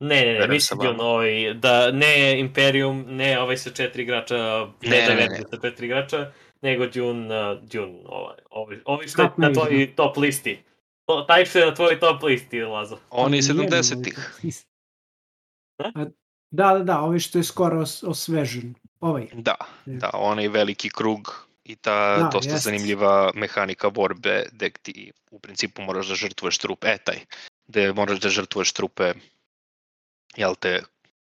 ne, 0.00 0.24
ne, 0.24 0.38
ne, 0.38 0.48
mislim 0.48 0.78
da 0.78 0.86
vama. 0.86 1.02
ovaj, 1.02 1.30
da 1.54 1.90
ne 1.92 2.40
Imperium, 2.40 3.04
ne 3.08 3.40
ovaj 3.40 3.56
sa 3.56 3.70
četiri 3.70 4.02
igrača, 4.02 4.36
ne, 4.82 4.90
Ne, 4.90 5.02
da 5.02 5.14
ne, 5.14 5.20
ne, 5.20 5.28
ne. 5.28 5.42
sa 5.50 5.60
četiri 5.60 5.86
igrača, 5.86 6.32
nego 6.62 6.86
Dune, 6.86 7.26
uh, 7.42 7.58
Dune, 7.62 7.98
ovaj, 8.06 8.36
ovaj, 8.50 8.78
ovaj 8.84 9.06
što 9.08 9.22
je 9.22 9.30
na 9.36 9.52
tvojoj 9.52 9.94
top 9.94 10.16
listi. 10.16 10.62
To, 11.06 11.22
taj 11.22 11.44
što 11.44 11.58
je 11.58 11.66
na 11.66 11.74
tvojoj 11.74 12.00
top 12.00 12.22
listi, 12.22 12.60
Lazo. 12.60 12.98
oni 13.10 13.22
Ali 13.22 13.30
nije 13.30 13.42
70-ih. 13.42 14.18
moj- 14.42 14.52
Da? 15.78 15.92
Da, 16.50 16.72
da, 16.72 16.84
da, 16.84 17.00
ovaj 17.00 17.18
što 17.18 17.38
je 17.38 17.44
skoro 17.44 17.80
os, 17.80 18.02
osvežen. 18.02 18.74
Ovaj. 19.00 19.26
Da, 19.32 19.54
Je. 19.86 19.96
da, 19.96 20.10
onaj 20.14 20.48
veliki 20.48 20.90
krug 20.90 21.20
i 21.64 21.76
ta 21.76 22.16
Da, 22.16 22.28
dosta 22.32 22.52
jest. 22.52 22.64
zanimljiva 22.64 23.30
mehanika 23.34 23.90
borbe 23.90 24.44
gde 24.52 24.70
ti 24.72 24.94
u 25.30 25.38
principu 25.38 25.82
moraš 25.82 26.06
da 26.06 26.14
žrtvuješ 26.14 26.58
trupe, 26.58 26.88
e 26.88 26.98
taj, 26.98 27.16
gde 27.66 27.92
moraš 27.92 28.18
da 28.18 28.28
žrtvuješ 28.28 28.72
trupe, 28.72 29.12
jel 30.36 30.54
te, 30.54 30.82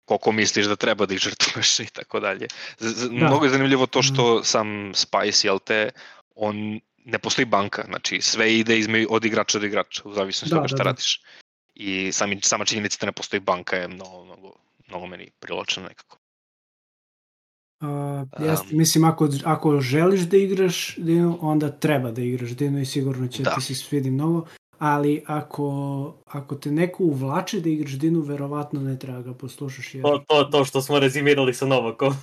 koliko 0.05 0.31
misliš 0.31 0.65
da 0.65 0.75
treba 0.75 1.05
da 1.05 1.13
ih 1.13 1.19
žrtvuješ 1.19 1.79
i 1.79 1.93
tako 1.93 2.19
dalje. 2.19 2.47
Da. 2.79 3.09
Mnogo 3.11 3.45
je 3.45 3.51
zanimljivo 3.51 3.85
to 3.85 4.03
što 4.03 4.43
sam 4.43 4.91
Spice, 4.95 5.47
jel 5.47 5.59
te, 5.59 5.89
on 6.35 6.79
ne 7.05 7.19
postoji 7.19 7.45
banka, 7.45 7.83
znači 7.87 8.21
sve 8.21 8.53
ide 8.59 8.79
izme, 8.79 9.05
od 9.09 9.25
igrača 9.25 9.59
do 9.59 9.65
igrača, 9.65 10.01
u 10.05 10.13
zavisnosti 10.13 10.49
Da, 10.49 10.55
toga 10.55 10.67
šta 10.67 10.77
da, 10.77 10.83
da. 10.83 10.89
radiš. 10.89 11.21
I 11.75 12.11
sami, 12.11 12.39
sama 12.41 12.65
činjenica 12.65 12.97
da 13.01 13.05
ne 13.05 13.11
postoji 13.11 13.39
banka 13.39 13.75
je 13.75 13.87
mnogo, 13.87 14.25
mnogo, 14.25 14.53
mnogo 14.87 15.07
meni 15.07 15.31
privlačena 15.39 15.87
nekako. 15.87 16.17
Uh, 16.17 16.23
Um, 17.83 18.29
jeste, 18.39 18.75
mislim, 18.75 19.03
ako, 19.03 19.29
ako 19.43 19.79
želiš 19.81 20.21
da 20.21 20.37
igraš 20.37 20.95
Dino, 20.97 21.37
onda 21.41 21.71
treba 21.71 22.11
da 22.11 22.21
igraš 22.21 22.49
Dino 22.49 22.79
i 22.79 22.85
sigurno 22.85 23.27
će 23.27 23.43
Da. 23.43 23.55
ti 23.55 23.61
se 23.61 23.75
svidi 23.75 24.11
mnogo, 24.11 24.45
ali 24.85 25.23
ako, 25.27 25.65
ako 26.25 26.55
te 26.55 26.71
neko 26.71 27.03
uvlači 27.03 27.61
da 27.61 27.69
igraš 27.69 27.91
Dinu, 27.93 28.21
verovatno 28.21 28.81
ne 28.81 28.99
treba 28.99 29.21
ga 29.21 29.33
poslušaš. 29.33 29.95
Jer... 29.95 30.03
To, 30.03 30.17
to, 30.19 30.43
to 30.43 30.65
što 30.65 30.81
smo 30.81 30.99
rezimirali 30.99 31.53
sa 31.53 31.65
Novakom. 31.65 32.13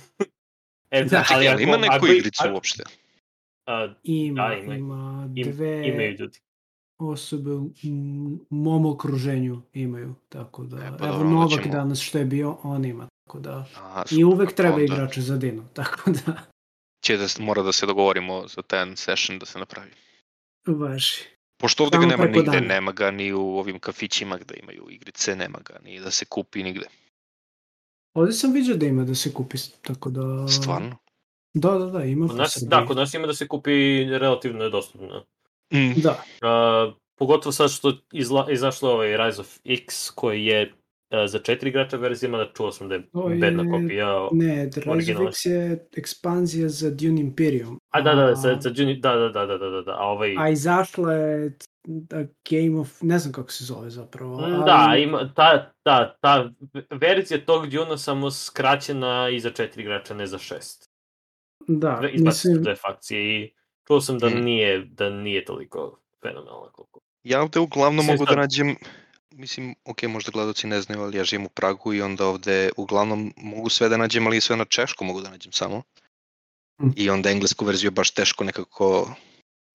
e, 0.91 1.03
Da. 1.03 1.23
Čekaj, 1.23 1.47
ali 1.47 1.63
ima 1.63 1.77
neku 1.79 2.07
i- 2.07 2.11
igricu 2.11 2.43
ako- 2.43 2.53
uopšte? 2.53 2.83
a, 3.67 3.93
Ima, 4.03 4.41
Da, 4.43 4.53
ima- 4.55 4.75
ima, 4.75 5.29
im, 5.35 5.51
dve 5.51 5.87
imaju 5.87 6.11
ljudi. 6.13 6.39
osobe 6.99 7.51
u 7.51 7.69
mom 8.51 8.85
okruženju 8.85 9.61
imaju, 9.73 10.15
tako 10.29 10.63
da, 10.63 10.77
E, 10.77 10.91
pa 10.99 11.05
evo 11.05 11.13
dobro, 11.13 11.29
Novak 11.29 11.61
ćemo- 11.61 11.71
danas 11.71 11.99
što 11.99 12.17
je 12.17 12.25
bio, 12.25 12.57
on 12.63 12.85
ima, 12.85 13.07
tako 13.23 13.39
da, 13.39 13.65
A, 13.77 14.03
i 14.11 14.23
uvek 14.23 14.53
treba 14.53 14.73
onda 14.73 14.83
igrača 14.85 15.21
za 15.21 15.37
Dinu, 15.37 15.63
tako 15.73 16.11
da, 16.11 16.33
Će 17.03 17.17
da, 17.17 17.25
mora 17.39 17.63
da 17.63 17.71
se 17.71 17.85
dogovorimo 17.85 18.47
za 18.47 18.61
ten 18.61 18.95
session 18.95 19.39
da 19.39 19.45
se 19.45 19.59
napravi. 19.59 19.91
važi. 20.67 21.23
Pošto 21.61 21.83
ovde 21.83 21.97
ga 21.97 22.05
nema 22.05 22.25
nigde, 22.25 22.41
dana. 22.43 22.59
nema 22.59 22.91
ga 22.91 23.11
ni 23.11 23.33
u 23.33 23.41
ovim 23.41 23.79
kafićima 23.79 24.37
gde 24.37 24.55
imaju 24.57 24.87
igrice, 24.89 25.35
nema 25.35 25.59
ga 25.59 25.79
ni 25.83 25.99
da 25.99 26.11
se 26.11 26.25
kupi 26.25 26.63
nigde. 26.63 26.85
Ovde 28.13 28.31
sam 28.31 28.53
vidio 28.53 28.75
da 28.75 28.85
ima 28.85 29.03
da 29.03 29.15
se 29.15 29.33
kupi, 29.33 29.57
tako 29.81 30.09
da... 30.09 30.47
Stvarno? 30.47 30.97
Da, 31.53 31.71
da, 31.71 31.85
da, 31.85 32.03
ima 32.03 32.27
Kod 32.27 32.37
nas, 32.37 32.57
da, 32.61 32.85
kod 32.85 32.97
nas 32.97 33.13
ima 33.13 33.27
da 33.27 33.33
se 33.33 33.47
kupi 33.47 33.71
relativno 34.03 34.63
je 34.63 34.69
dostupno. 34.69 35.25
Mm, 35.73 35.93
Da, 35.97 36.23
Uh, 36.41 36.93
pogotovo 37.15 37.51
sad 37.53 37.71
što 37.71 37.97
izla, 38.13 38.47
izašlo 38.51 38.91
ovaj 38.91 39.17
Rise 39.17 39.41
of 39.41 39.57
X 39.65 40.09
koji 40.09 40.45
je 40.45 40.73
uh, 40.73 40.73
za 41.27 41.39
četiri 41.39 41.69
igrača 41.69 41.97
verzija, 41.97 42.29
mada 42.29 42.51
čuo 42.53 42.71
sam 42.71 42.89
da 42.89 42.95
je 42.95 43.01
je- 43.29 43.37
bedna 43.37 43.63
kopija. 43.71 44.29
ne, 44.31 44.69
Rise 44.75 45.15
of. 45.17 45.27
X 45.29 45.45
je 45.45 45.87
ekspanzija 45.95 46.69
za 46.69 46.89
Dune 46.91 47.21
Imperium. 47.21 47.79
A 47.91 48.01
da, 48.01 48.15
da, 48.15 48.35
za, 48.35 48.57
za 48.59 48.71
Juni, 48.75 48.95
da, 48.95 49.15
da, 49.15 49.29
da, 49.29 49.45
da, 49.45 49.57
da, 49.57 49.69
da, 49.69 49.81
da, 49.81 49.91
a 49.91 50.03
ovaj... 50.05 50.35
A 50.37 50.49
izašla 50.49 51.13
je 51.13 51.57
A 52.11 52.23
Game 52.49 52.79
of... 52.79 53.01
Ne 53.01 53.19
znam 53.19 53.33
kako 53.33 53.51
se 53.51 53.65
zove 53.65 53.89
zapravo. 53.89 54.37
Mm, 54.37 54.43
ali- 54.43 54.65
Da, 54.65 54.95
ima, 54.97 55.33
ta, 55.35 55.71
ta, 55.83 56.15
ta 56.21 56.49
verzija 56.91 57.45
tog 57.45 57.67
Duna 57.69 57.97
samo 57.97 58.31
skraćena 58.31 59.29
i 59.29 59.39
za 59.39 59.49
četiri 59.49 59.81
igrača, 59.81 60.13
ne 60.13 60.27
za 60.27 60.37
šest. 60.37 60.89
Da, 61.67 61.97
Dve, 61.99 62.17
su 62.17 62.23
mislim, 62.23 62.63
dve 62.63 62.75
fakcije 62.75 63.41
i 63.41 63.53
čuo 63.87 64.01
sam 64.01 64.19
da 64.19 64.29
Mm. 64.29 64.39
nije, 64.39 64.85
da 64.85 65.09
nije 65.09 65.45
toliko 65.45 65.99
fenomenalno 66.21 66.69
koliko. 66.71 66.99
Ja 67.23 67.41
ovde 67.41 67.59
uglavnom 67.59 67.95
Mislim, 68.05 68.15
mogu 68.15 68.25
da 68.25 68.35
nađem, 68.35 68.75
mislim, 69.31 69.75
ok, 69.85 70.03
možda 70.03 70.31
gledaoci 70.31 70.67
ne 70.67 70.81
znaju, 70.81 71.01
ali 71.01 71.17
ja 71.17 71.23
živim 71.23 71.45
u 71.45 71.49
Pragu 71.49 71.93
i 71.93 72.01
onda 72.01 72.25
ovde 72.25 72.69
uglavnom 72.77 73.33
mogu 73.37 73.69
sve 73.69 73.89
da 73.89 73.97
nađem, 73.97 74.27
ali 74.27 74.41
sve 74.41 74.55
na 74.57 74.65
češko 74.65 75.03
mogu 75.05 75.21
da 75.21 75.29
nađem 75.29 75.51
samo. 75.51 75.81
Mm. 76.81 76.93
I 76.95 77.09
onda 77.09 77.29
englesku 77.29 77.65
verziju 77.65 77.87
je 77.87 77.91
baš 77.91 78.11
teško 78.11 78.43
nekako 78.43 79.15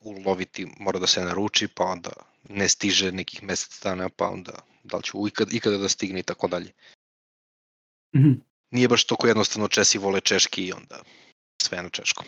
uloviti, 0.01 0.67
mora 0.79 0.99
da 0.99 1.07
se 1.07 1.25
naruči, 1.25 1.69
pa 1.69 1.85
onda 1.85 2.11
ne 2.49 2.69
stiže 2.69 3.13
nekih 3.13 3.43
mesec 3.43 3.83
dana, 3.83 4.09
pa 4.09 4.29
onda 4.29 4.53
da 4.85 4.97
li 4.97 5.03
ću 5.03 5.29
ikad, 5.29 5.53
ikada 5.53 5.79
da 5.79 5.89
stigne 5.89 6.21
i 6.21 6.23
tako 6.23 6.49
dalje. 6.49 6.73
mhm. 8.17 8.33
Nije 8.71 8.89
baš 8.89 9.05
toliko 9.05 9.27
jednostavno, 9.27 9.69
Česi 9.69 9.99
vole 9.99 10.21
češki 10.21 10.67
i 10.67 10.73
onda 10.73 11.03
sve 11.63 11.83
na 11.83 11.89
češkom. 11.89 12.27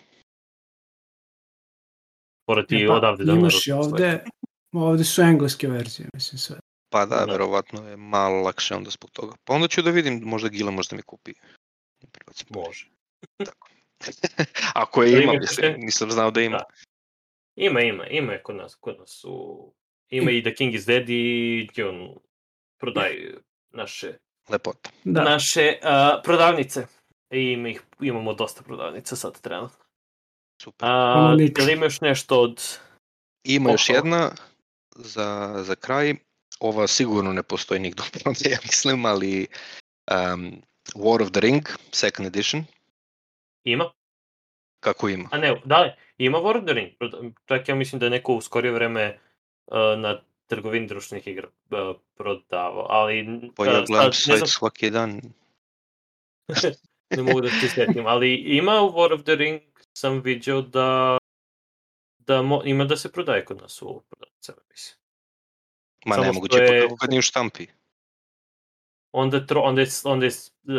Mora 2.49 2.67
ti 2.67 2.77
E 2.77 2.87
pa, 2.87 2.95
odavde 2.95 3.25
da 3.25 3.33
imaš 3.33 3.67
i 3.67 3.73
ovde, 3.73 4.25
ovde 4.73 5.05
su 5.05 5.23
engleske 5.23 5.69
verzije, 5.69 6.09
mislim 6.15 6.39
sve. 6.39 6.57
Pa 6.91 7.07
da, 7.07 7.17
Da. 7.17 7.33
verovatno 7.33 7.89
je 7.89 7.97
malo 7.97 8.43
lakše 8.43 8.75
onda 8.75 8.91
zbog 8.91 9.11
toga. 9.11 9.37
Pa 9.45 9.55
onda 9.55 9.69
ću 9.69 9.83
da 9.83 9.91
vidim, 9.91 10.23
možda 10.25 10.49
Gila 10.49 10.71
možda 10.71 10.97
mi 10.97 11.03
kupi. 11.03 11.33
Prebacim 12.13 12.47
pare. 12.55 13.53
Ako 14.75 15.03
je 15.03 15.11
Da 15.13 15.19
ima, 15.23 15.33
mislim, 15.33 15.75
nisam 15.79 16.11
znao 16.11 16.31
da 16.31 16.41
ima. 16.41 16.59
Da. 16.59 16.65
Ima, 17.57 17.81
ima, 17.81 18.07
ima 18.07 18.33
je 18.33 18.43
kod 18.43 18.57
nas, 18.57 18.75
kod 18.75 18.99
nas 18.99 19.11
su... 19.21 19.75
Ima 20.09 20.31
i 20.31 20.43
The 20.43 20.55
King 20.55 20.75
is 20.75 20.87
Dead 20.87 21.09
i 21.09 21.69
on 21.83 22.15
prodaju 22.81 23.41
naše, 23.71 24.13
Lepota. 24.49 24.91
Da, 25.05 25.25
naše 25.25 25.79
uh, 25.83 26.23
prodavnice. 26.25 26.87
I 27.31 27.41
ima 27.41 27.69
ih, 27.69 27.83
imamo 28.01 28.35
dosta 28.35 28.63
prodavnica 28.63 29.17
sad 29.17 29.41
trenutno. 29.41 29.85
Super. 30.63 30.89
A, 30.89 31.37
jel 31.59 31.69
ima 31.69 31.85
još 31.85 32.01
nešto 32.01 32.41
od... 32.41 32.63
Ima 33.45 33.71
još 33.71 33.89
jedna 33.89 34.31
za, 34.97 35.55
za 35.63 35.75
kraj. 35.75 36.15
Ova 36.61 36.87
sigurno 36.87 37.33
ne 37.33 37.43
postoji 37.43 37.81
nigdje 37.81 38.05
u 38.27 38.31
ja 38.51 38.59
mislim, 38.63 39.07
ali 39.07 39.47
um, 40.11 40.63
War 40.95 41.23
of 41.23 41.31
the 41.31 41.41
Ring, 41.41 41.69
second 41.93 42.27
edition, 42.27 42.65
Ima? 43.73 43.91
kako 44.81 45.09
ima? 45.09 45.29
A 45.33 45.39
ne, 45.39 45.61
da 45.65 45.81
li, 45.83 45.91
ima 46.19 46.39
War 46.39 46.59
of 46.59 46.65
the 46.65 46.73
Ring. 46.73 46.91
Čak 47.47 47.69
ja 47.69 47.75
mislim 47.75 47.99
da 47.99 48.07
je 48.07 48.11
neko 48.11 48.35
u 48.35 48.41
skorije 48.41 48.73
vreme 48.73 49.19
uh, 49.67 49.75
na 49.99 50.21
trgovini 50.47 50.87
društvenih 50.87 51.27
igra 51.29 51.49
uh, 51.49 51.97
prodavao, 52.15 52.87
ali 52.89 53.41
Pa 53.57 53.63
uh, 53.63 53.69
ja 53.69 53.85
gledam 53.89 54.13
sajt 54.13 54.39
znam, 54.39 54.49
svaki 54.49 54.91
dan. 54.91 55.21
ne 57.17 57.23
mogu 57.23 57.41
da 57.41 57.49
se 57.49 57.69
setim, 57.69 58.07
ali 58.07 58.35
ima 58.35 58.83
u 58.83 58.93
War 58.93 59.15
of 59.15 59.23
the 59.23 59.35
Ring 59.35 59.61
sam 59.93 60.21
vidio 60.21 60.63
da 60.63 61.19
da 62.19 62.43
mo, 62.43 62.63
ima 62.65 62.85
da 62.85 62.97
se 62.97 63.13
prodaje 63.13 63.45
kod 63.45 63.57
nas 63.63 63.83
u 63.83 64.03
prodavnicama, 64.11 64.59
mislim. 64.71 64.99
Ma 66.07 66.15
Samo 66.15 66.27
ne 66.27 66.33
moguće, 66.33 66.59
je- 66.59 66.81
pa 66.81 66.87
kako 66.89 66.97
kad 66.97 67.11
nije 67.11 67.19
u 67.19 67.23
štampi. 67.23 67.67
Onda, 69.13 69.37
je 69.37 69.47
tro, 69.47 69.61
onda, 69.61 69.81
je, 69.81 69.89
onda 70.05 70.27
je 70.27 70.33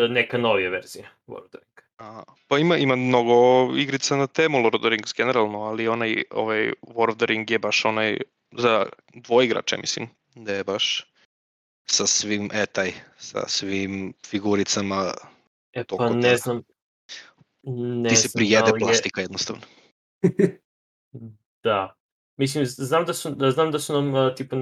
neka 0.09 0.37
novija 0.37 0.69
verzija 0.69 1.09
War 1.27 1.43
of 1.43 1.49
the 1.49 1.57
Ring. 1.57 1.88
A, 1.99 2.23
pa 2.47 2.59
ima, 2.59 2.77
ima 2.77 2.95
mnogo 2.95 3.33
igrica 3.77 4.15
na 4.15 4.27
temu 4.27 4.59
Lord 4.59 4.75
of 4.75 4.81
the 4.81 4.89
Rings 4.89 5.13
generalno, 5.13 5.61
ali 5.61 5.87
onaj 5.87 6.23
ovaj 6.31 6.71
War 6.81 7.09
of 7.09 7.17
the 7.17 7.25
Ring 7.25 7.51
je 7.51 7.59
baš 7.59 7.85
onaj 7.85 8.17
za 8.51 8.85
dvoigrače, 9.13 9.77
mislim, 9.77 10.09
da 10.35 10.53
je 10.53 10.63
baš 10.63 11.05
sa 11.85 12.07
svim, 12.07 12.49
e 12.53 12.65
taj, 12.65 12.93
sa 13.17 13.47
svim 13.47 14.13
figuricama, 14.25 15.13
E 15.73 15.83
pa 15.83 16.09
ne 16.09 16.37
znam. 16.37 16.63
Ne 17.63 18.09
ti 18.09 18.15
se 18.15 18.27
znam 18.27 18.39
prijede 18.39 18.63
da 18.63 18.75
je- 18.75 18.79
plastika 18.79 19.21
jednostavno. 19.21 19.61
Da. 21.63 21.95
Mislim, 22.37 22.65
znam 22.65 23.05
da 23.05 23.13
su, 23.13 23.29
da 23.29 23.51
znam 23.51 23.71
da 23.71 23.79
su 23.79 23.93
nam, 23.93 24.13
uh, 24.13 24.35
tipa, 24.35 24.55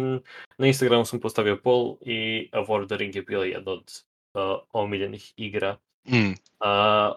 na 0.57 0.68
Instagramu 0.68 1.05
sam 1.05 1.19
postavio 1.19 1.57
poll 1.57 1.97
i 2.01 2.49
War 2.53 2.81
of 2.81 2.88
the 2.88 2.97
Ring 2.97 3.15
je 3.15 3.22
bila 3.22 3.45
jedna 3.45 3.72
od 3.72 4.03
uh, 4.34 4.41
omiljenih 4.72 5.34
igra 5.35 5.77
Mm, 6.08 6.30
uh, 6.30 6.36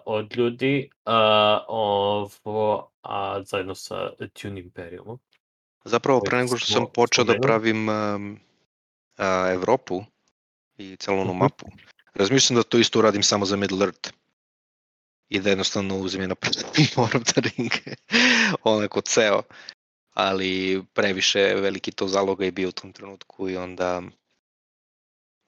od 0.05 0.37
ljudi, 0.37 0.89
uh, 1.05 1.13
ovo, 1.67 2.91
a 3.01 3.43
zajedno 3.43 3.75
sa 3.75 4.09
Dune 4.41 4.59
Imperiumom. 4.59 5.19
Zapravo, 5.83 6.19
pre 6.21 6.37
nego 6.37 6.57
što 6.57 6.73
sam 6.73 6.85
počeo 6.93 7.23
da 7.23 7.39
pravim 7.41 7.89
um, 7.89 8.39
a, 9.17 9.51
Evropu 9.53 10.03
i 10.77 10.95
celu 10.95 11.21
onu 11.21 11.33
Mhm. 11.33 11.39
mapu, 11.39 11.65
razmišljam 12.13 12.55
da 12.57 12.63
to 12.63 12.77
isto 12.77 12.99
uradim 12.99 13.23
samo 13.23 13.45
za 13.45 13.55
Middle 13.55 13.85
Earth. 13.85 14.11
I 15.29 15.39
da 15.39 15.49
jednostavno 15.49 15.97
uzim 15.97 16.21
je 16.21 16.27
na 16.27 16.35
War 16.95 17.17
of 17.17 17.23
the 17.23 17.41
Ring, 17.41 17.71
onako 18.63 19.01
ceo. 19.01 19.41
Ali 20.13 20.83
previše 20.93 21.39
veliki 21.39 21.91
to 21.91 22.07
zaloga 22.07 22.45
je 22.45 22.51
bio 22.51 22.69
u 22.69 22.71
tom 22.71 22.93
trenutku 22.93 23.49
i 23.49 23.57
onda 23.57 24.01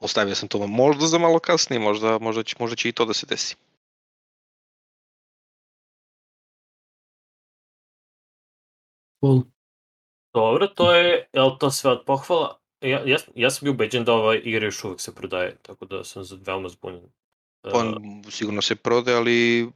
ostavio 0.03 0.35
sam 0.35 0.49
to 0.49 0.67
možda 0.67 1.07
za 1.07 1.17
malo 1.17 1.39
kasnije, 1.39 1.79
možda, 1.79 2.19
možda, 2.19 2.43
će, 2.43 2.55
možda 2.59 2.75
će 2.75 2.89
i 2.89 2.91
to 2.91 3.05
da 3.05 3.13
se 3.13 3.25
desi. 3.25 3.55
Cool. 9.21 9.43
Dobro, 10.33 10.67
to 10.67 10.93
je, 10.95 11.27
je 11.33 11.41
li 11.41 11.51
to 11.59 11.71
sve 11.71 11.91
od 11.91 12.03
pohvala? 12.05 12.59
Ja, 12.81 13.03
ja, 13.05 13.17
ja 13.35 13.49
sam 13.49 13.65
bio 13.65 13.71
ubeđen 13.71 14.03
da 14.03 14.13
ova 14.13 14.35
igra 14.35 14.65
još 14.65 14.83
uvek 14.83 15.01
se 15.01 15.15
prodaje, 15.15 15.55
tako 15.61 15.85
da 15.85 16.03
sam 16.03 16.23
za- 16.23 16.37
veoma 16.45 16.69
zbunjen. 16.69 17.11
Pa 17.61 17.69
Uh, 17.69 17.95
sigurno 18.29 18.61
se 18.61 18.75
prode, 18.75 19.13
ali 19.13 19.69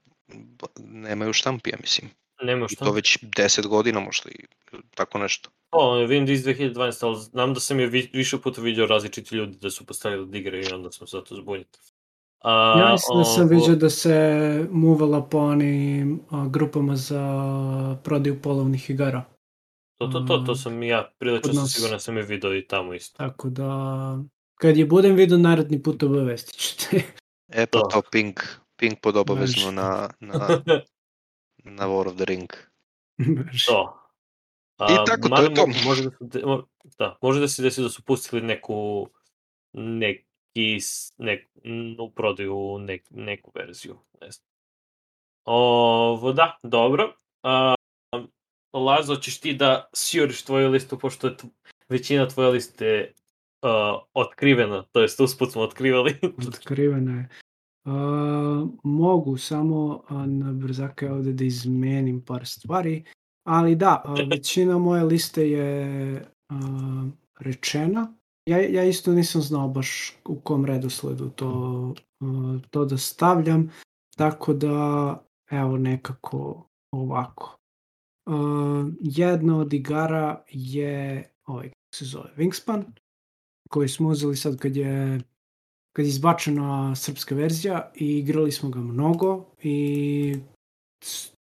nemaju 0.79 1.33
štampi, 1.33 1.69
ja 1.69 1.77
mislim. 1.81 2.11
Nema 2.41 2.65
I 2.65 2.69
šta. 2.69 2.85
to 2.85 2.91
već 2.91 3.17
10 3.21 3.67
godina 3.67 3.99
možda 3.99 4.29
i 4.29 4.45
tako 4.95 5.17
nešto. 5.17 5.49
O, 5.71 5.95
vidim 5.97 6.25
da 6.25 6.31
iz 6.31 6.45
2012, 6.45 7.05
ali 7.05 7.17
znam 7.17 7.53
da 7.53 7.59
sam 7.59 7.79
je 7.79 7.87
vi, 7.87 8.09
više 8.13 8.37
puta 8.37 8.61
vidio 8.61 8.85
različiti 8.85 9.35
ljudi 9.35 9.57
da 9.57 9.69
su 9.69 9.85
postavili 9.85 10.27
da 10.27 10.37
igraju 10.37 10.63
i 10.63 10.73
onda 10.73 10.91
sam 10.91 11.07
zato 11.07 11.35
zbunjen. 11.35 11.65
A, 12.39 12.79
Ja 12.79 12.91
mislim 12.91 13.17
da 13.17 13.23
sam 13.25 13.47
vidio 13.49 13.75
da 13.75 13.89
se 13.89 14.15
muvala 14.71 15.21
po 15.21 15.37
onim 15.39 16.21
a, 16.29 16.47
grupama 16.47 16.95
za 16.95 17.21
prodaju 18.03 18.41
polovnih 18.41 18.89
igara. 18.89 19.23
To, 19.97 20.07
to, 20.07 20.19
to, 20.19 20.37
to 20.37 20.51
Mm, 20.51 20.55
sam 20.55 20.83
i 20.83 20.87
ja 20.87 21.11
prilično 21.19 21.53
sam 21.53 21.61
nas- 21.61 21.73
siguran 21.73 21.91
da 21.91 21.99
sam 21.99 22.17
je 22.17 22.23
video 22.23 22.55
i 22.55 22.67
tamo 22.67 22.93
isto. 22.93 23.17
Tako 23.17 23.49
da, 23.49 24.17
kad 24.55 24.77
je 24.77 24.85
budem 24.85 25.15
vidio 25.15 25.37
naredni 25.37 25.83
put 25.83 26.03
obavestit 26.03 26.55
ćete. 26.55 27.01
E 27.49 27.65
pa 27.65 27.79
Da. 27.79 27.87
to 27.87 28.01
ping, 28.11 28.35
ping 28.75 28.93
pod 29.01 29.17
obavezno 29.17 29.71
na, 29.71 30.09
na, 30.19 30.33
na 31.67 31.85
War 31.87 32.07
of 32.07 32.15
the 32.15 32.25
Ring. 32.25 32.49
to. 33.67 33.93
I 34.89 34.95
tako, 35.05 35.29
to 35.29 35.41
je 35.43 35.53
to. 35.53 35.61
mo- 35.61 35.85
Može 35.85 36.03
da, 36.03 36.09
se 36.09 36.41
da, 36.97 37.17
može 37.21 37.39
da 37.39 37.47
se 37.47 37.61
desi 37.61 37.81
da 37.81 37.89
su 37.89 38.03
pustili 38.03 38.41
neku 38.41 39.07
neki 39.73 40.27
nek, 41.17 41.47
u 41.99 42.11
prodaju 42.11 42.77
nek, 42.79 43.07
neku 43.09 43.51
verziju. 43.55 43.99
Ne 44.21 44.31
znam. 44.31 44.47
Ovo, 45.45 46.33
da, 46.33 46.57
dobro. 46.63 47.13
A, 47.43 47.75
Lazo, 48.73 49.15
ćeš 49.15 49.39
ti 49.39 49.53
da 49.53 49.89
sjuriš 49.93 50.43
tvoju 50.43 50.69
listu, 50.69 50.99
pošto 50.99 51.27
je 51.27 51.35
većina 51.89 52.27
tvoje 52.27 52.49
liste 52.49 53.13
uh, 53.61 53.69
otkrivena, 54.13 54.83
to 54.91 55.01
jest 55.01 55.19
usput 55.19 55.51
smo 55.51 55.61
otkrivali. 55.61 56.17
Otkriveno 56.47 57.11
je. 57.19 57.29
A, 57.87 58.67
mogu 58.83 59.37
samo 59.37 60.03
na 60.25 60.53
brzake 60.53 61.11
ovde 61.11 61.33
da 61.33 61.43
izmenim 61.43 62.21
par 62.21 62.45
stvari, 62.45 63.03
ali 63.43 63.75
da, 63.75 64.03
većina 64.29 64.77
moje 64.77 65.03
liste 65.03 65.49
je 65.49 66.25
a, 66.49 66.55
rečena. 67.39 68.13
Ja, 68.45 68.57
ja 68.57 68.83
isto 68.83 69.13
nisam 69.13 69.41
znao 69.41 69.67
baš 69.67 70.13
u 70.25 70.39
kom 70.39 70.65
redosledu 70.65 71.29
to, 71.29 71.93
a, 72.21 72.59
to 72.69 72.85
da 72.85 72.97
stavljam, 72.97 73.71
tako 74.17 74.53
da 74.53 75.17
evo 75.51 75.77
nekako 75.77 76.67
ovako. 76.91 77.57
A, 78.25 78.89
jedna 79.01 79.57
od 79.57 79.73
igara 79.73 80.43
je 80.49 81.29
ovaj, 81.45 81.69
kako 81.69 81.95
se 81.95 82.05
zove, 82.05 82.29
Wingspan, 82.37 82.83
koji 83.69 83.89
smo 83.89 84.09
uzeli 84.09 84.35
sad 84.35 84.57
kad 84.57 84.75
je 84.75 85.21
kad 85.97 86.05
je 86.05 86.09
izbačena 86.09 86.95
srpska 86.95 87.35
verzija 87.35 87.91
i 87.95 88.17
igrali 88.17 88.51
smo 88.51 88.69
ga 88.69 88.79
mnogo 88.79 89.45
i 89.63 90.35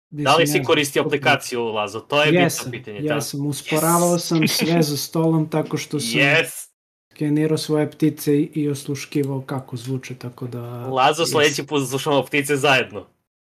da 0.09 0.35
li 0.35 0.47
si 0.47 0.63
koristio 0.63 1.03
aplikaciju, 1.03 1.63
Lazo? 1.63 1.99
To 1.99 2.23
je 2.23 2.34
Jesam, 2.34 2.72
bitno 2.72 2.91
pitanje. 2.91 3.07
da. 3.07 3.15
jesam, 3.15 3.45
usporavao 3.45 4.19
sam 4.19 4.47
sve 4.47 4.81
za 4.81 4.97
stolom 4.97 5.49
tako 5.49 5.77
što 5.77 5.99
sam 5.99 6.19
Yes! 6.19 6.69
skenirao 7.11 7.57
svoje 7.57 7.91
ptice 7.91 8.39
i, 8.41 8.69
osluškivao 8.69 9.41
kako 9.41 9.77
zvuče, 9.77 10.15
tako 10.15 10.47
da... 10.47 10.61
Lazo, 10.88 11.26
sledeći 11.26 11.67
put 11.67 11.89
slušamo 11.89 12.26
ptice 12.26 12.55
zajedno. 12.55 13.05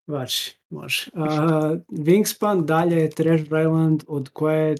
Važi, 0.07 0.51
može. 0.71 1.11
Uh, 1.13 1.23
Wingspan 1.89 2.65
dalje 2.65 2.97
je 2.97 3.11
Treasure 3.11 3.63
Island 3.63 4.05
od 4.09 4.29
koje, 4.29 4.75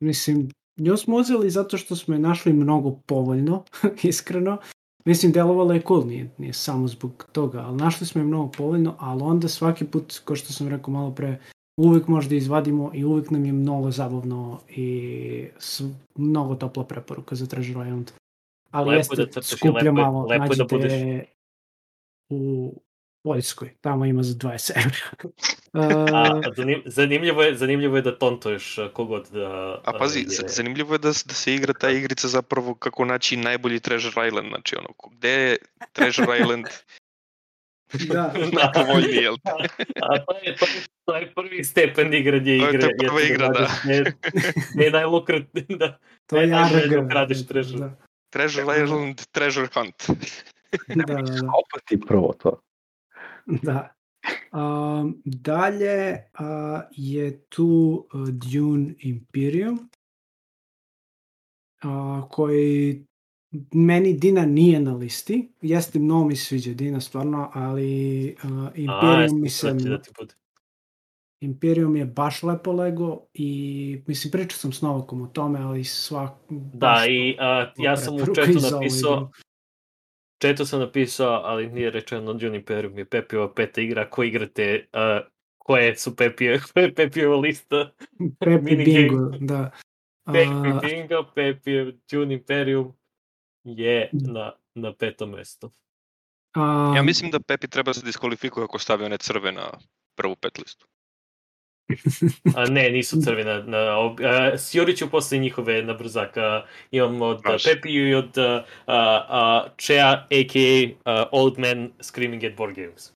mislim, 0.00 0.48
nju 0.76 0.96
smo 0.96 1.16
uzeli 1.16 1.50
zato 1.50 1.78
što 1.78 1.96
smo 1.96 2.14
je 2.14 2.20
našli 2.20 2.52
mnogo 2.52 2.90
povoljno, 3.06 3.64
iskreno, 4.02 4.58
Mislim, 5.04 5.32
delovalo 5.32 5.72
je 5.72 5.82
cool, 5.82 6.06
nije, 6.06 6.30
nije 6.38 6.52
samo 6.52 6.88
zbog 6.88 7.26
toga, 7.32 7.60
ali 7.60 7.76
našli 7.76 8.06
smo 8.06 8.20
je 8.20 8.24
mnogo 8.24 8.50
povoljno, 8.52 8.94
ali 8.98 9.22
onda 9.22 9.48
svaki 9.48 9.84
put, 9.84 10.20
kao 10.24 10.36
što 10.36 10.52
sam 10.52 10.68
rekao 10.68 10.94
malo 10.94 11.10
pre, 11.10 11.40
uvek 11.76 12.08
možda 12.08 12.34
izvadimo 12.34 12.90
i 12.94 13.04
uvek 13.04 13.30
nam 13.30 13.44
je 13.44 13.52
mnogo 13.52 13.90
zabavno 13.90 14.60
i 14.68 15.48
s, 15.58 15.82
mnogo 16.14 16.54
topla 16.54 16.84
preporuka 16.84 17.34
za 17.34 17.46
Treasure 17.46 17.88
Island. 17.88 18.10
Ali 18.70 18.88
Lepo 18.90 18.98
jeste 18.98 19.22
je 19.22 19.26
da 19.26 19.40
i 19.40 19.42
skuplja 19.42 19.72
lepo 19.74 19.92
malo, 19.92 20.26
lepo 20.26 20.34
da 20.34 20.38
nađite 20.38 20.76
budeš- 20.76 21.24
u 22.30 22.72
Poljskoj, 23.24 23.70
tamo 23.80 24.04
ima 24.04 24.22
za 24.22 24.34
20 24.34 24.72
evra. 24.76 25.32
A, 25.74 26.34
Uh, 26.34 26.54
zanim, 26.56 26.82
zanimljivo, 26.86 27.42
je, 27.42 27.56
zanimljivo 27.56 27.96
je 27.96 28.02
da 28.02 28.18
tontuješ 28.18 28.78
kogod 28.92 29.28
da... 29.28 29.80
A 29.84 29.92
pazi, 29.92 30.18
je- 30.20 30.48
zanimljivo 30.48 30.94
je 30.94 30.98
da, 30.98 31.08
da 31.08 31.34
se 31.34 31.54
igra 31.54 31.72
ta 31.72 31.90
igrica 31.90 32.28
zapravo 32.28 32.74
kako 32.74 33.04
naći 33.04 33.36
najbolji 33.36 33.80
Treasure 33.80 34.28
Island, 34.28 34.48
znači 34.48 34.76
ono, 34.76 34.88
gde 35.10 35.30
je 35.30 35.56
Treasure 35.92 36.38
Island 36.38 36.66
da, 38.08 38.32
najpovoljniji, 38.54 39.16
jel? 39.16 39.36
te? 39.36 39.50
A 40.02 40.18
to 40.18 40.36
je, 40.38 40.56
to, 40.56 40.64
je, 40.66 40.72
to 41.04 41.16
je 41.16 41.32
prvi 41.34 41.64
stepen 41.64 42.14
igranje 42.14 42.58
To 42.58 42.66
je- 42.66 42.68
igre. 42.68 42.80
to 42.80 42.86
je 42.86 42.96
prva 42.98 43.20
igra, 43.22 43.48
da. 43.48 43.68
Ne, 43.84 44.04
ne 44.76 44.90
najlukrat, 44.90 45.42
da. 45.70 45.98
to 46.26 46.36
je 46.36 46.46
najbolje 46.46 46.86
da 46.86 46.96
ARG. 46.96 47.06
ukradiš 47.06 47.46
treasure. 47.46 47.78
Da, 47.78 47.96
Treasure 48.30 48.82
Island, 48.84 49.22
Treasure 49.26 49.68
Hunt. 49.68 50.06
da, 50.88 50.94
da. 50.96 51.14
da. 51.14 51.22
Opet 51.54 51.90
i 51.90 52.00
prvo 52.00 52.32
to. 52.34 52.60
Da. 53.62 53.94
Um, 54.52 55.22
dalje 55.24 56.12
uh, 56.40 56.46
je 56.90 57.40
tu 57.40 58.06
uh, 58.14 58.28
Dune 58.28 58.94
Imperium 58.98 59.88
uh, 61.84 62.28
koji 62.30 63.04
meni 63.72 64.12
Dina 64.12 64.46
nije 64.46 64.80
na 64.80 64.94
listi. 64.94 65.52
Jeste, 65.62 65.98
mnogo 65.98 66.24
mi 66.24 66.36
sviđa 66.36 66.74
Dina 66.74 67.00
stvarno, 67.00 67.50
ali 67.54 68.36
uh, 68.44 68.50
A, 68.50 68.70
Imperium 68.74 69.40
mi 69.40 69.48
se... 69.48 69.76
Imperium 71.40 71.96
je 71.96 72.04
baš 72.04 72.42
lepo 72.42 72.72
lego 72.72 73.26
i 73.34 74.02
mislim 74.06 74.30
pričao 74.30 74.58
sam 74.58 74.72
s 74.72 74.82
Novakom 74.82 75.22
o 75.22 75.26
tome, 75.26 75.60
ali 75.60 75.84
svak... 75.84 76.32
Da, 76.50 77.04
i 77.08 77.36
a, 77.40 77.72
ja 77.76 77.96
sam 77.96 78.14
u 78.14 78.18
četu 78.18 78.58
napisao, 78.72 79.30
četu 80.44 80.66
sam 80.66 80.80
napisao, 80.80 81.40
ali 81.44 81.68
nije 81.68 81.90
rečeno 81.90 82.32
Dune 82.32 82.56
Imperium 82.56 82.98
je 82.98 83.04
Pepijova 83.04 83.54
peta 83.54 83.80
igra, 83.80 84.10
ko 84.10 84.22
igrate, 84.22 84.86
uh, 84.92 85.26
koje 85.58 85.96
su 85.96 86.16
Pepije, 86.16 86.60
koje 86.60 86.84
je 86.84 86.94
Pepijeva 87.00 87.36
lista, 87.36 87.90
Pepe 88.40 88.62
mini 88.62 88.84
Bingo, 88.84 89.30
da. 89.40 89.70
Pepi 90.32 90.68
A, 90.68 90.80
Bingo, 90.82 91.24
Pepijev 91.34 91.92
Dune 92.10 92.34
Imperium 92.34 92.92
je 93.64 94.10
na, 94.12 94.52
na 94.74 94.92
petom 94.92 95.30
mestu. 95.30 95.70
Ja 96.96 97.02
mislim 97.02 97.30
da 97.30 97.40
Pepi 97.40 97.68
treba 97.68 97.88
da 97.88 97.94
se 97.94 98.06
diskvalifikuje 98.06 98.64
ako 98.64 98.78
stavi 98.78 99.04
one 99.04 99.18
crve 99.18 99.52
na 99.52 99.70
prvu 100.16 100.36
pet 100.36 100.58
listu. 100.58 100.86
A 102.56 102.64
ne, 102.70 102.90
nisu 102.90 103.20
crvene. 103.22 103.62
Na, 103.62 103.98
ob, 103.98 104.20
a, 104.20 104.58
Sjurić 104.58 104.98
ću 104.98 105.10
posle 105.10 105.38
njihove 105.38 105.82
na 105.82 105.94
brzaka. 105.94 106.62
Imam 106.90 107.22
od 107.22 107.40
Može. 107.44 107.74
Pepiju 107.74 108.08
i 108.08 108.14
od 108.14 108.38
uh, 108.38 108.62
uh, 108.86 109.72
Chea, 109.78 110.26
a.k.a. 110.30 110.86
Uh, 111.22 111.28
Old 111.32 111.58
Man 111.58 111.90
Screaming 112.00 112.44
at 112.44 112.56
Board 112.56 112.76
Games. 112.76 113.12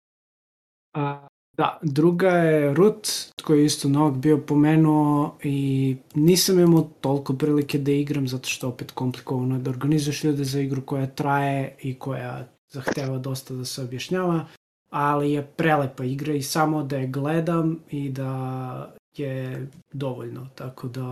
A, 0.97 1.28
da, 1.57 1.78
druga 1.82 2.28
je 2.28 2.74
Root, 2.74 3.09
koji 3.43 3.59
je 3.61 3.65
isto 3.65 3.89
Novak 3.89 4.16
bio 4.16 4.39
pomenuo 4.39 5.39
i 5.43 5.97
nisam 6.15 6.61
imao 6.61 6.90
toliko 7.01 7.35
prilike 7.35 7.78
da 7.78 7.93
igram, 7.93 8.28
zato 8.28 8.49
što 8.49 8.69
opet 8.69 8.90
komplikovano 8.90 9.55
je 9.55 9.62
da 9.62 9.70
organizuješ 9.70 10.24
ljude 10.24 10.45
za 10.45 10.61
igru 10.61 10.82
koja 10.82 11.07
traje 11.07 11.77
i 11.82 11.99
koja 11.99 12.49
zahteva 12.69 13.19
dosta 13.19 13.55
da 13.55 13.65
se 13.65 13.82
objašnjava, 13.82 14.47
ali 14.90 15.32
je 15.32 15.47
prelepa 15.47 16.05
igra 16.05 16.35
i 16.35 16.43
samo 16.43 16.82
da 16.82 16.97
je 16.97 17.06
gledam 17.06 17.81
i 17.90 18.09
da 18.09 18.93
je 19.16 19.69
dovoljno, 19.93 20.48
tako 20.55 20.89
da... 20.89 21.02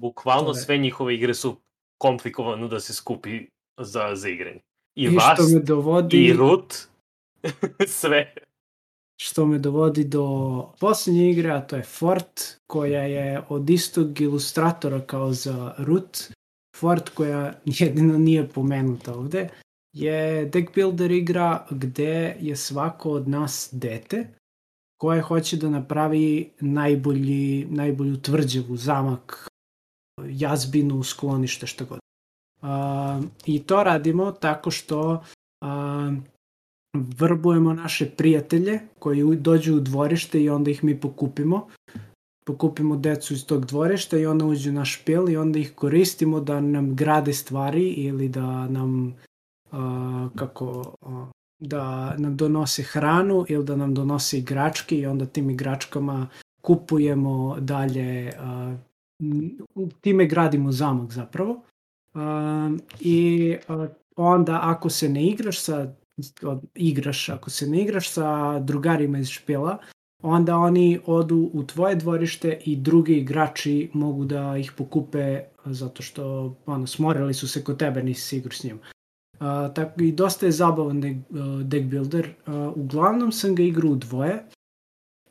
Bukvalno 0.00 0.50
je- 0.50 0.54
sve 0.54 0.78
njihove 0.78 1.14
igre 1.14 1.34
su 1.34 1.56
komplikovano 1.98 2.68
da 2.68 2.80
se 2.80 2.94
skupi 2.94 3.46
za, 3.80 4.16
za 4.16 4.28
igranje. 4.28 4.60
I, 4.94 5.04
I 5.04 5.08
vas, 5.08 5.34
što 5.34 5.48
me 5.48 5.60
dovodi... 5.60 6.16
i 6.24 6.32
Root, 6.32 6.74
sve. 8.00 8.34
što 9.20 9.46
me 9.46 9.58
dovodi 9.58 10.04
do 10.04 10.26
poslednje 10.80 11.30
igre, 11.30 11.50
a 11.50 11.60
to 11.60 11.76
je 11.76 11.82
Fort, 11.82 12.40
koja 12.66 13.02
je 13.02 13.42
od 13.48 13.70
istog 13.70 14.20
ilustratora 14.20 15.00
kao 15.00 15.32
za 15.32 15.74
Root. 15.78 16.18
Fort 16.76 17.08
koja 17.08 17.52
jedino 17.64 18.18
nije 18.18 18.48
pomenuta 18.48 19.14
ovde, 19.14 19.48
je 19.92 20.46
deck 20.46 20.74
builder 20.74 21.10
igra 21.10 21.66
gde 21.70 22.36
je 22.40 22.56
svako 22.56 23.10
od 23.10 23.28
nas 23.28 23.68
dete 23.72 24.26
koje 25.02 25.22
hoće 25.22 25.56
da 25.56 25.70
napravi 25.70 26.50
najbolji, 26.60 27.66
najbolju 27.70 28.16
tvrđavu, 28.16 28.76
zamak, 28.76 29.48
jazbinu, 30.28 31.02
sklonište, 31.02 31.66
šta 31.66 31.84
god. 31.84 31.98
Uh, 32.62 33.24
I 33.46 33.62
to 33.62 33.82
radimo 33.82 34.32
tako 34.32 34.70
što 34.70 35.10
uh, 35.12 36.14
vrbujemo 36.94 37.72
naše 37.74 38.10
prijatelje 38.10 38.80
koji 38.98 39.36
dođu 39.36 39.76
u 39.76 39.80
dvorište 39.80 40.42
i 40.42 40.50
onda 40.50 40.70
ih 40.70 40.84
mi 40.84 41.00
pokupimo. 41.00 41.68
Pokupimo 42.46 42.96
decu 42.96 43.34
iz 43.34 43.46
tog 43.46 43.66
dvorišta 43.66 44.18
i 44.18 44.26
onda 44.26 44.44
uđu 44.44 44.72
na 44.72 44.84
špil 44.84 45.28
i 45.28 45.36
onda 45.36 45.58
ih 45.58 45.74
koristimo 45.74 46.40
da 46.40 46.60
nam 46.60 46.96
grade 46.96 47.32
stvari 47.32 47.88
ili 47.88 48.28
da 48.28 48.68
nam 48.68 49.16
kako 50.36 50.94
da 51.58 52.14
nam 52.18 52.36
donose 52.36 52.82
hranu 52.82 53.44
ili 53.48 53.64
da 53.64 53.76
nam 53.76 53.94
donose 53.94 54.38
igračke 54.38 54.98
i 54.98 55.06
onda 55.06 55.26
tim 55.26 55.50
igračkama 55.50 56.28
kupujemo 56.60 57.56
dalje 57.60 58.32
time 60.00 60.26
gradimo 60.26 60.72
zamak 60.72 61.12
zapravo. 61.12 61.62
I 63.00 63.56
onda 64.16 64.60
ako 64.62 64.90
se 64.90 65.08
ne 65.08 65.26
igraš 65.26 65.60
sa 65.60 65.94
igraš, 66.74 67.28
ako 67.28 67.50
se 67.50 67.66
ne 67.66 67.82
igraš 67.82 68.10
sa 68.10 68.58
drugarima 68.58 69.18
iz 69.18 69.28
špila, 69.28 69.78
onda 70.22 70.56
oni 70.56 71.00
odu 71.06 71.50
u 71.52 71.62
tvoje 71.62 71.96
dvorište 71.96 72.60
i 72.64 72.76
drugi 72.76 73.16
igrači 73.16 73.90
mogu 73.92 74.24
da 74.24 74.56
ih 74.56 74.72
pokupe 74.76 75.40
zato 75.64 76.02
što 76.02 76.54
ono, 76.66 76.86
smorili 76.86 77.34
su 77.34 77.48
se 77.48 77.64
kod 77.64 77.78
tebe, 77.78 78.02
nisi 78.02 78.36
igrao 78.36 78.52
s 78.52 78.64
njim. 78.64 78.78
Uh, 79.42 79.74
tako 79.74 80.02
i 80.02 80.12
dosta 80.12 80.46
je 80.46 80.52
zabavan 80.52 81.00
deck, 81.00 81.16
uh, 81.30 81.62
deck 81.62 81.84
builder. 81.84 82.28
Uh, 82.46 82.76
uglavnom 82.76 83.32
sam 83.32 83.54
ga 83.54 83.62
igrao 83.62 83.90
u 83.90 83.96
dvoje. 83.96 84.44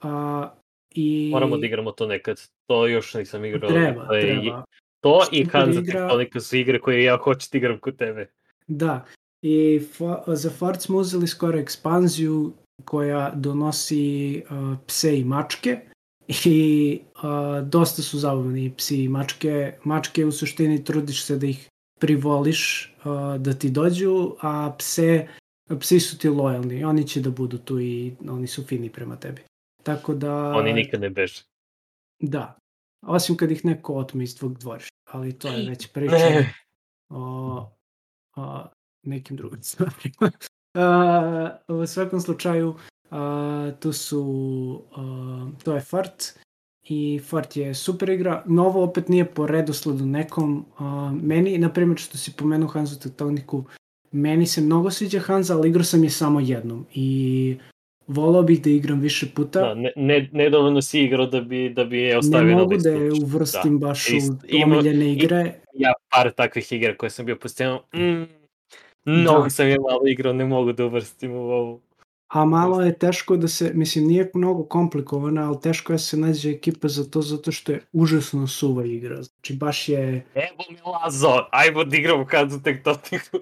Uh, 0.04 0.10
i 0.96 1.30
Moramo 1.32 1.58
da 1.58 1.66
igramo 1.66 1.92
to 1.92 2.08
nekad. 2.08 2.42
To 2.68 2.88
još 2.88 3.14
nisam 3.14 3.46
igrao. 3.46 3.70
Treba, 3.70 4.08
to, 4.08 4.14
je, 4.14 4.22
treba. 4.22 4.64
to 5.02 5.22
i 5.32 5.46
Hansa 5.46 5.80
igra. 5.80 6.00
Tektonika 6.02 6.40
su 6.40 6.58
igre 6.58 6.80
koje 6.80 7.04
ja 7.04 7.18
hoću 7.18 7.48
da 7.52 7.58
igram 7.58 7.80
kod 7.80 7.98
tebe. 7.98 8.30
Da, 8.68 9.06
i 9.42 9.80
fo, 9.94 10.24
za 10.28 10.50
Fort 10.50 10.82
smo 10.82 10.98
uzeli 10.98 11.28
skoro 11.28 11.60
ekspanziju 11.60 12.54
koja 12.86 13.32
donosi 13.36 14.44
uh, 14.50 14.78
pse 14.88 15.20
i 15.20 15.24
mačke 15.24 15.80
i 16.46 17.00
uh, 17.16 17.68
dosta 17.68 18.02
su 18.02 18.20
zabavni 18.20 18.74
psi 18.78 19.04
i 19.04 19.10
mačke. 19.10 19.74
Mačke 19.84 20.26
u 20.26 20.32
suštini 20.32 20.84
trudiš 20.84 21.24
se 21.24 21.38
da 21.38 21.48
ih 21.48 21.70
privoliš 22.02 22.94
uh, 23.06 23.41
da 23.41 23.53
ti 23.53 23.69
dođu, 23.69 24.36
a 24.41 24.76
pse, 24.78 25.28
psi 25.80 25.99
su 25.99 26.18
ti 26.18 26.30
lojalni. 26.30 26.84
Oni 26.84 27.07
će 27.07 27.22
da 27.22 27.30
budu 27.30 27.57
tu 27.57 27.80
i 27.80 28.14
oni 28.30 28.48
su 28.48 28.64
fini 28.64 28.90
prema 28.90 29.15
tebi. 29.15 29.41
Tako 29.84 30.14
da... 30.14 30.53
Oni 30.56 30.73
nikad 30.73 31.02
ne 31.02 31.10
beže. 31.10 31.44
Da. 32.19 32.57
Osim 33.02 33.38
kad 33.38 33.52
ih 33.52 33.65
neko 33.65 33.94
otme 33.94 34.23
iz 34.23 34.38
tvog 34.38 34.57
dvorišta. 34.57 34.95
Ali 35.11 35.40
to 35.40 35.48
je 35.48 35.69
već 35.69 35.91
priča 35.94 36.15
Ne. 36.15 36.53
o, 37.10 37.69
o 38.36 38.64
nekim 39.03 39.38
drugim 39.38 39.64
stvarima. 39.64 40.32
A, 40.73 41.57
u 41.68 41.86
svakom 41.86 42.22
slučaju, 42.22 42.76
a, 43.10 43.72
tu 43.80 43.94
su, 43.94 44.84
a, 44.95 45.52
to 45.64 45.76
je 45.76 45.82
Fart 45.82 46.40
i 46.91 47.19
Fart 47.19 47.57
je 47.57 47.73
super 47.76 48.09
igra. 48.09 48.43
Novo 48.45 48.84
opet 48.84 49.07
nije 49.07 49.26
po 49.26 49.47
redosledu 49.47 50.05
nekom. 50.05 50.65
A, 50.77 50.85
meni, 51.23 51.57
na 51.57 51.69
primjer, 51.69 51.97
što 51.97 52.18
si 52.18 52.31
pomenuo 52.31 52.68
Hanzu 52.68 52.99
Tektoniku, 52.99 53.63
meni 54.11 54.45
se 54.47 54.61
mnogo 54.61 54.91
sviđa 54.91 55.19
Hanza, 55.19 55.55
ali 55.55 55.69
igrao 55.69 55.84
sam 55.84 56.03
je 56.03 56.09
samo 56.09 56.39
jednom 56.39 56.85
i 56.93 57.55
volao 58.07 58.43
bih 58.43 58.61
da 58.61 58.69
igram 58.69 58.99
više 58.99 59.26
puta. 59.35 59.59
Da, 59.59 59.73
ne, 59.73 59.91
ne, 59.95 60.30
nedovoljno 60.34 60.81
si 60.81 61.01
igrao 61.01 61.26
da 61.26 61.41
bi, 61.41 61.69
da 61.69 61.84
bi 61.84 61.99
je 61.99 62.11
ne 62.11 62.18
ostavio 62.18 62.51
na 62.51 62.57
mogu 62.57 62.77
da 62.77 62.89
je 62.89 63.11
uvrstim 63.26 63.80
Da. 63.80 63.88
baš 63.88 64.07
Ist- 64.07 64.31
u 64.34 64.47
ima- 64.47 64.65
omiljene 64.77 65.13
igre. 65.13 65.53
Ja 65.73 65.93
par 66.11 66.31
takvih 66.31 66.72
igra 66.72 66.97
koje 66.97 67.09
sam 67.09 67.26
bio 67.26 67.35
postao, 67.35 67.84
mm, 67.95 68.23
mnogo 69.05 69.43
Da. 69.43 69.49
sam 69.49 69.68
je 69.68 69.77
malo 69.80 70.07
igrao, 70.07 70.34
ne 70.34 70.45
mogu 70.45 70.73
da 70.73 70.85
uvrstim 70.85 71.31
u 71.31 71.41
ovu. 71.41 71.81
A 72.32 72.45
malo 72.45 72.82
je 72.82 72.98
teško 72.99 73.38
da 73.38 73.48
se, 73.48 73.72
mislim 73.74 74.08
nije 74.08 74.32
mnogo 74.34 74.64
komplikovana, 74.64 75.48
ali 75.48 75.62
teško 75.62 75.94
je 75.94 75.95
da 75.95 75.99
se 75.99 76.18
nađe 76.18 76.49
ekipa 76.49 76.88
za 76.88 77.10
to 77.10 77.22
zato 77.22 77.52
što 77.52 77.72
je 77.72 77.86
užasno 77.91 78.48
suva 78.48 78.86
igra. 78.86 79.24
Znači 79.24 79.53
baš 79.53 79.90
je, 79.90 80.26
Evo 80.36 80.64
mi 80.70 80.78
Lazo, 80.86 81.45
ajmo 81.52 81.84
da 81.84 81.98
igramo 81.98 82.26
Hanzu 82.32 82.60
Tektoniku. 82.64 83.38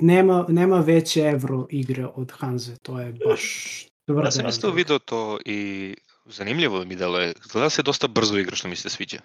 nema, 0.00 0.46
nema 0.48 0.80
veće 0.80 1.20
evro 1.20 1.66
igre 1.70 2.06
od 2.14 2.32
Hanze, 2.32 2.76
to 2.76 3.00
je 3.00 3.12
baš 3.26 3.86
Ja 4.24 4.30
sam 4.30 4.48
isto 4.48 4.70
video 4.70 4.98
to 4.98 5.38
i 5.44 5.94
zanimljivo 6.26 6.84
mi 6.84 6.96
delo 6.96 7.18
je. 7.18 7.34
Gleda 7.52 7.70
se 7.70 7.82
dosta 7.82 8.08
brzo 8.08 8.38
igra 8.38 8.56
što 8.56 8.68
mi 8.68 8.76
se 8.76 8.90
sviđa. 8.90 9.18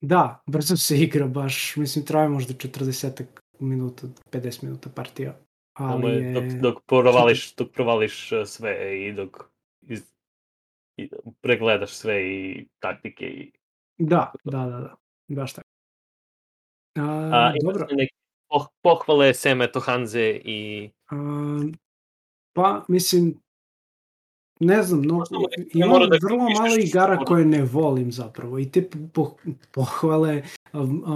Da, 0.00 0.42
brzo 0.46 0.76
se 0.76 0.98
igra 0.98 1.26
baš, 1.26 1.76
mislim 1.76 2.04
traje 2.04 2.28
možda 2.28 2.54
40 2.54 3.24
minuta, 3.60 4.06
50 4.32 4.62
minuta 4.62 4.90
partija. 4.90 5.38
Ali 5.76 6.10
je, 6.10 6.32
dok, 6.32 6.44
dok, 6.44 6.84
provališ, 6.86 7.54
dok 7.54 7.72
provališ 7.72 8.32
uh, 8.32 8.38
sve 8.46 9.04
i 9.06 9.12
dok 9.12 9.44
iz, 9.82 10.02
i 10.96 11.10
pregledaš 11.40 11.90
sve 11.90 12.26
i 12.26 12.68
taktike 12.78 13.24
i 13.24 13.52
Da, 13.98 14.32
da, 14.44 14.58
da, 14.58 14.80
da, 14.80 14.96
baš 15.28 15.52
tako. 15.52 15.68
A, 16.94 17.02
A, 17.32 17.52
dobro, 17.62 17.86
neke 17.90 18.14
poh- 18.48 18.68
pohvale 18.82 19.34
Seme 19.34 19.72
Tohanze 19.72 20.40
i 20.44 20.90
a, 21.10 21.16
pa 22.52 22.84
mislim, 22.88 23.40
ne 24.60 24.82
znam, 24.82 25.02
no, 25.02 25.24
ne 25.30 25.66
imam 25.74 26.08
da 26.10 26.18
vrlo 26.22 26.38
malo 26.38 26.76
igara 26.78 27.16
koje 27.16 27.44
ne 27.44 27.62
volim 27.64 28.12
zapravo 28.12 28.58
i 28.58 28.70
te 28.70 28.90
po, 29.14 29.36
pohvale, 29.70 30.42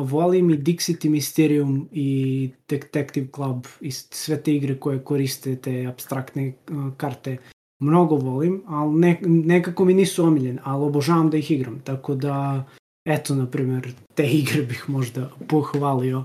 volim 0.04 0.50
i 0.50 0.56
Dixit 0.56 1.04
i 1.04 1.08
Mysterium 1.08 1.88
i 1.92 2.50
Detective 2.68 3.28
Club 3.34 3.66
i 3.80 3.90
sve 3.90 4.42
te 4.42 4.54
igre 4.54 4.78
koje 4.78 5.04
koriste 5.04 5.56
te 5.56 5.86
abstraktne 5.86 6.52
karte 6.96 7.36
mnogo 7.80 8.16
volim, 8.16 8.62
ali 8.66 8.94
ne, 8.94 9.18
nekako 9.22 9.84
mi 9.84 9.94
nisu 9.94 10.24
omiljene, 10.24 10.60
ali 10.64 10.84
obožavam 10.84 11.30
da 11.30 11.36
ih 11.36 11.50
igram, 11.50 11.80
tako 11.84 12.14
da 12.14 12.64
eto, 13.04 13.34
na 13.34 13.46
primjer, 13.46 13.92
te 14.14 14.26
igre 14.40 14.62
bih 14.62 14.84
možda 14.88 15.30
pohvalio. 15.48 16.24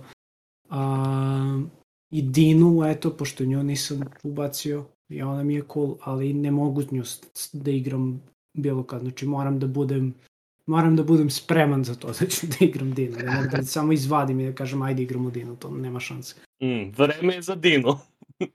A, 0.70 1.64
I 2.12 2.22
Dinu, 2.22 2.84
eto, 2.86 3.10
pošto 3.10 3.46
nju 3.46 3.64
nisam 3.64 4.02
ubacio, 4.24 4.86
i 5.10 5.22
ona 5.22 5.44
mi 5.44 5.54
je 5.54 5.64
cool, 5.74 5.96
ali 6.02 6.34
ne 6.34 6.52
mogu 6.52 6.82
nju 6.92 7.04
da 7.54 7.72
igram 7.72 8.22
bilo 8.58 8.84
kad, 8.84 9.02
znači 9.02 9.26
moram 9.26 9.60
da 9.60 9.68
budem 9.68 10.14
moram 10.66 10.96
da 10.96 11.04
budem 11.04 11.30
spreman 11.30 11.84
za 11.84 11.96
to 11.96 12.08
da 12.08 12.26
ću 12.30 12.48
da 12.48 12.56
igram 12.60 12.94
Dinu, 12.94 13.18
ne 13.18 13.32
mogu 13.32 13.48
da 13.52 13.64
samo 13.64 13.94
izvadim 13.94 14.40
i 14.40 14.46
da 14.46 14.56
kažem 14.56 14.82
ajde 14.82 15.04
igramo 15.04 15.30
Dinu, 15.30 15.56
to 15.56 15.70
nema 15.72 16.00
šanse. 16.00 16.36
mm, 16.64 16.92
vreme 16.98 17.34
je 17.36 17.42
za 17.42 17.56
Dino. 17.56 18.00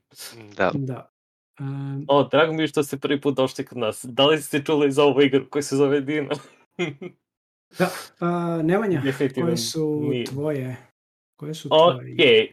Da. 0.57 0.71
Da. 0.73 1.11
Um, 1.59 2.05
O, 2.07 2.23
drago 2.23 2.53
mi 2.53 2.63
je 2.63 2.67
što 2.67 2.83
ste 2.83 2.97
prvi 2.97 3.21
put 3.21 3.35
došli 3.35 3.65
kod 3.65 3.77
nas. 3.77 4.05
Da 4.05 4.25
li 4.25 4.41
ste 4.41 4.63
čuli 4.63 4.91
za 4.91 5.03
ovu 5.03 5.21
igru 5.21 5.49
koja 5.49 5.63
se 5.63 5.75
zove 5.75 6.01
Dino? 6.01 6.29
a, 8.19 8.61
Nemanja, 8.63 9.01
Definitivno 9.01 9.47
koje 9.47 9.57
su 9.57 9.99
nije. 10.09 10.25
tvoje? 10.25 10.75
Koje 11.35 11.53
su 11.53 11.69
tvoje? 11.69 11.95
Ok, 11.95 12.01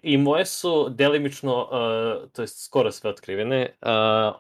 i 0.03 0.17
moje 0.17 0.47
su 0.47 0.89
delimično, 0.91 1.63
uh, 1.63 2.31
to 2.31 2.43
jest 2.43 2.65
skoro 2.65 2.93
sve 2.93 3.11
otkrivene. 3.11 3.75
Uh, 3.83 3.89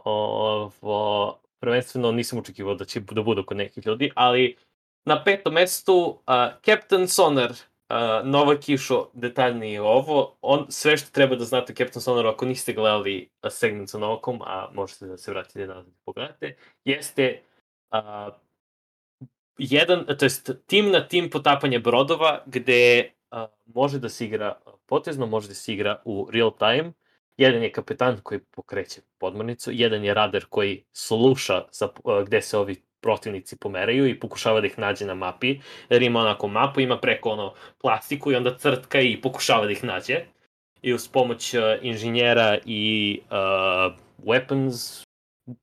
ovo, 0.04 1.38
prvenstveno 1.60 2.12
nisam 2.12 2.38
očekivao 2.38 2.74
da 2.74 2.84
će 2.84 3.00
da 3.00 3.22
budu 3.22 3.44
kod 3.46 3.56
nekih 3.56 3.86
ljudi, 3.86 4.10
ali 4.14 4.56
na 5.08 5.22
petom 5.24 5.54
mestu 5.54 5.94
uh, 5.96 6.34
Captain 6.64 7.08
Sonar, 7.08 7.50
uh, 7.50 8.24
Nova 8.24 8.56
Kišo, 8.60 9.10
detaljnije 9.14 9.80
ovo. 9.80 10.36
On, 10.40 10.66
sve 10.68 10.96
što 10.96 11.10
treba 11.10 11.36
da 11.36 11.44
znate 11.44 11.72
o 11.72 11.76
Captain 11.76 12.02
Sonaru, 12.02 12.28
ako 12.28 12.46
niste 12.46 12.72
gledali 12.72 13.30
uh, 13.42 13.50
segment 13.52 13.90
sa 13.90 13.98
Novakom, 13.98 14.42
a 14.44 14.68
možete 14.74 15.06
da 15.06 15.16
se 15.16 15.30
vratite 15.30 15.66
nazad 15.66 15.88
i 15.88 15.96
pogledate, 16.04 16.56
jeste 16.84 17.42
uh, 17.90 18.34
jedan, 19.58 20.06
to 20.18 20.24
jest 20.24 20.50
tim 20.66 20.90
na 20.90 21.08
tim 21.08 21.30
potapanje 21.30 21.78
brodova 21.78 22.42
gde 22.46 23.10
a, 23.30 23.46
može 23.64 23.98
da 23.98 24.08
se 24.08 24.24
igra 24.24 24.60
potezno, 24.86 25.26
može 25.26 25.48
da 25.48 25.54
se 25.54 25.72
igra 25.72 26.02
u 26.04 26.28
real 26.32 26.50
time. 26.58 26.92
Jedan 27.36 27.62
je 27.62 27.72
kapetan 27.72 28.20
koji 28.22 28.40
pokreće 28.40 29.00
podmornicu, 29.18 29.70
jedan 29.72 30.04
je 30.04 30.14
radar 30.14 30.44
koji 30.48 30.84
sluša 30.92 31.64
za, 31.72 31.88
a, 32.04 32.22
gde 32.22 32.42
se 32.42 32.58
ovi 32.58 32.82
protivnici 33.00 33.56
pomeraju 33.56 34.06
i 34.08 34.20
pokušava 34.20 34.60
da 34.60 34.66
ih 34.66 34.78
nađe 34.78 35.06
na 35.06 35.14
mapi, 35.14 35.60
jer 35.90 36.02
ima 36.02 36.20
onako 36.20 36.48
mapu, 36.48 36.80
ima 36.80 36.98
preko 36.98 37.30
ono 37.30 37.54
plastiku 37.80 38.32
i 38.32 38.36
onda 38.36 38.58
crtka 38.58 39.00
i 39.00 39.20
pokušava 39.20 39.66
da 39.66 39.72
ih 39.72 39.84
nađe. 39.84 40.20
I 40.82 40.94
uz 40.94 41.08
pomoć 41.08 41.54
uh, 41.54 41.62
inženjera 41.82 42.58
i 42.64 43.20
uh, 43.30 43.94
weapons 44.24 45.04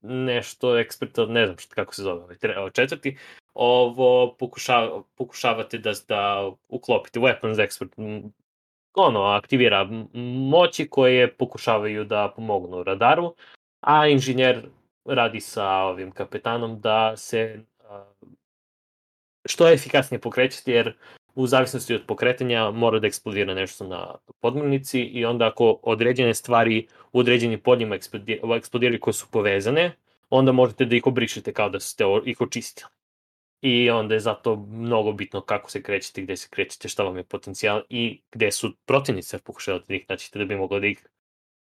nešto 0.02 0.78
eksperta, 0.80 1.26
ne 1.26 1.46
znam 1.46 1.58
šta, 1.58 1.76
kako 1.76 1.96
se 1.96 2.02
zove 2.02 2.24
ovaj 2.24 2.58
ovaj 2.58 2.72
četvrti, 2.72 3.18
ovo 3.54 4.36
pokušava, 4.40 5.04
pokušavate 5.16 5.78
da, 5.78 5.94
da 6.08 6.52
uklopite 6.70 7.20
weapons 7.20 7.56
expert 7.56 8.30
ono, 8.96 9.24
aktivira 9.24 9.88
moći 10.50 10.90
koje 10.90 11.34
pokušavaju 11.34 12.04
da 12.04 12.34
pomognu 12.36 12.84
radaru, 12.84 13.36
a 13.82 14.08
inženjer 14.08 14.62
radi 15.06 15.42
sa 15.42 15.70
ovim 15.70 16.12
kapetanom 16.12 16.80
da 16.82 17.18
se 17.18 17.60
što 19.46 19.70
efikasnije 19.70 20.22
pokrećete, 20.22 20.72
jer 20.72 20.94
u 21.36 21.48
zavisnosti 21.48 21.94
od 21.94 22.02
pokretanja 22.08 22.72
mora 22.72 23.00
da 23.00 23.08
eksplodira 23.08 23.54
nešto 23.54 23.88
na 23.88 24.16
podmornici 24.40 25.02
i 25.02 25.26
onda 25.26 25.48
ako 25.48 25.80
određene 25.84 26.34
stvari 26.34 26.88
u 27.12 27.20
određenim 27.20 27.60
eksplodi- 27.60 28.58
eksplodiraju 28.58 29.00
koje 29.00 29.14
su 29.14 29.28
povezane, 29.32 29.96
onda 30.30 30.52
možete 30.52 30.86
da 30.86 30.96
ih 30.96 31.08
obrišete 31.08 31.54
kao 31.54 31.70
da 31.70 31.80
ste 31.80 32.04
ih 32.26 32.42
očistili. 32.42 32.90
I 33.62 33.90
onda 33.90 34.14
je 34.14 34.20
zato 34.20 34.56
mnogo 34.56 35.12
bitno 35.12 35.42
kako 35.42 35.72
se 35.72 35.82
krećete, 35.82 36.22
gde 36.22 36.36
se 36.38 36.48
krećete, 36.50 36.90
šta 36.90 37.04
vam 37.04 37.18
je 37.18 37.24
potencijal 37.24 37.82
i 37.90 38.22
gde 38.32 38.52
su 38.52 38.76
protivnice 38.86 39.40
pokušavate 39.40 39.86
da 39.88 39.96
ih 39.96 40.06
naćete 40.10 40.40
da 40.40 40.46
bi 40.46 40.56
mogli 40.56 40.82
da 40.82 40.88
ih 40.88 41.08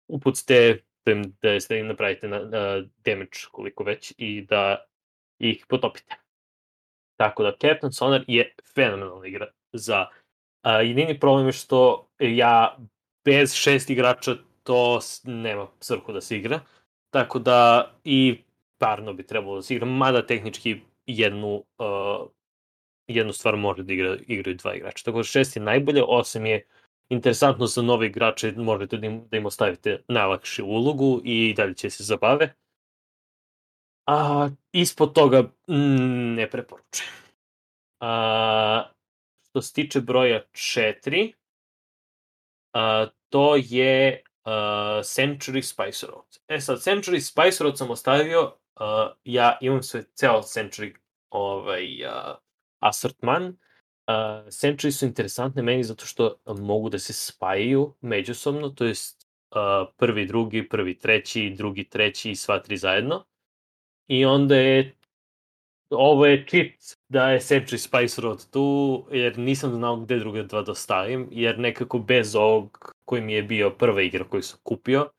upucite, 0.08 0.78
im, 1.10 1.22
da, 1.42 1.58
da 1.68 1.76
im 1.76 1.86
napravite 1.86 2.28
na, 2.28 2.38
na 2.38 2.82
damage 3.04 3.38
koliko 3.52 3.84
već 3.84 4.14
i 4.18 4.42
da 4.42 4.84
ih 5.38 5.66
potopite. 5.68 6.16
Tako 7.16 7.42
da 7.42 7.56
Captain 7.60 7.92
Sonar 7.92 8.24
je 8.26 8.54
fenomenalna 8.74 9.26
igra 9.26 9.46
za 9.72 10.06
a, 10.62 10.80
jedini 10.80 11.20
problem 11.20 11.46
je 11.46 11.52
što 11.52 12.08
ja 12.18 12.78
bez 13.24 13.54
šest 13.54 13.90
igrača 13.90 14.36
to 14.62 15.00
nema 15.24 15.66
svrhu 15.80 16.12
da 16.12 16.20
se 16.20 16.36
igra. 16.36 16.60
Tako 17.10 17.38
da 17.38 17.90
i 18.04 18.42
parno 18.78 19.12
bi 19.12 19.26
trebalo 19.26 19.56
da 19.56 19.62
se 19.62 19.74
igra, 19.74 19.86
mada 19.86 20.26
tehnički 20.26 20.80
jednu, 21.06 21.64
uh, 21.78 22.28
jednu 23.06 23.32
stvar 23.32 23.56
može 23.56 23.82
da 23.82 23.92
igra, 23.92 24.16
igraju 24.26 24.56
dva 24.56 24.74
igrača. 24.74 25.04
Tako 25.04 25.18
da 25.18 25.24
šest 25.24 25.56
je 25.56 25.62
najbolje, 25.62 26.02
osam 26.02 26.46
je 26.46 26.66
interesantno 27.08 27.66
za 27.66 27.82
nove 27.82 28.06
igrače, 28.06 28.52
možete 28.56 28.96
da 28.96 29.06
im, 29.06 29.28
da 29.30 29.36
im 29.36 29.46
ostavite 29.46 30.02
najlakšu 30.08 30.66
ulogu 30.66 31.20
i 31.24 31.54
dalje 31.56 31.74
će 31.74 31.90
se 31.90 32.04
zabave. 32.04 32.54
A 34.06 34.48
ispod 34.72 35.14
toga 35.14 35.42
mm, 35.68 36.34
ne 36.34 36.50
preporučujem. 36.50 37.12
A, 38.00 38.90
što 39.48 39.62
se 39.62 39.72
tiče 39.72 40.00
broja 40.00 40.42
4, 40.52 41.32
a, 42.72 43.06
to 43.28 43.56
je 43.56 44.22
uh, 44.44 45.02
Century 45.02 45.62
Spice 45.62 46.06
Road. 46.06 46.38
E 46.48 46.60
sad, 46.60 46.78
Century 46.78 47.20
Spice 47.20 47.64
Road 47.64 47.78
sam 47.78 47.90
ostavio, 47.90 48.42
uh, 48.80 49.12
ja 49.24 49.58
imam 49.60 49.82
sve, 49.82 50.04
ceo 50.14 50.42
Century 50.42 50.94
ovaj, 51.30 52.06
uh, 52.06 52.36
asortman. 52.80 53.56
Uh, 54.06 54.48
Century 54.48 54.90
su 54.90 55.06
interesantne 55.06 55.62
meni 55.62 55.84
zato 55.84 56.06
što 56.06 56.36
mogu 56.46 56.88
da 56.88 56.98
se 56.98 57.12
spajaju 57.12 57.94
međusobno, 58.00 58.68
to 58.68 58.84
jest 58.84 59.28
uh, 59.50 59.94
prvi, 59.96 60.26
drugi, 60.26 60.68
prvi, 60.68 60.98
treći, 60.98 61.54
drugi, 61.56 61.84
treći 61.84 62.30
i 62.30 62.36
sva 62.36 62.58
tri 62.58 62.76
zajedno. 62.76 63.24
I 64.06 64.24
onda 64.24 64.56
je 64.56 64.94
ovo 65.90 66.26
je 66.26 66.46
cheat 66.48 66.98
da 67.08 67.30
je 67.30 67.40
Century 67.40 67.76
Spice 67.76 68.20
Road 68.20 68.50
tu, 68.50 69.06
jer 69.10 69.38
nisam 69.38 69.74
znao 69.74 69.96
gde 69.96 70.18
druge 70.18 70.42
dva 70.42 70.62
da 70.62 70.74
stavim, 70.74 71.28
jer 71.30 71.58
nekako 71.58 71.98
bez 71.98 72.36
ovog 72.36 72.94
koji 73.04 73.22
mi 73.22 73.32
je 73.32 73.42
bio 73.42 73.70
prva 73.70 74.02
igra 74.02 74.24
koju 74.24 74.42
sam 74.42 74.58
kupio, 74.62 75.10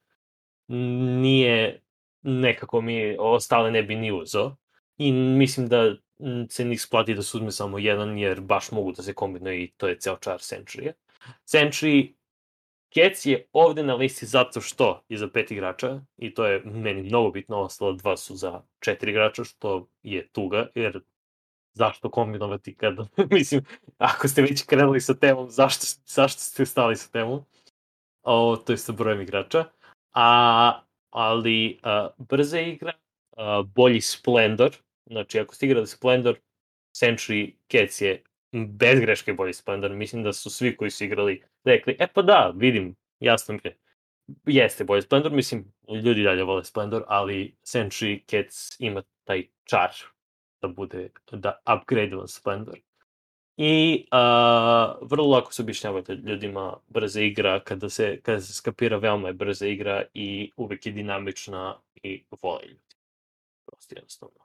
nije 0.68 1.82
nekako 2.22 2.82
mi 2.82 3.16
ostale 3.20 3.72
ne 3.72 3.84
bi 3.84 3.96
ni 3.96 4.12
uzeo. 4.12 4.56
I 4.98 5.12
mislim 5.12 5.68
da 5.68 5.96
se 6.50 6.66
ne 6.66 6.74
isplati 6.74 7.14
da 7.14 7.22
se 7.22 7.38
uzme 7.38 7.52
samo 7.52 7.80
jedan, 7.80 8.18
jer 8.18 8.42
baš 8.42 8.72
mogu 8.72 8.92
da 8.92 9.04
se 9.04 9.14
kombinuje 9.14 9.64
i 9.64 9.72
to 9.78 9.88
je 9.88 10.00
ceo 10.00 10.18
čar 10.18 10.40
Century. 10.40 10.92
Century 11.46 12.14
Cats 12.96 13.26
je 13.26 13.48
ovde 13.54 13.84
na 13.84 13.96
listi 13.96 14.26
zato 14.26 14.62
što 14.62 15.04
je 15.10 15.18
za 15.18 15.28
pet 15.28 15.52
igrača 15.52 16.02
i 16.18 16.34
to 16.34 16.46
je 16.46 16.62
meni 16.66 17.04
mnogo 17.04 17.32
bitno, 17.32 17.58
ostalo 17.58 17.94
dva 17.94 18.18
su 18.18 18.36
za 18.36 18.62
četiri 18.80 19.12
igrača, 19.12 19.44
što 19.44 19.88
je 20.04 20.28
tuga, 20.28 20.68
jer 20.76 21.02
zašto 21.74 22.12
kombinovati 22.12 22.76
kad, 22.76 22.96
mislim, 23.32 23.66
ako 23.98 24.28
ste 24.28 24.42
već 24.42 24.66
krenuli 24.66 25.02
sa 25.02 25.14
temom, 25.14 25.50
zašto, 25.50 25.86
zašto 26.06 26.40
ste 26.40 26.66
stali 26.66 26.96
sa 26.96 27.12
temom? 27.12 27.46
O, 28.24 28.58
to 28.58 28.74
je 28.74 28.78
sa 28.78 28.92
brojem 28.92 29.22
igrača. 29.22 29.66
A, 30.14 30.82
ali 31.10 31.80
a, 31.84 32.10
brza 32.18 32.60
igra, 32.60 32.94
a, 33.38 33.64
bolji 33.76 34.02
Splendor, 34.02 34.76
znači 35.06 35.40
ako 35.40 35.56
ste 35.56 35.66
igrali 35.66 35.88
Splendor, 35.88 36.40
Century 36.96 37.54
Cats 37.72 38.02
je 38.02 38.24
bez 38.52 39.00
greške 39.00 39.34
bolji 39.34 39.54
Splendor. 39.54 39.92
Mislim 39.92 40.24
da 40.24 40.34
su 40.34 40.50
svi 40.50 40.78
koji 40.78 40.92
su 40.92 41.04
igrali 41.04 41.44
rekli, 41.64 41.96
e 42.00 42.08
pa 42.08 42.22
da, 42.22 42.54
vidim, 42.56 42.96
jasno 43.20 43.54
mi 43.54 43.60
je. 43.64 43.78
jeste 44.46 44.84
bolje 44.84 45.02
Splendor, 45.02 45.32
mislim, 45.32 45.74
ljudi 46.04 46.24
dalje 46.24 46.44
vole 46.44 46.64
Splendor, 46.64 47.04
ali 47.08 47.56
Century 47.64 48.22
Cats 48.26 48.80
ima 48.80 49.04
taj 49.24 49.48
čar 49.64 49.90
da 50.62 50.68
bude, 50.68 51.10
da 51.32 51.62
upgrade 51.76 52.16
Splendor. 52.28 52.80
I 53.58 54.06
uh, 54.12 55.10
vrlo 55.10 55.28
lako 55.28 55.54
se 55.54 55.62
objašnjavate 55.62 56.16
ljudima 56.16 56.78
brza 56.88 57.22
igra, 57.22 57.60
kada 57.60 57.90
se, 57.90 58.20
kada 58.22 58.42
se 58.42 58.54
skapira 58.54 58.98
veoma 58.98 59.28
je 59.28 59.34
brza 59.34 59.68
igra 59.68 60.04
i 60.14 60.52
uvek 60.58 60.86
je 60.86 60.92
dinamična 60.92 61.80
i 61.96 62.24
vole 62.42 62.62
ljudi. 62.68 62.96
Prosto 63.66 63.96
jednostavno. 63.96 64.45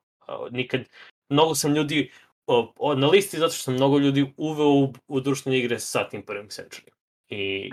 Nikad, 0.51 0.81
mnogo 1.29 1.55
sam 1.55 1.75
ljudi 1.75 2.11
o, 2.47 2.73
o, 2.77 2.95
na 2.95 3.07
listi 3.07 3.39
zato 3.39 3.53
što 3.53 3.63
sam 3.63 3.75
mnogo 3.75 3.99
ljudi 3.99 4.33
uveo 4.37 4.69
u, 4.69 4.93
u 5.09 5.21
društvene 5.21 5.59
igre 5.59 5.79
sa 5.79 6.09
tim 6.09 6.23
prvim 6.23 6.49
Century. 6.49 6.91
I 7.29 7.71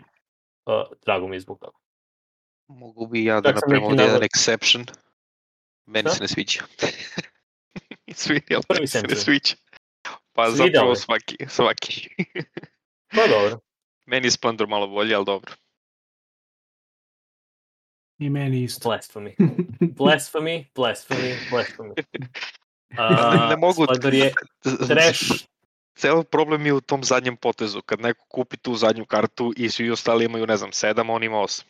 uh, 0.66 0.98
drago 1.06 1.28
mi 1.28 1.36
je 1.36 1.40
zbog 1.40 1.60
toga. 1.60 1.78
Mogu 2.68 3.08
bi 3.08 3.24
ja 3.24 3.42
da 3.42 3.52
napravim 3.52 3.84
ovdje 3.84 4.06
jedan 4.06 4.22
exception. 4.22 4.92
Meni 5.86 6.10
Šta? 6.10 6.16
se 6.16 6.24
ne 6.24 6.28
sviđa. 6.28 6.60
Sviđa, 8.14 8.60
Prvi 8.68 8.88
se 8.88 9.02
ne 9.02 9.16
sviđa. 9.16 9.56
Pa 10.34 10.52
Svidao 10.52 10.68
zapravo 10.68 10.96
svaki, 10.96 11.38
svaki. 11.50 12.10
Pa 13.16 13.28
dobro. 13.28 13.60
Meni 14.10 14.28
je 14.28 14.32
Splendor 14.32 14.68
malo 14.68 14.88
bolje, 14.88 15.16
ali 15.16 15.26
dobro. 15.26 15.54
I 18.20 18.30
meni 18.30 18.64
isto. 18.64 18.90
Blasphemy. 18.90 19.36
Blasphemy, 19.98 20.66
blasphemy, 20.76 21.36
blasphemy. 21.52 21.94
Ne- 22.98 23.48
ne 23.50 23.56
mogu- 23.58 23.84
Splendor 23.84 24.14
je 24.14 24.34
trash. 24.88 25.46
Ceo 25.98 26.24
problem 26.24 26.66
je 26.66 26.74
u 26.74 26.82
tom 26.82 27.04
zadnjem 27.04 27.38
potezu. 27.38 27.82
Kad 27.82 28.02
neko 28.02 28.26
kupi 28.30 28.58
tu 28.58 28.76
zadnju 28.76 29.06
kartu 29.06 29.54
i 29.58 29.70
svi 29.70 29.92
ostali 29.92 30.26
imaju, 30.26 30.48
ne 30.48 30.58
znam, 30.58 30.72
sedam, 30.72 31.10
a 31.10 31.14
on 31.14 31.24
ima 31.24 31.40
osam. 31.40 31.68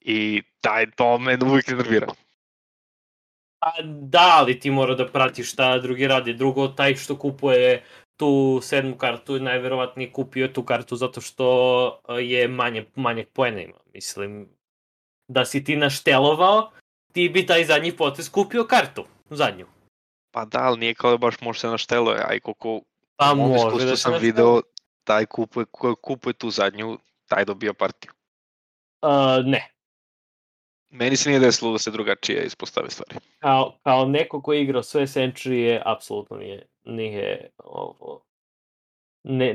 I 0.00 0.42
taj 0.60 0.90
to 0.90 1.18
me 1.18 1.38
uvijek 1.46 1.68
nervira. 1.68 2.06
A 3.60 3.82
da, 3.82 4.36
ali 4.38 4.60
ti 4.60 4.70
mora 4.70 4.94
da 4.94 5.08
pratiš 5.08 5.52
šta 5.52 5.78
drugi 5.78 6.06
radi. 6.06 6.34
Drugo, 6.34 6.68
taj 6.68 6.96
što 6.96 7.18
kupuje 7.18 7.84
tu 8.16 8.60
sedmu 8.62 8.96
kartu, 8.96 9.38
najverovatnije 9.38 10.12
kupio 10.12 10.48
tu 10.48 10.62
kartu 10.64 10.96
zato 10.96 11.20
što 11.20 11.46
a, 12.08 12.18
je 12.18 12.48
manje, 12.48 12.86
manjeg 12.94 13.28
poena 13.28 13.60
ima. 13.60 13.78
Mislim, 13.94 14.48
da 15.28 15.44
si 15.44 15.64
ti 15.64 15.76
naštelovao, 15.76 16.70
ti 17.12 17.28
bi 17.28 17.46
taj 17.46 17.64
zadnji 17.64 17.96
potez 17.96 18.30
kupio 18.30 18.64
kartu, 18.64 19.04
zadnju. 19.30 19.66
Pa 20.30 20.44
da, 20.44 20.58
ali 20.58 20.78
nije 20.78 20.94
kao 20.94 21.10
da 21.10 21.16
baš 21.16 21.40
može 21.40 21.60
se 21.60 21.66
našteluje, 21.66 22.22
a 22.28 22.34
i 22.34 22.40
koliko 22.40 22.80
Pa 23.16 23.32
u 23.32 23.36
mom 23.36 23.56
iskustvu 23.56 23.90
da 23.90 23.96
sam 23.96 24.14
video, 24.20 24.60
taj 25.04 25.26
kupuje, 25.26 25.66
ko 25.70 25.94
kupuje 25.94 26.32
tu 26.32 26.50
zadnju, 26.50 26.98
taj 27.28 27.44
dobija 27.44 27.74
partiju. 27.74 28.12
A, 29.02 29.42
ne, 29.44 29.74
Meni 30.94 31.16
se 31.16 31.28
nije 31.28 31.40
desilo 31.40 31.72
da 31.72 31.78
se 31.78 31.90
drugačije 31.90 32.44
ispostave 32.44 32.90
stvari. 32.90 33.16
kao, 33.38 33.78
kao 33.82 34.06
neko 34.06 34.42
ko 34.42 34.52
je 34.52 34.62
igrao 34.62 34.82
sve 34.82 35.02
Century 35.02 35.82
apsolutno 35.84 36.36
nije, 36.36 36.66
nije 36.84 37.50
ovo, 37.58 38.24
ne, 39.24 39.54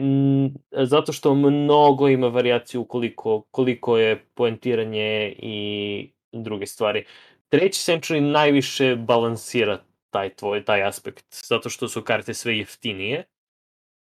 zato 0.71 1.13
što 1.13 1.35
mnogo 1.35 2.07
ima 2.09 2.27
variaciju 2.27 2.83
koliko, 2.83 3.41
koliko 3.51 3.97
je 3.97 4.25
poentiranje 4.33 5.35
i 5.37 6.11
druge 6.31 6.65
stvari. 6.65 7.05
Treći 7.49 7.91
Century 7.91 8.19
najviše 8.19 8.95
balansira 8.95 9.79
taj 10.09 10.35
tvoj, 10.35 10.65
taj 10.65 10.83
aspekt, 10.83 11.25
zato 11.47 11.69
što 11.69 11.87
su 11.87 12.01
karte 12.01 12.33
sve 12.33 12.57
jeftinije 12.57 13.23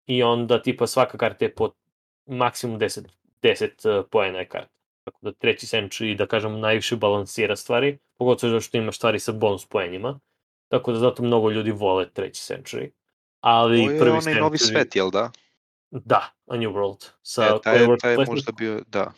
i 0.08 0.24
onda 0.24 0.62
tipa 0.62 0.88
svaka 0.88 1.18
karta 1.18 1.46
je 1.46 1.56
po 1.56 1.72
maksimum 2.26 2.80
10, 2.80 3.08
10 3.42 4.00
uh, 4.00 4.06
poena 4.12 4.40
je 4.40 4.48
karta. 4.48 4.72
Tako 5.04 5.20
da 5.22 5.32
treći 5.32 5.66
Century, 5.66 6.18
da 6.18 6.26
kažem, 6.26 6.60
najviše 6.60 6.96
balansira 6.96 7.56
stvari, 7.56 7.98
pogotovo 8.18 8.52
zato 8.52 8.62
što 8.62 8.78
ima 8.78 8.92
stvari 8.92 9.20
sa 9.20 9.32
bonus 9.32 9.66
poenima. 9.66 10.20
Tako 10.68 10.92
da 10.92 11.00
zato 11.00 11.24
mnogo 11.24 11.50
ljudi 11.50 11.72
vole 11.72 12.10
treći 12.10 12.54
Century. 12.54 12.90
Ali 13.42 13.82
je 13.82 14.00
prvi 14.00 14.12
onaj 14.12 14.36
novi 14.36 14.58
svet, 14.58 14.96
jel 14.96 15.12
da? 15.12 15.32
Da, 15.92 16.32
A 16.48 16.58
New 16.58 16.72
World. 16.72 17.10
Sa, 17.22 17.46
E, 17.46 17.62
taj, 17.64 17.98
taj 18.02 18.12
je 18.12 18.26
možda 18.28 18.52
bio, 18.52 18.82
da. 18.88 19.12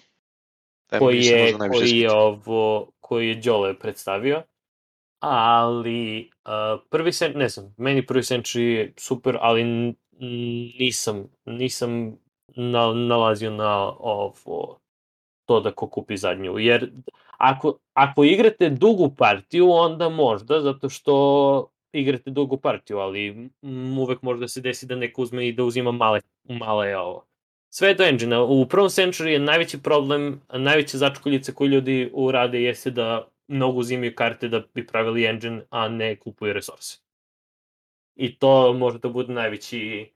Taj 0.89 0.99
mi 0.99 1.05
koji 1.05 1.25
je, 1.25 1.57
koji 1.71 1.99
je 1.99 2.11
ovo, 2.11 2.91
koji 2.99 3.27
je 3.27 3.35
Đole 3.35 3.79
predstavio. 3.79 4.43
Ali 5.19 6.29
uh, 6.45 6.81
prvi 6.89 7.11
Century, 7.11 7.37
ne 7.37 7.49
znam, 7.49 7.73
meni 7.77 8.05
prvi 8.05 8.21
Century 8.21 8.59
je 8.59 8.93
super, 8.97 9.37
ali 9.41 9.93
nisam, 10.79 11.27
nisam 11.45 12.17
na, 12.55 12.93
nalazio 12.93 13.51
na 13.51 13.89
ovo, 13.99 14.79
to 15.45 15.59
da 15.59 15.71
ko 15.71 15.87
kupi 15.87 16.17
zadnju. 16.17 16.59
Jer 16.59 16.91
ako, 17.37 17.77
ako 17.93 18.23
igrate 18.23 18.69
dugu 18.69 19.15
partiju, 19.17 19.71
onda 19.71 20.09
možda, 20.09 20.61
zato 20.61 20.89
što 20.89 21.72
igrate 21.93 22.29
dugu 22.31 22.57
partiju, 22.57 22.97
ali 22.97 23.49
uvek 23.99 24.21
može 24.21 24.39
da 24.39 24.47
se 24.47 24.61
desi 24.61 24.85
da 24.85 24.95
neko 24.95 25.21
uzme 25.21 25.47
i 25.47 25.53
da 25.53 25.63
uzima 25.63 25.91
male, 25.91 26.21
male 26.43 26.97
ovo. 26.97 27.25
Sve 27.69 27.93
do 27.93 28.03
engine 28.03 28.39
U 28.39 28.67
prvom 28.69 28.89
Century 28.89 29.27
je 29.27 29.39
najveći 29.39 29.81
problem, 29.81 30.41
najveća 30.53 30.97
začkoljica 30.97 31.51
koju 31.51 31.69
ljudi 31.69 32.09
urade 32.13 32.61
jeste 32.61 32.91
da 32.91 33.27
mnogo 33.47 33.79
uzimaju 33.79 34.15
karte 34.15 34.47
da 34.47 34.63
bi 34.73 34.87
pravili 34.87 35.25
engine, 35.25 35.61
a 35.69 35.87
ne 35.87 36.15
kupuju 36.15 36.53
resurse. 36.53 36.99
I 38.15 38.35
to 38.35 38.73
može 38.73 38.99
da 38.99 39.09
bude 39.09 39.33
najveći 39.33 40.09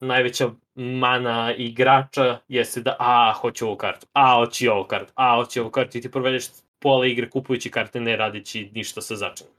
najveća 0.00 0.50
mana 0.74 1.54
igrača 1.56 2.38
jeste 2.48 2.80
da 2.80 2.96
a, 2.98 3.32
hoću 3.40 3.66
ovu 3.66 3.76
kartu, 3.76 4.06
a, 4.12 4.34
hoću 4.34 4.70
ovu 4.70 4.84
kartu, 4.84 5.12
a, 5.14 5.36
hoću 5.36 5.60
ovu 5.60 5.70
kartu 5.70 5.98
i 5.98 6.00
ti 6.00 6.10
provedeš 6.10 6.44
pola 6.78 7.06
igre 7.06 7.30
kupujući 7.30 7.70
karte 7.70 8.00
ne 8.00 8.16
radići 8.16 8.70
ništa 8.74 9.00
sa 9.00 9.16
začinom. 9.16 9.52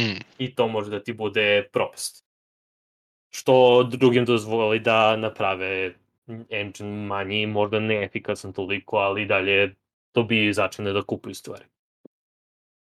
Mm. 0.00 0.20
I 0.38 0.54
to 0.54 0.68
može 0.68 0.90
da 0.90 1.02
ti 1.02 1.12
bude 1.12 1.68
propast. 1.72 2.26
Što 3.30 3.82
drugim 3.82 4.24
dozvoli 4.24 4.80
da 4.80 5.16
naprave 5.16 5.94
engine 6.50 7.06
manji, 7.06 7.46
možda 7.46 7.80
neefikasan 7.80 8.52
toliko, 8.52 8.96
ali 8.96 9.26
dalje 9.26 9.74
dobijaju 10.14 10.52
začine 10.52 10.92
da 10.92 11.02
kupuju 11.02 11.34
stvari. 11.34 11.64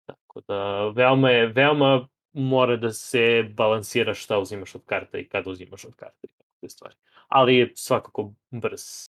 Tako 0.07 0.41
da, 0.49 0.89
veoma 0.89 1.31
je, 1.31 1.47
veoma 1.47 2.09
mora 2.33 2.77
da 2.77 2.93
se 2.93 3.43
balansira 3.51 4.15
šta 4.15 4.39
uzimaš 4.39 4.75
od 4.75 4.85
karta 4.85 5.19
i 5.19 5.29
kada 5.29 5.51
uzimaš 5.51 5.85
od 5.85 5.95
karta 5.95 6.19
i 6.23 6.29
takve 6.29 6.69
stvari. 6.69 6.95
Ali 7.29 7.57
je 7.57 7.73
svakako 7.75 8.33
brz. 8.51 9.09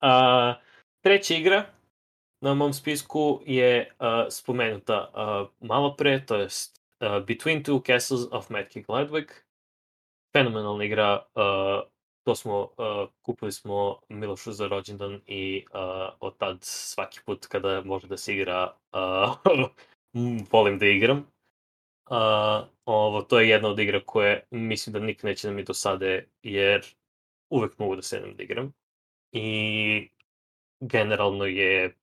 A, 0.00 0.54
treća 1.00 1.34
igra 1.34 1.66
na 2.40 2.54
mom 2.54 2.72
spisku 2.72 3.42
je 3.46 3.90
uh, 4.00 4.06
spomenuta 4.30 5.10
uh, 5.14 5.68
malo 5.68 5.94
pre, 5.96 6.26
to 6.26 6.36
je 6.36 6.48
uh, 7.00 7.26
Between 7.26 7.62
Two 7.62 7.82
Castles 7.86 8.26
of 8.30 8.50
Mad 8.50 8.68
King 8.68 8.86
Ludwig. 8.88 9.30
Fenomenalna 10.36 10.84
igra, 10.84 11.26
uh, 11.34 11.88
to 12.24 12.34
smo, 12.34 12.60
uh, 12.62 13.08
kupili 13.22 13.52
smo 13.52 14.00
Milošu 14.08 14.52
za 14.52 14.66
rođendan 14.66 15.20
i 15.26 15.64
uh, 15.74 16.14
od 16.20 16.36
tad 16.36 16.58
svaki 16.60 17.20
put 17.26 17.46
kada 17.46 17.82
može 17.84 18.06
da 18.06 18.16
se 18.16 18.34
igra, 18.34 18.72
uh, 18.92 19.68
volim 20.52 20.78
da 20.78 20.86
igram. 20.86 21.26
Uh, 22.10 22.16
ovo, 22.84 23.22
to 23.22 23.40
je 23.40 23.48
jedna 23.48 23.68
od 23.68 23.78
igra 23.78 24.00
koje 24.06 24.46
mislim 24.50 24.92
da 24.92 24.98
nikad 24.98 25.24
neće 25.24 25.48
da 25.48 25.54
mi 25.54 25.64
dosade, 25.64 26.28
jer 26.42 26.86
uvek 27.50 27.78
mogu 27.78 27.96
da 27.96 28.02
sedem 28.02 28.36
da 28.36 28.42
igram. 28.42 28.72
I 29.32 30.08
generalno 30.80 31.44
je 31.44 31.96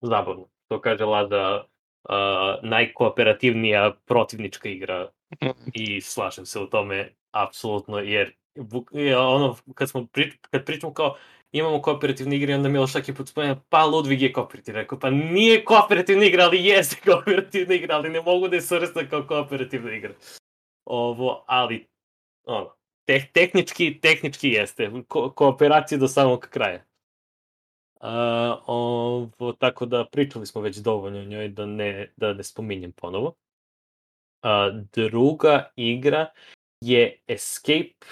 zabavno. 0.00 0.48
To 0.68 0.80
kaže 0.80 1.04
Lada, 1.04 1.66
uh, 2.08 2.14
najkooperativnija 2.62 3.94
protivnička 4.06 4.68
igra 4.68 5.10
i 5.74 6.00
slažem 6.00 6.46
se 6.46 6.60
u 6.60 6.66
tome 6.66 7.14
apsolutno, 7.30 7.98
jer 7.98 8.32
ono, 9.18 9.56
kad, 9.74 9.90
smo 9.90 10.06
pri, 10.06 10.32
kad 10.50 10.64
pričamo 10.64 10.94
kao 10.94 11.16
imamo 11.52 11.82
kooperativne 11.82 12.36
igre, 12.36 12.54
onda 12.54 12.68
Miloš 12.68 12.92
svaki 12.92 13.14
put 13.14 13.28
spomenu, 13.28 13.56
pa 13.68 13.84
Ludvig 13.84 14.22
je 14.22 14.32
kooperativ. 14.32 14.74
Rekao, 14.74 14.98
pa 14.98 15.10
nije 15.10 15.64
kooperativna 15.64 16.24
igra, 16.24 16.44
ali 16.44 16.64
jeste 16.64 16.96
kooperativna 17.10 17.74
igra, 17.74 17.94
ali 17.96 18.10
ne 18.10 18.20
mogu 18.20 18.48
da 18.48 18.56
je 18.56 18.62
svrsta 18.62 19.08
kao 19.08 19.26
kooperativna 19.26 19.92
igra. 19.92 20.14
Ovo, 20.84 21.44
ali, 21.46 21.86
ono, 22.44 22.74
te, 23.04 23.26
tehnički, 23.32 24.00
tehnički 24.00 24.48
jeste. 24.48 24.90
Ko, 25.08 25.30
kooperacija 25.30 25.98
do 25.98 26.08
samog 26.08 26.40
kraja. 26.40 26.84
Uh, 28.00 28.06
ovo, 28.66 29.52
tako 29.52 29.86
da 29.86 30.04
pričali 30.12 30.46
smo 30.46 30.60
već 30.60 30.76
dovoljno 30.76 31.18
o 31.18 31.24
njoj 31.24 31.48
da 31.48 31.66
ne, 31.66 32.12
da 32.16 32.32
ne 32.32 32.44
spominjem 32.44 32.92
ponovo. 32.92 33.34
Uh, 34.42 34.84
druga 34.92 35.70
igra 35.76 36.26
je 36.80 37.20
Escape, 37.26 38.06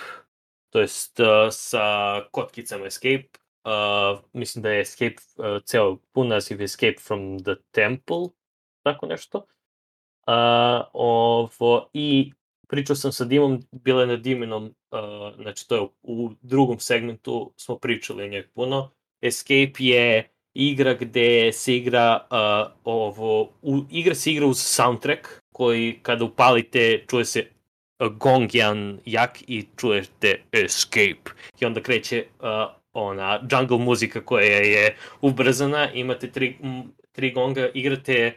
to 0.70 0.80
jest 0.80 1.20
uh, 1.20 1.26
sa 1.50 1.84
kotkicama 2.30 2.86
Escape. 2.86 3.28
Uh, 3.64 4.20
mislim 4.32 4.62
da 4.62 4.70
je 4.70 4.80
Escape, 4.80 5.16
uh, 5.36 5.62
ceo 5.64 5.96
pun 6.12 6.28
naziv 6.28 6.62
Escape 6.62 6.98
from 7.06 7.38
the 7.38 7.54
Temple, 7.70 8.28
tako 8.82 9.06
nešto. 9.06 9.38
Uh, 9.38 10.86
ovo, 10.92 11.90
I 11.92 12.32
pričao 12.68 12.96
sam 12.96 13.12
sa 13.12 13.24
Dimom, 13.24 13.62
bila 13.72 14.00
je 14.00 14.06
na 14.06 14.16
Diminom, 14.16 14.64
uh, 14.64 15.42
znači 15.42 15.68
to 15.68 15.74
je 15.74 15.88
u 16.02 16.30
drugom 16.40 16.78
segmentu 16.78 17.52
smo 17.56 17.78
pričali 17.78 18.24
o 18.24 18.28
njoj 18.28 18.48
puno. 18.48 18.90
Escape 19.22 19.72
je 19.78 20.28
igra 20.54 20.94
gde 20.94 21.52
se 21.52 21.76
igra 21.76 22.26
uh, 22.30 22.72
ovo, 22.84 23.42
u, 23.62 23.84
igra 23.90 24.14
se 24.14 24.32
igra 24.32 24.46
uz 24.46 24.58
soundtrack 24.58 25.26
koji 25.52 25.98
kada 26.02 26.24
upalite 26.24 27.04
čuje 27.10 27.24
se 27.24 27.46
uh, 27.98 28.06
gong 28.06 28.54
jedan 28.54 29.00
jak 29.04 29.42
i 29.46 29.64
čujete 29.76 30.40
escape. 30.52 31.30
I 31.60 31.64
onda 31.64 31.82
kreće 31.82 32.24
uh, 32.40 32.46
ona 32.92 33.40
jungle 33.50 33.78
muzika 33.78 34.20
koja 34.24 34.56
je 34.56 34.96
ubrzana, 35.20 35.92
imate 35.92 36.30
tri, 36.30 36.56
m, 36.62 36.82
tri 37.12 37.32
gonga, 37.32 37.68
igrate 37.74 38.32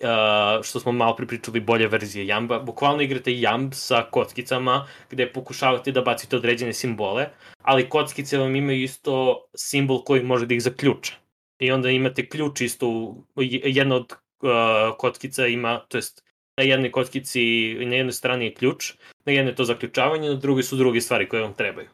uh, 0.00 0.64
što 0.64 0.80
smo 0.80 0.92
malo 0.92 1.16
pripričali 1.16 1.60
bolje 1.60 1.88
verzije 1.88 2.26
Jamba, 2.26 2.58
bukvalno 2.58 3.02
igrate 3.02 3.40
Jamb 3.40 3.72
sa 3.74 4.02
kockicama 4.10 4.86
gde 5.10 5.32
pokušavate 5.32 5.92
da 5.92 6.02
bacite 6.02 6.36
određene 6.36 6.72
simbole, 6.72 7.28
ali 7.62 7.88
kockice 7.88 8.38
vam 8.38 8.56
imaju 8.56 8.82
isto 8.82 9.44
simbol 9.54 10.04
koji 10.04 10.22
može 10.22 10.46
da 10.46 10.54
ih 10.54 10.62
zaključa. 10.62 11.12
I 11.58 11.70
onda 11.72 11.90
imate 11.90 12.28
ključ 12.28 12.60
isto, 12.60 13.16
jedna 13.64 13.96
od 13.96 14.12
uh, 14.12 14.96
kockica 14.98 15.46
ima, 15.46 15.78
to 15.88 15.98
jest 15.98 16.24
na 16.56 16.64
jednoj 16.64 16.90
kockici, 16.90 17.74
na 17.74 17.96
jednoj 17.96 18.12
strani 18.12 18.44
je 18.44 18.54
ključ, 18.54 18.92
na 19.24 19.32
jednoj 19.32 19.52
je 19.52 19.56
to 19.56 19.64
zaključavanje, 19.64 20.28
na 20.28 20.34
drugoj 20.34 20.62
su 20.62 20.76
druge 20.76 21.00
stvari 21.00 21.28
koje 21.28 21.42
vam 21.42 21.54
trebaju 21.54 21.88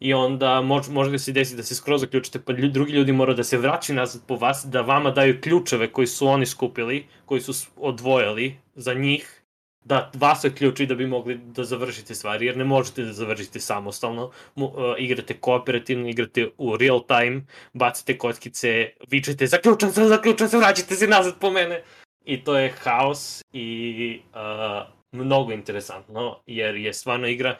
i 0.00 0.14
onda 0.14 0.60
mož, 0.60 0.88
može 0.88 1.10
da 1.10 1.18
se 1.18 1.32
desi 1.32 1.56
da 1.56 1.62
se 1.62 1.74
skroz 1.74 2.00
zaključite, 2.00 2.40
pa 2.40 2.52
ljudi, 2.52 2.72
drugi 2.72 2.92
ljudi 2.92 3.12
moraju 3.12 3.36
da 3.36 3.44
se 3.44 3.58
vraćaju 3.58 3.96
nazad 3.96 4.22
po 4.26 4.36
vas, 4.36 4.64
da 4.64 4.80
vama 4.80 5.10
daju 5.10 5.40
ključeve 5.40 5.92
koji 5.92 6.06
su 6.06 6.28
oni 6.28 6.46
skupili, 6.46 7.06
koji 7.24 7.40
su 7.40 7.52
odvojili 7.76 8.56
za 8.74 8.94
njih, 8.94 9.40
da 9.84 10.10
vas 10.14 10.44
ključi 10.58 10.86
da 10.86 10.94
bi 10.94 11.06
mogli 11.06 11.34
da 11.34 11.64
završite 11.64 12.14
stvari, 12.14 12.46
jer 12.46 12.56
ne 12.56 12.64
možete 12.64 13.02
da 13.02 13.12
završite 13.12 13.60
samostalno, 13.60 14.30
Mo, 14.54 14.66
uh, 14.66 14.94
igrate 14.98 15.34
kooperativno, 15.34 16.08
igrate 16.08 16.50
u 16.58 16.76
real 16.76 17.00
time, 17.06 17.42
bacite 17.72 18.18
kockice, 18.18 18.90
vičete 19.10 19.46
zaključan 19.46 19.92
sam, 19.92 20.08
zaključan 20.08 20.48
sam, 20.48 20.60
vraćate 20.60 20.94
se 20.94 21.08
nazad 21.08 21.38
po 21.40 21.50
mene. 21.50 21.82
I 22.24 22.44
to 22.44 22.58
je 22.58 22.74
haos 22.82 23.42
i 23.52 24.20
uh, 24.34 24.88
mnogo 25.12 25.52
interesantno, 25.52 26.38
jer 26.46 26.76
je 26.76 26.92
stvarno 26.92 27.28
igra, 27.28 27.56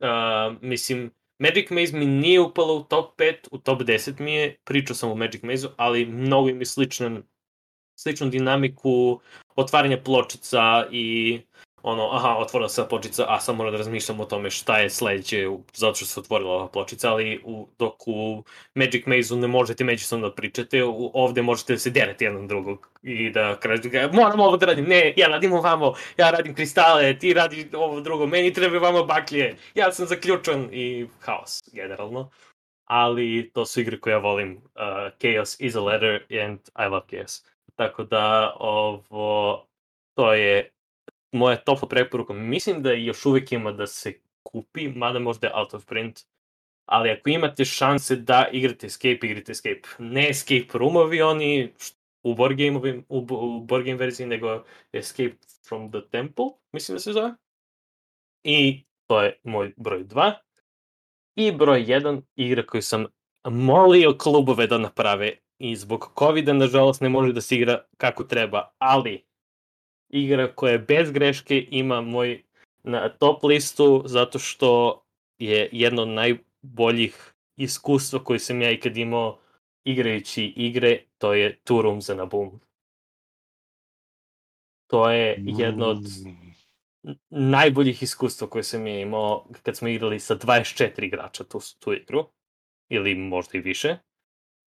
uh, 0.00 0.56
mislim, 0.60 1.10
Magic 1.38 1.70
Maze 1.70 1.98
mi 1.98 2.06
nije 2.06 2.40
upala 2.40 2.72
u 2.72 2.84
top 2.84 3.20
5, 3.20 3.34
u 3.50 3.58
top 3.58 3.82
10 3.82 4.20
mi 4.20 4.32
je, 4.32 4.56
pričao 4.64 4.96
sam 4.96 5.10
o 5.10 5.14
Magic 5.14 5.42
Maze-u, 5.42 5.70
ali 5.76 6.06
mnogo 6.06 6.48
im 6.48 6.60
je 6.60 6.66
sličan, 6.66 7.22
sličnu 7.98 8.28
dinamiku 8.28 9.20
otvaranja 9.56 10.02
pločica 10.04 10.86
i 10.90 11.38
ono, 11.88 12.08
aha, 12.12 12.36
otvorila 12.38 12.68
se 12.68 12.88
pločica, 12.88 13.24
a 13.28 13.40
sam 13.40 13.56
moram 13.56 13.72
da 13.72 13.78
razmišljam 13.78 14.20
o 14.20 14.24
tome 14.24 14.50
šta 14.50 14.78
je 14.78 14.90
sledeće, 14.90 15.48
zato 15.74 15.94
što 15.94 16.04
se 16.04 16.20
otvorila 16.20 16.52
ova 16.52 16.68
pločica, 16.68 17.10
ali 17.12 17.40
u, 17.44 17.68
dok 17.78 18.08
u 18.08 18.44
Magic 18.74 19.06
Maze-u 19.06 19.36
ne 19.36 19.46
možete 19.48 19.84
međusobno 19.84 20.28
da 20.28 20.34
pričate, 20.34 20.84
u, 20.84 21.10
ovde 21.14 21.42
možete 21.42 21.72
da 21.72 21.78
se 21.78 21.90
derete 21.90 22.24
jedan 22.24 22.48
drugog 22.48 22.88
i 23.02 23.30
da 23.30 23.56
kažete, 23.60 24.08
moram 24.12 24.40
ovo 24.40 24.56
da 24.56 24.66
radim, 24.66 24.84
ne, 24.84 25.14
ja 25.16 25.28
radim 25.28 25.52
ovamo, 25.52 25.94
ja 26.16 26.30
radim 26.30 26.54
kristale, 26.54 27.18
ti 27.18 27.34
radi 27.34 27.68
ovo 27.74 28.00
drugo, 28.00 28.26
meni 28.26 28.52
treba 28.52 28.78
vamo 28.78 29.04
baklje, 29.04 29.56
ja 29.74 29.92
sam 29.92 30.06
zaključan 30.06 30.68
i 30.72 31.06
haos, 31.20 31.62
generalno. 31.72 32.30
Ali 32.84 33.50
to 33.54 33.66
su 33.66 33.80
igre 33.80 34.00
koje 34.00 34.12
ja 34.12 34.18
volim, 34.18 34.56
uh, 34.56 34.62
Chaos 35.20 35.60
is 35.60 35.74
a 35.76 35.80
letter 35.80 36.26
and 36.44 36.58
I 36.78 36.88
love 36.88 37.06
Chaos. 37.10 37.44
Tako 37.76 38.04
da, 38.04 38.54
ovo, 38.58 39.66
to 40.14 40.34
je 40.34 40.70
moja 41.36 41.56
topla 41.56 41.88
preporuka, 41.88 42.32
mislim 42.32 42.82
da 42.82 42.92
još 42.92 43.26
uvek 43.26 43.52
ima 43.52 43.72
da 43.72 43.86
se 43.86 44.20
kupi, 44.42 44.88
mada 44.88 45.18
možda 45.18 45.46
je 45.46 45.54
out 45.56 45.74
of 45.74 45.84
print, 45.84 46.20
ali 46.86 47.10
ako 47.10 47.30
imate 47.30 47.64
šanse 47.64 48.16
da 48.16 48.48
igrate 48.52 48.86
Escape, 48.86 49.18
igrate 49.22 49.52
Escape. 49.52 49.88
Ne 49.98 50.30
Escape 50.30 50.78
roomovi 50.78 51.22
oni 51.22 51.72
u 52.22 52.34
board, 52.34 52.56
game 52.58 53.02
u, 53.08 53.26
u 53.30 53.60
board 53.60 53.84
game 53.84 53.96
verziji, 53.96 54.26
nego 54.26 54.64
Escape 54.92 55.36
from 55.68 55.90
the 55.90 56.00
Temple, 56.10 56.44
mislim 56.72 56.96
da 56.96 57.00
se 57.00 57.12
zove. 57.12 57.34
I 58.44 58.84
to 59.06 59.22
je 59.22 59.40
moj 59.44 59.72
broj 59.76 60.04
2. 60.04 60.32
I 61.36 61.52
broj 61.52 61.84
1, 61.84 62.22
igra 62.36 62.66
koju 62.66 62.82
sam 62.82 63.06
molio 63.44 64.16
klubove 64.18 64.66
da 64.66 64.78
naprave 64.78 65.32
i 65.58 65.76
zbog 65.76 66.12
COVID-a, 66.18 66.52
nažalost, 66.52 67.00
ne 67.00 67.08
može 67.08 67.32
da 67.32 67.40
se 67.40 67.56
igra 67.56 67.84
kako 67.96 68.24
treba, 68.24 68.70
ali 68.78 69.24
igra 70.08 70.54
koja 70.54 70.78
bez 70.78 71.10
greške 71.10 71.66
ima 71.70 72.00
moj 72.00 72.42
na 72.82 73.08
top 73.08 73.44
listu 73.44 74.02
zato 74.06 74.38
što 74.38 75.02
je 75.38 75.68
jedno 75.72 76.02
od 76.02 76.08
najboljih 76.08 77.34
iskustva 77.56 78.24
koje 78.24 78.38
sam 78.38 78.62
ja 78.62 78.70
ikad 78.70 78.96
imao 78.96 79.38
igrajući 79.84 80.44
igre, 80.56 81.02
to 81.18 81.34
je 81.34 81.58
Two 81.64 81.82
Rooms 81.82 82.10
and 82.10 82.20
a 82.20 82.26
Boom. 82.26 82.60
To 84.86 85.10
je 85.10 85.42
jedno 85.46 85.86
od 85.86 86.04
najboljih 87.30 88.02
iskustva 88.02 88.48
koje 88.48 88.62
sam 88.62 88.86
ja 88.86 89.00
imao 89.00 89.48
kad 89.62 89.76
smo 89.76 89.88
igrali 89.88 90.20
sa 90.20 90.36
24 90.36 91.04
igrača 91.04 91.44
tu, 91.44 91.58
tu 91.78 91.92
igru, 91.92 92.26
ili 92.88 93.14
možda 93.14 93.58
i 93.58 93.60
više. 93.60 93.96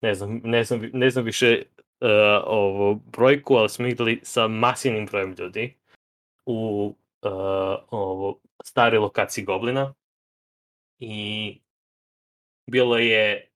Ne 0.02 0.16
znam, 0.16 0.42
ne 0.44 0.64
znam, 0.64 0.82
ne 0.94 1.10
znam 1.10 1.26
više 1.26 1.64
uh, 2.02 2.10
ovo 2.46 2.94
brojku, 2.94 3.56
ali 3.56 3.70
smo 3.70 3.88
igrali 3.88 4.20
sa 4.24 4.48
masivnim 4.48 5.06
brojem 5.06 5.36
ljudi 5.40 5.78
u 6.46 6.86
uh, 7.22 7.32
ovo 7.90 8.40
stare 8.64 9.00
lokaciji 9.00 9.46
Goblina. 9.46 9.94
I 11.00 11.62
bilo 12.72 12.98
je 12.98 13.50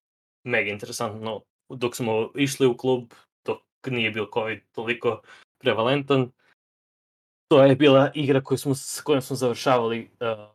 mega 0.44 0.72
interesantno. 0.72 1.42
Dok 1.70 1.96
smo 1.96 2.32
išli 2.36 2.68
u 2.68 2.78
klub, 2.78 3.14
dok 3.46 3.60
nije 3.86 4.12
bio 4.12 4.30
COVID 4.34 4.62
toliko 4.72 5.22
prevalentan, 5.58 6.32
to 7.54 7.64
je 7.64 7.76
bila 7.76 8.12
igra 8.16 8.42
koju 8.42 8.58
smo, 8.58 8.76
s 8.76 9.02
kojom 9.02 9.22
smo 9.22 9.36
završavali 9.36 10.10
uh, 10.20 10.50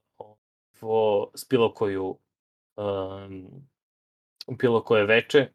ovo, 0.80 1.30
s 1.34 1.48
bilo 1.48 1.74
koju 1.74 2.18
um, 2.76 3.46
bilo 4.48 4.82
koje 4.82 5.06
veče. 5.06 5.48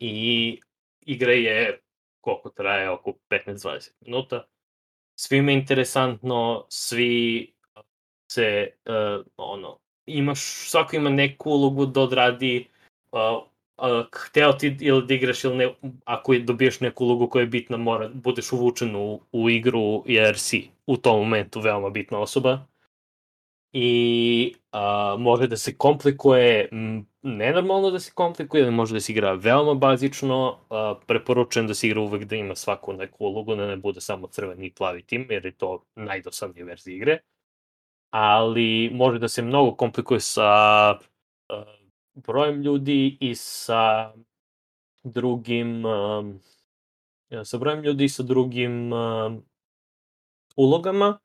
I 0.00 0.60
igra 1.08 1.32
je 1.32 1.80
koliko 2.20 2.50
traje, 2.50 2.90
oko 2.90 3.12
15-20 3.30 3.90
minuta. 4.00 4.44
Svima 5.20 5.50
je 5.50 5.58
interesantno, 5.58 6.66
svi 6.68 7.52
se, 8.32 8.70
uh, 8.86 9.26
ono, 9.36 9.78
imaš, 10.06 10.40
svako 10.70 10.96
ima 10.96 11.10
neku 11.10 11.50
ulogu 11.50 11.86
da 11.86 12.00
odradi, 12.00 12.68
uh, 13.12 13.20
uh, 13.78 14.06
hteo 14.12 14.52
ti 14.52 14.76
ili 14.80 15.06
da 15.06 15.14
igraš 15.14 15.44
ili 15.44 15.56
ne, 15.56 15.74
ako 16.04 16.32
je, 16.32 16.40
dobiješ 16.40 16.80
neku 16.80 17.04
ulogu 17.04 17.28
koja 17.28 17.40
je 17.40 17.46
bitna, 17.46 17.76
mora, 17.76 18.08
budeš 18.14 18.52
uvučen 18.52 18.96
u, 18.96 19.20
u 19.32 19.50
igru 19.50 20.04
jer 20.06 20.38
si 20.38 20.68
u 20.86 20.96
tom 20.96 21.18
momentu 21.18 21.60
veoma 21.60 21.90
bitna 21.90 22.18
osoba 22.18 22.66
i 23.80 24.54
a, 24.72 25.16
može 25.18 25.46
da 25.46 25.56
se 25.56 25.76
komplikuje, 25.76 26.68
nenormalno 27.22 27.90
da 27.90 28.00
se 28.00 28.12
komplikuje, 28.14 28.62
ali 28.62 28.72
može 28.72 28.94
da 28.94 29.00
se 29.00 29.12
igra 29.12 29.32
veoma 29.32 29.74
bazično, 29.74 30.58
a, 30.70 30.94
preporučujem 31.06 31.66
da 31.66 31.74
se 31.74 31.86
igra 31.86 32.00
uvek 32.00 32.24
da 32.24 32.36
ima 32.36 32.54
svaku 32.54 32.92
neku 32.92 33.24
ulogu, 33.24 33.54
da 33.56 33.66
ne 33.66 33.76
bude 33.76 34.00
samo 34.00 34.26
crveni 34.26 34.66
i 34.66 34.74
plavi 34.74 35.02
tim, 35.02 35.26
jer 35.30 35.46
je 35.46 35.52
to 35.52 35.84
najdosadnija 35.96 36.66
verzija 36.66 36.96
igre, 36.96 37.18
ali 38.10 38.90
može 38.92 39.18
da 39.18 39.28
se 39.28 39.42
mnogo 39.42 39.76
komplikuje 39.76 40.20
sa 40.20 40.44
a, 40.44 40.98
brojem 42.14 42.62
ljudi 42.62 43.18
i 43.20 43.34
sa 43.34 44.12
drugim 45.04 45.86
a, 45.86 46.22
sa 47.44 47.58
brojem 47.58 47.82
ljudi 47.82 48.04
i 48.04 48.08
sa 48.08 48.22
drugim 48.22 48.92
a, 48.92 49.36
ulogama, 50.56 51.18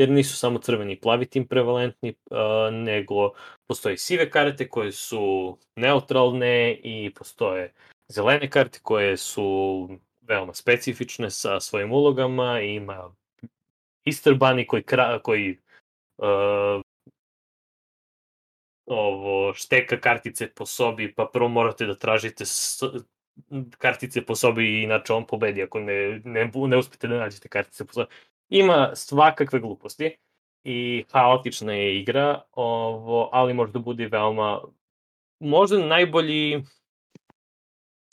jer 0.00 0.10
nisu 0.10 0.36
samo 0.36 0.58
crveni 0.58 0.92
i 0.92 1.00
plavi 1.00 1.26
tim 1.26 1.46
prevalentni, 1.46 2.14
uh, 2.30 2.38
nego 2.72 3.30
postoje 3.66 3.98
sive 3.98 4.30
karte 4.30 4.68
koje 4.68 4.92
su 4.92 5.58
neutralne 5.76 6.72
i 6.84 7.14
postoje 7.14 7.72
zelene 8.08 8.50
karte 8.50 8.78
koje 8.82 9.16
su 9.16 9.88
veoma 10.20 10.54
specifične 10.54 11.30
sa 11.30 11.60
svojim 11.60 11.92
ulogama. 11.92 12.60
I 12.60 12.74
ima 12.74 13.14
Bunny 14.24 14.66
koji, 14.66 14.82
kra, 14.82 15.18
koji 15.22 15.58
uh, 16.18 16.82
ovo, 18.86 19.54
šteka 19.54 20.00
kartice 20.00 20.50
po 20.54 20.66
sobi, 20.66 21.14
pa 21.14 21.30
prvo 21.32 21.48
morate 21.48 21.86
da 21.86 21.94
tražite 21.94 22.44
s, 22.44 22.82
kartice 23.78 24.22
po 24.26 24.34
sobi 24.34 24.82
inače 24.82 25.12
on 25.12 25.26
pobedi 25.26 25.62
ako 25.62 25.80
ne, 25.80 26.20
ne, 26.24 26.50
ne 26.54 26.76
uspete 26.76 27.08
da 27.08 27.18
nađete 27.18 27.48
kartice 27.48 27.84
po 27.84 27.92
sobi 27.92 28.14
ima 28.50 28.90
svakakve 28.94 29.60
gluposti 29.60 30.16
i 30.64 31.04
haotična 31.12 31.72
je 31.72 32.00
igra, 32.00 32.42
ovo, 32.52 33.28
ali 33.32 33.54
možda 33.54 33.78
bude 33.78 34.06
veoma 34.06 34.60
možda 35.40 35.78
najbolji 35.78 36.64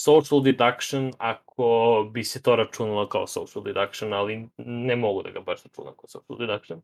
social 0.01 0.43
deduction 0.43 1.13
ako 1.17 2.09
bi 2.11 2.23
se 2.23 2.41
to 2.41 2.55
računalo 2.55 3.09
kao 3.09 3.27
social 3.27 3.63
deduction, 3.63 4.13
ali 4.13 4.49
ne 4.57 4.95
mogu 4.95 5.23
da 5.23 5.29
ga 5.29 5.39
baš 5.39 5.63
računam 5.63 5.93
kao 5.95 6.07
social 6.07 6.37
deduction. 6.39 6.81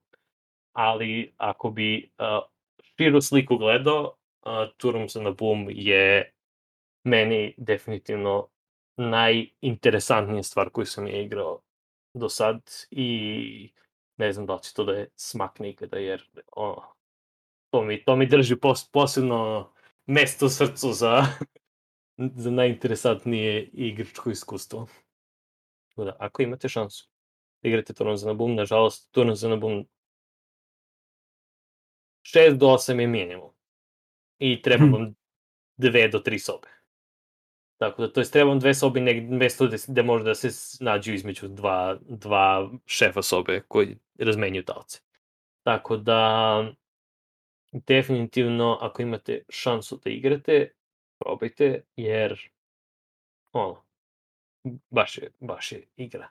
Ali 0.74 1.34
ako 1.38 1.70
bi 1.70 2.12
uh, 2.20 2.26
širu 2.98 3.22
sliku 3.22 3.58
gledao, 3.58 4.04
uh, 4.46 4.52
Turum 4.78 5.10
se 5.10 5.22
na 5.22 5.32
Boom 5.32 5.68
je 5.70 6.32
meni 7.04 7.54
definitivno 7.58 8.48
najinteresantnija 8.98 10.44
stvar 10.44 10.70
koju 10.70 10.86
sam 10.86 11.08
ja 11.08 11.22
igrao 11.22 11.62
do 12.14 12.30
sad 12.30 12.72
i 12.92 13.72
ne 14.18 14.34
znam 14.34 14.46
da 14.46 14.56
li 14.56 14.64
će 14.64 14.74
to 14.74 14.84
da 14.84 14.94
je 14.94 15.10
smak 15.16 15.60
nikada, 15.60 15.98
jer 15.98 16.30
ono, 16.56 16.94
to 17.70 17.84
mi, 17.84 18.04
to 18.06 18.16
mi 18.16 18.26
drži 18.28 18.56
pos, 18.56 18.92
posebno 18.92 19.72
mesto 20.06 20.46
u 20.46 20.50
srcu 20.50 20.94
za, 20.94 21.26
za 22.44 22.52
najinteresantnije 22.52 23.70
igračko 23.74 24.32
iskustvo. 24.32 24.88
Da, 25.96 26.16
ako 26.20 26.42
imate 26.42 26.70
šansu 26.70 27.14
igrate 27.64 27.94
Turno 27.94 28.16
za 28.16 28.28
Nabum, 28.28 28.56
nažalost, 28.56 29.12
Turno 29.12 29.36
za 29.36 29.50
Nabum 29.50 29.86
6 32.24 32.58
do 32.58 32.68
8 32.68 33.00
je 33.00 33.08
minimum. 33.08 33.52
I 34.40 34.62
treba 34.62 34.86
Hm. 34.86 34.92
vam 34.92 35.16
dve 35.78 36.08
do 36.08 36.20
tri 36.20 36.40
sobe. 36.40 36.68
Tako 37.84 38.02
da, 38.02 38.14
to 38.14 38.22
je 38.22 38.32
treba 38.32 38.50
vam 38.50 38.60
dve 38.60 38.74
sobe 38.74 39.02
negde, 39.02 39.36
mesto 39.36 39.68
gde, 39.68 39.78
gde 39.88 40.04
može 40.04 40.24
da 40.24 40.36
se 40.36 40.50
nađu 40.84 41.14
između 41.14 41.48
dva, 41.48 41.98
dva 42.02 42.70
šefa 42.86 43.22
sobe 43.22 43.62
koji 43.68 43.98
razmenjuju 44.20 44.64
talce. 44.64 45.00
Tako 45.64 45.98
da, 45.98 46.72
definitivno, 47.72 48.78
ako 48.82 49.02
imate 49.02 49.44
šansu 49.50 50.00
da 50.04 50.10
igrate, 50.10 50.72
probajte, 51.20 51.84
jer, 51.96 52.40
ono, 53.52 53.84
baš 54.90 55.18
je, 55.18 55.32
baš 55.40 55.72
je 55.72 55.84
igra. 55.96 56.30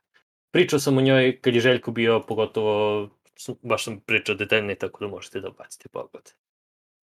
Pričao 0.50 0.78
sam 0.78 0.98
o 0.98 1.00
njoj 1.00 1.40
kad 1.40 1.54
je 1.54 1.60
Željko 1.60 1.90
bio, 1.90 2.20
pogotovo, 2.28 3.08
baš 3.62 3.84
sam 3.84 4.00
pričao 4.00 4.34
detaljnije, 4.34 4.78
tako 4.78 5.04
da 5.04 5.10
možete 5.10 5.40
da 5.40 5.50
bacite 5.50 5.88
pogled. 5.88 6.30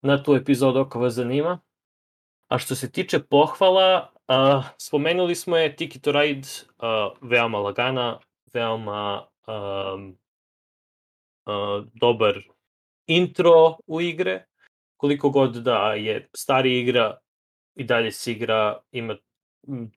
Na 0.02 0.24
tu 0.24 0.36
epizodu 0.36 0.80
ako 0.80 1.00
vas 1.00 1.14
zanima. 1.14 1.60
A 2.48 2.58
što 2.58 2.76
se 2.76 2.92
tiče 2.92 3.20
pohvala, 3.20 4.19
a, 4.30 4.64
spomenuli 4.78 5.36
smo 5.36 5.58
je 5.58 5.76
Tiki 5.76 6.00
to 6.02 6.12
Ride, 6.12 6.48
a, 6.78 7.10
veoma 7.22 7.60
lagana, 7.60 8.20
veoma 8.54 9.28
um, 9.48 10.18
a, 11.46 11.84
dobar 11.94 12.40
intro 13.08 13.78
u 13.88 14.02
igre, 14.02 14.46
koliko 14.98 15.30
god 15.30 15.56
da 15.56 15.94
je 15.94 16.28
stari 16.36 16.80
igra, 16.80 17.18
i 17.76 17.84
dalje 17.84 18.12
se 18.12 18.32
igra, 18.32 18.80
ima 18.92 19.18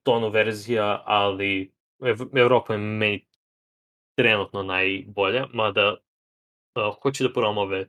tonu 0.03 0.29
verzija, 0.29 1.03
ali 1.05 1.73
Ev- 2.03 2.37
Evropa 2.39 2.73
je 2.73 2.79
meni 2.79 3.27
trenutno 4.15 4.63
najbolja, 4.63 5.47
mada 5.53 5.95
uh, 6.75 6.95
hoću 7.01 7.23
da 7.23 7.33
probam 7.33 7.57
ove 7.57 7.85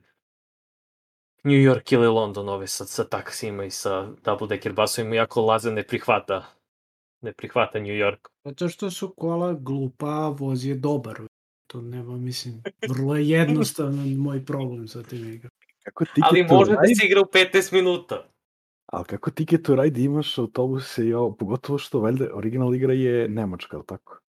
New 1.45 1.61
York 1.61 1.91
ili 1.91 2.07
London 2.07 2.49
ove 2.49 2.67
sa, 2.67 2.85
sa 2.85 3.03
taksima 3.03 3.63
i 3.63 3.71
sa 3.71 4.07
double 4.25 4.47
decker 4.47 4.73
basovima, 4.73 5.15
iako 5.15 5.41
Laza 5.41 5.71
ne 5.71 5.83
prihvata 5.83 6.55
ne 7.25 7.33
prihvata 7.33 7.79
New 7.79 7.95
York. 7.95 8.27
Zato 8.43 8.69
što 8.69 8.91
su 8.91 9.13
kola 9.17 9.53
glupa, 9.53 10.07
a 10.07 10.29
voz 10.29 10.65
je 10.65 10.75
dobar. 10.75 11.21
To 11.67 11.81
nema, 11.81 12.17
mislim, 12.17 12.63
vrlo 12.89 13.15
je 13.15 13.29
jednostavan 13.29 14.15
moj 14.17 14.45
problem 14.45 14.87
sa 14.87 15.03
tim 15.03 15.33
igrom. 15.33 15.51
Kako 15.83 16.05
Ali 16.21 16.43
može 16.43 16.71
da 16.71 16.81
Ride, 16.81 16.95
se 16.95 17.05
igra 17.05 17.21
u 17.21 17.25
15 17.25 17.73
minuta. 17.73 18.27
ali 18.85 19.05
kako 19.05 19.31
Ticket 19.31 19.63
to 19.63 19.75
Ride 19.75 20.01
imaš 20.01 20.37
autobuse 20.37 21.05
i 21.05 21.13
ovo, 21.13 21.35
pogotovo 21.35 21.77
što 21.77 21.99
valjda 21.99 22.25
original 22.33 22.75
igra 22.75 22.93
je 22.93 23.29
Nemačka, 23.29 23.77
ali 23.77 23.85
tako? 23.85 24.19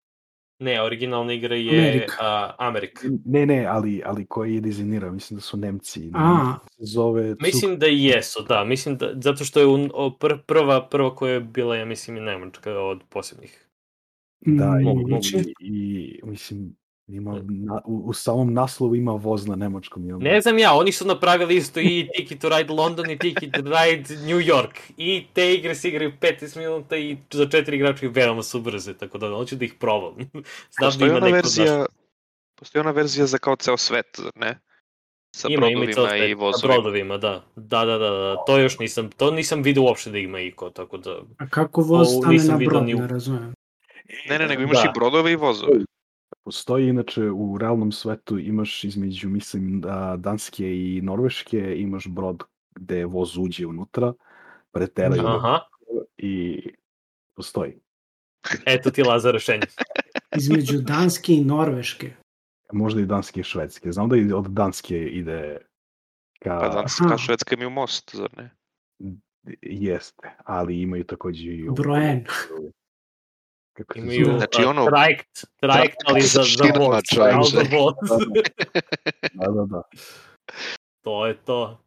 Ne, 0.58 0.82
originalna 0.82 1.32
igra 1.32 1.56
je 1.56 1.78
Amerika. 1.78 2.14
a, 2.20 2.54
Amerika. 2.58 3.08
Ne, 3.24 3.46
ne, 3.46 3.66
ali, 3.66 4.02
ali 4.04 4.26
koji 4.26 4.54
je 4.54 4.60
dizajnirao, 4.60 5.12
mislim 5.12 5.36
da 5.36 5.40
su 5.40 5.56
Nemci. 5.56 6.10
A. 6.14 6.58
Se 6.70 6.84
zove 6.84 7.22
Cuk- 7.22 7.42
Mislim 7.42 7.78
da 7.78 7.86
jesu, 7.86 8.44
da. 8.48 8.64
Mislim 8.64 8.96
da, 8.96 9.12
zato 9.22 9.44
što 9.44 9.60
je 9.60 9.66
un, 9.66 9.90
o, 9.94 10.10
pr, 10.10 10.32
prva, 10.46 10.88
prva 10.88 11.14
koja 11.14 11.32
je 11.32 11.40
bila, 11.40 11.76
ja 11.76 11.84
mislim, 11.84 12.16
i 12.16 12.20
Nemačka 12.20 12.78
od 12.78 13.02
posebnih. 13.08 13.66
Da, 14.40 14.70
Mm, 14.70 14.86
i, 14.86 15.44
i, 15.60 16.20
i 16.20 16.20
mislim, 16.24 16.76
ima, 17.08 17.40
na, 17.48 17.80
u, 17.84 18.02
u 18.06 18.12
samom 18.12 18.52
naslovu 18.52 18.96
ima 18.96 19.12
voz 19.12 19.46
na 19.46 19.56
nemačkom. 19.56 20.06
Jel? 20.06 20.18
Ne 20.18 20.40
znam 20.40 20.58
ja, 20.58 20.74
oni 20.74 20.92
su 20.92 21.06
napravili 21.06 21.56
isto 21.56 21.80
i 21.80 22.08
Ticket 22.16 22.40
to 22.40 22.48
Ride 22.48 22.72
London 22.72 23.10
i 23.10 23.18
Ticket 23.18 23.52
to 23.52 23.60
Ride 23.60 24.14
New 24.14 24.38
York. 24.38 24.78
I 24.96 25.26
te 25.32 25.54
igre 25.54 25.74
se 25.74 25.88
igraju 25.88 26.12
15 26.20 26.58
minuta 26.58 26.96
i 26.96 27.16
za 27.30 27.46
četiri 27.46 27.76
igrača 27.76 28.06
i 28.06 28.08
veoma 28.08 28.42
su 28.42 28.60
brze, 28.60 28.94
tako 28.94 29.18
da 29.18 29.28
hoću 29.28 29.56
da 29.56 29.64
ih 29.64 29.74
probam. 29.74 30.14
Znam 30.76 30.80
da 30.80 30.86
Postoji 30.86 31.08
ima 31.08 31.16
ona 31.16 31.26
neko 31.26 31.34
verzija, 31.34 31.86
postoji 32.58 32.80
ona 32.80 32.90
verzija 32.90 33.26
za 33.26 33.38
kao 33.38 33.56
ceo 33.56 33.76
svet, 33.76 34.06
zar 34.16 34.32
ne? 34.34 34.58
Sa 35.36 35.48
ima, 35.50 35.66
ima 35.68 35.84
i, 35.84 35.86
brodovima 35.86 36.16
i 36.16 36.18
svet, 36.18 36.38
sa 36.38 36.44
vozovima. 36.44 36.74
brodovima, 36.74 37.18
da. 37.18 37.44
Da, 37.56 37.84
da, 37.84 37.98
da, 37.98 38.10
da. 38.10 38.36
To 38.46 38.58
još 38.58 38.78
nisam, 38.78 39.10
to 39.10 39.30
nisam 39.30 39.62
vidio 39.62 39.82
uopšte 39.82 40.10
da 40.10 40.18
ima 40.18 40.40
iko, 40.40 40.70
tako 40.70 40.96
da... 40.96 41.20
A 41.38 41.48
kako 41.48 41.82
voz 41.82 42.08
stane 42.20 42.44
na 42.44 42.66
brod, 42.66 42.84
ne 42.86 43.06
razumem. 43.06 43.54
Ne, 44.28 44.38
ne, 44.38 44.46
nego 44.46 44.62
imaš 44.62 44.82
Da. 44.82 44.90
i 44.90 44.92
brodove 44.94 45.32
i 45.32 45.36
vozove. 45.36 45.72
Postoji 46.46 46.88
inače 46.88 47.30
u 47.30 47.58
realnom 47.58 47.92
svetu 47.92 48.38
imaš 48.38 48.84
između, 48.84 49.28
mislim, 49.28 49.80
da 49.80 50.16
Danske 50.18 50.76
i 50.76 51.00
Norveške 51.02 51.74
imaš 51.76 52.06
brod 52.08 52.42
gde 52.74 53.04
voz 53.04 53.36
uđe 53.36 53.66
unutra, 53.66 54.12
preteraju 54.72 55.26
Aha, 55.26 55.60
i 56.16 56.62
postoji. 57.34 57.80
eto 58.66 58.90
ti 58.90 59.02
Laza 59.02 59.30
rešenje. 59.30 59.66
Između 60.38 60.78
Danske 60.78 61.32
i 61.32 61.44
Norveške. 61.44 62.12
Možda 62.72 63.00
i 63.00 63.06
Danske 63.06 63.40
i 63.40 63.44
Švedske. 63.44 63.92
Znam 63.92 64.08
da 64.08 64.16
i 64.16 64.32
od 64.32 64.46
Danske 64.46 65.06
ide 65.06 65.58
ka... 66.38 66.58
Pa 66.60 66.68
Danska, 66.68 67.04
Aha. 67.06 67.16
Švedska 67.16 67.54
imaju 67.54 67.70
most, 67.70 68.16
zar 68.16 68.30
ne? 68.36 68.50
Jeste, 69.62 70.36
ali 70.44 70.80
imaju 70.80 71.04
takođe 71.04 71.52
i... 71.52 71.68
Brojen. 71.76 72.24
Kako 73.76 73.92
se 73.94 74.00
Imaju 74.00 74.24
zove? 74.24 74.38
Znači, 74.38 74.62
a, 74.62 74.70
ono- 74.70 74.86
trajekt, 74.86 75.44
trajekt, 75.60 75.96
ali 76.06 76.20
za, 76.20 76.42
za 76.42 76.64
voz, 76.78 77.02
za 77.52 77.62
voz. 77.78 77.94
Da, 79.34 79.46
da, 79.52 79.64
da. 79.64 79.82
to 81.02 81.26
je 81.26 81.36
to. 81.44 81.78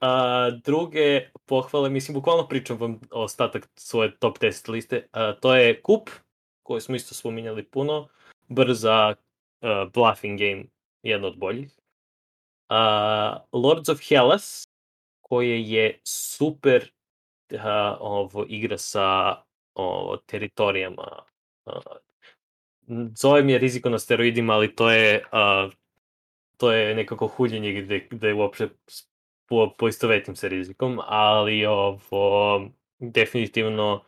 A, 0.00 0.50
druge 0.64 1.28
pohvale, 1.44 1.90
mislim, 1.90 2.14
bukvalno 2.14 2.48
pričam 2.48 2.76
vam 2.76 3.00
ostatak 3.10 3.68
svoje 3.74 4.16
top 4.16 4.38
10 4.38 4.70
liste. 4.70 5.06
A, 5.12 5.32
to 5.40 5.54
je 5.54 5.82
Kup, 5.82 6.10
koji 6.62 6.80
smo 6.80 6.96
isto 6.96 7.14
spominjali 7.14 7.64
puno, 7.64 8.08
brza 8.48 9.14
uh, 9.14 9.92
bluffing 9.92 10.38
game, 10.38 10.64
jedna 11.02 11.26
od 11.28 11.38
boljih. 11.38 11.78
A, 12.68 13.44
Lords 13.52 13.88
of 13.88 14.00
Hellas, 14.08 14.68
koje 15.20 15.70
je 15.70 16.00
super 16.04 16.92
a, 17.58 17.96
ovo 18.00 18.44
igra 18.48 18.78
sa 18.78 19.36
ovo, 19.74 20.16
teritorijama. 20.16 21.22
Zovem 23.14 23.48
je 23.48 23.58
riziko 23.58 23.90
na 23.90 23.98
steroidima, 23.98 24.52
ali 24.52 24.74
to 24.74 24.90
je 24.90 25.24
a, 25.32 25.68
to 26.56 26.72
je 26.72 26.94
nekako 26.94 27.26
huljenje 27.26 27.82
gde, 27.82 28.06
gde 28.10 28.34
uopšte 28.34 28.68
po, 29.46 29.70
poistovetim 29.78 30.36
sa 30.36 30.48
rizikom, 30.48 31.00
ali 31.06 31.66
ovo 31.66 32.68
definitivno 32.98 34.04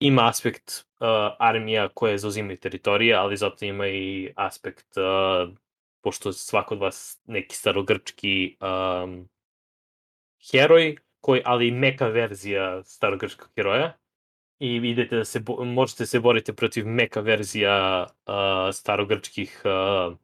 ima 0.00 0.28
aspekt 0.28 0.70
uh, 1.00 1.06
armija 1.38 1.88
koje 1.88 2.18
zauzimaju 2.18 2.56
teritorije, 2.56 3.14
ali 3.14 3.36
zato 3.36 3.64
ima 3.64 3.86
i 3.88 4.32
aspekt, 4.36 4.96
uh, 4.96 5.54
pošto 6.00 6.32
svako 6.32 6.74
od 6.74 6.80
vas 6.80 7.20
neki 7.26 7.56
starogrčki 7.56 8.56
um, 8.60 9.28
heroj, 10.50 10.96
koji, 11.20 11.42
ali 11.44 11.70
meka 11.70 12.06
verzija 12.06 12.84
starogrčkog 12.84 13.48
heroja, 13.56 13.99
i 14.60 14.76
idete 14.76 15.16
da 15.16 15.24
se, 15.24 15.40
možete 15.64 16.06
se 16.06 16.20
boriti 16.20 16.56
protiv 16.56 16.86
meka 16.86 17.20
verzija 17.20 18.06
uh, 18.06 18.34
starogrčkih 18.72 19.62
uh, 19.64 20.16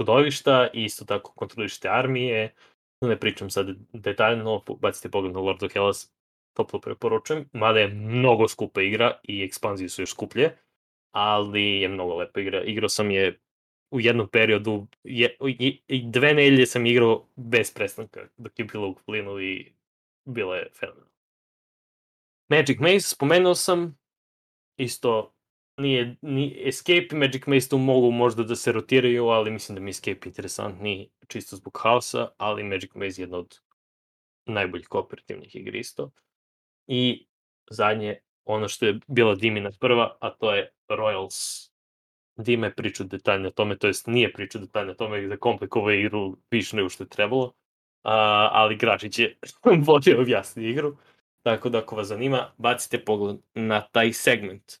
kudovišta 0.00 0.68
i 0.74 0.84
isto 0.84 1.04
tako 1.04 1.32
kontrolište 1.32 1.88
armije. 1.88 2.54
Ne 3.00 3.20
pričam 3.20 3.50
sad 3.50 3.66
detaljno, 3.92 4.62
bacite 4.80 5.10
pogled 5.10 5.32
na 5.32 5.40
Lord 5.40 5.62
of 5.62 5.72
Hellas, 5.72 6.12
toplo 6.56 6.80
preporučujem, 6.80 7.48
mada 7.52 7.78
je 7.80 7.88
mnogo 7.88 8.48
skupa 8.48 8.82
igra 8.82 9.20
i 9.22 9.42
ekspanzije 9.42 9.88
su 9.88 10.02
još 10.02 10.10
skuplje, 10.10 10.56
ali 11.14 11.80
je 11.80 11.88
mnogo 11.88 12.16
lepa 12.16 12.40
igra. 12.40 12.62
Igrao 12.62 12.88
sam 12.88 13.10
je 13.10 13.38
u 13.90 14.00
jednom 14.00 14.28
periodu, 14.28 14.86
je, 15.04 15.36
i, 15.48 15.80
i 15.88 16.02
dve 16.10 16.34
nelje 16.34 16.66
sam 16.66 16.86
igrao 16.86 17.26
bez 17.36 17.74
prestanka, 17.74 18.20
dok 18.36 18.58
je 18.58 18.64
bilo 18.64 18.88
u 18.88 18.94
plinu 19.06 19.40
i 19.40 19.72
bilo 20.24 20.54
je 20.54 20.68
fenomenalno. 20.80 21.09
Magic 22.50 22.80
Maze, 22.80 23.00
spomenuo 23.00 23.54
sam, 23.54 23.98
isto 24.76 25.34
nije, 25.76 26.16
ni 26.22 26.68
Escape 26.68 27.06
i 27.12 27.16
Magic 27.16 27.46
Maze 27.46 27.68
tu 27.68 27.78
mogu 27.78 28.10
možda 28.10 28.42
da 28.42 28.56
se 28.56 28.72
rotiraju, 28.72 29.28
ali 29.28 29.50
mislim 29.50 29.76
da 29.76 29.82
mi 29.82 29.90
Escape 29.90 30.28
interesantniji 30.28 31.10
čisto 31.28 31.56
zbog 31.56 31.78
haosa, 31.82 32.28
ali 32.36 32.64
Magic 32.64 32.94
Maze 32.94 33.22
je 33.22 33.24
jedna 33.24 33.38
od 33.38 33.60
najboljih 34.46 34.88
kooperativnih 34.88 35.56
igri 35.56 35.78
isto. 35.78 36.10
I 36.86 37.26
zadnje, 37.70 38.18
ono 38.44 38.68
što 38.68 38.86
je 38.86 39.00
bila 39.06 39.34
Dimina 39.34 39.70
prva, 39.80 40.16
a 40.20 40.30
to 40.30 40.54
je 40.54 40.70
Royals. 40.88 41.70
Dime 42.36 42.66
je 42.66 42.74
pričao 42.74 43.06
detaljno 43.06 43.48
o 43.48 43.52
tome, 43.52 43.78
to 43.78 43.86
jest 43.86 44.06
nije 44.06 44.32
pričao 44.32 44.60
detaljno 44.60 44.92
o 44.92 44.94
tome 44.94 45.20
da 45.26 45.36
komplikovao 45.36 45.90
igru 45.90 46.36
više 46.50 46.76
nego 46.76 46.88
što 46.88 47.04
je 47.04 47.08
trebalo, 47.08 47.52
a, 48.02 48.48
ali 48.52 48.76
Gračić 48.76 49.18
je 49.18 49.38
bolje 49.86 50.20
objasnio 50.20 50.68
igru. 50.68 50.96
Tako 51.42 51.68
da 51.68 51.78
ako 51.78 51.96
vas 51.96 52.06
zanima, 52.06 52.52
bacite 52.58 53.04
pogled 53.04 53.36
na 53.54 53.80
taj 53.80 54.12
segment. 54.12 54.72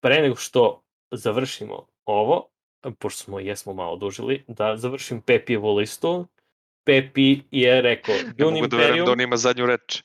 pre 0.00 0.22
nego 0.22 0.36
što 0.36 0.82
završimo 1.10 1.86
ovo, 2.04 2.48
pošto 2.98 3.24
smo 3.24 3.40
jesmo 3.40 3.72
malo 3.72 3.96
dužili, 3.96 4.44
da 4.48 4.76
završim 4.76 5.22
Pepijevu 5.22 5.74
listu. 5.74 6.26
Pepi 6.84 7.40
je 7.50 7.82
rekao 7.82 8.14
Ne 8.14 8.32
Dune 8.38 8.60
mogu 8.60 8.66
da 8.66 8.76
verujem 8.76 8.98
Imperium, 8.98 9.06
da 9.06 9.12
on 9.12 9.20
ima 9.20 9.36
zadnju 9.36 9.66
reč. 9.66 10.02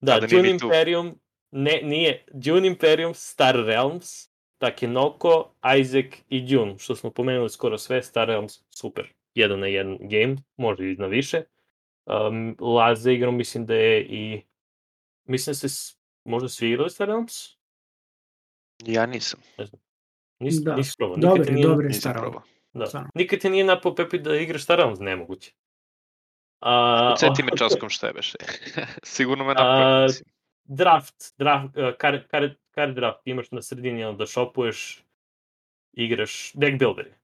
da, 0.00 0.20
da 0.20 0.26
Dune 0.26 0.58
tu. 0.58 0.66
Imperium, 0.66 1.20
ne, 1.50 1.80
nije, 1.82 2.24
Dune 2.32 2.66
Imperium, 2.66 3.14
Star 3.14 3.54
Realms, 3.54 4.28
Takenoko, 4.58 5.54
Isaac 5.80 6.06
i 6.28 6.40
Dune, 6.40 6.78
što 6.78 6.96
smo 6.96 7.10
pomenuli 7.10 7.50
skoro 7.50 7.78
sve, 7.78 8.02
Star 8.02 8.28
Realms, 8.28 8.60
super, 8.70 9.12
jedan 9.34 9.60
na 9.60 9.66
jedan 9.66 9.98
game, 10.00 10.36
može 10.56 10.92
i 10.92 10.96
na 10.96 11.06
više. 11.06 11.42
Um, 12.06 12.56
Laza 12.60 13.10
igrom 13.10 13.36
mislim 13.36 13.66
da 13.66 13.74
je 13.74 14.02
i, 14.02 14.42
mislim 15.26 15.52
da 15.52 15.68
ste 15.68 15.96
možda 16.24 16.48
svi 16.48 16.70
igrali 16.70 16.90
Star 16.90 17.06
Realms? 17.08 17.32
Ja 18.84 19.06
nisam. 19.06 19.40
Nis, 20.38 20.54
Da. 20.54 20.76
nisi 20.76 20.94
probao, 20.98 21.16
nikad 21.16 21.54
nije, 21.54 21.92
staro. 21.92 22.20
probao. 22.20 22.42
da. 22.72 22.86
stvarno. 22.86 23.10
Nikad 23.14 23.38
te 23.40 23.50
nije 23.50 23.64
napao 23.64 23.94
Pepi 23.94 24.18
da 24.18 24.36
igraš 24.36 24.62
Star 24.64 24.76
Realms, 24.78 24.98
nemoguće. 25.00 25.52
A, 26.60 27.14
o- 27.42 27.44
me 27.44 27.56
časkom 27.58 27.88
šta 27.90 28.06
je 28.06 28.12
beše. 28.12 28.36
Sigurno 29.02 29.44
me 29.44 29.54
mislim. 30.02 30.24
draft, 30.64 31.14
draft, 31.38 31.76
uh, 31.76 31.94
card, 32.00 32.30
card, 32.30 32.52
card 32.74 32.94
draft 32.94 33.20
imaš 33.24 33.50
na 33.50 33.62
sredini, 33.62 34.04
onda 34.04 34.26
shopuješ, 34.26 35.04
igraš 35.92 36.52
deck 36.54 36.78
builder, 36.78 37.14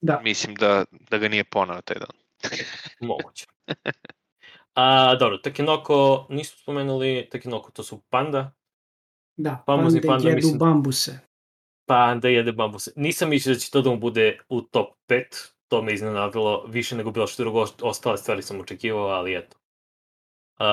Da, 0.00 0.20
Mislim 0.20 0.54
da, 0.54 0.84
da 1.10 1.18
ga 1.18 1.28
nije 1.28 1.44
ponao 1.44 1.82
taj 1.82 1.96
dan. 1.96 2.16
moguće. 3.08 3.46
A, 4.74 5.16
dobro, 5.16 5.38
Takenoko 5.38 6.26
nismo 6.28 6.58
spomenuli, 6.58 7.28
Takenoko 7.30 7.70
to 7.70 7.82
su 7.82 8.00
panda, 8.00 8.52
da. 9.36 9.62
Famozni 9.66 10.00
Pande 10.00 10.08
panda, 10.08 10.28
jedu 10.28 10.36
mislim- 10.36 10.58
bambuse. 10.58 11.18
panda 11.86 12.28
jede 12.28 12.52
bambuse. 12.52 12.92
Nisam 12.96 13.28
mislio 13.30 13.54
da 13.54 13.58
će 13.58 13.70
to 13.70 13.82
da 13.82 13.90
mu 13.90 13.96
bude 13.96 14.38
u 14.48 14.62
top 14.62 14.88
5, 15.06 15.24
to 15.68 15.82
me 15.82 15.92
iznenadilo 15.94 16.64
više 16.64 16.96
nego 16.96 17.10
bilo 17.10 17.26
što 17.26 17.42
drugo, 17.42 17.66
ostale 17.82 18.18
stvari 18.18 18.42
sam 18.42 18.60
očekivao, 18.60 19.06
ali 19.06 19.36
eto. 19.36 19.56
Uh, 20.60 20.66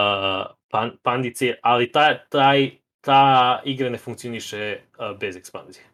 pan, 0.69 0.97
pandice, 1.03 1.55
ali 1.61 1.91
ta, 1.91 2.25
taj, 2.25 2.71
ta 3.01 3.21
igra 3.65 3.89
ne 3.89 3.97
funkcioniše 3.97 4.79
uh, 4.99 5.17
bez 5.19 5.35
ekspanzije. 5.35 5.85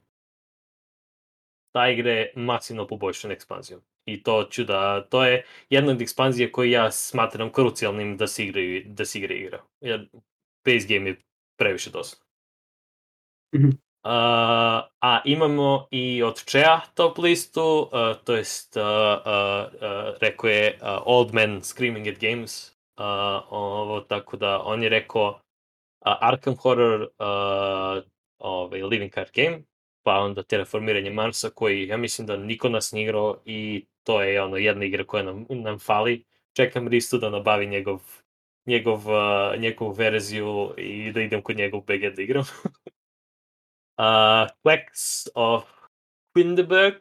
Ta 1.71 1.89
igra 1.89 2.11
je 2.11 2.33
masivno 2.35 2.87
poboljšana 2.87 3.33
ekspanzijom. 3.33 3.81
I 4.05 4.23
to 4.23 4.43
ću 4.51 4.63
da, 4.63 5.05
to 5.09 5.25
je 5.25 5.45
jedna 5.69 5.91
od 5.91 6.01
ekspanzije 6.01 6.51
koje 6.51 6.71
ja 6.71 6.91
smatram 6.91 7.51
krucijalnim 7.51 8.17
da 8.17 8.27
se 8.27 8.43
igraju, 8.43 8.83
da 8.85 9.05
se 9.05 9.19
igra 9.19 9.35
igra. 9.35 9.61
Jer 9.81 10.09
base 10.65 10.87
game 10.87 11.09
je 11.09 11.21
previše 11.57 11.89
dosadno. 11.89 12.25
Mhm. 13.55 13.69
Uh, 14.05 14.09
a 14.99 15.21
imamo 15.25 15.87
i 15.91 16.23
od 16.23 16.45
Čea 16.45 16.79
top 16.93 17.17
listu, 17.17 17.89
uh, 17.91 18.23
to 18.23 18.35
jest, 18.35 18.77
uh, 18.77 18.83
uh, 18.83 19.73
uh, 19.73 20.17
rekao 20.21 20.49
je 20.49 20.79
uh, 20.81 20.87
Old 21.05 21.33
Man 21.33 21.61
Screaming 21.63 22.07
at 22.07 22.19
Games, 22.19 22.71
uh, 22.97 23.05
ovo, 23.49 24.01
tako 24.01 24.37
da 24.37 24.61
on 24.63 24.83
je 24.83 24.89
rekao 24.89 25.29
uh, 25.29 25.37
Arkham 26.21 26.55
Horror, 26.55 27.01
uh, 27.01 28.03
ovaj, 28.37 28.83
Living 28.83 29.13
Card 29.13 29.29
Game, 29.33 29.63
pa 30.03 30.19
onda 30.19 30.43
Terraformiranje 30.43 31.11
Marsa, 31.11 31.49
koji 31.49 31.87
ja 31.87 31.97
mislim 31.97 32.27
da 32.27 32.37
niko 32.37 32.69
nas 32.69 32.91
nije 32.91 33.03
igrao 33.03 33.41
i 33.45 33.85
to 34.03 34.21
je 34.21 34.41
ono 34.41 34.57
jedna 34.57 34.85
igra 34.85 35.03
koja 35.03 35.23
nam, 35.23 35.45
nam 35.49 35.79
fali. 35.79 36.25
Čekam 36.53 36.87
Ristu 36.87 37.17
da 37.17 37.29
nabavi 37.29 37.67
njegov, 37.67 38.01
njegov, 38.65 38.99
uh, 39.07 39.59
njegovu 39.59 39.91
verziju 39.91 40.73
i 40.77 41.11
da 41.11 41.21
idem 41.21 41.41
kod 41.41 41.57
njegov 41.57 41.81
BG 41.81 42.15
da 42.15 42.21
igram. 42.21 42.43
uh, 43.97 44.47
Quacks 44.63 45.27
of 45.35 45.63
Quindeberg, 46.35 46.95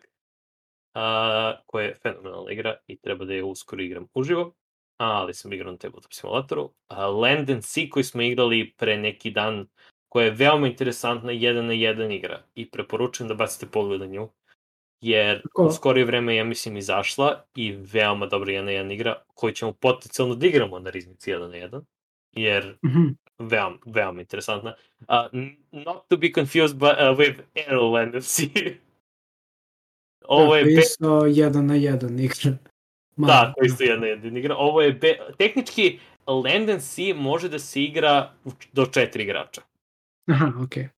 uh, 0.95 1.61
koja 1.67 1.85
je 1.85 1.95
fenomenalna 2.03 2.53
igra 2.53 2.77
i 2.87 3.01
treba 3.01 3.25
da 3.25 3.35
je 3.35 3.45
uskoro 3.45 3.83
igram 3.83 4.09
uživo, 4.15 4.55
ali 4.97 5.35
sam 5.35 5.53
igrao 5.53 5.73
na 5.73 5.79
tabletop 5.79 6.13
simulatoru. 6.13 6.65
Uh, 6.65 6.97
Land 6.99 7.51
and 7.51 7.65
Sea 7.65 7.85
koji 7.91 8.05
smo 8.05 8.23
igrali 8.23 8.75
pre 8.77 8.97
neki 8.97 9.31
dan, 9.31 9.67
koja 10.13 10.25
je 10.25 10.31
veoma 10.31 10.67
interesantna 10.67 11.33
jedan 11.33 11.67
na 11.67 11.73
jedan 11.73 12.13
igra 12.13 12.43
i 12.55 12.71
preporučujem 12.71 13.29
da 13.29 13.35
bacite 13.35 13.67
pogled 13.67 14.01
na 14.01 14.07
nju, 14.07 14.29
jer 15.01 15.43
Tako. 15.43 15.67
u 15.67 15.73
skorije 15.73 16.05
vreme 16.05 16.37
ja 16.37 16.45
mislim 16.45 16.77
izašla 16.77 17.45
i 17.55 17.73
veoma 17.73 18.27
dobra 18.27 18.53
jedna 18.53 18.65
na 18.65 18.71
jedan 18.71 18.91
igra 18.91 19.23
koju 19.35 19.53
ćemo 19.53 19.73
potencijalno 19.73 20.35
da 20.35 20.47
igramo 20.47 20.79
na 20.79 20.91
riznici 20.91 21.31
jedan 21.31 21.51
na 21.51 21.57
jedan, 21.57 21.85
jer 22.33 22.77
Mhm. 22.85 23.07
veoma, 23.39 23.79
veoma 23.87 24.21
interesantna. 24.21 24.75
Uh, 25.01 25.41
not 25.73 26.09
to 26.09 26.17
be 26.17 26.31
confused 26.35 26.77
by, 26.77 26.93
uh, 26.93 27.19
with 27.19 27.41
Arrow 27.69 28.07
NFC. 28.07 28.41
Ovo 30.29 30.57
je 30.57 30.63
to 30.63 30.67
be- 30.67 30.81
isto 30.81 31.27
jedan 31.27 31.67
na 31.67 31.75
jedan 31.75 32.19
igra. 32.21 32.57
Malo, 33.17 33.33
Da, 33.33 33.53
koji 33.59 33.69
su 33.69 33.85
jedna 33.85 34.07
jedina 34.07 34.39
igra. 34.39 34.57
Ovo 34.57 34.83
je 34.83 34.93
be... 34.93 35.17
tehnički 35.39 35.99
Land 36.27 36.71
and 36.71 36.83
Sea 36.83 37.15
može 37.15 37.49
da 37.49 37.59
se 37.59 37.83
igra 37.83 38.31
do 38.73 38.87
četiri 38.87 39.23
igrača. 39.23 39.61
Aha, 40.33 40.53
okej. 40.65 40.89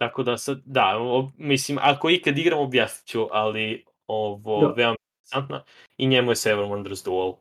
Tako 0.00 0.22
da 0.22 0.38
sad, 0.38 0.60
da, 0.64 0.98
o, 0.98 1.30
mislim, 1.36 1.78
ako 1.82 2.10
ikad 2.10 2.38
igram 2.38 2.58
objasnit 2.58 3.06
ću, 3.08 3.28
ali 3.30 3.84
ovo 4.06 4.60
Da. 4.60 4.72
veoma 4.76 4.96
interesantno. 5.18 5.64
I 5.96 6.06
njemu 6.06 6.30
je 6.30 6.36
Seven 6.36 6.64
Wonders 6.70 7.04
Duel 7.04 7.32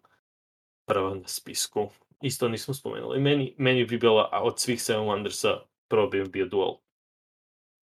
prva 0.87 1.15
na 1.15 1.27
spisku. 1.27 1.89
Isto 2.21 2.47
nismo 2.47 2.73
spomenuli. 2.73 3.19
Meni, 3.19 3.55
meni 3.57 3.85
bi 3.85 3.97
bilo, 3.97 4.29
a 4.31 4.43
od 4.43 4.59
svih 4.59 4.81
Seven 4.81 5.03
Wondersa, 5.03 5.57
prvo 5.87 6.07
bi 6.07 6.23
bio 6.29 6.45
Duel. 6.45 6.73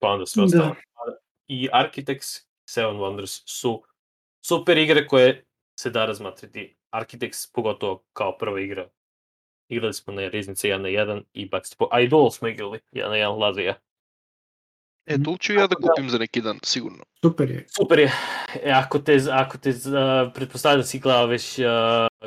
Pa 0.00 0.08
onda 0.08 0.26
sve 0.26 0.40
Da. 0.40 0.44
ostalo. 0.46 0.74
I 1.48 1.68
Architects, 1.72 2.48
Seven 2.70 2.96
Wonders 2.96 3.42
su 3.46 3.82
super 4.46 4.78
igre 4.78 5.06
koje 5.06 5.44
se 5.80 5.90
da 5.90 6.06
razmatriti. 6.06 6.76
Architects 6.90 7.52
pogotovo 7.52 8.04
kao 8.12 8.38
prva 8.38 8.60
igra. 8.60 8.88
Igrali 9.68 9.94
smo 9.94 10.12
na 10.12 10.28
riznice 10.28 10.68
1 10.68 10.78
na 10.78 10.88
1 10.88 11.22
i 11.32 11.50
po... 11.78 11.88
A 11.92 12.00
i 12.00 12.08
Duel 12.08 12.30
smo 12.30 12.48
igrali 12.48 12.78
1 12.92 13.08
na 13.08 13.14
1 13.14 13.38
Lazija. 13.38 13.74
E, 15.06 15.22
tu 15.22 15.36
ću 15.40 15.52
ja 15.52 15.66
da 15.66 15.74
kupim 15.74 16.10
za 16.10 16.18
neki 16.18 16.40
dan, 16.40 16.58
sigurno. 16.62 17.04
Super 17.20 17.50
je. 17.50 17.66
Super 17.76 17.98
je. 17.98 18.12
E, 18.62 18.70
ako 18.70 18.98
te, 18.98 19.18
ako 19.32 19.58
te 19.58 19.70
uh, 19.70 20.32
pretpostavljam 20.34 20.80
da 20.80 20.86
si 20.86 20.98
gledao 20.98 21.26
već 21.26 21.58
uh, 21.58 21.64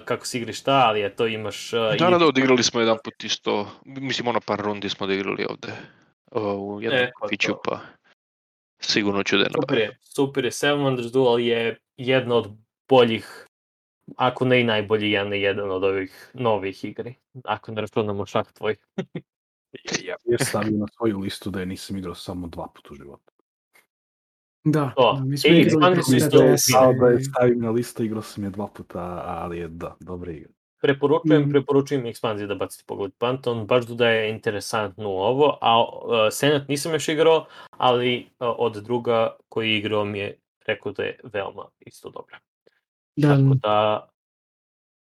kako 0.06 0.26
se 0.26 0.38
igri 0.38 0.54
šta, 0.54 0.84
ali 0.88 1.06
eto 1.06 1.28
imaš... 1.28 1.74
Uh, 1.74 1.80
Da, 2.00 2.10
da, 2.10 2.18
da, 2.18 2.26
odigrali 2.26 2.64
smo 2.64 2.80
jedan 2.80 2.98
put 3.04 3.24
isto, 3.24 3.68
mislim 3.86 4.28
ono 4.28 4.40
par 4.40 4.60
rundi 4.60 4.90
smo 4.90 5.06
odigrali 5.06 5.46
ovde 5.50 5.74
uh, 6.32 6.76
u 6.76 6.82
jednom 6.82 7.00
E, 7.02 7.12
pa 7.20 7.28
kafiću, 7.28 7.54
pa 7.64 7.80
sigurno 8.80 9.24
ću 9.24 9.38
da 9.38 9.44
je 9.44 9.50
Super 9.62 9.78
je, 9.78 9.98
super 10.02 10.46
je. 10.46 10.52
Seven 10.52 10.80
Wonders 10.80 11.12
Duel 11.12 11.40
je 11.40 11.78
jedna 11.98 12.36
od 12.36 12.52
boljih, 12.90 13.48
ako 14.18 14.46
ne 14.46 14.62
i 14.62 14.64
najbolji 14.64 15.12
jedan 15.12 15.34
jedan 15.34 15.72
od 15.72 15.84
ovih 15.84 16.32
novih 16.34 16.86
igri. 16.86 17.14
Ako 17.46 17.72
ne 17.72 17.82
računamo 17.82 18.26
šah 18.26 18.52
tvoj. 18.52 18.76
Ja 20.04 20.16
bih 20.26 20.40
je 20.40 20.46
stavio 20.46 20.78
na 20.78 20.86
svoju 20.88 21.20
listu 21.20 21.50
da 21.50 21.60
je 21.60 21.66
nisam 21.66 21.98
igrao 21.98 22.16
samo 22.16 22.48
dva 22.48 22.68
puta 22.68 22.90
u 22.92 22.96
životu. 22.96 23.34
Da, 24.64 24.94
To. 24.96 25.14
da 25.14 25.24
mi 25.24 25.38
smo 25.38 25.50
E, 25.50 25.54
igrali 25.54 25.96
RTS, 25.96 26.72
Kao 26.74 26.94
da 26.94 27.08
je 27.08 27.24
stavim 27.24 27.60
na 27.60 27.70
listu, 27.72 28.04
igrao 28.04 28.22
sam 28.22 28.44
je 28.44 28.50
dva 28.50 28.68
puta, 28.68 29.00
ali 29.26 29.58
je 29.58 29.68
da, 29.68 29.96
dobra 30.00 30.32
igra. 30.32 30.50
Preporučujem, 30.82 31.42
Mhm. 31.42 31.52
preporučujem 31.52 32.06
ekspanzije 32.06 32.48
da 32.48 32.56
bacite 32.56 32.84
pogled. 32.88 33.12
Panton 33.18 33.66
baš 33.68 33.86
dodaje 33.86 34.30
interesantno 34.30 35.10
u 35.10 35.18
ovo, 35.18 35.58
a 35.62 35.82
uh, 35.82 35.90
Senat 36.32 36.68
nisam 36.68 36.94
još 36.94 37.08
igrao, 37.10 37.46
ali 37.70 38.20
uh, 38.40 38.48
od 38.58 38.76
druga 38.76 39.36
koji 39.50 39.70
je 39.72 39.78
igrao 39.78 40.06
mi 40.06 40.20
je 40.20 40.38
rekao 40.66 40.92
da 40.92 41.04
je 41.04 41.20
veoma 41.24 41.66
isto 41.80 42.10
dobra. 42.10 42.40
Da, 43.16 43.28
Tako 43.28 43.54
da, 43.56 44.08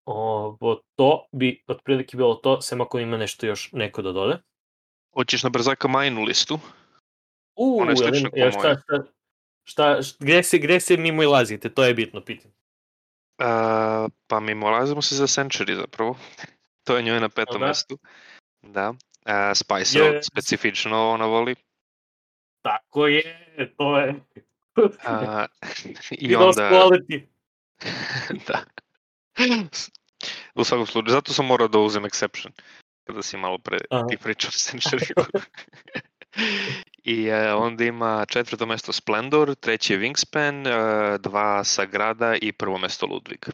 ovo, 0.06 0.82
to 0.96 1.28
bi 1.32 1.64
otprilike 1.68 2.18
bilo 2.18 2.36
to, 2.36 2.62
sem 2.62 2.82
ako 2.82 3.00
ima 3.00 3.18
nešto 3.18 3.46
još 3.46 3.70
neko 3.72 4.02
da 4.02 4.12
dode. 4.12 4.38
Hoćeš 5.14 5.44
na 5.44 5.50
brzaka 5.50 5.88
majnu 5.88 6.24
listu? 6.24 6.60
U, 7.56 7.80
Ona 7.82 7.92
je 7.92 7.98
slična 7.98 8.30
jel 8.34 8.52
šta, 8.52 8.60
šta, 8.60 9.04
šta, 9.64 10.02
šta, 10.02 10.16
gde 10.20 10.44
se, 10.44 10.58
gde 10.58 10.80
se 10.80 10.98
mimo 10.98 11.24
ilazite, 11.24 11.70
to 11.70 11.84
je 11.84 11.94
bitno 11.94 12.22
pitanje. 12.22 12.54
Uh, 13.38 14.12
pa 14.28 14.40
mi 14.40 14.56
molazimo 14.56 15.02
se 15.02 15.16
za 15.16 15.28
Century 15.28 15.76
zapravo. 15.76 16.16
to 16.86 16.98
je 16.98 17.04
njoj 17.04 17.20
na 17.20 17.30
petom 17.30 17.60
da? 17.62 17.68
mestu. 17.68 17.98
Da. 18.62 18.90
Uh, 18.90 18.96
Spice 19.56 20.00
Je- 20.00 20.12
Road 20.12 20.26
specifično 20.26 21.10
ona 21.10 21.26
voli. 21.26 21.56
Tako 22.62 23.08
je, 23.08 23.74
to 23.78 23.98
je 23.98 24.16
Uh, 24.76 24.88
I 26.12 26.26
I 26.26 26.36
onda... 26.36 26.70
quality. 26.72 27.26
da. 28.48 28.64
U 30.56 30.64
svakom 30.64 30.86
slučaju, 30.86 31.12
zato 31.12 31.34
sam 31.34 31.46
morao 31.46 31.68
da 31.68 31.80
uzem 31.80 32.04
exception. 32.04 32.50
Kada 33.04 33.22
si 33.22 33.38
malo 33.38 33.58
pre 33.58 33.78
Aha. 33.90 34.08
ti 34.08 34.18
pričao 34.18 34.48
o 34.48 34.52
Century. 34.52 35.14
I 37.04 37.26
e, 37.26 37.54
onda 37.54 37.84
ima 37.84 38.26
četvrto 38.26 38.66
mesto 38.66 38.94
Splendor, 38.94 39.56
treće 39.56 39.94
je 39.94 40.00
Wingspan, 40.00 40.68
e, 40.68 41.18
dva 41.18 41.64
Sagrada 41.64 42.36
i 42.42 42.52
prvo 42.52 42.78
mesto 42.78 43.08
Ludwig. 43.08 43.52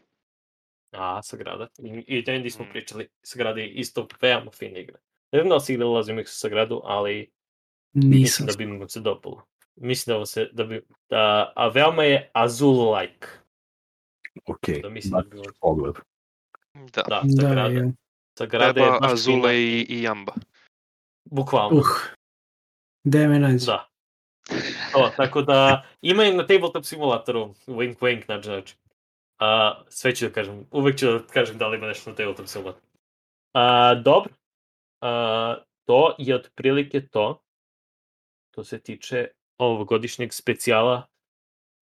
A, 0.91 1.21
Sagrada. 1.23 1.67
I, 1.79 2.03
i 2.07 2.23
Dandy 2.23 2.49
smo 2.49 2.65
Mm. 2.65 2.69
pričali, 2.71 3.09
Sagrada 3.23 3.59
je 3.61 3.69
isto 3.69 4.07
veoma 4.21 4.51
fina 4.51 4.79
igra. 4.79 4.97
Ne 5.31 5.39
znam 5.39 5.49
da 5.49 5.59
si 5.59 5.73
igrali 5.73 5.93
Lazio 5.93 6.15
Mix 6.15 6.25
Sagradu, 6.27 6.81
ali 6.83 7.31
Mislim 7.93 8.11
Nisam. 8.21 8.45
da 8.45 8.53
bi 8.57 8.65
mu 8.65 8.89
se 8.89 8.99
dopalo. 8.99 9.43
Mislim 9.75 10.19
da, 10.19 10.25
se, 10.25 10.49
da 10.53 10.63
bi, 10.63 10.81
da, 11.09 11.53
a 11.55 11.67
veoma 11.67 12.03
je 12.03 12.31
Azul-like. 12.33 13.27
Ok, 14.45 14.69
Da 14.81 14.89
mislim 14.89 15.11
da 15.11 15.21
bi 15.21 15.29
bilo- 15.29 15.53
pogled. 15.61 15.95
Da, 16.73 17.01
Da, 17.03 17.21
sa 17.21 17.41
Da, 17.41 17.49
grada. 17.49 17.69
je. 17.69 17.91
Sa 18.37 18.45
grada 18.45 18.65
je 18.65 18.73
treba 18.73 18.99
baš 18.99 19.11
Azule 19.11 19.35
fino. 19.41 19.51
i, 19.51 19.85
i 19.89 20.01
Jamba. 20.03 20.33
Bukvalno. 21.25 21.77
Uh. 21.77 21.85
Gde 23.03 23.27
me 23.27 23.39
nađe? 23.39 23.65
Da. 23.65 23.87
To, 24.93 25.11
tako 25.17 25.41
da 25.41 25.85
ima 26.01 26.23
i 26.23 26.33
na 26.33 26.47
tabletop 26.47 26.85
simulatoru, 26.85 27.53
wink 27.67 27.95
wink, 27.95 28.25
znači, 28.25 28.45
znači. 28.45 28.75
A, 29.39 29.81
sve 29.89 30.15
ću 30.15 30.25
da 30.25 30.33
kažem, 30.33 30.65
uvek 30.71 30.97
ću 30.97 31.05
da 31.05 31.19
kažem 31.23 31.57
da 31.57 31.67
li 31.67 31.77
ima 31.77 31.87
nešto 31.87 32.09
na 32.09 32.15
tabletop 32.15 32.47
simulatoru. 32.47 32.85
A, 33.53 33.95
dobro. 33.95 34.33
A, 35.01 35.55
to 35.85 36.15
je 36.17 36.35
otprilike 36.35 37.07
to. 37.07 37.41
To 38.51 38.63
se 38.63 38.79
tiče 38.79 39.27
ovogodišnjeg 39.57 40.33
specijala 40.33 41.07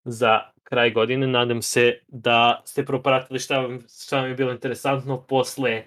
za 0.03 0.41
kraj 0.69 0.91
godine. 0.91 1.27
Nadam 1.27 1.61
se 1.61 1.99
da 2.07 2.61
ste 2.65 2.85
propratili 2.85 3.39
šta 3.39 3.59
vam, 3.59 3.85
šta 4.05 4.19
vam 4.19 4.29
je 4.29 4.35
bilo 4.35 4.51
interesantno 4.51 5.21
posle 5.21 5.83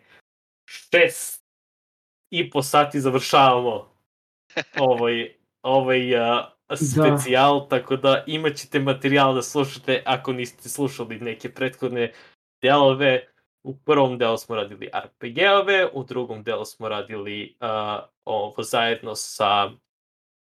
šest 0.68 1.44
i 2.30 2.50
po 2.50 2.62
sati 2.62 3.00
završavamo 3.00 3.92
ovaj, 4.88 5.34
ovaj 5.62 6.14
uh, 6.14 6.44
specijal, 6.76 7.68
tako 7.68 7.96
da 7.96 8.24
imat 8.26 8.56
ćete 8.56 8.80
materijal 8.80 9.34
da 9.34 9.42
slušate 9.42 10.02
ako 10.06 10.32
niste 10.32 10.68
slušali 10.68 11.20
neke 11.20 11.52
prethodne 11.52 12.12
delove. 12.62 13.28
U 13.62 13.76
prvom 13.76 14.18
delu 14.18 14.36
smo 14.38 14.56
radili 14.56 14.88
RPG-ove, 14.94 15.88
u 15.92 16.04
drugom 16.04 16.42
delu 16.42 16.64
smo 16.64 16.88
radili 16.88 17.56
uh, 17.60 18.04
ovo 18.24 18.62
zajedno 18.62 19.14
sa 19.14 19.70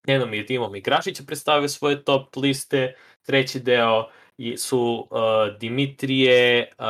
Nenom 0.07 0.35
i 0.35 0.43
Dimom 0.43 0.77
Igrašić 0.77 1.21
je 1.21 1.27
predstavio 1.27 1.69
svoje 1.69 2.05
top 2.05 2.37
liste. 2.37 2.95
Treći 3.23 3.61
deo 3.61 4.03
i 4.03 4.20
su 4.57 4.79
uh, 5.11 5.19
Dimitrije, 5.59 6.73
uh, 6.79 6.85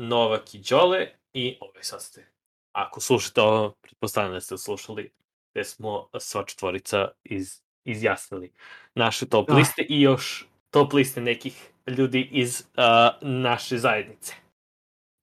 Novak 0.00 0.54
i 0.54 0.58
Đole 0.60 1.06
i 1.32 1.56
ovaj 1.60 1.82
sad 1.82 2.02
ste. 2.02 2.26
Ako 2.72 3.00
slušate 3.00 3.40
ovo, 3.42 3.70
pretpostavljam 3.72 4.32
da 4.32 4.40
ste 4.40 4.58
slušali 4.58 5.10
gde 5.54 5.64
smo 5.64 6.08
sva 6.18 6.44
četvorica 6.44 7.08
iz, 7.24 7.60
izjasnili 7.84 8.52
naše 8.94 9.26
top 9.26 9.50
Ah. 9.50 9.54
liste 9.54 9.82
i 9.82 10.00
još 10.00 10.46
top 10.70 10.92
liste 10.92 11.20
nekih 11.20 11.68
ljudi 11.88 12.28
iz 12.32 12.60
uh, 12.60 12.82
naše 13.22 13.78
zajednice. 13.78 14.34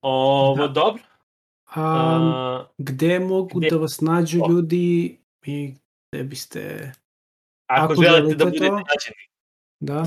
Ovo, 0.02 0.56
Da. 0.58 0.68
dobro. 0.68 1.04
A, 1.66 2.60
Uh, 2.62 2.68
gde 2.78 3.20
mogu 3.20 3.60
gde- 3.60 3.70
da 3.70 3.78
vas 3.78 4.02
nađu 4.02 4.40
ljudi 4.50 5.18
i 5.46 5.74
gde 6.08 6.24
biste... 6.24 6.92
ako, 7.68 7.94
Ako 7.94 8.04
želite 8.04 8.18
želite 8.18 8.36
da 8.36 8.46
budete 8.46 8.66
to- 8.68 8.72
nađeni. 8.74 9.29
Da? 9.80 10.06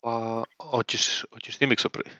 Pa, 0.00 0.44
hoćeš, 0.70 1.24
hoćeš 1.32 1.58
ti 1.58 1.66
mikso 1.66 1.88
prvi? 1.88 2.10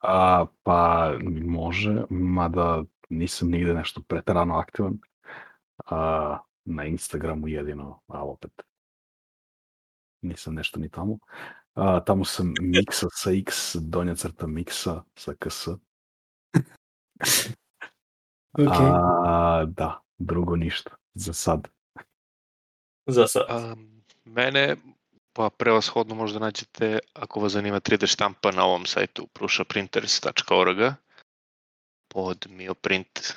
A, 0.00 0.46
pa 0.62 1.12
može, 1.44 2.02
mada 2.10 2.82
nisam 3.08 3.48
nigde 3.48 3.74
nešto 3.74 4.02
pretarano 4.08 4.54
aktivan. 4.54 4.98
A, 5.86 6.38
na 6.64 6.84
Instagramu 6.84 7.48
jedino, 7.48 8.00
a 8.06 8.24
opet 8.24 8.62
nisam 10.22 10.54
nešto 10.54 10.80
ni 10.80 10.90
tamo. 10.90 11.18
A, 11.74 12.00
tamo 12.00 12.24
sam 12.24 12.54
miksa 12.60 13.06
sa 13.12 13.30
x, 13.30 13.74
donja 13.74 14.14
crta 14.14 14.46
miksa 14.46 15.02
sa 15.16 15.34
ks. 15.34 15.68
Ok. 18.58 18.68
A, 18.68 19.64
da, 19.66 20.00
drugo 20.18 20.56
ništa, 20.56 20.90
za 21.14 21.32
sad. 21.32 21.68
Za 23.06 23.26
sad. 23.26 23.42
Um, 23.72 24.04
mene, 24.24 24.76
pa 25.32 25.50
prevashodno 25.50 26.14
možda 26.14 26.38
nađete, 26.38 26.98
ako 27.14 27.40
vas 27.40 27.52
zanima 27.52 27.80
3D 27.80 28.06
štampa 28.12 28.50
na 28.50 28.64
ovom 28.64 28.86
sajtu 28.86 29.26
prušaprinters.org 29.26 30.94
pod 32.08 32.46
mioprint 32.48 33.34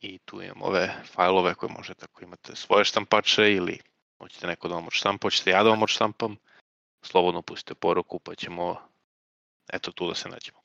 i 0.00 0.18
tu 0.18 0.42
imam 0.42 0.62
ove 0.62 0.94
fajlove 1.14 1.54
koje 1.54 1.72
možete 1.72 2.04
ako 2.04 2.24
imate 2.24 2.56
svoje 2.56 2.84
štampače 2.84 3.52
ili 3.52 3.78
hoćete 4.18 4.46
neko 4.46 4.68
da 4.68 4.74
vam 4.74 4.86
odštampa, 4.86 5.26
hoćete 5.26 5.50
ja 5.50 5.62
da 5.62 5.70
vam 5.70 5.82
odštampam, 5.82 6.36
slobodno 7.02 7.42
pustite 7.42 7.74
poruku 7.74 8.18
pa 8.18 8.34
ćemo 8.34 8.76
eto 9.72 9.92
tu 9.92 10.08
da 10.08 10.14
se 10.14 10.28
nađemo. 10.28 10.60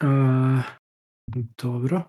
A, 0.00 0.62
dobro. 1.62 2.02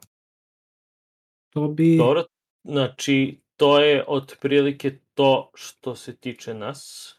To 1.50 1.68
bi... 1.68 1.98
Dobro, 1.98 2.26
znači 2.64 3.42
to 3.58 3.80
je 3.80 4.06
otprilike 4.08 5.00
to 5.14 5.52
što 5.54 5.96
se 5.96 6.16
tiče 6.16 6.54
nas. 6.54 7.14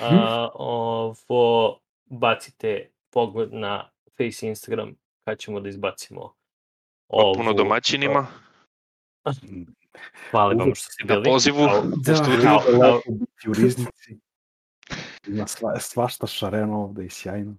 A, 0.00 0.48
ovo, 0.54 1.80
bacite 2.06 2.90
pogled 3.10 3.52
na 3.52 3.90
Face 4.16 4.48
Instagram 4.48 4.94
kad 5.24 5.38
ćemo 5.38 5.60
da 5.60 5.68
izbacimo 5.68 6.34
Potpuno 7.08 7.50
ovu- 7.50 7.56
domaćinima, 7.56 8.26
Hvala 10.30 10.54
vam 10.54 10.74
što 10.74 10.90
ste 10.92 11.04
na 11.04 11.14
bili. 11.14 11.24
pozivu, 11.24 11.58
Kao- 11.58 11.82
Da. 11.82 12.12
u 12.12 12.16
studiju. 12.16 12.42
kao- 12.42 12.58
kao- 12.60 12.94
Lepo 12.96 13.10
biti 13.10 13.50
u 13.50 13.54
riznici. 13.54 14.18
Ima 15.26 15.46
sva, 15.46 15.80
svašta 15.80 16.26
šareno 16.26 16.82
ovde 16.82 17.04
i 17.04 17.10
sjajno. 17.10 17.56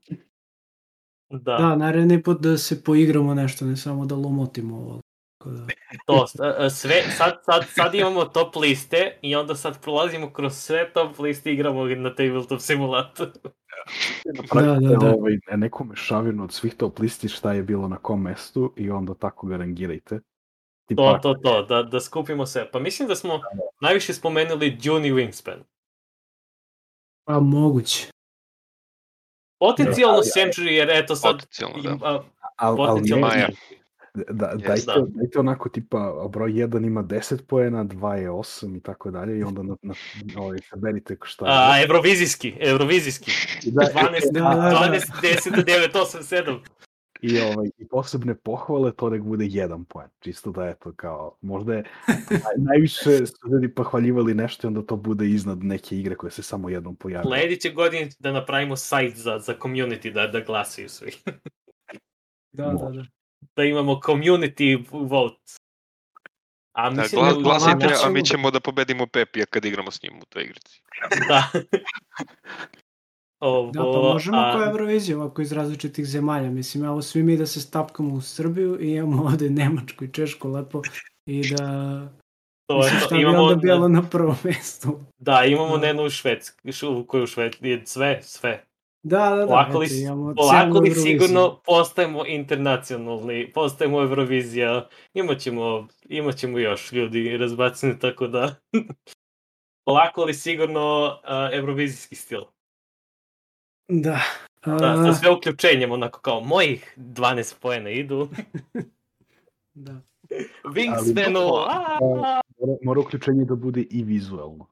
Da, 1.30 1.58
Da, 1.58 1.76
naredni 1.76 2.24
put 2.24 2.40
da 2.40 2.58
se 2.58 2.84
poigramo 2.84 3.34
nešto, 3.34 3.66
ne 3.66 3.78
samo 3.78 4.06
da 4.06 4.16
lomotimo 4.16 4.78
ovo. 4.78 5.02
Tako 5.40 5.50
da... 5.50 5.68
to, 6.08 6.26
a, 6.40 6.66
a, 6.66 6.70
sve, 6.70 7.04
sad, 7.18 7.34
sad, 7.46 7.66
sad 7.76 7.96
imamo 7.96 8.26
top 8.26 8.56
liste 8.56 9.18
i 9.22 9.36
onda 9.36 9.56
sad 9.56 9.82
prolazimo 9.82 10.34
kroz 10.34 10.54
sve 10.54 10.94
top 10.94 11.20
liste 11.20 11.50
i 11.50 11.54
igramo 11.54 11.86
na 11.86 12.16
tabletop 12.16 12.60
simulatoru. 12.62 13.32
Napravite 14.26 14.88
Da, 14.88 14.90
da, 14.90 14.96
da. 14.96 15.16
Ovaj, 15.16 15.38
neku 15.58 15.84
mešavinu 15.84 16.44
od 16.44 16.54
svih 16.54 16.76
top 16.76 17.00
listi 17.00 17.30
šta 17.30 17.54
je 17.54 17.64
bilo 17.64 17.88
na 17.88 17.98
kom 17.98 18.22
mestu 18.22 18.74
i 18.78 18.92
onda 18.92 19.14
tako 19.14 19.48
ga 19.48 19.58
rangirajte. 19.58 20.20
To, 20.96 21.20
to, 21.24 21.34
to, 21.34 21.62
da, 21.62 21.84
da 21.84 22.00
skupimo 22.00 22.46
sve. 22.46 22.72
Pa 22.72 22.80
mislim 22.80 23.08
da 23.08 23.16
smo 23.16 23.42
najviše 23.82 24.14
spomenuli 24.14 24.72
Dune 24.72 25.08
i 25.08 25.14
Wingspan. 25.14 25.64
Pa 27.24 27.40
moguće. 27.40 28.08
Potencijalno 29.60 30.18
Da, 30.18 30.24
ali- 30.36 30.48
Century, 30.52 30.72
jer 30.72 30.90
eto 30.92 31.16
sad 31.16 31.32
Potencijalno, 31.32 31.82
da. 31.82 32.08
a, 32.08 32.10
Al, 32.12 32.24
al 32.56 32.76
potencijalno 32.78 33.28
Maja. 33.28 33.48
Century. 33.48 33.79
Da, 34.14 34.52
Yes, 34.56 34.68
dajte, 34.68 34.84
da. 34.86 35.06
dajte 35.10 35.40
onako 35.40 35.70
tipa 35.70 36.28
broj 36.30 36.52
1 36.52 36.86
ima 36.86 37.04
10 37.04 37.42
poena, 37.48 37.86
2 37.86 38.14
je 38.14 38.30
8 38.30 38.78
i 38.78 38.82
tako 38.82 39.12
dalje 39.12 39.40
i 39.40 39.44
onda 39.44 39.64
na, 39.64 39.76
na, 39.82 39.94
ovaj, 40.38 40.60
saberite 40.70 41.18
šta 41.24 41.46
je. 41.46 41.52
A, 41.56 41.84
evrovizijski, 41.84 42.54
evrovizijski. 42.60 43.32
Da, 43.66 43.82
12, 43.82 44.32
Da, 44.32 44.40
da, 44.40 44.50
da. 44.50 44.90
12, 44.92 45.12
10, 45.22 45.64
9, 45.66 45.94
8, 45.94 46.44
7. 46.44 46.60
I, 47.22 47.40
ovaj, 47.40 47.70
I 47.78 47.88
posebne 47.88 48.36
pohvale, 48.36 48.92
to 48.92 49.10
nek 49.10 49.22
bude 49.22 49.46
jedan 49.46 49.86
poen. 49.86 50.08
Čisto 50.20 50.52
da 50.52 50.66
eto 50.66 50.94
kao, 50.96 51.38
možda 51.42 51.74
je 51.74 51.84
naj, 52.30 52.40
najviše 52.70 53.26
su 53.26 53.50
ljudi 53.52 53.74
pohvaljivali 53.74 54.34
nešto 54.34 54.68
i 54.68 54.70
onda 54.70 54.82
to 54.82 54.96
bude 54.96 55.30
iznad 55.30 55.64
neke 55.64 55.98
igre 55.98 56.16
koje 56.16 56.32
se 56.32 56.44
samo 56.44 56.70
jednom 56.70 56.96
pojavljaju. 56.96 57.42
Sledeće 57.42 57.70
godine 57.70 58.10
da 58.20 58.32
napravimo 58.32 58.76
sajt 58.76 59.16
za, 59.16 59.40
za 59.40 59.56
community, 59.62 60.14
da, 60.14 60.28
da 60.28 60.40
glasaju 60.40 60.90
svi. 60.90 61.12
Da, 62.52 62.66
da, 62.66 62.90
da. 62.90 63.19
Da 63.56 63.64
imamo 63.64 63.94
community 63.96 64.86
vote. 64.92 65.54
A 66.76 66.90
Da, 66.90 67.02
mislim 67.02 67.22
gla, 67.22 67.34
da, 67.34 67.40
glasajte, 67.40 67.86
a 67.86 67.96
ćemo 67.96 68.12
mi 68.12 68.20
da- 68.20 68.26
ćemo 68.26 68.52
da 68.52 68.60
pobedimo 68.60 69.08
Pepija 69.08 69.46
kad 69.46 69.66
igramo 69.66 69.92
s 69.92 70.04
njim 70.04 70.14
u 70.16 70.26
toj 70.26 70.44
igrici. 70.44 70.82
da. 71.28 71.44
Ovo, 73.40 73.72
Da, 73.72 73.80
pa 73.82 74.00
možemo 74.04 74.38
a, 74.38 74.52
kao 74.54 74.64
Eurovizija 74.64 75.18
ovako 75.18 75.42
iz 75.42 75.52
različitih 75.52 76.06
zemalja. 76.06 76.50
Mislim, 76.50 76.84
evo 76.86 77.02
svi 77.02 77.24
mi 77.24 77.38
da 77.38 77.46
se 77.46 77.62
stapkamo 77.62 78.14
u 78.14 78.22
Srbiju 78.22 78.82
i 78.82 78.92
imamo 78.92 79.24
ovde 79.32 79.50
Nemačku 79.50 80.04
i 80.06 80.12
Češku 80.14 80.50
lepo 80.50 80.82
i 81.26 81.50
da... 81.50 81.66
to 82.66 82.76
je 82.76 82.80
Mislim, 82.80 83.00
to. 83.00 83.06
šta 83.06 83.16
bi 83.16 83.22
Imamo, 83.22 83.44
onda 83.44 83.56
bilo 83.56 83.88
na 83.88 84.04
prvom 84.04 84.36
mestu? 84.44 85.00
da, 85.18 85.44
imamo 85.44 85.78
Da. 85.78 85.88
Nenu 85.88 86.04
u 86.04 86.10
Švedski, 86.10 86.72
šu, 86.72 87.06
koju 87.08 87.24
u 87.24 87.28
Švedski, 87.28 87.82
sve, 87.86 88.20
sve. 88.24 88.66
Da, 89.04 89.30
da, 89.30 89.36
da. 89.36 89.46
Polako 89.46 89.80
li, 89.80 89.86
eto, 89.86 89.96
imamo 89.96 90.36
polako 90.36 90.80
li 90.80 90.90
Euroviziju. 90.90 91.04
sigurno 91.04 91.60
postajemo 91.66 92.26
internacionalni, 92.26 93.52
postajemo 93.54 94.02
Eurovizija, 94.02 94.88
imaćemo, 95.14 95.88
imaćemo 96.04 96.60
još 96.60 96.92
ljudi 96.92 97.38
razbaceni, 97.38 98.00
tako 98.00 98.28
da 98.28 98.56
polako 99.86 100.24
li 100.24 100.34
sigurno 100.34 101.06
uh, 101.06 101.58
Eurovizijski 101.58 102.16
stil. 102.16 102.42
Da. 103.88 104.22
Da, 104.66 104.74
A, 104.74 105.06
sa 105.06 105.14
sve 105.14 105.32
uključenjem, 105.32 105.92
onako 105.92 106.20
kao 106.20 106.42
mojih 106.42 106.94
12 106.98 107.56
poena 107.62 107.90
idu. 107.90 108.30
da. 109.74 110.02
Wingspanu! 110.64 111.40
Mora, 112.02 112.42
mora 112.84 113.00
uključenje 113.00 113.46
da 113.46 113.56
bude 113.56 113.82
i 113.90 114.04
vizuelno. 114.04 114.68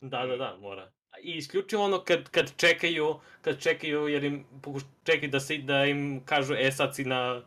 Da, 0.00 0.26
da, 0.26 0.36
da, 0.36 0.56
mora. 0.60 0.90
I 1.22 1.36
isključivo 1.36 1.84
ono 1.84 2.04
kad, 2.04 2.28
kad 2.30 2.56
čekaju, 2.56 3.14
kad 3.42 3.60
čekaju 3.60 4.08
jer 4.08 4.24
im 4.24 4.44
pokuš, 4.62 4.82
čekaju 5.04 5.30
da, 5.30 5.40
se, 5.40 5.58
da 5.58 5.84
im 5.84 6.22
kažu 6.24 6.54
e 6.54 6.72
sad 6.72 6.96
si 6.96 7.04
na 7.04 7.42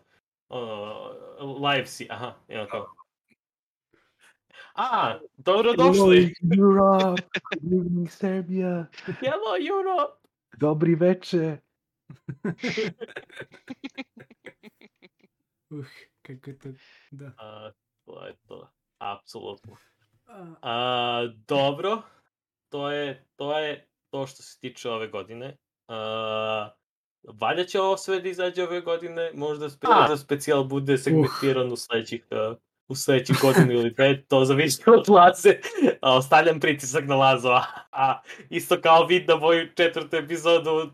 ono, 0.49 1.09
live 1.61 1.85
si, 1.87 2.07
aha, 2.09 2.33
evo 2.47 2.67
kao. 2.71 2.85
A, 4.75 5.19
dobrodošli. 5.37 6.33
Europe, 6.57 7.21
good 7.61 7.73
evening 7.73 8.09
Serbia, 8.09 8.87
Hello 9.05 9.55
Europe. 9.69 10.27
dobri 10.57 10.95
veče. 10.95 11.57
Uh, 15.69 15.85
kako 16.21 16.49
je 16.49 16.59
to, 16.59 16.69
da. 17.11 17.31
A, 17.37 17.71
to 18.05 18.25
je 18.25 18.35
to. 18.47 18.69
Apsolutno. 18.97 19.77
A, 20.61 21.27
dobro, 21.47 22.01
to 22.75 22.91
je, 22.91 23.25
to 23.35 23.59
je 23.59 23.87
to 24.09 24.27
što 24.27 24.43
se 24.43 24.59
tiče 24.59 24.89
ove 24.89 25.07
godine. 25.07 25.57
A, 25.87 26.69
valja 27.23 27.63
će 27.63 27.81
ovo 27.81 27.97
sve 27.97 28.19
da 28.19 28.29
izađe 28.29 28.63
ove 28.63 28.81
godine, 28.81 29.31
možda, 29.33 29.69
spe, 29.69 29.87
možda 29.99 30.17
specijal 30.17 30.63
bude 30.63 30.97
segmentiran 30.97 31.71
u 31.71 31.75
sledećih, 31.75 32.25
uh, 32.31 32.57
u 32.87 32.95
sledećih 32.95 33.37
godinu 33.41 33.71
ili 33.71 33.91
dve, 33.91 34.23
to 34.23 34.45
zavisi 34.45 34.83
od 34.97 35.09
Laze, 35.09 35.59
a, 36.01 36.17
ostavljam 36.17 36.59
pritisak 36.59 37.05
na 37.07 37.15
Lazo, 37.15 37.49
a, 37.49 37.63
a 37.91 38.21
isto 38.49 38.81
kao 38.81 39.05
vid 39.05 39.27
na 39.27 39.35
moju 39.35 39.67
četvrtu 39.75 40.15
epizodu 40.15 40.91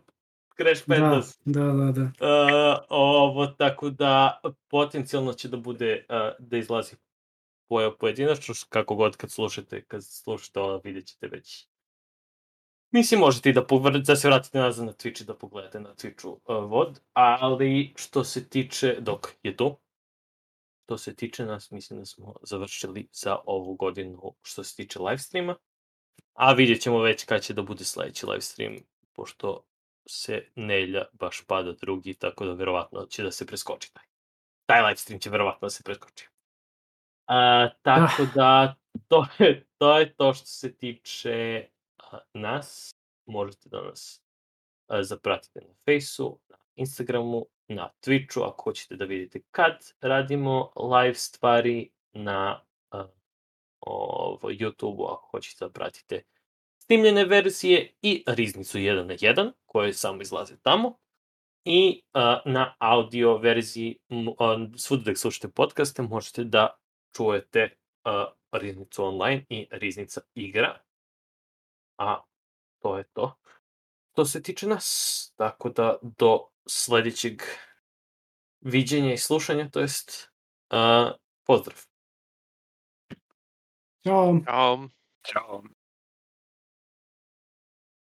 Crash 0.58 0.84
da, 0.88 0.96
Pandas. 0.96 1.40
da, 1.46 1.64
da, 1.64 1.92
da. 1.92 2.02
Uh, 2.02 2.80
ovo, 2.90 3.48
tako 3.48 3.90
da 3.90 4.42
potencijalno 4.70 5.34
će 5.34 5.48
da 5.48 5.58
bude, 5.58 6.06
uh, 6.10 6.48
da 6.48 6.58
izlazi 6.58 6.96
po, 7.70 7.96
pojedinačno, 8.00 8.54
kako 8.70 8.96
god 8.96 9.18
kad 9.18 9.32
slušate, 9.32 9.84
kad 9.84 10.04
slušate 10.04 10.60
ovo, 10.60 10.82
vidjet 10.84 11.06
ćete 11.06 11.28
već. 11.28 11.71
Mislim, 12.92 13.20
možete 13.20 13.50
i 13.50 13.54
da, 13.54 13.62
povr- 13.62 14.06
da 14.06 14.16
se 14.16 14.28
vratite 14.28 14.60
nazad 14.60 14.86
na 14.86 14.94
Twitch 14.94 15.22
i 15.22 15.26
da 15.26 15.36
pogledate 15.38 15.80
na 15.80 15.96
Twitchu 15.96 16.28
uh, 16.28 16.72
vod, 16.72 17.00
ali 17.14 17.94
što 17.96 18.24
se 18.24 18.50
tiče, 18.50 18.98
dok 19.00 19.28
je 19.44 19.58
tu, 19.58 19.78
što 20.84 20.98
se 20.98 21.16
tiče 21.16 21.46
nas, 21.46 21.72
mislim 21.72 22.00
da 22.00 22.06
smo 22.06 22.36
završili 22.44 23.08
za 23.12 23.38
ovu 23.46 23.76
godinu 23.76 24.36
što 24.42 24.64
se 24.64 24.76
tiče 24.76 25.00
live 25.00 25.18
streama, 25.18 25.56
a 26.34 26.54
vidjet 26.54 26.82
ćemo 26.82 27.00
već 27.02 27.26
kad 27.26 27.42
će 27.42 27.54
da 27.54 27.62
bude 27.62 27.84
sledeći 27.84 28.26
live 28.26 28.42
stream, 28.42 28.76
pošto 29.14 29.64
se 30.06 30.48
nelja 30.56 31.06
baš 31.14 31.46
pada 31.48 31.72
drugi, 31.72 32.14
tako 32.14 32.46
da 32.46 32.54
verovatno 32.54 33.06
će 33.06 33.24
da 33.24 33.32
se 33.32 33.48
preskoči 33.48 33.94
taj. 33.94 34.04
Taj 34.66 34.82
live 34.82 34.98
stream 34.98 35.20
će 35.20 35.30
verovatno 35.30 35.66
da 35.66 35.70
se 35.70 35.84
preskoči. 35.84 36.28
A, 37.28 37.70
tako 37.82 38.26
da, 38.36 38.76
to 39.08 39.28
je, 39.40 39.66
to 39.78 40.00
je 40.00 40.14
to 40.16 40.34
što 40.34 40.46
se 40.46 40.74
tiče 40.74 41.68
nas. 42.34 42.92
Možete 43.26 43.70
da 43.70 43.82
nas 43.82 44.22
a, 44.88 45.04
zapratite 45.04 45.60
na 45.62 45.74
Faceu, 45.86 46.40
na 46.50 46.58
Instagramu, 46.76 47.46
na 47.68 47.90
Twitchu, 48.06 48.48
ako 48.48 48.64
hoćete 48.64 48.96
da 48.96 49.06
vidite 49.06 49.42
kad 49.52 49.94
radimo 50.02 50.72
live 50.76 51.16
stvari, 51.16 51.90
na 52.14 52.62
a, 52.92 53.08
ovo, 53.80 54.50
YouTubeu, 54.50 55.14
ako 55.14 55.28
hoćete 55.32 55.66
da 55.66 55.72
pratite 55.72 56.24
snimljene 56.80 57.26
verzije 57.26 57.94
i 58.02 58.24
riznicu 58.28 58.78
1 58.78 59.04
na 59.04 59.14
1, 59.14 59.52
koje 59.66 59.94
samo 59.94 60.22
izlaze 60.22 60.56
tamo. 60.62 60.98
I 61.66 62.02
a, 62.14 62.42
na 62.46 62.76
audio 62.80 63.38
verziji, 63.38 63.98
a, 64.40 64.68
svuda 64.78 65.04
da 65.04 65.16
slušate 65.16 65.48
podcaste, 65.48 66.02
možete 66.02 66.44
da 66.44 66.78
čujete 67.16 67.76
a, 68.04 68.26
riznicu 68.52 69.04
online 69.04 69.46
i 69.50 69.68
riznica 69.72 70.22
igra. 70.36 70.80
A 72.02 72.24
to 72.80 72.98
je 72.98 73.04
to. 73.14 73.38
To 74.12 74.26
se 74.26 74.42
tiče 74.42 74.68
nas, 74.68 74.88
tako 75.36 75.70
da 75.70 75.98
do 76.02 76.40
sledećeg 76.68 77.42
viđenja 78.60 79.14
i 79.14 79.18
slušanja, 79.18 79.70
to 79.70 79.80
jest 79.80 80.32
a, 80.70 81.12
pozdrav. 81.46 81.78
Ćao. 84.04 84.40
Ćao. 84.46 84.88
Ćao. 85.24 85.64